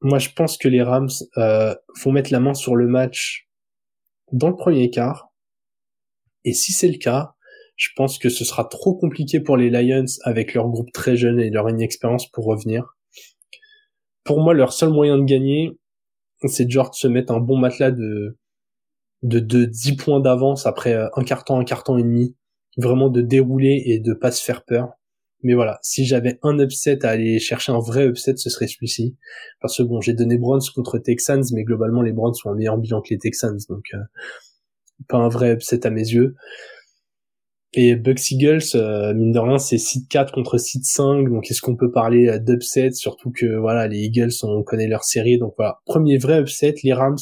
Moi, 0.00 0.18
je 0.18 0.30
pense 0.30 0.56
que 0.56 0.68
les 0.68 0.82
Rams 0.82 1.10
euh, 1.36 1.74
vont 2.02 2.12
mettre 2.12 2.32
la 2.32 2.40
main 2.40 2.54
sur 2.54 2.76
le 2.76 2.86
match 2.86 3.48
dans 4.32 4.48
le 4.48 4.56
premier 4.56 4.90
quart. 4.90 5.32
Et 6.46 6.54
si 6.54 6.72
c'est 6.72 6.88
le 6.88 6.96
cas, 6.96 7.34
je 7.74 7.90
pense 7.94 8.18
que 8.18 8.30
ce 8.30 8.44
sera 8.44 8.64
trop 8.64 8.94
compliqué 8.94 9.40
pour 9.40 9.58
les 9.58 9.68
Lions 9.68 10.06
avec 10.22 10.54
leur 10.54 10.68
groupe 10.68 10.90
très 10.92 11.16
jeune 11.16 11.40
et 11.40 11.50
leur 11.50 11.68
inexpérience 11.68 12.30
pour 12.30 12.46
revenir. 12.46 12.96
Pour 14.24 14.40
moi, 14.40 14.54
leur 14.54 14.72
seul 14.72 14.90
moyen 14.90 15.18
de 15.18 15.24
gagner, 15.24 15.78
c'est 16.46 16.70
genre 16.70 16.90
de 16.90 16.94
se 16.94 17.08
mettre 17.08 17.32
un 17.32 17.40
bon 17.40 17.58
matelas 17.58 17.90
de, 17.90 18.38
de, 19.22 19.40
de 19.40 19.64
10 19.64 19.96
points 19.96 20.20
d'avance 20.20 20.66
après 20.66 20.94
un 20.94 21.24
carton, 21.24 21.58
un 21.58 21.64
carton 21.64 21.98
et 21.98 22.02
demi 22.02 22.36
vraiment 22.76 23.08
de 23.08 23.22
dérouler 23.22 23.82
et 23.86 23.98
de 23.98 24.14
pas 24.14 24.30
se 24.30 24.42
faire 24.42 24.64
peur. 24.64 24.90
Mais 25.42 25.54
voilà, 25.54 25.78
si 25.82 26.06
j'avais 26.06 26.38
un 26.42 26.58
upset 26.58 27.04
à 27.04 27.10
aller 27.10 27.38
chercher 27.38 27.72
un 27.72 27.78
vrai 27.78 28.06
upset, 28.06 28.36
ce 28.36 28.50
serait 28.50 28.66
celui-ci. 28.66 29.16
Parce 29.60 29.76
que 29.76 29.82
bon, 29.82 30.00
j'ai 30.00 30.14
donné 30.14 30.38
Browns 30.38 30.62
contre 30.74 30.98
Texans, 30.98 31.44
mais 31.52 31.64
globalement 31.64 32.02
les 32.02 32.12
Browns 32.12 32.34
sont 32.34 32.50
un 32.50 32.54
meilleur 32.54 32.78
bilan 32.78 33.00
que 33.02 33.08
les 33.10 33.18
Texans, 33.18 33.58
donc 33.68 33.84
euh, 33.94 33.98
pas 35.08 35.18
un 35.18 35.28
vrai 35.28 35.52
upset 35.52 35.86
à 35.86 35.90
mes 35.90 36.08
yeux. 36.08 36.34
Et 37.72 37.94
Bucks 37.94 38.30
Eagles, 38.30 38.62
euh, 38.74 39.12
mine 39.12 39.32
de 39.32 39.38
rien, 39.38 39.58
c'est 39.58 39.76
seed 39.76 40.08
4 40.08 40.32
contre 40.32 40.56
seed 40.56 40.84
5, 40.84 41.28
donc 41.28 41.50
est-ce 41.50 41.60
qu'on 41.60 41.76
peut 41.76 41.90
parler 41.90 42.28
euh, 42.28 42.38
d'upset 42.38 42.92
Surtout 42.92 43.30
que 43.30 43.56
voilà, 43.56 43.86
les 43.86 43.98
Eagles, 43.98 44.32
on 44.44 44.62
connaît 44.62 44.86
leur 44.86 45.04
série, 45.04 45.38
donc 45.38 45.54
voilà. 45.58 45.80
Premier 45.84 46.16
vrai 46.16 46.40
upset, 46.40 46.74
les 46.82 46.94
Rams, 46.94 47.18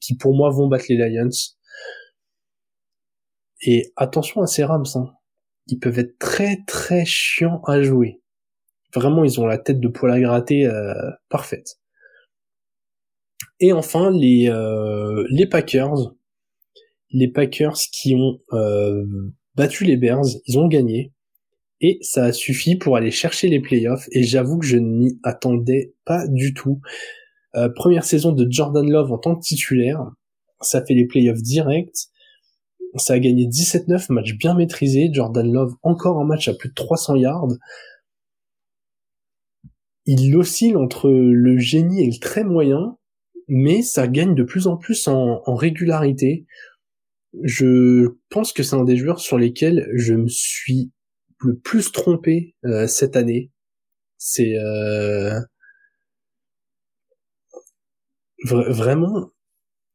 qui 0.00 0.16
pour 0.16 0.34
moi 0.34 0.50
vont 0.50 0.66
battre 0.66 0.86
les 0.88 0.96
Lions. 0.96 1.28
Et 3.62 3.92
attention 3.96 4.42
à 4.42 4.46
ces 4.46 4.64
Rams, 4.64 4.86
hein. 4.94 5.12
ils 5.66 5.78
peuvent 5.78 5.98
être 5.98 6.18
très 6.18 6.58
très 6.66 7.04
chiants 7.04 7.60
à 7.66 7.82
jouer. 7.82 8.20
Vraiment, 8.94 9.24
ils 9.24 9.40
ont 9.40 9.46
la 9.46 9.58
tête 9.58 9.80
de 9.80 9.88
poil 9.88 10.12
à 10.12 10.20
gratter 10.20 10.66
euh, 10.66 10.94
parfaite. 11.28 11.78
Et 13.60 13.72
enfin, 13.72 14.10
les, 14.10 14.48
euh, 14.48 15.26
les 15.30 15.46
Packers. 15.46 16.14
Les 17.10 17.28
Packers 17.28 17.78
qui 17.92 18.14
ont 18.14 18.40
euh, 18.52 19.04
battu 19.54 19.84
les 19.84 19.96
Bears, 19.96 20.26
ils 20.46 20.58
ont 20.58 20.68
gagné. 20.68 21.12
Et 21.80 21.98
ça 22.02 22.24
a 22.24 22.32
suffi 22.32 22.76
pour 22.76 22.96
aller 22.96 23.10
chercher 23.10 23.48
les 23.48 23.60
playoffs. 23.60 24.08
Et 24.12 24.24
j'avoue 24.24 24.58
que 24.58 24.66
je 24.66 24.76
n'y 24.76 25.18
attendais 25.22 25.94
pas 26.04 26.26
du 26.26 26.52
tout. 26.52 26.80
première 27.76 28.04
saison 28.04 28.32
de 28.32 28.46
Jordan 28.50 28.88
Love 28.90 29.12
en 29.12 29.18
tant 29.18 29.36
que 29.36 29.40
titulaire. 29.40 30.10
Ça 30.60 30.84
fait 30.84 30.94
les 30.94 31.06
playoffs 31.06 31.40
directs. 31.40 32.08
Ça 32.96 33.14
a 33.14 33.18
gagné 33.18 33.46
17-9, 33.46 34.12
match 34.12 34.34
bien 34.34 34.54
maîtrisé. 34.54 35.10
Jordan 35.12 35.50
Love, 35.50 35.74
encore 35.82 36.18
un 36.18 36.24
match 36.24 36.48
à 36.48 36.54
plus 36.54 36.70
de 36.70 36.74
300 36.74 37.16
yards. 37.16 37.48
Il 40.06 40.34
oscille 40.36 40.76
entre 40.76 41.10
le 41.10 41.58
génie 41.58 42.02
et 42.02 42.06
le 42.06 42.18
très 42.18 42.42
moyen, 42.42 42.96
mais 43.46 43.82
ça 43.82 44.08
gagne 44.08 44.34
de 44.34 44.42
plus 44.42 44.66
en 44.66 44.76
plus 44.76 45.06
en, 45.06 45.54
régularité. 45.54 46.46
Je 47.42 48.08
pense 48.30 48.52
que 48.52 48.62
c'est 48.62 48.76
un 48.76 48.84
des 48.84 48.96
joueurs 48.96 49.20
sur 49.20 49.38
lesquels 49.38 49.88
je 49.94 50.14
me 50.14 50.28
suis 50.28 50.90
le 51.40 51.56
plus 51.58 51.92
trompé 51.92 52.54
euh, 52.64 52.86
cette 52.86 53.16
année. 53.16 53.50
C'est 54.16 54.58
euh... 54.58 55.38
vraiment 58.44 59.30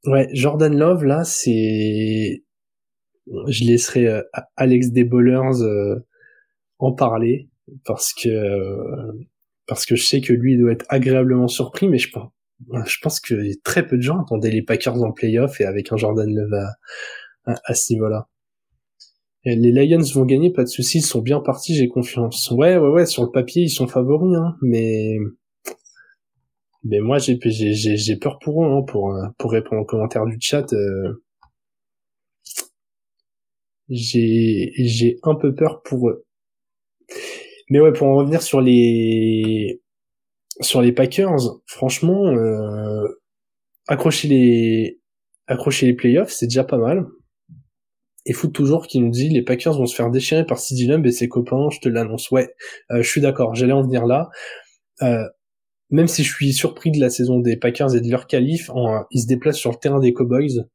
ouais 0.05 0.27
Jordan 0.33 0.77
Love 0.77 1.05
là 1.05 1.23
c'est 1.23 2.43
je 3.47 3.63
laisserai 3.63 4.07
euh, 4.07 4.21
Alex 4.57 4.91
des 4.91 5.05
Bowlers 5.05 5.63
en 6.79 6.91
parler 6.91 7.49
parce 7.85 8.13
que 8.13 8.29
parce 9.65 9.85
que 9.85 9.95
je 9.95 10.05
sais 10.05 10.21
que 10.21 10.33
lui 10.33 10.57
doit 10.57 10.71
être 10.73 10.85
agréablement 10.89 11.47
surpris, 11.47 11.87
mais 11.87 11.97
je 11.97 12.11
pense 12.11 12.31
je 12.85 12.97
pense 13.01 13.19
que 13.19 13.35
très 13.63 13.85
peu 13.85 13.97
de 13.97 14.01
gens 14.01 14.21
attendaient 14.21 14.51
les 14.51 14.61
Packers 14.61 15.01
en 15.01 15.11
playoff 15.11 15.59
et 15.59 15.65
avec 15.65 15.91
un 15.91 15.97
Jordan 15.97 16.33
Love 16.33 16.53
à, 16.53 16.75
à, 17.45 17.73
ce 17.73 17.93
niveau-là. 17.93 18.27
Les 19.45 19.71
Lions 19.71 20.01
vont 20.13 20.25
gagner, 20.25 20.51
pas 20.51 20.63
de 20.63 20.69
soucis, 20.69 20.99
ils 20.99 21.05
sont 21.05 21.21
bien 21.21 21.41
partis, 21.41 21.75
j'ai 21.75 21.89
confiance. 21.89 22.49
Ouais, 22.51 22.77
ouais, 22.77 22.89
ouais, 22.89 23.05
sur 23.05 23.23
le 23.23 23.31
papier 23.31 23.63
ils 23.63 23.69
sont 23.69 23.87
favoris, 23.87 24.37
hein, 24.37 24.55
mais 24.61 25.17
mais 26.85 26.99
moi 26.99 27.17
j'ai 27.17 27.37
peur 28.17 28.39
pour 28.39 28.63
eux, 28.63 28.67
hein, 28.67 28.83
pour 28.83 29.13
pour 29.37 29.51
répondre 29.51 29.81
aux 29.81 29.85
commentaires 29.85 30.25
du 30.25 30.37
chat. 30.39 30.71
Euh, 30.73 31.23
j'ai 33.89 34.71
j'ai 34.77 35.19
un 35.23 35.35
peu 35.35 35.53
peur 35.55 35.81
pour 35.83 36.09
eux. 36.09 36.25
Mais 37.69 37.79
ouais, 37.79 37.93
pour 37.93 38.07
en 38.07 38.15
revenir 38.15 38.41
sur 38.41 38.61
les 38.61 39.81
sur 40.61 40.81
les 40.81 40.91
Packers, 40.93 41.59
franchement, 41.65 42.27
euh, 42.27 43.07
accrocher 43.87 44.27
les 44.27 45.01
accrocher 45.47 45.87
les 45.87 45.93
playoffs, 45.93 46.31
c'est 46.31 46.47
déjà 46.47 46.63
pas 46.63 46.77
mal. 46.77 47.07
Et 48.25 48.33
Foot 48.33 48.53
toujours 48.53 48.87
qui 48.87 48.99
nous 48.99 49.09
dit 49.09 49.29
les 49.29 49.41
Packers 49.41 49.77
vont 49.77 49.85
se 49.85 49.95
faire 49.95 50.09
déchirer 50.09 50.45
par 50.45 50.59
CD 50.59 50.85
Lamb 50.85 51.05
et 51.05 51.11
ses 51.11 51.27
copains, 51.27 51.69
je 51.69 51.79
te 51.79 51.89
l'annonce. 51.89 52.31
Ouais, 52.31 52.53
euh, 52.91 53.01
je 53.01 53.09
suis 53.09 53.21
d'accord, 53.21 53.55
j'allais 53.55 53.73
en 53.73 53.83
venir 53.83 54.05
là. 54.05 54.29
Euh, 55.01 55.27
même 55.89 56.07
si 56.07 56.23
je 56.23 56.33
suis 56.33 56.53
surpris 56.53 56.91
de 56.91 56.99
la 56.99 57.09
saison 57.09 57.39
des 57.39 57.57
Packers 57.57 57.95
et 57.95 58.01
de 58.01 58.09
leur 58.09 58.27
qualif, 58.27 58.71
ils 59.11 59.21
se 59.21 59.27
déplacent 59.27 59.57
sur 59.57 59.71
le 59.71 59.77
terrain 59.77 59.99
des 59.99 60.13
Cowboys 60.13 60.65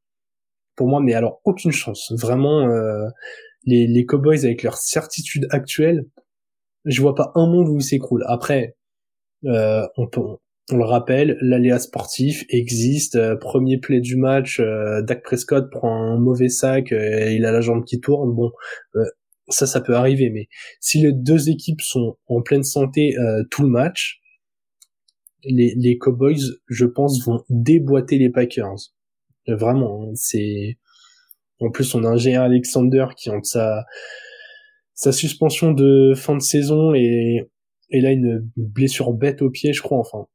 pour 0.76 0.88
moi, 0.88 1.00
mais 1.00 1.14
alors 1.14 1.40
aucune 1.44 1.72
chance. 1.72 2.12
Vraiment, 2.16 2.68
euh, 2.68 3.08
les, 3.64 3.86
les 3.86 4.06
Cowboys 4.06 4.44
avec 4.44 4.62
leur 4.62 4.76
certitude 4.76 5.46
actuelle, 5.50 6.06
je 6.84 7.00
vois 7.02 7.14
pas 7.14 7.32
un 7.34 7.46
monde 7.46 7.68
où 7.68 7.76
ils 7.78 7.82
s'écroulent. 7.82 8.24
Après, 8.28 8.76
euh, 9.44 9.86
on, 9.96 10.06
peut, 10.06 10.20
on 10.70 10.76
le 10.76 10.84
rappelle, 10.84 11.38
l'aléa 11.40 11.78
sportif 11.78 12.44
existe. 12.50 13.16
Euh, 13.16 13.36
premier 13.36 13.78
play 13.78 14.00
du 14.00 14.16
match, 14.16 14.60
Dak 14.60 15.22
Prescott 15.22 15.70
prend 15.70 16.12
un 16.12 16.18
mauvais 16.18 16.48
sac, 16.48 16.92
et 16.92 17.34
il 17.34 17.44
a 17.44 17.52
la 17.52 17.60
jambe 17.60 17.84
qui 17.84 18.00
tourne. 18.00 18.34
Bon, 18.34 18.50
ça, 19.48 19.66
ça 19.66 19.80
peut 19.80 19.94
arriver. 19.94 20.30
Mais 20.30 20.48
si 20.80 21.00
les 21.00 21.12
deux 21.12 21.48
équipes 21.48 21.80
sont 21.80 22.16
en 22.26 22.42
pleine 22.42 22.64
santé 22.64 23.14
tout 23.50 23.62
le 23.62 23.68
match, 23.68 24.20
les, 25.44 25.98
Cowboys, 25.98 26.40
je 26.68 26.84
pense, 26.84 27.24
vont 27.24 27.44
déboîter 27.48 28.18
les 28.18 28.30
Packers. 28.30 28.92
Vraiment, 29.46 30.02
hein, 30.02 30.12
c'est. 30.14 30.78
En 31.60 31.70
plus, 31.70 31.94
on 31.94 32.04
a 32.04 32.08
un 32.08 32.16
géant 32.16 32.42
Alexander 32.42 33.06
qui 33.16 33.30
entre 33.30 33.46
sa 33.46 33.84
sa 34.94 35.12
suspension 35.12 35.72
de 35.72 36.12
fin 36.16 36.34
de 36.34 36.42
saison 36.42 36.92
et, 36.92 37.48
et 37.90 38.00
là 38.00 38.10
une 38.10 38.50
blessure 38.56 39.12
bête 39.12 39.42
au 39.42 39.50
pied, 39.50 39.72
je 39.72 39.80
crois. 39.80 39.98
Enfin, 39.98 40.26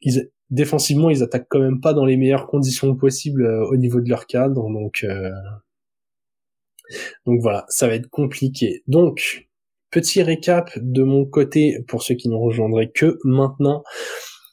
ils, 0.00 0.30
défensivement, 0.50 1.10
ils 1.10 1.22
attaquent 1.22 1.48
quand 1.48 1.60
même 1.60 1.80
pas 1.80 1.94
dans 1.94 2.04
les 2.04 2.16
meilleures 2.16 2.46
conditions 2.46 2.94
possibles 2.96 3.44
euh, 3.44 3.66
au 3.68 3.76
niveau 3.76 4.00
de 4.00 4.08
leur 4.08 4.26
cadre, 4.26 4.68
donc 4.70 5.04
euh, 5.04 5.30
donc 7.26 7.40
voilà, 7.40 7.64
ça 7.68 7.86
va 7.86 7.94
être 7.94 8.08
compliqué. 8.08 8.82
Donc 8.86 9.48
petit 9.90 10.22
récap 10.22 10.70
de 10.76 11.02
mon 11.02 11.24
côté 11.24 11.78
pour 11.88 12.02
ceux 12.02 12.14
qui 12.14 12.28
ne 12.28 12.34
rejoindraient 12.34 12.90
que 12.90 13.18
maintenant. 13.24 13.82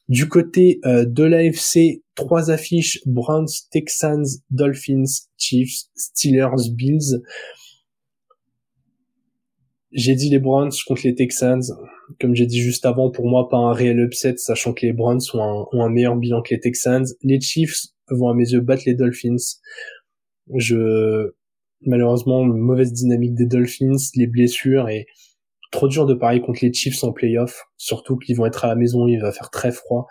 Du 0.08 0.30
côté 0.30 0.80
euh, 0.86 1.04
de 1.06 1.24
l'AFC, 1.24 2.04
trois 2.14 2.52
affiches 2.52 3.00
Browns, 3.08 3.48
Texans, 3.72 4.26
Dolphins, 4.52 5.06
Chiefs, 5.38 5.86
Steelers, 5.96 6.70
Bills. 6.72 7.22
J'ai 9.92 10.14
dit 10.16 10.30
les 10.30 10.40
Browns 10.40 10.72
contre 10.86 11.02
les 11.06 11.16
Texans. 11.16 11.64
Comme 12.20 12.36
j'ai 12.36 12.46
dit 12.46 12.62
juste 12.62 12.86
avant, 12.86 13.10
pour 13.10 13.28
moi, 13.28 13.50
pas 13.50 13.58
un 13.58 13.74
réel 13.74 14.00
upset, 14.00 14.38
sachant 14.38 14.74
que 14.74 14.86
les 14.86 14.94
Browns 14.94 15.22
ont 15.34 15.68
un, 15.74 15.90
meilleur 15.90 16.16
bilan 16.16 16.42
que 16.42 16.54
les 16.54 16.60
Texans. 16.60 17.06
Les 17.24 17.42
Chiefs 17.42 17.88
vont 18.10 18.30
à 18.30 18.34
mes 18.34 18.50
yeux 18.50 18.62
battre 18.62 18.84
les 18.86 18.94
Dolphins. 18.94 19.36
Je, 20.56 21.32
malheureusement, 21.82 22.44
mauvaise 22.44 22.94
dynamique 22.94 23.34
des 23.34 23.48
Dolphins, 23.48 23.98
les 24.16 24.28
blessures 24.28 24.90
et 24.90 25.08
trop 25.72 25.88
dur 25.88 26.06
de 26.06 26.14
parier 26.14 26.42
contre 26.42 26.60
les 26.64 26.72
Chiefs 26.72 27.04
en 27.04 27.12
playoff, 27.12 27.64
surtout 27.78 28.18
qu'ils 28.18 28.36
vont 28.38 28.46
être 28.46 28.66
à 28.66 28.68
la 28.68 28.76
maison, 28.76 29.08
il 29.08 29.20
va 29.20 29.32
faire 29.32 29.50
très 29.50 29.72
froid. 29.72 30.06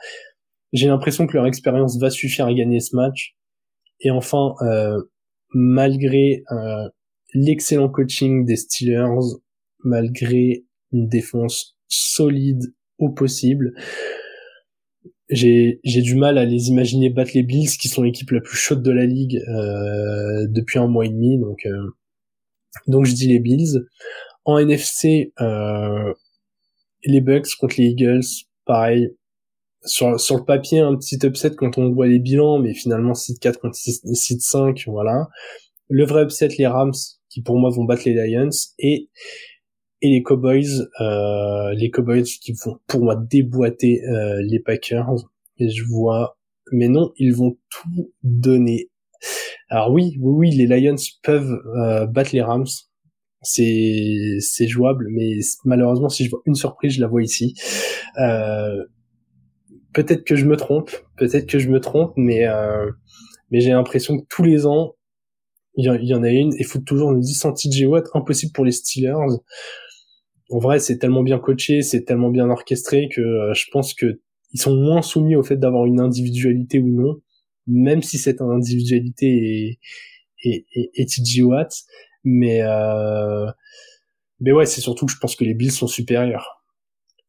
J'ai 0.72 0.88
l'impression 0.88 1.26
que 1.26 1.34
leur 1.34 1.46
expérience 1.46 1.98
va 1.98 2.10
suffire 2.10 2.46
à 2.46 2.54
gagner 2.54 2.80
ce 2.80 2.96
match. 2.96 3.36
Et 4.00 4.10
enfin, 4.10 4.54
euh, 4.62 5.00
malgré 5.52 6.42
euh, 6.50 6.88
l'excellent 7.32 7.88
coaching 7.88 8.44
des 8.44 8.56
Steelers, 8.56 9.38
malgré 9.84 10.64
une 10.92 11.08
défense 11.08 11.73
solide 11.94 12.74
au 12.98 13.10
possible. 13.10 13.72
J'ai, 15.30 15.80
j'ai 15.84 16.02
du 16.02 16.16
mal 16.16 16.36
à 16.38 16.44
les 16.44 16.68
imaginer 16.68 17.10
battre 17.10 17.32
les 17.34 17.42
Bills, 17.42 17.70
qui 17.78 17.88
sont 17.88 18.02
l'équipe 18.02 18.30
la 18.30 18.40
plus 18.40 18.56
chaude 18.56 18.82
de 18.82 18.90
la 18.90 19.06
ligue 19.06 19.42
euh, 19.48 20.46
depuis 20.48 20.78
un 20.78 20.86
mois 20.86 21.06
et 21.06 21.08
demi. 21.08 21.38
Donc, 21.38 21.64
euh, 21.66 21.90
donc 22.86 23.06
je 23.06 23.14
dis 23.14 23.28
les 23.28 23.40
Bills. 23.40 23.86
En 24.44 24.58
NFC, 24.58 25.32
euh, 25.40 26.12
les 27.04 27.20
Bucks 27.20 27.54
contre 27.58 27.76
les 27.78 27.86
Eagles, 27.86 28.24
pareil. 28.66 29.08
Sur, 29.86 30.18
sur 30.18 30.38
le 30.38 30.44
papier, 30.44 30.80
un 30.80 30.96
petit 30.96 31.18
upset 31.24 31.54
quand 31.56 31.76
on 31.76 31.90
voit 31.92 32.06
les 32.06 32.18
bilans, 32.18 32.58
mais 32.58 32.72
finalement, 32.72 33.12
site 33.14 33.38
4 33.38 33.60
contre 33.60 33.76
site 33.76 34.40
5, 34.40 34.84
voilà. 34.86 35.28
Le 35.88 36.04
vrai 36.06 36.22
upset, 36.22 36.48
les 36.58 36.66
Rams, 36.66 36.94
qui 37.28 37.42
pour 37.42 37.58
moi 37.58 37.70
vont 37.70 37.84
battre 37.84 38.02
les 38.06 38.14
Lions. 38.14 38.48
Et 38.78 39.10
et 40.04 40.10
les 40.10 40.22
Cowboys, 40.22 40.86
euh, 41.00 41.72
les 41.72 41.90
Cowboys 41.90 42.24
qui 42.24 42.52
vont 42.52 42.78
pour 42.86 43.02
moi 43.02 43.16
déboîter 43.16 44.04
euh, 44.04 44.36
les 44.42 44.60
Packers. 44.60 45.14
Et 45.56 45.70
je 45.70 45.82
vois, 45.82 46.36
mais 46.72 46.88
non, 46.88 47.12
ils 47.16 47.34
vont 47.34 47.56
tout 47.70 48.12
donner. 48.22 48.90
Alors 49.70 49.90
oui, 49.90 50.18
oui, 50.20 50.50
oui, 50.50 50.50
les 50.50 50.66
Lions 50.66 50.96
peuvent 51.22 51.58
euh, 51.78 52.04
battre 52.04 52.30
les 52.34 52.42
Rams. 52.42 52.66
C'est 53.40 54.36
c'est 54.40 54.68
jouable, 54.68 55.06
mais 55.10 55.38
malheureusement, 55.64 56.10
si 56.10 56.26
je 56.26 56.30
vois 56.30 56.42
une 56.44 56.54
surprise, 56.54 56.92
je 56.92 57.00
la 57.00 57.06
vois 57.06 57.22
ici. 57.22 57.54
Euh, 58.18 58.84
peut-être 59.94 60.24
que 60.24 60.36
je 60.36 60.44
me 60.44 60.56
trompe, 60.56 60.90
peut-être 61.16 61.46
que 61.46 61.58
je 61.58 61.70
me 61.70 61.80
trompe, 61.80 62.12
mais 62.16 62.46
euh, 62.46 62.90
mais 63.50 63.60
j'ai 63.60 63.70
l'impression 63.70 64.18
que 64.18 64.24
tous 64.28 64.42
les 64.42 64.66
ans, 64.66 64.96
il 65.76 65.84
y, 65.86 66.14
en 66.14 66.22
a 66.22 66.30
une, 66.30 66.54
et 66.58 66.62
faut 66.62 66.78
toujours 66.78 67.10
nous 67.10 67.20
10 67.20 67.46
cm 67.56 67.88
Watt, 67.88 68.06
impossible 68.14 68.52
pour 68.52 68.64
les 68.64 68.70
Steelers 68.70 69.14
en 70.50 70.58
vrai, 70.58 70.78
c'est 70.78 70.98
tellement 70.98 71.22
bien 71.22 71.38
coaché, 71.38 71.82
c'est 71.82 72.04
tellement 72.04 72.30
bien 72.30 72.50
orchestré 72.50 73.08
que 73.08 73.20
euh, 73.20 73.54
je 73.54 73.64
pense 73.72 73.94
que 73.94 74.20
ils 74.52 74.60
sont 74.60 74.76
moins 74.76 75.02
soumis 75.02 75.36
au 75.36 75.42
fait 75.42 75.56
d'avoir 75.56 75.86
une 75.86 76.00
individualité 76.00 76.78
ou 76.78 76.88
non, 76.88 77.20
même 77.66 78.02
si 78.02 78.18
cette 78.18 78.40
individualité 78.40 79.78
est, 80.44 80.66
est. 80.74 81.90
Mais, 82.24 82.62
euh, 82.62 83.50
mais 84.40 84.52
ouais, 84.52 84.66
c'est 84.66 84.80
surtout 84.80 85.06
que 85.06 85.12
je 85.12 85.18
pense 85.18 85.36
que 85.36 85.44
les 85.44 85.54
Bills 85.54 85.72
sont 85.72 85.88
supérieurs. 85.88 86.64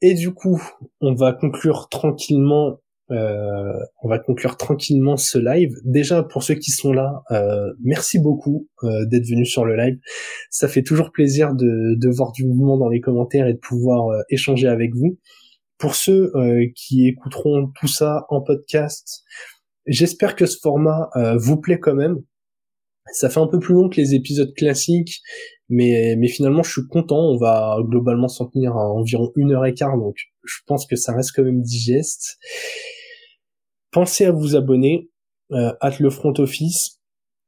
Et 0.01 0.13
du 0.13 0.33
coup, 0.33 0.61
on 1.01 1.15
va 1.15 1.33
conclure 1.33 1.89
tranquillement 1.89 2.79
euh, 3.11 3.73
on 4.01 4.09
va 4.09 4.17
conclure 4.17 4.57
tranquillement 4.57 5.17
ce 5.17 5.37
live. 5.37 5.71
Déjà 5.83 6.23
pour 6.23 6.43
ceux 6.43 6.55
qui 6.55 6.71
sont 6.71 6.91
là, 6.91 7.23
euh, 7.31 7.71
merci 7.83 8.19
beaucoup 8.19 8.67
euh, 8.83 9.05
d'être 9.05 9.27
venus 9.27 9.51
sur 9.51 9.63
le 9.63 9.75
live. 9.75 9.97
Ça 10.49 10.67
fait 10.67 10.81
toujours 10.81 11.11
plaisir 11.11 11.53
de, 11.53 11.95
de, 11.95 12.09
voir 12.09 12.31
du 12.31 12.45
mouvement 12.45 12.77
dans 12.77 12.89
les 12.89 13.01
commentaires 13.01 13.47
et 13.47 13.53
de 13.53 13.59
pouvoir 13.59 14.23
échanger 14.29 14.67
avec 14.67 14.95
vous. 14.95 15.19
Pour 15.77 15.95
ceux 15.95 16.31
qui 16.73 17.05
écouteront 17.05 17.69
tout 17.79 17.87
ça 17.87 18.25
en 18.29 18.41
podcast, 18.41 19.23
j'espère 19.85 20.37
que 20.37 20.45
ce 20.45 20.57
format 20.61 21.09
vous 21.35 21.57
plaît 21.57 21.79
quand 21.79 21.95
même. 21.95 22.17
Ça 23.11 23.29
fait 23.29 23.41
un 23.41 23.47
peu 23.47 23.59
plus 23.59 23.73
long 23.73 23.89
que 23.89 23.97
les 23.97 24.15
épisodes 24.15 24.53
classiques, 24.55 25.21
mais, 25.69 26.15
mais 26.17 26.27
finalement 26.27 26.63
je 26.63 26.71
suis 26.71 26.87
content. 26.87 27.19
On 27.19 27.37
va 27.37 27.77
globalement 27.81 28.27
s'en 28.27 28.47
tenir 28.47 28.75
à 28.75 28.91
environ 28.91 29.31
une 29.35 29.51
heure 29.51 29.65
et 29.65 29.73
quart, 29.73 29.97
donc 29.97 30.15
je 30.43 30.57
pense 30.67 30.85
que 30.85 30.95
ça 30.95 31.13
reste 31.13 31.31
quand 31.35 31.43
même 31.43 31.61
digeste. 31.61 32.37
Pensez 33.91 34.25
à 34.25 34.31
vous 34.31 34.55
abonner, 34.55 35.09
euh, 35.51 35.71
le 35.99 36.09
front 36.09 36.33
office. 36.37 36.99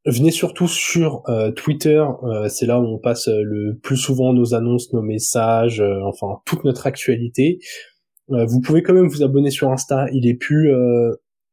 Venez 0.05 0.31
surtout 0.31 0.69
sur 0.69 1.23
euh, 1.27 1.51
Twitter, 1.51 2.01
euh, 2.23 2.47
c'est 2.47 2.65
là 2.65 2.79
où 2.79 2.85
on 2.85 2.97
passe 2.97 3.27
euh, 3.27 3.41
le 3.43 3.77
plus 3.77 3.97
souvent 3.97 4.31
nos 4.31 4.53
annonces, 4.53 4.93
nos 4.93 5.01
messages, 5.01 5.83
enfin 6.05 6.39
toute 6.45 6.63
notre 6.63 6.87
actualité. 6.87 7.59
vous 8.29 8.61
pouvez 8.61 8.83
quand 8.83 8.93
même 8.93 9.07
vous 9.07 9.23
abonner 9.23 9.49
sur 9.51 9.69
Insta, 9.69 10.07
il 10.13 10.27
est 10.27 10.35
plus 10.35 10.71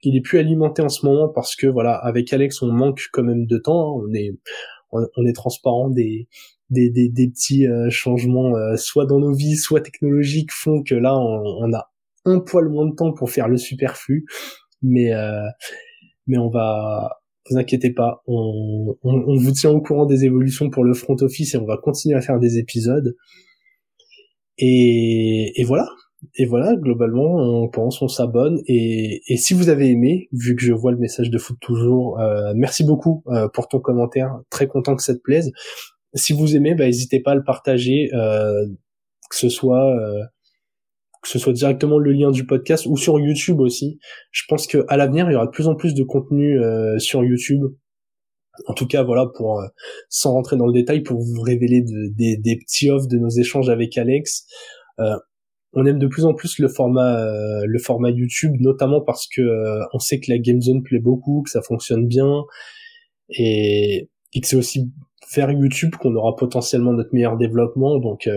il 0.02 0.16
est 0.16 0.20
plus 0.20 0.38
alimenté 0.38 0.82
en 0.82 0.88
ce 0.88 1.04
moment 1.04 1.28
parce 1.28 1.56
que 1.56 1.66
voilà, 1.66 1.94
avec 1.94 2.32
Alex 2.32 2.62
on 2.62 2.70
manque 2.70 3.00
quand 3.12 3.24
même 3.24 3.46
de 3.46 3.58
temps, 3.58 3.98
hein. 3.98 4.04
on 4.08 4.14
est 4.14 4.36
on, 4.94 5.26
est 5.26 5.32
transparent 5.32 5.90
des 5.90 6.28
des, 6.70 6.90
des, 6.90 7.28
petits 7.28 7.66
changements 7.90 8.54
soit 8.76 9.06
dans 9.06 9.20
nos 9.20 9.32
vies, 9.32 9.56
soit 9.56 9.80
technologiques 9.80 10.52
font 10.52 10.82
que 10.82 10.94
là 10.94 11.16
on, 11.16 11.42
on 11.60 11.72
a 11.72 11.92
un 12.24 12.40
poil 12.40 12.68
moins 12.68 12.86
de 12.86 12.94
temps 12.94 13.12
pour 13.12 13.30
faire 13.30 13.48
le 13.48 13.58
superflu 13.58 14.24
mais 14.84 15.12
euh, 15.12 15.46
mais 16.26 16.38
on 16.38 16.48
va 16.48 17.20
vous 17.50 17.58
inquiétez 17.58 17.90
pas, 17.90 18.22
on, 18.26 18.96
on, 19.02 19.36
vous 19.36 19.52
tient 19.52 19.70
au 19.70 19.82
courant 19.82 20.06
des 20.06 20.24
évolutions 20.24 20.70
pour 20.70 20.82
le 20.82 20.94
front 20.94 21.16
office 21.20 21.54
et 21.54 21.58
on 21.58 21.66
va 21.66 21.76
continuer 21.76 22.16
à 22.16 22.22
faire 22.22 22.38
des 22.38 22.56
épisodes. 22.56 23.14
Et, 24.56 25.52
et 25.60 25.64
voilà. 25.64 25.86
Et 26.34 26.46
voilà, 26.46 26.76
globalement, 26.76 27.36
on 27.36 27.68
pense, 27.68 28.02
on 28.02 28.08
s'abonne. 28.08 28.60
Et, 28.66 29.22
et 29.28 29.36
si 29.36 29.54
vous 29.54 29.68
avez 29.68 29.90
aimé, 29.90 30.28
vu 30.32 30.56
que 30.56 30.62
je 30.62 30.72
vois 30.72 30.92
le 30.92 30.98
message 30.98 31.30
de 31.30 31.38
foot 31.38 31.56
toujours, 31.60 32.20
euh, 32.20 32.52
merci 32.54 32.84
beaucoup 32.84 33.22
euh, 33.28 33.48
pour 33.48 33.68
ton 33.68 33.80
commentaire. 33.80 34.40
Très 34.50 34.66
content 34.66 34.96
que 34.96 35.02
ça 35.02 35.14
te 35.14 35.20
plaise. 35.20 35.52
Si 36.14 36.32
vous 36.32 36.56
aimez, 36.56 36.74
bah, 36.74 36.86
n'hésitez 36.86 37.20
pas 37.20 37.32
à 37.32 37.34
le 37.34 37.44
partager, 37.44 38.10
euh, 38.14 38.66
que 39.30 39.36
ce 39.36 39.48
soit 39.48 39.96
que 41.22 41.30
ce 41.30 41.38
soit 41.38 41.54
directement 41.54 41.98
le 41.98 42.12
lien 42.12 42.30
du 42.30 42.44
podcast 42.44 42.84
ou 42.86 42.98
sur 42.98 43.18
YouTube 43.18 43.60
aussi. 43.60 43.98
Je 44.30 44.42
pense 44.46 44.66
que 44.66 44.84
à 44.88 44.98
l'avenir, 44.98 45.30
il 45.30 45.32
y 45.32 45.36
aura 45.36 45.46
de 45.46 45.50
plus 45.50 45.68
en 45.68 45.74
plus 45.74 45.94
de 45.94 46.02
contenu 46.02 46.60
sur 46.98 47.24
YouTube. 47.24 47.62
En 48.66 48.74
tout 48.74 48.86
cas, 48.86 49.02
voilà, 49.02 49.26
pour 49.34 49.62
sans 50.10 50.32
rentrer 50.32 50.56
dans 50.56 50.66
le 50.66 50.74
détail, 50.74 51.02
pour 51.02 51.18
vous 51.18 51.40
révéler 51.40 51.82
des, 51.82 52.56
petits 52.58 52.90
offs 52.90 53.08
de 53.08 53.16
nos 53.16 53.30
échanges 53.30 53.70
avec 53.70 53.96
Alex. 53.96 54.46
On 55.74 55.86
aime 55.86 55.98
de 55.98 56.06
plus 56.06 56.24
en 56.24 56.34
plus 56.34 56.58
le 56.58 56.68
format 56.68 57.26
le 57.64 57.78
format 57.78 58.10
YouTube, 58.10 58.54
notamment 58.60 59.00
parce 59.00 59.26
que 59.26 59.42
on 59.92 59.98
sait 59.98 60.20
que 60.20 60.30
la 60.30 60.38
Game 60.38 60.60
Zone 60.60 60.82
plaît 60.82 61.00
beaucoup, 61.00 61.42
que 61.42 61.50
ça 61.50 61.62
fonctionne 61.62 62.06
bien, 62.06 62.44
et, 63.30 64.08
et 64.32 64.40
que 64.40 64.46
c'est 64.46 64.56
aussi 64.56 64.90
vers 65.34 65.50
YouTube 65.50 65.94
qu'on 65.96 66.14
aura 66.14 66.36
potentiellement 66.36 66.92
notre 66.92 67.14
meilleur 67.14 67.36
développement. 67.36 67.98
Donc 67.98 68.28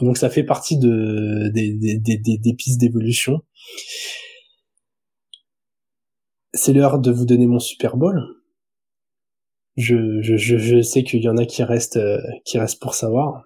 donc 0.00 0.18
ça 0.18 0.28
fait 0.28 0.42
partie 0.42 0.78
de, 0.78 1.50
des, 1.54 1.72
des, 1.74 1.98
des, 1.98 2.38
des 2.38 2.54
pistes 2.54 2.80
d'évolution. 2.80 3.42
C'est 6.52 6.72
l'heure 6.72 6.98
de 6.98 7.10
vous 7.10 7.26
donner 7.26 7.46
mon 7.46 7.60
Super 7.60 7.96
Bowl. 7.96 8.20
Je, 9.76 10.20
je, 10.20 10.36
je, 10.36 10.82
sais 10.82 11.02
qu'il 11.02 11.22
y 11.22 11.28
en 11.28 11.36
a 11.36 11.46
qui 11.46 11.62
restent, 11.64 11.96
euh, 11.96 12.20
qui 12.44 12.58
restent 12.58 12.80
pour 12.80 12.94
savoir. 12.94 13.42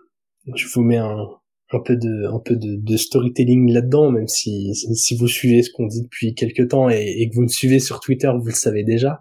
Je 0.54 0.66
vous 0.68 0.82
mets 0.82 0.98
un, 0.98 1.26
un 1.70 1.80
peu 1.80 1.96
de, 1.96 2.26
un 2.32 2.40
peu 2.40 2.56
de, 2.56 2.96
storytelling 2.96 3.72
là-dedans, 3.72 4.10
même 4.10 4.28
si, 4.28 4.74
si 4.74 5.16
vous 5.16 5.28
suivez 5.28 5.62
ce 5.62 5.70
qu'on 5.70 5.86
dit 5.86 6.02
depuis 6.02 6.34
quelques 6.34 6.68
temps 6.68 6.88
et, 6.88 7.16
et 7.18 7.28
que 7.28 7.34
vous 7.34 7.42
me 7.42 7.48
suivez 7.48 7.78
sur 7.78 8.00
Twitter, 8.00 8.30
vous 8.38 8.46
le 8.46 8.52
savez 8.52 8.84
déjà. 8.84 9.20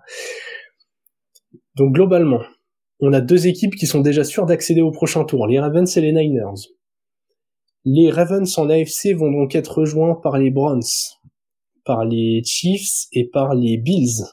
Donc 1.76 1.94
globalement, 1.94 2.42
on 3.00 3.14
a 3.14 3.22
deux 3.22 3.48
équipes 3.48 3.76
qui 3.76 3.86
sont 3.86 4.02
déjà 4.02 4.24
sûres 4.24 4.46
d'accéder 4.46 4.82
au 4.82 4.92
prochain 4.92 5.24
tour, 5.26 5.46
les 5.48 5.60
Ravens 5.60 5.96
et 5.96 6.02
les 6.02 6.14
Niners. 6.14 6.72
Les 7.86 8.10
Ravens 8.10 8.58
en 8.58 8.70
AFC 8.70 9.14
vont 9.16 9.32
donc 9.32 9.56
être 9.56 9.80
rejoints 9.80 10.16
par 10.16 10.38
les 10.38 10.50
Browns, 10.50 10.82
par 11.86 12.06
les 12.06 12.42
Chiefs 12.44 13.08
et 13.12 13.30
par 13.30 13.54
les 13.54 13.78
Bills. 13.78 14.26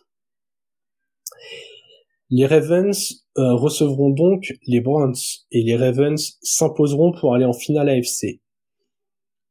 Les 2.31 2.47
Ravens 2.47 3.24
euh, 3.37 3.55
recevront 3.55 4.11
donc 4.11 4.55
les 4.67 4.81
Browns 4.81 5.15
et 5.51 5.63
les 5.63 5.77
Ravens 5.77 6.39
s'imposeront 6.43 7.13
pour 7.13 7.35
aller 7.35 7.45
en 7.45 7.53
finale 7.53 7.89
AFC. 7.89 8.41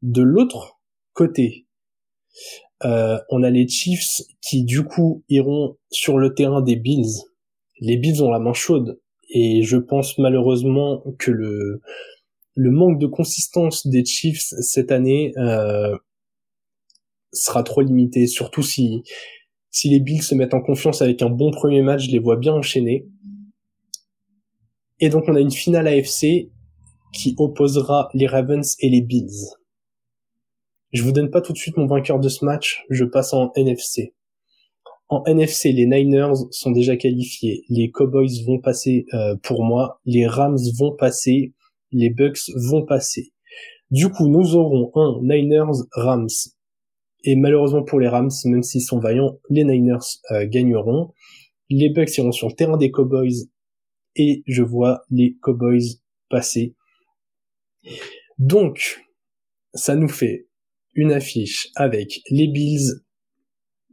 De 0.01 0.21
l'autre 0.21 0.79
côté, 1.13 1.67
euh, 2.85 3.19
on 3.29 3.43
a 3.43 3.49
les 3.49 3.67
Chiefs 3.67 4.21
qui 4.41 4.63
du 4.63 4.83
coup 4.83 5.23
iront 5.29 5.77
sur 5.91 6.17
le 6.17 6.33
terrain 6.33 6.61
des 6.61 6.75
Bills. 6.75 7.23
Les 7.79 7.97
Bills 7.97 8.21
ont 8.21 8.31
la 8.31 8.39
main 8.39 8.53
chaude 8.53 8.99
et 9.29 9.63
je 9.63 9.77
pense 9.77 10.17
malheureusement 10.17 11.03
que 11.19 11.31
le 11.31 12.71
manque 12.71 12.99
de 12.99 13.07
consistance 13.07 13.87
des 13.87 14.05
Chiefs 14.05 14.53
cette 14.59 14.91
année 14.91 15.33
euh, 15.37 15.95
sera 17.31 17.63
trop 17.63 17.81
limité, 17.81 18.27
surtout 18.27 18.63
si 18.63 19.03
si 19.73 19.89
les 19.89 19.99
Bills 19.99 20.21
se 20.21 20.35
mettent 20.35 20.53
en 20.53 20.61
confiance 20.61 21.01
avec 21.01 21.23
un 21.23 21.31
bon 21.31 21.49
premier 21.49 21.81
match, 21.81 22.05
je 22.05 22.11
les 22.11 22.19
vois 22.19 22.37
bien 22.37 22.53
enchaîner. 22.53 23.07
Et 25.03 25.09
donc 25.09 25.25
on 25.27 25.35
a 25.35 25.41
une 25.41 25.51
finale 25.51 25.89
AFC 25.89 26.49
qui 27.11 27.35
opposera 27.37 28.07
les 28.13 28.25
Ravens 28.25 28.77
et 28.79 28.87
les 28.87 29.01
Bills. 29.01 29.49
Je 30.93 31.03
vous 31.03 31.11
donne 31.11 31.29
pas 31.29 31.41
tout 31.41 31.51
de 31.51 31.57
suite 31.57 31.75
mon 31.75 31.87
vainqueur 31.87 32.21
de 32.21 32.29
ce 32.29 32.45
match, 32.45 32.85
je 32.89 33.03
passe 33.03 33.33
en 33.33 33.51
NFC. 33.57 34.13
En 35.09 35.21
NFC, 35.25 35.73
les 35.73 35.87
Niners 35.87 36.45
sont 36.51 36.71
déjà 36.71 36.95
qualifiés, 36.95 37.65
les 37.67 37.91
Cowboys 37.91 38.45
vont 38.47 38.59
passer 38.59 39.05
euh, 39.13 39.35
pour 39.43 39.65
moi, 39.65 39.99
les 40.05 40.25
Rams 40.25 40.57
vont 40.79 40.95
passer, 40.95 41.53
les 41.91 42.09
Bucks 42.09 42.49
vont 42.69 42.85
passer. 42.85 43.33
Du 43.91 44.07
coup, 44.09 44.29
nous 44.29 44.55
aurons 44.55 44.89
un 44.95 45.19
Niners 45.21 45.83
Rams. 45.91 46.29
Et 47.25 47.35
malheureusement 47.35 47.83
pour 47.83 47.99
les 47.99 48.07
Rams, 48.07 48.31
même 48.45 48.63
s'ils 48.63 48.79
sont 48.79 48.99
vaillants, 48.99 49.37
les 49.49 49.65
Niners 49.65 49.97
euh, 50.31 50.47
gagneront. 50.47 51.11
Les 51.69 51.89
Bucks 51.89 52.17
iront 52.17 52.31
sur 52.31 52.47
le 52.47 52.53
terrain 52.53 52.77
des 52.77 52.89
Cowboys 52.89 53.49
et 54.15 54.43
je 54.47 54.63
vois 54.63 55.03
les 55.09 55.37
Cowboys 55.41 55.99
passer. 56.29 56.75
Donc, 58.37 59.03
ça 59.73 59.95
nous 59.95 60.09
fait 60.09 60.47
une 60.93 61.11
affiche 61.11 61.69
avec 61.75 62.21
les 62.29 62.47
Bills 62.47 63.01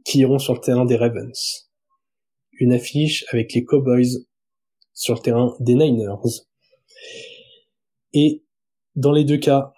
qui 0.05 0.19
iront 0.19 0.39
sur 0.39 0.53
le 0.53 0.59
terrain 0.59 0.85
des 0.85 0.95
Ravens. 0.95 1.69
Une 2.53 2.73
affiche 2.73 3.25
avec 3.31 3.53
les 3.53 3.63
Cowboys 3.63 4.25
sur 4.93 5.15
le 5.15 5.19
terrain 5.19 5.55
des 5.59 5.75
Niners. 5.75 6.45
Et 8.13 8.43
dans 8.95 9.11
les 9.11 9.23
deux 9.23 9.37
cas, 9.37 9.73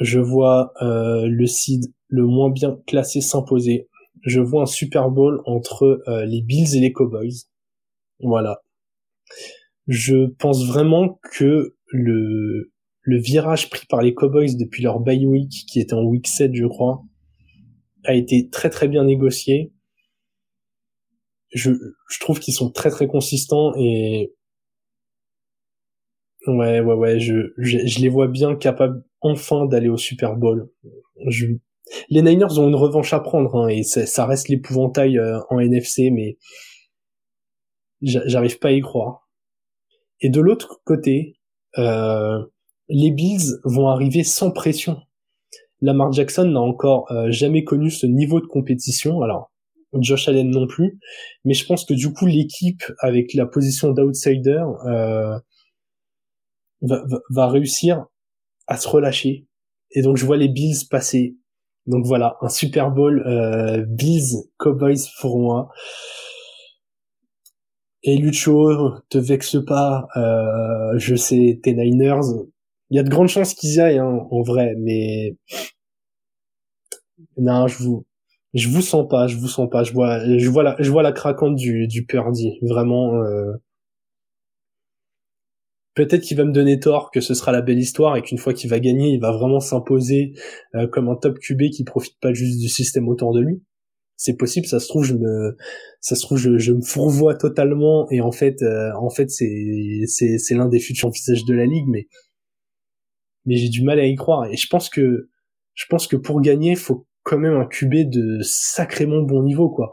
je 0.00 0.18
vois 0.18 0.72
euh, 0.82 1.26
le 1.28 1.46
seed 1.46 1.92
le 2.08 2.24
moins 2.24 2.50
bien 2.50 2.80
classé 2.86 3.20
s'imposer. 3.20 3.88
Je 4.22 4.40
vois 4.40 4.62
un 4.62 4.66
Super 4.66 5.10
Bowl 5.10 5.42
entre 5.44 6.02
euh, 6.08 6.24
les 6.24 6.40
Bills 6.42 6.76
et 6.76 6.80
les 6.80 6.92
Cowboys. 6.92 7.46
Voilà. 8.20 8.62
Je 9.86 10.26
pense 10.26 10.66
vraiment 10.66 11.20
que 11.32 11.76
le 11.88 12.72
le 13.04 13.18
virage 13.18 13.68
pris 13.68 13.86
par 13.86 14.00
les 14.00 14.14
Cowboys 14.14 14.56
depuis 14.56 14.82
leur 14.82 14.98
bye 14.98 15.26
week, 15.26 15.66
qui 15.68 15.78
était 15.78 15.92
en 15.92 16.04
week 16.04 16.26
7, 16.26 16.54
je 16.54 16.64
crois, 16.64 17.02
a 18.04 18.14
été 18.14 18.48
très 18.48 18.70
très 18.70 18.88
bien 18.88 19.04
négocié. 19.04 19.72
Je, 21.52 21.72
je 22.08 22.20
trouve 22.20 22.40
qu'ils 22.40 22.54
sont 22.54 22.70
très 22.70 22.90
très 22.90 23.06
consistants 23.06 23.74
et 23.76 24.34
ouais 26.46 26.80
ouais 26.80 26.94
ouais 26.94 27.20
je, 27.20 27.52
je, 27.58 28.00
les 28.00 28.08
vois 28.08 28.26
bien 28.26 28.56
capables 28.56 29.04
enfin 29.20 29.66
d'aller 29.66 29.88
au 29.88 29.96
Super 29.96 30.36
Bowl. 30.36 30.68
Je, 31.28 31.46
les 32.08 32.22
Niners 32.22 32.58
ont 32.58 32.68
une 32.68 32.74
revanche 32.74 33.12
à 33.12 33.20
prendre 33.20 33.54
hein, 33.54 33.68
et 33.68 33.82
ça, 33.82 34.26
reste 34.26 34.48
l'épouvantail 34.48 35.18
euh, 35.18 35.38
en 35.50 35.60
NFC 35.60 36.10
mais 36.10 36.38
j'arrive 38.02 38.58
pas 38.58 38.68
à 38.68 38.72
y 38.72 38.80
croire. 38.80 39.23
Et 40.24 40.30
de 40.30 40.40
l'autre 40.40 40.80
côté, 40.84 41.36
euh, 41.76 42.42
les 42.88 43.10
Bills 43.10 43.60
vont 43.62 43.88
arriver 43.88 44.24
sans 44.24 44.50
pression. 44.50 45.02
Lamar 45.82 46.12
Jackson 46.12 46.46
n'a 46.46 46.60
encore 46.60 47.12
euh, 47.12 47.30
jamais 47.30 47.62
connu 47.62 47.90
ce 47.90 48.06
niveau 48.06 48.40
de 48.40 48.46
compétition. 48.46 49.20
Alors, 49.20 49.52
Josh 49.92 50.26
Allen 50.26 50.50
non 50.50 50.66
plus. 50.66 50.98
Mais 51.44 51.52
je 51.52 51.66
pense 51.66 51.84
que 51.84 51.92
du 51.92 52.10
coup, 52.14 52.24
l'équipe, 52.24 52.82
avec 53.00 53.34
la 53.34 53.44
position 53.44 53.90
d'outsider, 53.90 54.64
euh, 54.86 55.38
va, 56.80 57.48
réussir 57.50 58.06
à 58.66 58.78
se 58.78 58.88
relâcher. 58.88 59.46
Et 59.90 60.00
donc, 60.00 60.16
je 60.16 60.24
vois 60.24 60.38
les 60.38 60.48
Bills 60.48 60.88
passer. 60.90 61.36
Donc 61.84 62.06
voilà, 62.06 62.38
un 62.40 62.48
Super 62.48 62.90
Bowl 62.90 63.22
euh, 63.26 63.84
Bills 63.86 64.48
Cowboys 64.56 65.06
pour 65.20 65.38
moi. 65.38 65.68
Et 68.04 68.16
Lucho, 68.18 68.92
te 69.08 69.18
vexe 69.18 69.56
pas, 69.66 70.06
je 70.96 71.14
sais, 71.16 71.60
tes 71.62 71.74
Niners, 71.74 72.44
il 72.90 72.96
y 72.96 73.00
a 73.00 73.02
de 73.02 73.10
grandes 73.10 73.28
chances 73.28 73.54
qu'ils 73.54 73.74
y 73.74 73.80
aillent 73.80 73.98
hein, 73.98 74.26
en 74.30 74.42
vrai, 74.42 74.74
mais 74.78 75.36
non, 77.36 77.66
je 77.66 77.82
vous 77.82 78.06
je 78.54 78.68
vous 78.68 78.82
sens 78.82 79.08
pas, 79.08 79.26
je 79.26 79.36
vous 79.36 79.48
sens 79.48 79.68
pas. 79.68 79.82
Je 79.82 79.92
vois 79.92 80.20
je 80.38 80.48
vois 80.48 80.62
la 80.62 80.76
je 80.78 80.90
vois 80.90 81.02
la 81.02 81.12
craquante 81.12 81.56
du 81.56 81.86
du 81.88 82.06
Purdy, 82.06 82.58
vraiment. 82.62 83.22
Euh... 83.22 83.54
Peut-être 85.94 86.22
qu'il 86.22 86.36
va 86.36 86.44
me 86.44 86.52
donner 86.52 86.80
tort, 86.80 87.10
que 87.12 87.20
ce 87.20 87.34
sera 87.34 87.52
la 87.52 87.62
belle 87.62 87.78
histoire 87.78 88.16
et 88.16 88.22
qu'une 88.22 88.38
fois 88.38 88.52
qu'il 88.52 88.68
va 88.68 88.80
gagner, 88.80 89.10
il 89.10 89.20
va 89.20 89.30
vraiment 89.30 89.60
s'imposer 89.60 90.32
euh, 90.74 90.88
comme 90.88 91.08
un 91.08 91.14
top 91.14 91.38
QB 91.38 91.70
qui 91.70 91.84
profite 91.84 92.18
pas 92.20 92.32
juste 92.32 92.60
du 92.60 92.68
système 92.68 93.08
autour 93.08 93.32
de 93.32 93.40
lui. 93.40 93.62
C'est 94.16 94.36
possible, 94.36 94.66
ça 94.66 94.80
se 94.80 94.88
trouve 94.88 95.04
je 95.04 95.14
me 95.14 95.56
ça 96.00 96.14
se 96.14 96.22
trouve 96.22 96.38
je, 96.38 96.56
je 96.56 96.72
me 96.72 96.82
fourvoie 96.82 97.34
totalement 97.34 98.08
et 98.10 98.20
en 98.20 98.30
fait 98.30 98.62
euh, 98.62 98.92
en 98.96 99.10
fait 99.10 99.28
c'est 99.30 100.02
c'est 100.06 100.38
c'est 100.38 100.54
l'un 100.54 100.68
des 100.68 100.78
futurs 100.78 101.10
visages 101.10 101.44
de 101.44 101.54
la 101.54 101.66
ligue 101.66 101.86
mais 101.88 102.06
mais 103.46 103.56
j'ai 103.56 103.68
du 103.68 103.82
mal 103.82 104.00
à 104.00 104.06
y 104.06 104.14
croire. 104.14 104.46
Et 104.46 104.56
je 104.56 104.66
pense 104.68 104.88
que, 104.88 105.30
je 105.74 105.84
pense 105.88 106.06
que 106.06 106.16
pour 106.16 106.40
gagner, 106.40 106.76
faut 106.76 107.06
quand 107.22 107.38
même 107.38 107.54
un 107.54 107.66
QB 107.66 108.10
de 108.10 108.40
sacrément 108.42 109.22
bon 109.22 109.42
niveau, 109.42 109.70
quoi. 109.70 109.92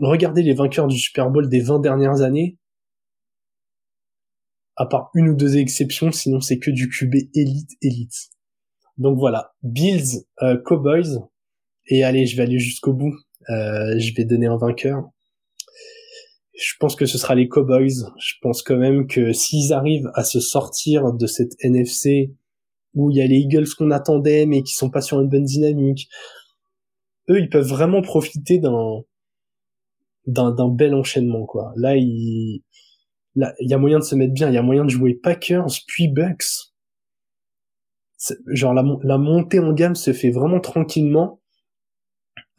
Regardez 0.00 0.42
les 0.42 0.54
vainqueurs 0.54 0.86
du 0.86 0.98
Super 0.98 1.30
Bowl 1.30 1.48
des 1.48 1.60
20 1.60 1.80
dernières 1.80 2.22
années. 2.22 2.58
À 4.76 4.86
part 4.86 5.10
une 5.14 5.28
ou 5.28 5.34
deux 5.34 5.58
exceptions, 5.58 6.10
sinon 6.10 6.40
c'est 6.40 6.58
que 6.58 6.70
du 6.70 6.88
QB 6.88 7.14
élite, 7.34 7.70
élite. 7.82 8.30
Donc 8.96 9.18
voilà, 9.18 9.52
Bills, 9.62 10.24
euh, 10.42 10.56
Cowboys. 10.64 11.18
Et 11.86 12.04
allez, 12.04 12.26
je 12.26 12.36
vais 12.36 12.44
aller 12.44 12.58
jusqu'au 12.58 12.94
bout. 12.94 13.14
Euh, 13.48 13.98
je 13.98 14.14
vais 14.14 14.24
donner 14.24 14.46
un 14.46 14.56
vainqueur. 14.56 15.08
Je 16.54 16.74
pense 16.78 16.94
que 16.94 17.06
ce 17.06 17.16
sera 17.16 17.34
les 17.34 17.48
Cowboys. 17.48 18.04
Je 18.18 18.34
pense 18.42 18.62
quand 18.62 18.76
même 18.76 19.06
que 19.06 19.32
s'ils 19.32 19.72
arrivent 19.72 20.10
à 20.14 20.24
se 20.24 20.40
sortir 20.40 21.12
de 21.14 21.26
cette 21.26 21.54
NFC 21.60 22.34
où 22.92 23.10
il 23.10 23.16
y 23.16 23.22
a 23.22 23.26
les 23.26 23.36
Eagles 23.36 23.68
qu'on 23.78 23.90
attendait 23.90 24.46
mais 24.46 24.62
qui 24.62 24.74
sont 24.74 24.90
pas 24.90 25.00
sur 25.00 25.20
une 25.20 25.28
bonne 25.28 25.44
dynamique. 25.44 26.08
Eux, 27.30 27.38
ils 27.40 27.48
peuvent 27.48 27.66
vraiment 27.66 28.02
profiter 28.02 28.58
d'un 28.58 29.02
d'un 30.26 30.68
bel 30.68 30.94
enchaînement 30.94 31.46
quoi. 31.46 31.72
Là, 31.76 31.96
il 31.96 32.62
là, 33.36 33.54
il 33.60 33.70
y 33.70 33.74
a 33.74 33.78
moyen 33.78 33.98
de 33.98 34.04
se 34.04 34.14
mettre 34.14 34.34
bien, 34.34 34.48
il 34.48 34.54
y 34.54 34.58
a 34.58 34.62
moyen 34.62 34.84
de 34.84 34.90
jouer 34.90 35.14
Packers 35.14 35.66
puis 35.86 36.08
Bucks. 36.08 36.74
Genre 38.48 38.74
la, 38.74 38.84
la 39.02 39.16
montée 39.16 39.60
en 39.60 39.72
gamme 39.72 39.94
se 39.94 40.12
fait 40.12 40.30
vraiment 40.30 40.60
tranquillement 40.60 41.39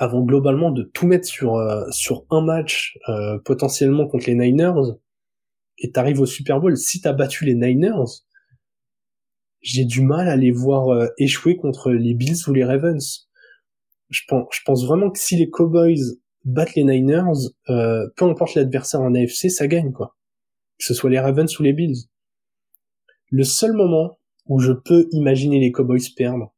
avant 0.02 0.22
globalement 0.22 0.72
de 0.72 0.84
tout 0.84 1.06
mettre 1.06 1.28
sur 1.28 1.56
euh, 1.56 1.86
sur 1.92 2.26
un 2.32 2.42
match 2.42 2.98
euh, 3.08 3.38
potentiellement 3.46 4.08
contre 4.08 4.28
les 4.28 4.36
Niners 4.36 4.98
et 5.78 5.92
t'arrives 5.92 6.20
au 6.20 6.26
Super 6.26 6.60
Bowl 6.60 6.76
si 6.76 7.02
t'as 7.02 7.14
battu 7.14 7.46
les 7.46 7.56
Niners 7.56 8.24
j'ai 9.62 9.86
du 9.86 10.02
mal 10.02 10.28
à 10.28 10.36
les 10.36 10.52
voir 10.52 10.90
euh, 10.90 11.08
échouer 11.18 11.56
contre 11.56 11.92
les 11.92 12.14
Bills 12.14 12.48
ou 12.48 12.54
les 12.54 12.64
Ravens. 12.64 13.30
Je 14.10 14.22
pense, 14.28 14.48
je 14.52 14.60
pense 14.66 14.86
vraiment 14.86 15.12
que 15.12 15.20
si 15.20 15.36
les 15.38 15.50
Cowboys 15.50 16.18
battent 16.44 16.76
les 16.76 16.84
Niners, 16.84 17.50
euh, 17.70 18.08
peu 18.18 18.26
importe 18.26 18.56
l'adversaire 18.56 19.02
en 19.02 19.14
AFC, 19.14 19.50
ça 19.50 19.68
gagne 19.68 19.92
quoi. 19.92 20.18
Que 20.80 20.86
ce 20.86 20.94
soit 20.94 21.10
les 21.10 21.20
Ravens 21.20 21.60
ou 21.60 21.64
les 21.64 21.74
Bills. 21.74 22.08
Le 23.30 23.44
seul 23.44 23.74
moment 23.74 24.18
où 24.48 24.60
je 24.60 24.72
peux 24.72 25.08
imaginer 25.12 25.60
les 25.60 25.72
Cowboys 25.72 26.02
perdre 26.16 26.54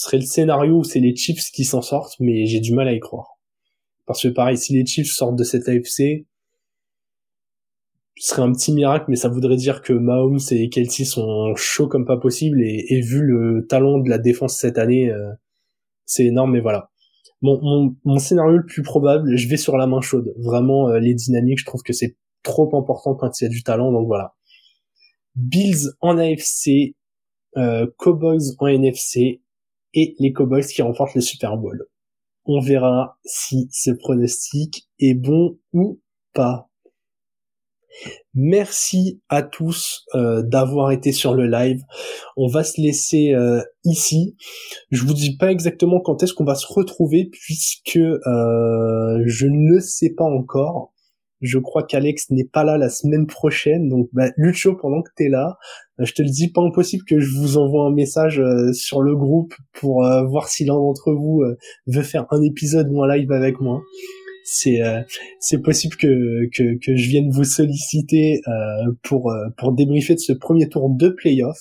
serait 0.00 0.18
le 0.18 0.26
scénario 0.26 0.76
où 0.76 0.84
c'est 0.84 1.00
les 1.00 1.16
Chiefs 1.16 1.50
qui 1.52 1.64
s'en 1.64 1.82
sortent, 1.82 2.16
mais 2.20 2.46
j'ai 2.46 2.60
du 2.60 2.74
mal 2.74 2.88
à 2.88 2.92
y 2.92 3.00
croire. 3.00 3.38
Parce 4.04 4.22
que 4.22 4.28
pareil, 4.28 4.56
si 4.58 4.74
les 4.74 4.84
Chiefs 4.84 5.10
sortent 5.12 5.36
de 5.36 5.44
cette 5.44 5.68
AFC, 5.68 6.26
ce 8.18 8.28
serait 8.28 8.42
un 8.42 8.52
petit 8.52 8.72
miracle, 8.72 9.06
mais 9.08 9.16
ça 9.16 9.28
voudrait 9.28 9.56
dire 9.56 9.82
que 9.82 9.92
Mahomes 9.92 10.38
et 10.50 10.68
Kelsey 10.68 11.04
sont 11.04 11.54
chauds 11.56 11.88
comme 11.88 12.06
pas 12.06 12.16
possible, 12.16 12.62
et, 12.62 13.00
vu 13.00 13.22
le 13.22 13.66
talent 13.68 13.98
de 13.98 14.08
la 14.08 14.18
défense 14.18 14.56
cette 14.56 14.78
année, 14.78 15.10
euh, 15.10 15.32
c'est 16.04 16.26
énorme, 16.26 16.52
mais 16.52 16.60
voilà. 16.60 16.90
Mon, 17.42 17.94
mon, 18.04 18.18
scénario 18.18 18.56
le 18.56 18.64
plus 18.64 18.82
probable, 18.82 19.36
je 19.36 19.48
vais 19.48 19.58
sur 19.58 19.76
la 19.76 19.86
main 19.86 20.00
chaude. 20.00 20.32
Vraiment, 20.38 20.88
euh, 20.88 20.98
les 20.98 21.14
dynamiques, 21.14 21.58
je 21.60 21.66
trouve 21.66 21.82
que 21.82 21.92
c'est 21.92 22.16
trop 22.42 22.74
important 22.76 23.14
quand 23.14 23.40
il 23.40 23.44
y 23.44 23.46
a 23.46 23.50
du 23.50 23.62
talent, 23.62 23.92
donc 23.92 24.06
voilà. 24.06 24.34
Bills 25.34 25.90
en 26.00 26.16
AFC, 26.16 26.96
euh, 27.58 27.86
Cowboys 27.98 28.54
en 28.58 28.66
NFC, 28.66 29.42
et 29.96 30.14
les 30.20 30.32
Cowboys 30.32 30.64
qui 30.64 30.82
remportent 30.82 31.14
le 31.16 31.20
Super 31.20 31.56
Bowl. 31.56 31.86
On 32.44 32.60
verra 32.60 33.18
si 33.24 33.68
ce 33.72 33.90
pronostic 33.90 34.88
est 35.00 35.14
bon 35.14 35.58
ou 35.72 36.00
pas. 36.32 36.68
Merci 38.34 39.22
à 39.30 39.42
tous 39.42 40.04
euh, 40.14 40.42
d'avoir 40.42 40.92
été 40.92 41.10
sur 41.10 41.34
le 41.34 41.48
live. 41.48 41.80
On 42.36 42.46
va 42.46 42.62
se 42.62 42.80
laisser 42.80 43.32
euh, 43.32 43.62
ici. 43.84 44.36
Je 44.90 45.02
vous 45.04 45.14
dis 45.14 45.36
pas 45.36 45.50
exactement 45.50 46.00
quand 46.00 46.22
est-ce 46.22 46.34
qu'on 46.34 46.44
va 46.44 46.54
se 46.54 46.66
retrouver 46.70 47.30
puisque 47.32 47.96
euh, 47.96 49.22
je 49.24 49.46
ne 49.46 49.80
sais 49.80 50.10
pas 50.10 50.24
encore. 50.24 50.92
Je 51.40 51.58
crois 51.58 51.82
qu'Alex 51.82 52.30
n'est 52.30 52.46
pas 52.46 52.64
là 52.64 52.78
la 52.78 52.88
semaine 52.88 53.26
prochaine, 53.26 53.88
donc 53.88 54.08
bah, 54.12 54.30
Lucho, 54.36 54.74
pendant 54.74 55.02
que 55.02 55.10
t'es 55.16 55.28
là, 55.28 55.58
je 55.98 56.12
te 56.12 56.22
le 56.22 56.28
dis 56.28 56.50
pas 56.50 56.62
impossible 56.62 57.04
que 57.04 57.20
je 57.20 57.36
vous 57.36 57.58
envoie 57.58 57.84
un 57.86 57.92
message 57.92 58.42
sur 58.72 59.02
le 59.02 59.14
groupe 59.14 59.54
pour 59.72 60.02
voir 60.28 60.48
si 60.48 60.64
l'un 60.64 60.74
d'entre 60.74 61.12
vous 61.12 61.42
veut 61.86 62.02
faire 62.02 62.26
un 62.30 62.42
épisode 62.42 62.88
ou 62.90 63.02
un 63.02 63.14
live 63.14 63.30
avec 63.32 63.60
moi 63.60 63.82
c'est 64.46 64.80
euh, 64.80 65.02
c'est 65.40 65.60
possible 65.60 65.96
que, 65.96 66.48
que, 66.54 66.78
que 66.78 66.96
je 66.96 67.08
vienne 67.08 67.30
vous 67.30 67.44
solliciter 67.44 68.40
euh, 68.46 68.92
pour 69.02 69.30
euh, 69.30 69.48
pour 69.58 69.72
débriefer 69.72 70.14
de 70.14 70.20
ce 70.20 70.32
premier 70.32 70.68
tour 70.68 70.88
de 70.88 71.08
playoff. 71.08 71.58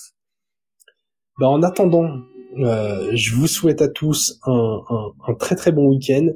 Ben, 1.40 1.48
en 1.48 1.64
attendant, 1.64 2.08
je 2.56 3.34
vous 3.34 3.48
souhaite 3.48 3.82
à 3.82 3.90
tous 3.90 4.40
un, 4.46 4.82
un, 4.90 5.12
un 5.28 5.34
très 5.34 5.56
très 5.56 5.72
bon 5.72 5.90
week-end. 5.90 6.28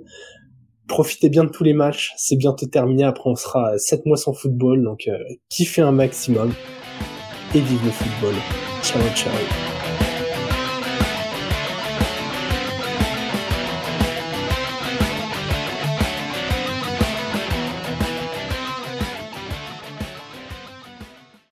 Profitez 0.90 1.30
bien 1.30 1.45
de 1.45 1.49
tous 1.49 1.64
les 1.64 1.74
matchs, 1.74 2.14
c'est 2.18 2.36
bientôt 2.36 2.66
terminé. 2.66 3.03
Après, 3.03 3.30
on 3.30 3.36
sera 3.36 3.78
7 3.78 4.06
mois 4.06 4.18
sans 4.18 4.34
football, 4.34 4.84
donc 4.84 5.07
kiffez 5.48 5.82
un 5.82 5.91
maximum 5.91 6.53
et 7.56 7.60
vive 7.60 7.86
le 7.86 7.91
football. 7.91 8.36
Ciao 8.82 9.02
ciao. 9.16 9.78